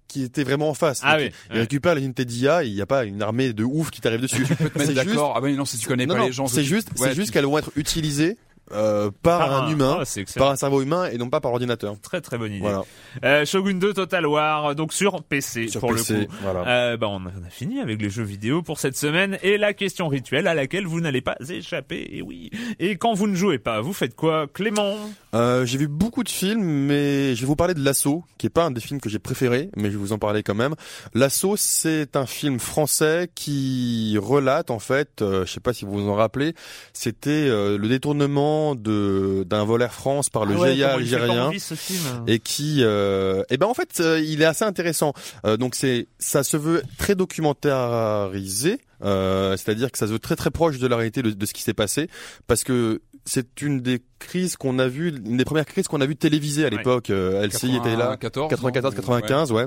qui 0.08 0.24
étaient 0.24 0.44
vraiment 0.46 0.70
en 0.70 0.74
face. 0.74 1.02
Ah 1.04 1.18
Donc, 1.18 1.28
oui. 1.28 1.32
Il 1.52 1.60
récupère 1.60 1.94
les 1.96 2.04
unités 2.06 2.24
d'IA, 2.24 2.64
il 2.64 2.74
n'y 2.74 2.80
a 2.80 2.86
pas 2.86 3.04
une 3.04 3.22
armée 3.22 3.52
de 3.52 3.64
ouf 3.66 3.90
qui 3.92 4.00
t'arrive 4.00 4.22
dessus. 4.22 4.46
Tu 4.48 4.56
peux 4.56 4.70
te 4.70 4.78
mettre 4.78 4.94
C'est 4.94 5.04
juste-. 5.04 5.20
Ah 5.36 5.42
ben 5.42 5.54
non, 5.58 5.66
si 5.66 5.78
tu 5.78 5.88
connais 5.88 6.06
Non, 6.06 6.14
pas 6.14 6.20
non, 6.22 6.26
les 6.28 6.32
gens, 6.32 6.48
c'est 6.48 6.64
juste, 6.64 6.90
ouais, 7.00 7.10
c'est 7.10 7.16
juste 7.16 7.28
tu- 7.28 7.34
qu'elles 7.34 7.46
vont 7.46 7.58
être 7.58 7.72
utilisées 7.76 8.38
euh, 8.72 9.12
par, 9.22 9.64
un, 9.64 9.70
humain, 9.70 10.00
Ah, 10.02 10.22
par 10.38 10.50
un 10.50 10.56
cerveau 10.56 10.82
humain 10.82 11.08
et 11.12 11.18
non 11.18 11.30
pas 11.30 11.40
par 11.40 11.52
ordinateur. 11.52 11.96
Très 12.02 12.22
très 12.22 12.38
bonne 12.38 12.52
idée. 12.52 12.62
Voilà. 12.62 12.84
Euh, 13.24 13.46
Shogun 13.46 13.76
2 13.76 13.94
Total 13.94 14.26
War, 14.26 14.74
donc 14.76 14.92
sur 14.94 15.22
PC 15.24 15.68
Sur 15.68 15.82
pour 15.82 15.92
PC, 15.94 16.14
le 16.14 16.26
coup. 16.26 16.34
voilà. 16.42 16.68
Euh, 16.68 16.98
bah 16.98 17.08
on 17.10 17.26
a, 17.26 17.30
on 17.40 17.46
a 17.46 17.50
fini 17.50 17.80
avec 17.80 18.02
les 18.02 18.10
jeux 18.10 18.24
vidéo 18.24 18.62
pour 18.64 18.80
cette 18.80 18.98
semaine 18.98 19.38
et 19.44 19.58
la 19.58 19.74
question 19.74 20.08
rituelle 20.08 20.48
à 20.48 20.54
laquelle 20.56 20.86
vous 20.88 21.00
n'allez 21.00 21.22
pas 21.22 21.36
échapper. 21.48 22.08
Et 22.12 22.22
oui. 22.22 22.50
Et 22.80 22.98
quand 22.98 23.14
vous 23.14 23.28
ne 23.28 23.36
jouez 23.36 23.60
pas, 23.60 23.82
vous 23.82 23.94
faites 23.94 24.16
quoi, 24.16 24.48
Clément? 24.52 24.96
Euh, 25.36 25.66
j'ai 25.66 25.78
vu 25.78 25.88
beaucoup 25.88 26.24
de 26.24 26.30
films, 26.30 26.64
mais 26.64 27.36
je 27.36 27.42
vais 27.42 27.48
vous 27.48 27.56
parler 27.56 27.74
de 27.74 27.84
L'Assaut, 27.84 28.24
qui 28.38 28.48
est 28.48 28.50
pas 28.50 28.64
un 28.66 28.72
des 28.72 28.82
films 28.82 29.00
que 29.00 29.10
j'ai 29.10 29.20
préférés, 29.20 29.70
mais 29.76 29.86
je 29.86 29.90
vais 29.92 29.98
vous 29.98 30.14
en 30.14 30.18
parler 30.18 30.42
quand 30.44 30.56
même. 30.56 30.76
L'Assaut, 31.14 31.56
c'est 31.58 32.16
un 32.16 32.26
film 32.26 32.60
français 32.60 33.30
qui 33.36 34.18
relate 34.20 34.72
en 34.72 34.80
fait, 34.80 35.22
euh, 35.22 35.46
je 35.46 35.52
sais 35.52 35.60
pas 35.60 35.74
si 35.74 35.86
vous 35.86 35.92
vous 35.92 36.10
en 36.10 36.16
rappelez, 36.16 36.54
c'était 36.94 37.30
euh, 37.30 37.78
le 37.78 37.88
détournement 37.90 38.55
de 38.76 39.44
d'un 39.50 39.64
vol 39.66 39.82
Air 39.82 39.94
France 39.94 40.30
par 40.30 40.46
le 40.46 40.56
Ah 40.56 40.60
ouais, 40.62 40.76
GIA 40.76 40.94
algérien. 40.94 41.46
envie, 41.48 41.60
ce 41.60 41.76
film 41.76 42.00
et 42.28 42.40
qui 42.40 42.80
euh, 42.84 43.44
eh 43.50 43.58
ben 43.58 43.68
en 43.68 43.74
fait 43.74 44.00
euh, 44.00 44.20
il 44.20 44.42
est 44.42 44.46
assez 44.46 44.64
intéressant 44.66 45.14
Euh, 45.46 45.58
donc 45.58 45.76
c'est 45.76 46.08
ça 46.20 46.44
se 46.44 46.56
veut 46.58 46.82
très 46.98 47.16
documentarisé 47.16 48.80
euh, 49.04 49.58
c'est-à-dire 49.58 49.92
que 49.92 49.98
ça 49.98 50.08
se 50.08 50.12
veut 50.14 50.20
très 50.20 50.36
très 50.36 50.52
proche 50.52 50.78
de 50.80 50.88
la 50.88 50.96
réalité 50.96 51.22
de, 51.22 51.30
de 51.32 51.46
ce 51.46 51.54
qui 51.54 51.62
s'est 51.62 51.74
passé 51.74 52.10
parce 52.48 52.64
que 52.64 53.02
c'est 53.26 53.62
une 53.62 53.82
des 53.82 54.02
crises 54.20 54.56
qu'on 54.56 54.78
a 54.80 54.88
vu 54.88 55.10
une 55.10 55.38
des 55.38 55.46
premières 55.46 55.66
crises 55.66 55.88
qu'on 55.88 56.02
a 56.02 56.06
vu 56.06 56.16
télévisées 56.16 56.64
à 56.66 56.70
Ouais. 56.70 56.78
l'époque 56.78 57.10
euh, 57.10 57.46
LCI 57.46 57.76
était 57.78 57.96
là 57.96 58.18
94, 58.18 58.50
94 58.50 58.96
non 58.96 59.02
95 59.02 59.52
ouais, 59.52 59.66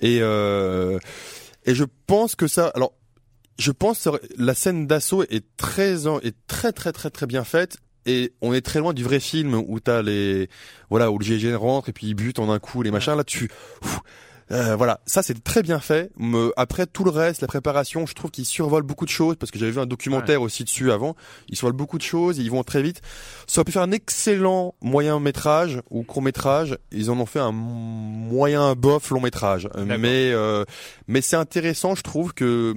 et 0.00 0.18
euh, 0.20 0.98
et 1.64 1.74
je 1.74 1.84
pense 2.06 2.34
que 2.36 2.46
ça 2.46 2.68
alors 2.74 2.92
je 3.58 3.70
pense 3.72 4.02
que 4.04 4.10
la 4.36 4.54
scène 4.54 4.86
d'assaut 4.86 5.22
est 5.30 5.44
très 5.56 6.06
est 6.06 6.34
très 6.46 6.72
très 6.72 6.92
très 6.92 7.08
très 7.10 7.26
bien 7.26 7.42
faite 7.44 7.78
et 8.06 8.32
on 8.40 8.54
est 8.54 8.60
très 8.62 8.78
loin 8.78 8.94
du 8.94 9.04
vrai 9.04 9.20
film 9.20 9.54
où 9.54 9.78
t'as 9.80 10.00
les 10.02 10.48
voilà 10.90 11.10
où 11.10 11.18
le 11.18 11.24
GIGN 11.24 11.56
rentre 11.56 11.88
et 11.90 11.92
puis 11.92 12.06
il 12.06 12.14
bute 12.14 12.38
en 12.38 12.50
un 12.50 12.58
coup 12.58 12.82
les 12.82 12.90
machins 12.90 13.14
là 13.16 13.24
tu. 13.24 13.50
Euh, 14.52 14.76
voilà, 14.76 15.00
ça 15.06 15.24
c'est 15.24 15.42
très 15.42 15.60
bien 15.64 15.80
fait. 15.80 16.12
Me- 16.16 16.52
après 16.56 16.86
tout 16.86 17.02
le 17.02 17.10
reste, 17.10 17.40
la 17.40 17.48
préparation, 17.48 18.06
je 18.06 18.14
trouve 18.14 18.30
qu'ils 18.30 18.44
survolent 18.44 18.84
beaucoup 18.84 19.04
de 19.04 19.10
choses 19.10 19.34
parce 19.34 19.50
que 19.50 19.58
j'avais 19.58 19.72
vu 19.72 19.80
un 19.80 19.86
documentaire 19.86 20.40
aussi 20.40 20.62
dessus 20.62 20.92
avant. 20.92 21.16
Ils 21.48 21.56
survolent 21.56 21.76
beaucoup 21.76 21.98
de 21.98 22.04
choses, 22.04 22.38
ils 22.38 22.48
vont 22.48 22.62
très 22.62 22.80
vite. 22.80 23.00
Ça 23.48 23.58
aurait 23.58 23.64
pu 23.64 23.72
faire 23.72 23.82
un 23.82 23.90
excellent 23.90 24.76
moyen 24.80 25.18
métrage 25.18 25.80
ou 25.90 26.04
court 26.04 26.22
métrage. 26.22 26.78
Ils 26.92 27.10
en 27.10 27.18
ont 27.18 27.26
fait 27.26 27.40
un 27.40 27.50
moyen 27.50 28.74
bof 28.76 29.10
long 29.10 29.20
métrage. 29.20 29.68
Mais 29.98 30.30
euh, 30.32 30.64
mais 31.08 31.22
c'est 31.22 31.34
intéressant, 31.36 31.96
je 31.96 32.02
trouve 32.02 32.32
que 32.32 32.74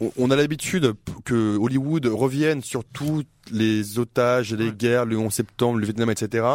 on- 0.00 0.12
on 0.16 0.30
a 0.30 0.36
l'habitude 0.36 0.94
que 1.24 1.56
Hollywood 1.56 2.06
revienne 2.06 2.62
sur 2.62 2.84
tous 2.84 3.24
les 3.52 3.98
otages, 3.98 4.52
les 4.54 4.66
Ouais. 4.68 4.72
guerres, 4.72 5.04
le 5.04 5.18
11 5.18 5.32
septembre, 5.32 5.78
le 5.78 5.84
Vietnam, 5.84 6.10
etc. 6.10 6.46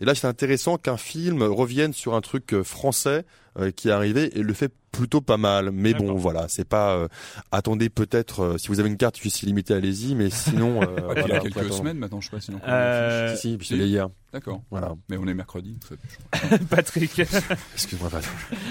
Et 0.00 0.04
là, 0.04 0.14
c'est 0.14 0.26
intéressant 0.26 0.76
qu'un 0.76 0.96
film 0.96 1.42
revienne 1.42 1.92
sur 1.92 2.14
un 2.14 2.20
truc 2.20 2.52
euh, 2.52 2.64
français 2.64 3.24
euh, 3.58 3.70
qui 3.70 3.88
est 3.88 3.92
arrivé 3.92 4.30
et 4.38 4.42
le 4.42 4.52
fait 4.54 4.72
plutôt 4.92 5.20
pas 5.20 5.36
mal. 5.36 5.70
Mais 5.72 5.92
bon, 5.94 6.14
voilà, 6.14 6.46
c'est 6.48 6.64
pas. 6.66 6.94
euh, 6.96 7.08
attendez, 7.50 7.88
peut-être 7.90 8.40
euh, 8.40 8.58
si 8.58 8.68
vous 8.68 8.80
avez 8.80 8.88
une 8.88 8.96
carte, 8.96 9.18
je 9.22 9.28
suis 9.28 9.46
limité, 9.46 9.74
allez-y. 9.74 10.14
Mais 10.14 10.30
sinon, 10.30 10.82
euh, 10.82 10.86
Ouais, 10.96 11.02
voilà, 11.04 11.22
il 11.26 11.28
y 11.28 11.32
a 11.34 11.40
quelques 11.40 11.56
attendre. 11.58 11.74
semaines 11.78 11.98
maintenant, 11.98 12.20
je 12.20 12.28
sais 12.30 12.36
pas 12.36 12.40
si 12.40 12.50
on 12.50 12.60
Euh, 12.66 13.36
Si, 13.36 13.56
puis 13.58 13.66
c'était 13.66 13.86
hier. 13.86 14.08
D'accord. 14.32 14.62
Voilà. 14.70 14.94
Mais 15.10 15.16
on 15.18 15.26
est 15.26 15.34
mercredi. 15.34 15.78
Patrick. 16.70 17.20
Excuse-moi, 17.74 18.08
pardon. 18.10 18.26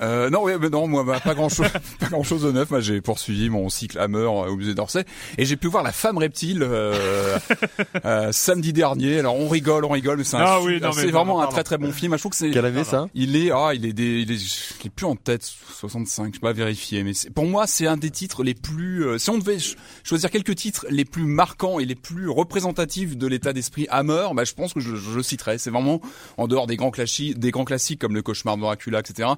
Euh, 0.00 0.30
non, 0.30 0.42
ouais, 0.44 0.58
mais 0.58 0.70
non, 0.70 0.86
moi, 0.86 1.04
bah, 1.04 1.20
pas 1.20 1.34
grand 1.34 1.48
chose, 1.48 1.66
pas 2.00 2.06
grand 2.08 2.22
chose 2.22 2.42
de 2.42 2.52
neuf. 2.52 2.70
Moi, 2.70 2.80
j'ai 2.80 3.00
poursuivi 3.00 3.50
mon 3.50 3.68
cycle 3.68 3.98
Hammer 3.98 4.24
au 4.26 4.56
musée 4.56 4.74
d'Orsay 4.74 5.04
et 5.38 5.44
j'ai 5.44 5.56
pu 5.56 5.66
voir 5.68 5.82
la 5.82 5.92
femme 5.92 6.16
reptile 6.18 6.62
euh, 6.62 7.38
euh, 8.04 8.32
samedi 8.32 8.72
dernier. 8.72 9.18
Alors, 9.18 9.36
on 9.36 9.48
rigole, 9.48 9.84
on 9.84 9.90
rigole, 9.90 10.18
mais 10.18 10.24
c'est 10.24 10.36
un 10.36 10.40
Ah 10.46 10.58
su- 10.60 10.66
oui, 10.66 10.80
non, 10.80 10.88
mais 10.88 10.94
c'est 10.94 11.06
non, 11.06 11.12
vraiment 11.12 11.40
un 11.42 11.46
très 11.48 11.64
très 11.64 11.78
bon 11.78 11.92
film. 11.92 12.14
Je 12.14 12.18
trouve 12.20 12.30
que 12.32 12.36
c'est. 12.36 12.50
Quelle 12.50 12.64
année 12.64 12.84
ça 12.84 13.08
Il 13.14 13.36
est, 13.36 13.50
ah, 13.52 13.72
il 13.74 13.84
est, 13.84 13.92
des, 13.92 14.20
il 14.22 14.30
est, 14.32 14.36
il 14.80 14.86
est 14.86 14.90
plus 14.90 15.06
en 15.06 15.16
tête, 15.16 15.42
65, 15.44 16.28
je 16.28 16.32
sais 16.34 16.40
pas 16.40 16.52
vérifier, 16.52 17.02
mais 17.04 17.12
c'est- 17.14 17.30
pour 17.30 17.44
moi, 17.46 17.66
c'est 17.66 17.86
un 17.86 17.96
des 17.96 18.10
titres 18.10 18.42
les 18.42 18.54
plus, 18.54 19.04
euh, 19.04 19.18
si 19.18 19.30
on 19.30 19.38
devait 19.38 19.58
ch- 19.58 19.76
choisir 20.02 20.30
quelques 20.30 20.54
titres 20.54 20.86
les 20.90 21.04
plus 21.04 21.24
marquants 21.24 21.78
et 21.78 21.84
les 21.84 21.94
plus 21.94 22.28
représentatifs 22.28 23.16
de 23.16 23.26
l'état 23.26 23.52
d'esprit 23.52 23.86
Hammer, 23.90 24.28
bah, 24.34 24.44
je 24.44 24.54
pense 24.54 24.72
que 24.72 24.80
je, 24.80 24.96
je 24.96 25.10
le 25.16 25.22
citerai. 25.22 25.58
C'est 25.58 25.70
vraiment, 25.70 26.00
en 26.38 26.48
dehors 26.48 26.66
des 26.66 26.76
grands 26.76 26.90
classiques, 26.90 27.38
des 27.38 27.50
grands 27.50 27.64
classiques 27.64 28.00
comme 28.00 28.14
le 28.14 28.22
cauchemar 28.22 28.56
de 28.56 28.62
Dracula, 28.62 29.00
etc. 29.00 29.28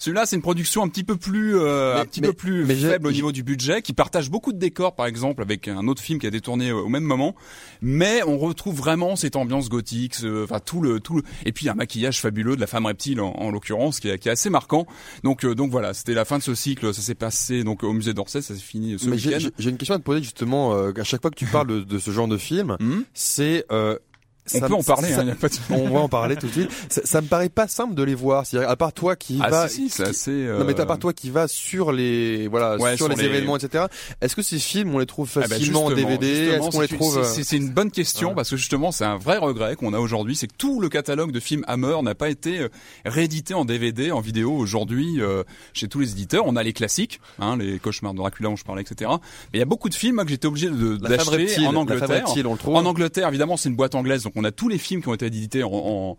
Celui-là, 0.00 0.24
c'est 0.26 0.34
une 0.34 0.42
production 0.42 0.82
un 0.82 0.88
petit 0.88 1.04
peu 1.04 1.16
plus, 1.16 1.56
euh, 1.56 1.94
Mais- 1.94 2.00
un 2.00 2.04
petit 2.06 2.20
mais- 2.22 2.28
peu 2.28 2.32
plus 2.32 2.64
mais 2.64 2.74
faible 2.74 3.06
au 3.06 3.12
niveau 3.12 3.32
du 3.32 3.42
budget, 3.42 3.82
qui 3.82 3.92
partage 3.92 4.30
beaucoup 4.30 4.52
de 4.52 4.58
décors, 4.58 4.94
par 4.96 5.04
exemple, 5.06 5.42
avec 5.42 5.68
un 5.68 5.86
autre 5.88 6.02
film 6.02 6.18
qui 6.18 6.24
a 6.26 6.30
été 6.30 6.40
tourné 6.40 6.70
euh, 6.70 6.76
au 6.76 6.88
même 6.88 7.04
moment. 7.04 7.36
Mais 7.82 8.22
on 8.26 8.38
retrouve 8.38 8.74
vraiment 8.76 9.14
cette 9.14 9.36
ambiance 9.36 9.68
gothique, 9.68 10.16
enfin 10.42 10.58
tout 10.58 10.80
le, 10.80 11.00
tout 11.00 11.16
le, 11.16 11.22
et 11.44 11.52
puis 11.52 11.68
un 11.68 11.74
maquillage 11.74 12.20
fabuleux 12.20 12.56
de 12.56 12.60
la 12.60 12.66
femme 12.66 12.86
reptile 12.86 13.20
en, 13.20 13.32
en 13.34 13.50
l'occurrence, 13.50 14.00
qui 14.00 14.08
est, 14.08 14.18
qui 14.18 14.28
est 14.28 14.32
assez 14.32 14.48
marquant. 14.50 14.86
Donc, 15.22 15.44
euh, 15.44 15.54
donc 15.54 15.70
voilà, 15.70 15.92
c'était 15.92 16.14
la 16.14 16.24
fin 16.24 16.38
de 16.38 16.42
ce 16.42 16.54
cycle. 16.54 16.94
Ça 16.94 17.02
s'est 17.02 17.14
passé 17.14 17.62
donc 17.62 17.82
au 17.82 17.92
musée 17.92 18.14
d'Orsay, 18.14 18.40
ça 18.40 18.54
s'est 18.54 18.60
fini 18.60 18.98
ce 18.98 19.06
week-end. 19.08 19.38
j'ai- 19.58 19.70
une 19.70 19.76
question 19.76 19.94
à 19.94 19.98
te 19.98 20.02
poser 20.04 20.22
justement. 20.22 20.74
euh, 20.74 20.92
à 20.98 21.04
chaque 21.04 21.20
fois 21.20 21.30
que 21.30 21.36
tu 21.36 21.44
parles 21.46 21.66
de, 21.66 21.80
de 21.80 21.98
ce 21.98 22.10
genre 22.10 22.26
de 22.26 22.38
film, 22.38 22.76
Hmm 22.80 23.00
c'est 23.14 23.66
euh, 23.70 23.98
on 24.46 24.58
ça 24.58 24.60
peut 24.66 24.72
me- 24.72 24.78
en 24.78 24.82
parler, 24.82 25.10
ça- 25.10 25.20
hein, 25.20 25.24
y 25.26 25.30
a 25.30 25.34
pas 25.34 25.48
de... 25.48 25.54
on 25.70 25.90
va 25.90 26.00
en 26.00 26.08
parler 26.08 26.36
tout 26.36 26.46
de 26.46 26.52
suite. 26.52 26.70
Ça, 26.88 27.00
ça 27.04 27.20
me 27.20 27.26
paraît 27.26 27.48
pas 27.48 27.68
simple 27.68 27.94
de 27.94 28.02
les 28.02 28.14
voir. 28.14 28.46
C'est-à-dire, 28.46 28.68
à 28.70 28.76
part 28.76 28.92
toi 28.92 29.16
qui 29.16 29.38
Ah 29.42 29.50
va, 29.50 29.68
si, 29.68 29.88
si, 29.88 29.90
c'est 29.90 30.08
assez. 30.08 30.30
euh, 30.30 30.58
non 30.58 30.64
mais 30.64 30.78
à 30.80 30.86
part 30.86 30.98
toi 30.98 31.12
qui 31.12 31.30
va 31.30 31.46
sur 31.48 31.92
les 31.92 32.48
voilà 32.48 32.76
Ouais, 32.78 32.96
sur, 32.96 33.06
sur 33.06 33.08
les, 33.08 33.22
les- 33.22 33.24
événements 33.28 33.56
etc. 33.56 33.84
Est-ce 34.20 34.34
que 34.36 34.42
ces 34.42 34.58
films 34.58 34.94
on 34.94 34.98
les 34.98 35.06
trouve 35.06 35.30
Ah 35.36 35.40
bah 35.40 35.48
facilement 35.48 35.84
en 35.86 35.90
DVD 35.90 36.26
Est-ce 36.26 36.70
qu'on 36.70 36.80
les 36.80 36.88
trouve 36.88 37.24
c'est- 37.24 37.56
une 37.56 37.70
bonne 37.70 37.90
question 37.90 38.28
Ouais. 38.30 38.34
parce 38.34 38.50
que 38.50 38.56
justement 38.56 38.92
c'est 38.92 39.04
un 39.04 39.16
vrai 39.18 39.36
regret 39.38 39.76
qu'on 39.76 39.92
a 39.92 39.98
aujourd'hui, 39.98 40.36
c'est 40.36 40.46
que 40.46 40.54
tout 40.56 40.80
le 40.80 40.88
catalogue 40.88 41.32
de 41.32 41.40
films 41.40 41.64
Hammer 41.68 41.96
n'a 42.02 42.14
pas 42.14 42.28
été 42.30 42.60
euh, 42.60 42.68
réédité 43.04 43.54
en 43.54 43.64
DVD, 43.64 44.10
en 44.12 44.20
vidéo 44.20 44.52
aujourd'hui 44.52 45.20
euh, 45.20 45.42
chez 45.72 45.88
tous 45.88 46.00
les 46.00 46.10
éditeurs. 46.12 46.44
On 46.46 46.56
a 46.56 46.62
les 46.62 46.72
classiques, 46.72 47.20
hein, 47.38 47.56
les 47.56 47.78
cauchemars 47.78 48.12
de 48.12 48.18
Dracula 48.18 48.48
dont 48.48 48.56
je 48.56 48.64
parlais, 48.64 48.82
etc. 48.82 49.10
Mais 49.52 49.58
il 49.58 49.60
y 49.60 49.62
a 49.62 49.66
beaucoup 49.66 49.88
de 49.88 49.94
films 49.94 50.16
moi, 50.16 50.24
que 50.24 50.30
j'étais 50.30 50.46
obligé 50.46 50.68
d'acheter 50.70 51.66
en 51.66 51.74
Angleterre. 51.76 52.08
reptile, 52.08 52.46
on 52.46 52.52
le 52.52 52.58
trouve. 52.58 52.74
En 52.76 52.84
Angleterre, 52.84 53.28
évidemment, 53.28 53.56
c'est 53.56 53.68
une 53.68 53.76
boîte 53.76 53.94
anglaise, 53.94 54.26
donc 54.30 54.44
on 54.44 54.44
a 54.46 54.52
tous 54.52 54.68
les 54.68 54.78
films 54.78 55.02
qui 55.02 55.08
ont 55.08 55.14
été 55.14 55.26
édités 55.26 55.64
en, 55.64 56.16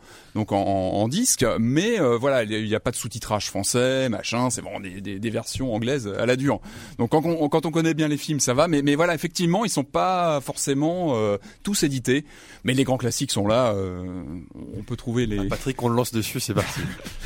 disque, 1.07 1.45
mais 1.59 1.97
euh, 1.99 2.17
voilà, 2.17 2.43
il 2.43 2.65
n'y 2.65 2.75
a 2.75 2.79
pas 2.81 2.91
de 2.91 2.97
sous-titrage 2.97 3.47
français, 3.47 4.09
machin, 4.09 4.49
c'est 4.49 4.59
vraiment 4.59 4.81
des, 4.81 5.29
versions 5.29 5.73
anglaises 5.73 6.13
à 6.19 6.25
la 6.25 6.35
dure. 6.35 6.59
Donc 6.97 7.11
quand 7.11 7.25
on, 7.25 7.71
connaît 7.71 7.93
bien 7.93 8.09
les 8.09 8.17
films, 8.17 8.41
ça 8.41 8.53
va, 8.53 8.67
mais, 8.67 8.95
voilà, 8.95 9.15
effectivement, 9.15 9.63
ils 9.63 9.69
sont 9.69 9.85
pas 9.85 10.41
forcément 10.41 11.15
euh, 11.15 11.37
tous 11.63 11.83
édités, 11.83 12.25
mais 12.63 12.73
les 12.73 12.83
grands 12.83 12.97
classiques 12.97 13.31
sont 13.31 13.47
là. 13.47 13.73
euh, 13.73 14.03
on 14.77 14.83
peut 14.83 14.95
trouver 14.95 15.25
les. 15.25 15.47
Patrick, 15.47 15.81
on 15.83 15.89
le 15.89 15.95
lance 15.95 16.11
dessus, 16.11 16.39
c'est 16.39 16.53
parti. 16.53 16.79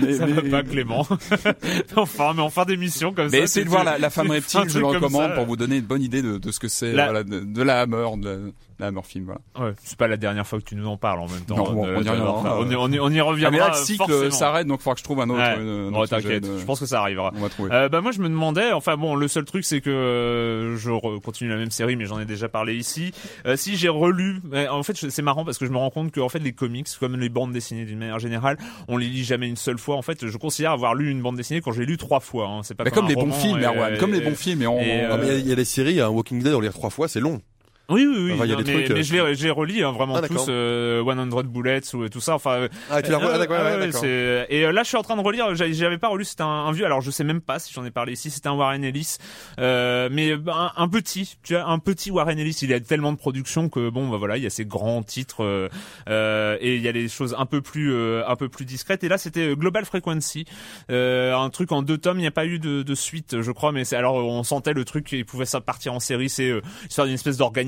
mais- 0.00 0.12
Ça 0.14 0.26
mais- 0.26 0.32
va 0.32 0.42
pas, 0.42 0.62
Clément. 0.62 1.06
enfin, 1.96 2.32
mais 2.34 2.42
en 2.42 2.50
fin 2.50 2.64
d'émission 2.64 3.12
comme 3.12 3.28
ça. 3.28 3.36
mais 3.36 3.42
essayez 3.44 3.64
de 3.64 3.70
voir 3.70 3.84
la, 3.84 3.98
la 3.98 4.10
femme 4.10 4.30
reptile, 4.30 4.62
je 4.68 4.78
le 4.78 4.86
recommande 4.86 5.30
ça. 5.30 5.34
pour 5.36 5.46
vous 5.46 5.56
donner 5.56 5.76
une 5.76 5.84
bonne 5.84 6.02
idée 6.02 6.22
de, 6.22 6.38
de 6.38 6.50
ce 6.50 6.58
que 6.60 6.68
c'est, 6.68 6.92
La- 6.92 7.04
voilà, 7.06 7.24
de, 7.24 7.40
de 7.40 7.62
la 7.62 7.80
Hammer, 7.82 8.06
de 8.18 8.24
la, 8.28 8.36
de 8.36 8.52
la 8.78 8.86
Hammer 8.88 9.02
film. 9.04 9.24
Voilà. 9.26 9.40
Ouais, 9.70 9.74
c'est 9.84 9.96
pas 9.98 10.08
la 10.08 10.16
dernière 10.16 10.46
fois 10.46 10.58
que 10.60 10.64
tu 10.64 10.76
nous 10.76 10.86
en 10.86 10.96
parles 10.96 11.20
en 11.20 11.28
même 11.28 11.42
temps. 11.42 11.56
Non, 11.56 11.72
bon, 11.72 11.86
Euh, 11.86 11.96
on 11.98 12.02
y 12.02 12.08
reviendra. 12.08 12.32
enfin, 12.32 12.54
on, 12.58 12.70
y- 12.70 12.76
on 12.76 12.88
y- 12.90 13.00
on 13.00 13.10
y 13.10 13.20
reviendra. 13.20 13.48
Ah, 13.48 13.50
mais 13.50 13.58
là, 13.58 13.68
le 13.68 13.80
euh, 13.80 13.84
cycle 13.84 14.04
forcément. 14.10 14.30
s'arrête, 14.30 14.66
donc 14.66 14.80
il 14.80 14.82
faudra 14.82 14.94
que 14.94 15.00
je 15.00 15.04
trouve 15.04 15.20
un 15.20 15.30
autre. 15.30 15.38
Ouais. 15.40 15.56
euh, 15.58 15.90
sujet 16.06 16.06
t'inquiète, 16.22 16.46
je 16.60 16.64
pense 16.64 16.80
que 16.80 16.86
ça 16.86 17.00
arrivera. 17.00 17.32
On 17.36 17.40
va 17.40 17.48
trouver. 17.48 17.70
Euh, 17.72 17.88
bah 17.88 18.00
moi 18.00 18.12
je 18.12 18.20
me 18.20 18.28
demandais, 18.28 18.72
enfin 18.72 18.96
bon, 18.96 19.14
le 19.14 19.28
seul 19.28 19.44
truc 19.44 19.64
c'est 19.64 19.80
que 19.80 19.90
euh, 19.90 20.76
je 20.76 20.90
continue 21.20 21.50
la 21.50 21.56
même 21.56 21.70
série, 21.70 21.96
mais 21.96 22.04
j'en 22.06 22.18
ai 22.20 22.24
déjà 22.24 22.48
parlé 22.48 22.74
ici. 22.76 23.12
Euh, 23.46 23.56
si 23.56 23.76
j'ai 23.76 23.88
relu, 23.88 24.11
mais 24.44 24.68
en 24.68 24.82
fait 24.82 24.96
c'est 24.96 25.22
marrant 25.22 25.44
parce 25.44 25.58
que 25.58 25.66
je 25.66 25.70
me 25.70 25.76
rends 25.78 25.90
compte 25.90 26.10
que 26.12 26.20
en 26.20 26.28
fait 26.28 26.38
les 26.38 26.52
comics, 26.52 26.88
comme 27.00 27.18
les 27.18 27.28
bandes 27.28 27.52
dessinées 27.52 27.84
d'une 27.84 27.98
manière 27.98 28.18
générale, 28.18 28.56
on 28.88 28.96
les 28.96 29.06
lit 29.08 29.24
jamais 29.24 29.48
une 29.48 29.56
seule 29.56 29.78
fois. 29.78 29.96
En 29.96 30.02
fait, 30.02 30.26
je 30.26 30.36
considère 30.36 30.72
avoir 30.72 30.94
lu 30.94 31.10
une 31.10 31.22
bande 31.22 31.36
dessinée 31.36 31.60
quand 31.60 31.72
j'ai 31.72 31.86
lu 31.86 31.96
trois 31.96 32.20
fois. 32.20 32.46
Hein. 32.48 32.60
C'est 32.62 32.74
pas 32.74 32.84
Mais 32.84 32.90
comme 32.90 33.08
les 33.08 33.14
bons 33.14 33.32
films, 33.32 33.62
Erwan, 33.62 33.98
comme 33.98 34.12
les 34.12 34.20
bons 34.20 34.34
films, 34.36 34.62
et 34.62 34.66
on. 34.66 34.80
Il 34.80 35.46
y 35.48 35.52
a- 35.52 35.56
des 35.56 35.64
séries, 35.64 36.00
un 36.00 36.08
Walking 36.08 36.42
Dead, 36.42 36.54
on 36.54 36.60
les 36.60 36.68
lire 36.68 36.74
trois 36.74 36.90
fois, 36.90 37.08
c'est 37.08 37.20
long. 37.20 37.40
Oui, 37.88 38.06
oui, 38.06 38.16
oui. 38.16 38.32
Enfin, 38.34 38.46
y 38.46 38.50
non, 38.52 38.58
mais, 38.58 38.64
trucs, 38.64 38.88
mais 38.90 38.98
euh, 38.98 39.02
je 39.02 39.12
les, 39.12 39.34
les 39.34 39.50
relis 39.50 39.82
hein, 39.82 39.92
vraiment 39.92 40.16
Ah, 40.16 40.26
tous, 40.26 40.46
euh, 40.48 41.02
100 41.04 41.42
Bullets 41.44 41.94
ou 41.94 42.08
tout 42.08 42.20
ça. 42.20 42.34
Enfin, 42.34 42.68
Ah, 42.90 43.02
tu 43.02 43.10
l'as 43.10 43.18
Euh, 43.18 43.30
ah, 43.34 43.38
d'accord, 43.38 43.56
ah, 43.60 43.64
ouais, 43.64 43.72
ouais, 43.72 43.86
d'accord. 43.86 44.00
c'est- 44.00 44.46
Et 44.50 44.64
euh, 44.64 44.72
là, 44.72 44.82
je 44.82 44.88
suis 44.88 44.96
en 44.96 45.02
train 45.02 45.16
de 45.16 45.20
relire. 45.20 45.54
J'avais 45.54 45.98
pas 45.98 46.08
relu. 46.08 46.24
C'était 46.24 46.42
un, 46.42 46.46
un 46.46 46.72
vieux. 46.72 46.86
Alors, 46.86 47.00
je 47.00 47.10
sais 47.10 47.24
même 47.24 47.40
pas 47.40 47.58
si 47.58 47.72
j'en 47.72 47.84
ai 47.84 47.90
parlé 47.90 48.12
ici. 48.12 48.30
C'était 48.30 48.48
un 48.48 48.54
Warren 48.54 48.82
Ellis, 48.84 49.16
euh, 49.58 50.08
mais 50.10 50.32
un, 50.32 50.72
un 50.76 50.88
petit. 50.88 51.36
Tu 51.42 51.54
vois, 51.54 51.64
un 51.64 51.78
petit 51.78 52.10
Warren 52.10 52.38
Ellis. 52.38 52.56
Il 52.62 52.72
a 52.72 52.80
tellement 52.80 53.12
de 53.12 53.18
production 53.18 53.68
que 53.68 53.90
bon, 53.90 54.08
bah 54.08 54.16
voilà, 54.16 54.36
il 54.36 54.42
y 54.42 54.46
a 54.46 54.50
ces 54.50 54.64
grands 54.64 55.02
titres 55.02 55.42
euh, 55.44 55.68
euh, 56.08 56.56
et 56.60 56.76
il 56.76 56.82
y 56.82 56.88
a 56.88 56.92
des 56.92 57.08
choses 57.08 57.34
un 57.38 57.46
peu 57.46 57.60
plus, 57.60 57.92
euh, 57.92 58.22
un 58.26 58.36
peu 58.36 58.48
plus 58.48 58.64
discrètes. 58.64 59.04
Et 59.04 59.08
là, 59.08 59.18
c'était 59.18 59.54
Global 59.56 59.84
Frequency, 59.84 60.44
euh, 60.90 61.34
un 61.36 61.50
truc 61.50 61.72
en 61.72 61.82
deux 61.82 61.98
tomes. 61.98 62.18
Il 62.18 62.22
n'y 62.22 62.26
a 62.26 62.30
pas 62.32 62.46
eu 62.46 62.58
de, 62.58 62.82
de 62.82 62.94
suite, 62.94 63.40
je 63.42 63.50
crois, 63.50 63.72
mais 63.72 63.92
alors 63.94 64.14
on 64.16 64.42
sentait 64.44 64.72
le 64.72 64.84
truc. 64.84 65.10
Il 65.12 65.26
pouvait 65.26 65.44
ça 65.46 65.60
partir 65.60 65.92
en 65.94 66.00
série. 66.00 66.28
C'est 66.30 66.48
euh, 66.50 66.60
histoire 66.88 67.06
d'une 67.06 67.14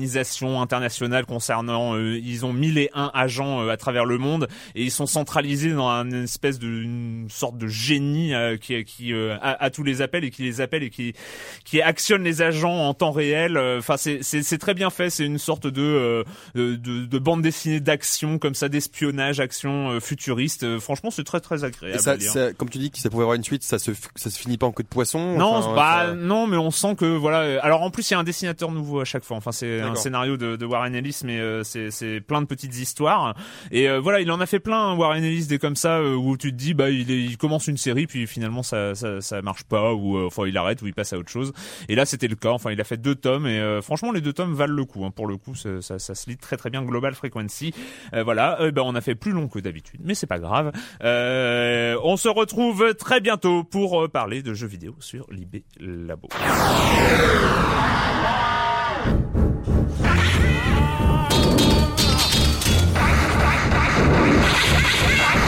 espèce 0.05 0.39
d'organisation 0.39 0.61
internationale 0.61 1.25
concernant. 1.25 1.95
euh, 1.95 2.17
ils 2.17 2.45
ont 2.45 2.53
mille 2.53 2.77
et 2.77 2.89
un 2.93 3.11
agents 3.13 3.61
euh, 3.63 3.69
à 3.69 3.77
travers 3.77 4.05
le 4.05 4.17
monde 4.17 4.47
et 4.75 4.83
ils 4.83 4.91
sont 4.91 5.05
centralisés 5.05 5.73
dans 5.73 5.89
une 6.03 6.23
espèce 6.23 6.59
de 6.59 6.67
une 6.67 7.27
sorte 7.29 7.57
de 7.57 7.67
génie 7.67 8.33
euh, 8.33 8.57
qui 8.57 8.83
qui 8.85 9.13
a, 9.13 9.37
a 9.59 9.69
tous 9.69 9.83
les 9.83 10.01
appels 10.01 10.23
et 10.23 10.31
qui 10.31 10.43
les 10.43 10.61
appelle 10.61 10.83
et 10.83 10.89
qui 10.89 11.13
qui 11.63 11.81
actionne 11.81 12.23
les 12.23 12.41
agents 12.41 12.87
en 12.87 12.93
temps 12.93 13.11
réel. 13.11 13.57
Enfin, 13.77 13.97
c'est 13.97 14.21
c'est 14.23 14.57
très 14.57 14.73
bien 14.73 14.89
fait. 14.89 15.09
C'est 15.09 15.25
une 15.25 15.37
sorte 15.39 15.67
de 15.67 16.23
de, 16.55 16.75
de, 16.75 17.05
de 17.05 17.19
bande 17.19 17.41
dessinée 17.41 17.79
d'action 17.79 18.37
comme 18.39 18.55
ça, 18.55 18.69
d'espionnage, 18.69 19.39
action 19.39 19.99
futuriste. 19.99 20.79
Franchement, 20.79 21.11
c'est 21.11 21.23
très 21.23 21.39
très 21.39 21.63
agréable. 21.63 21.95
Et 21.97 21.99
ça, 21.99 22.11
à 22.11 22.15
lire. 22.15 22.31
ça- 22.31 22.53
comme 22.53 22.69
tu 22.69 22.77
dis 22.77 22.91
que 22.91 22.99
ça 22.99 23.09
pouvait 23.09 23.23
avoir 23.23 23.35
une 23.35 23.43
suite, 23.43 23.63
ça 23.63 23.79
se, 23.79 23.91
ça 24.15 24.29
se 24.29 24.37
finit 24.39 24.57
pas 24.57 24.65
en 24.67 24.71
queue 24.71 24.83
de 24.83 24.87
poisson. 24.87 25.37
Non, 25.37 25.55
enfin, 25.55 25.75
bah 25.75 26.05
ça- 26.07 26.13
non, 26.13 26.47
mais 26.47 26.57
on 26.57 26.71
sent 26.71 26.95
que 26.95 27.05
voilà. 27.05 27.61
Alors 27.63 27.81
en 27.81 27.89
plus, 27.91 28.09
il 28.09 28.13
y 28.13 28.15
a 28.15 28.19
un 28.19 28.23
dessinateur 28.23 28.71
nouveau 28.71 28.99
à 28.99 29.05
chaque 29.05 29.23
fois. 29.23 29.37
Enfin, 29.37 29.51
c'est 29.51 29.81
un 29.95 30.01
scénario 30.01 30.37
de, 30.37 30.55
de 30.55 30.65
Warren 30.65 30.93
Ellis, 30.95 31.19
mais 31.23 31.39
euh, 31.39 31.63
c'est 31.63 32.21
plein 32.21 32.41
de 32.41 32.47
petites 32.47 32.75
histoires. 32.77 33.35
Et 33.71 33.89
euh, 33.89 33.99
voilà, 33.99 34.19
il 34.21 34.31
en 34.31 34.39
a 34.39 34.45
fait 34.45 34.59
plein. 34.59 34.91
hein, 34.91 34.95
Warren 34.95 35.23
Ellis, 35.23 35.47
des 35.47 35.57
comme 35.59 35.75
ça 35.75 35.97
euh, 35.99 36.15
où 36.15 36.37
tu 36.37 36.51
te 36.51 36.55
dis, 36.57 36.73
bah 36.73 36.89
il, 36.89 37.09
est- 37.11 37.23
il 37.23 37.37
commence 37.37 37.67
une 37.67 37.77
série, 37.77 38.07
puis 38.07 38.27
finalement 38.27 38.63
ça 38.63 38.95
ça, 38.95 39.21
ça 39.21 39.41
marche 39.41 39.63
pas, 39.63 39.93
ou 39.93 40.17
euh, 40.17 40.25
enfin 40.27 40.45
il 40.47 40.57
arrête, 40.57 40.81
ou 40.81 40.87
il 40.87 40.93
passe 40.93 41.13
à 41.13 41.17
autre 41.17 41.29
chose. 41.31 41.53
Et 41.89 41.95
là, 41.95 42.05
c'était 42.05 42.27
le 42.27 42.35
cas. 42.35 42.49
Enfin, 42.51 42.71
il 42.71 42.79
a 42.81 42.83
fait 42.83 42.97
deux 42.97 43.15
tomes, 43.15 43.47
et 43.47 43.59
euh, 43.59 43.81
franchement, 43.81 44.11
les 44.11 44.21
deux 44.21 44.33
tomes 44.33 44.53
valent 44.53 44.73
le 44.75 44.85
coup. 44.85 45.05
hein. 45.05 45.11
Pour 45.11 45.27
le 45.27 45.37
coup, 45.37 45.55
ça, 45.55 45.81
ça, 45.81 45.99
ça 45.99 46.15
se 46.15 46.29
lit 46.29 46.37
très 46.37 46.57
très 46.57 46.69
bien. 46.69 46.83
Global 46.83 47.13
Frequency. 47.15 47.73
Euh, 48.13 48.23
voilà. 48.23 48.57
Ben 48.71 48.81
on 48.85 48.95
a 48.95 49.01
fait 49.01 49.15
plus 49.15 49.31
long 49.31 49.47
que 49.47 49.59
d'habitude, 49.59 50.01
mais 50.03 50.15
c'est 50.15 50.27
pas 50.27 50.39
grave. 50.39 50.71
On 51.01 52.17
se 52.17 52.27
retrouve 52.29 52.93
très 52.95 53.21
bientôt 53.21 53.63
pour 53.63 54.09
parler 54.09 54.41
de 54.43 54.53
jeux 54.53 54.67
vidéo 54.67 54.95
sur 54.99 55.25
l'IB 55.31 55.63
Labo. 55.79 56.27
Ah! 65.07 65.45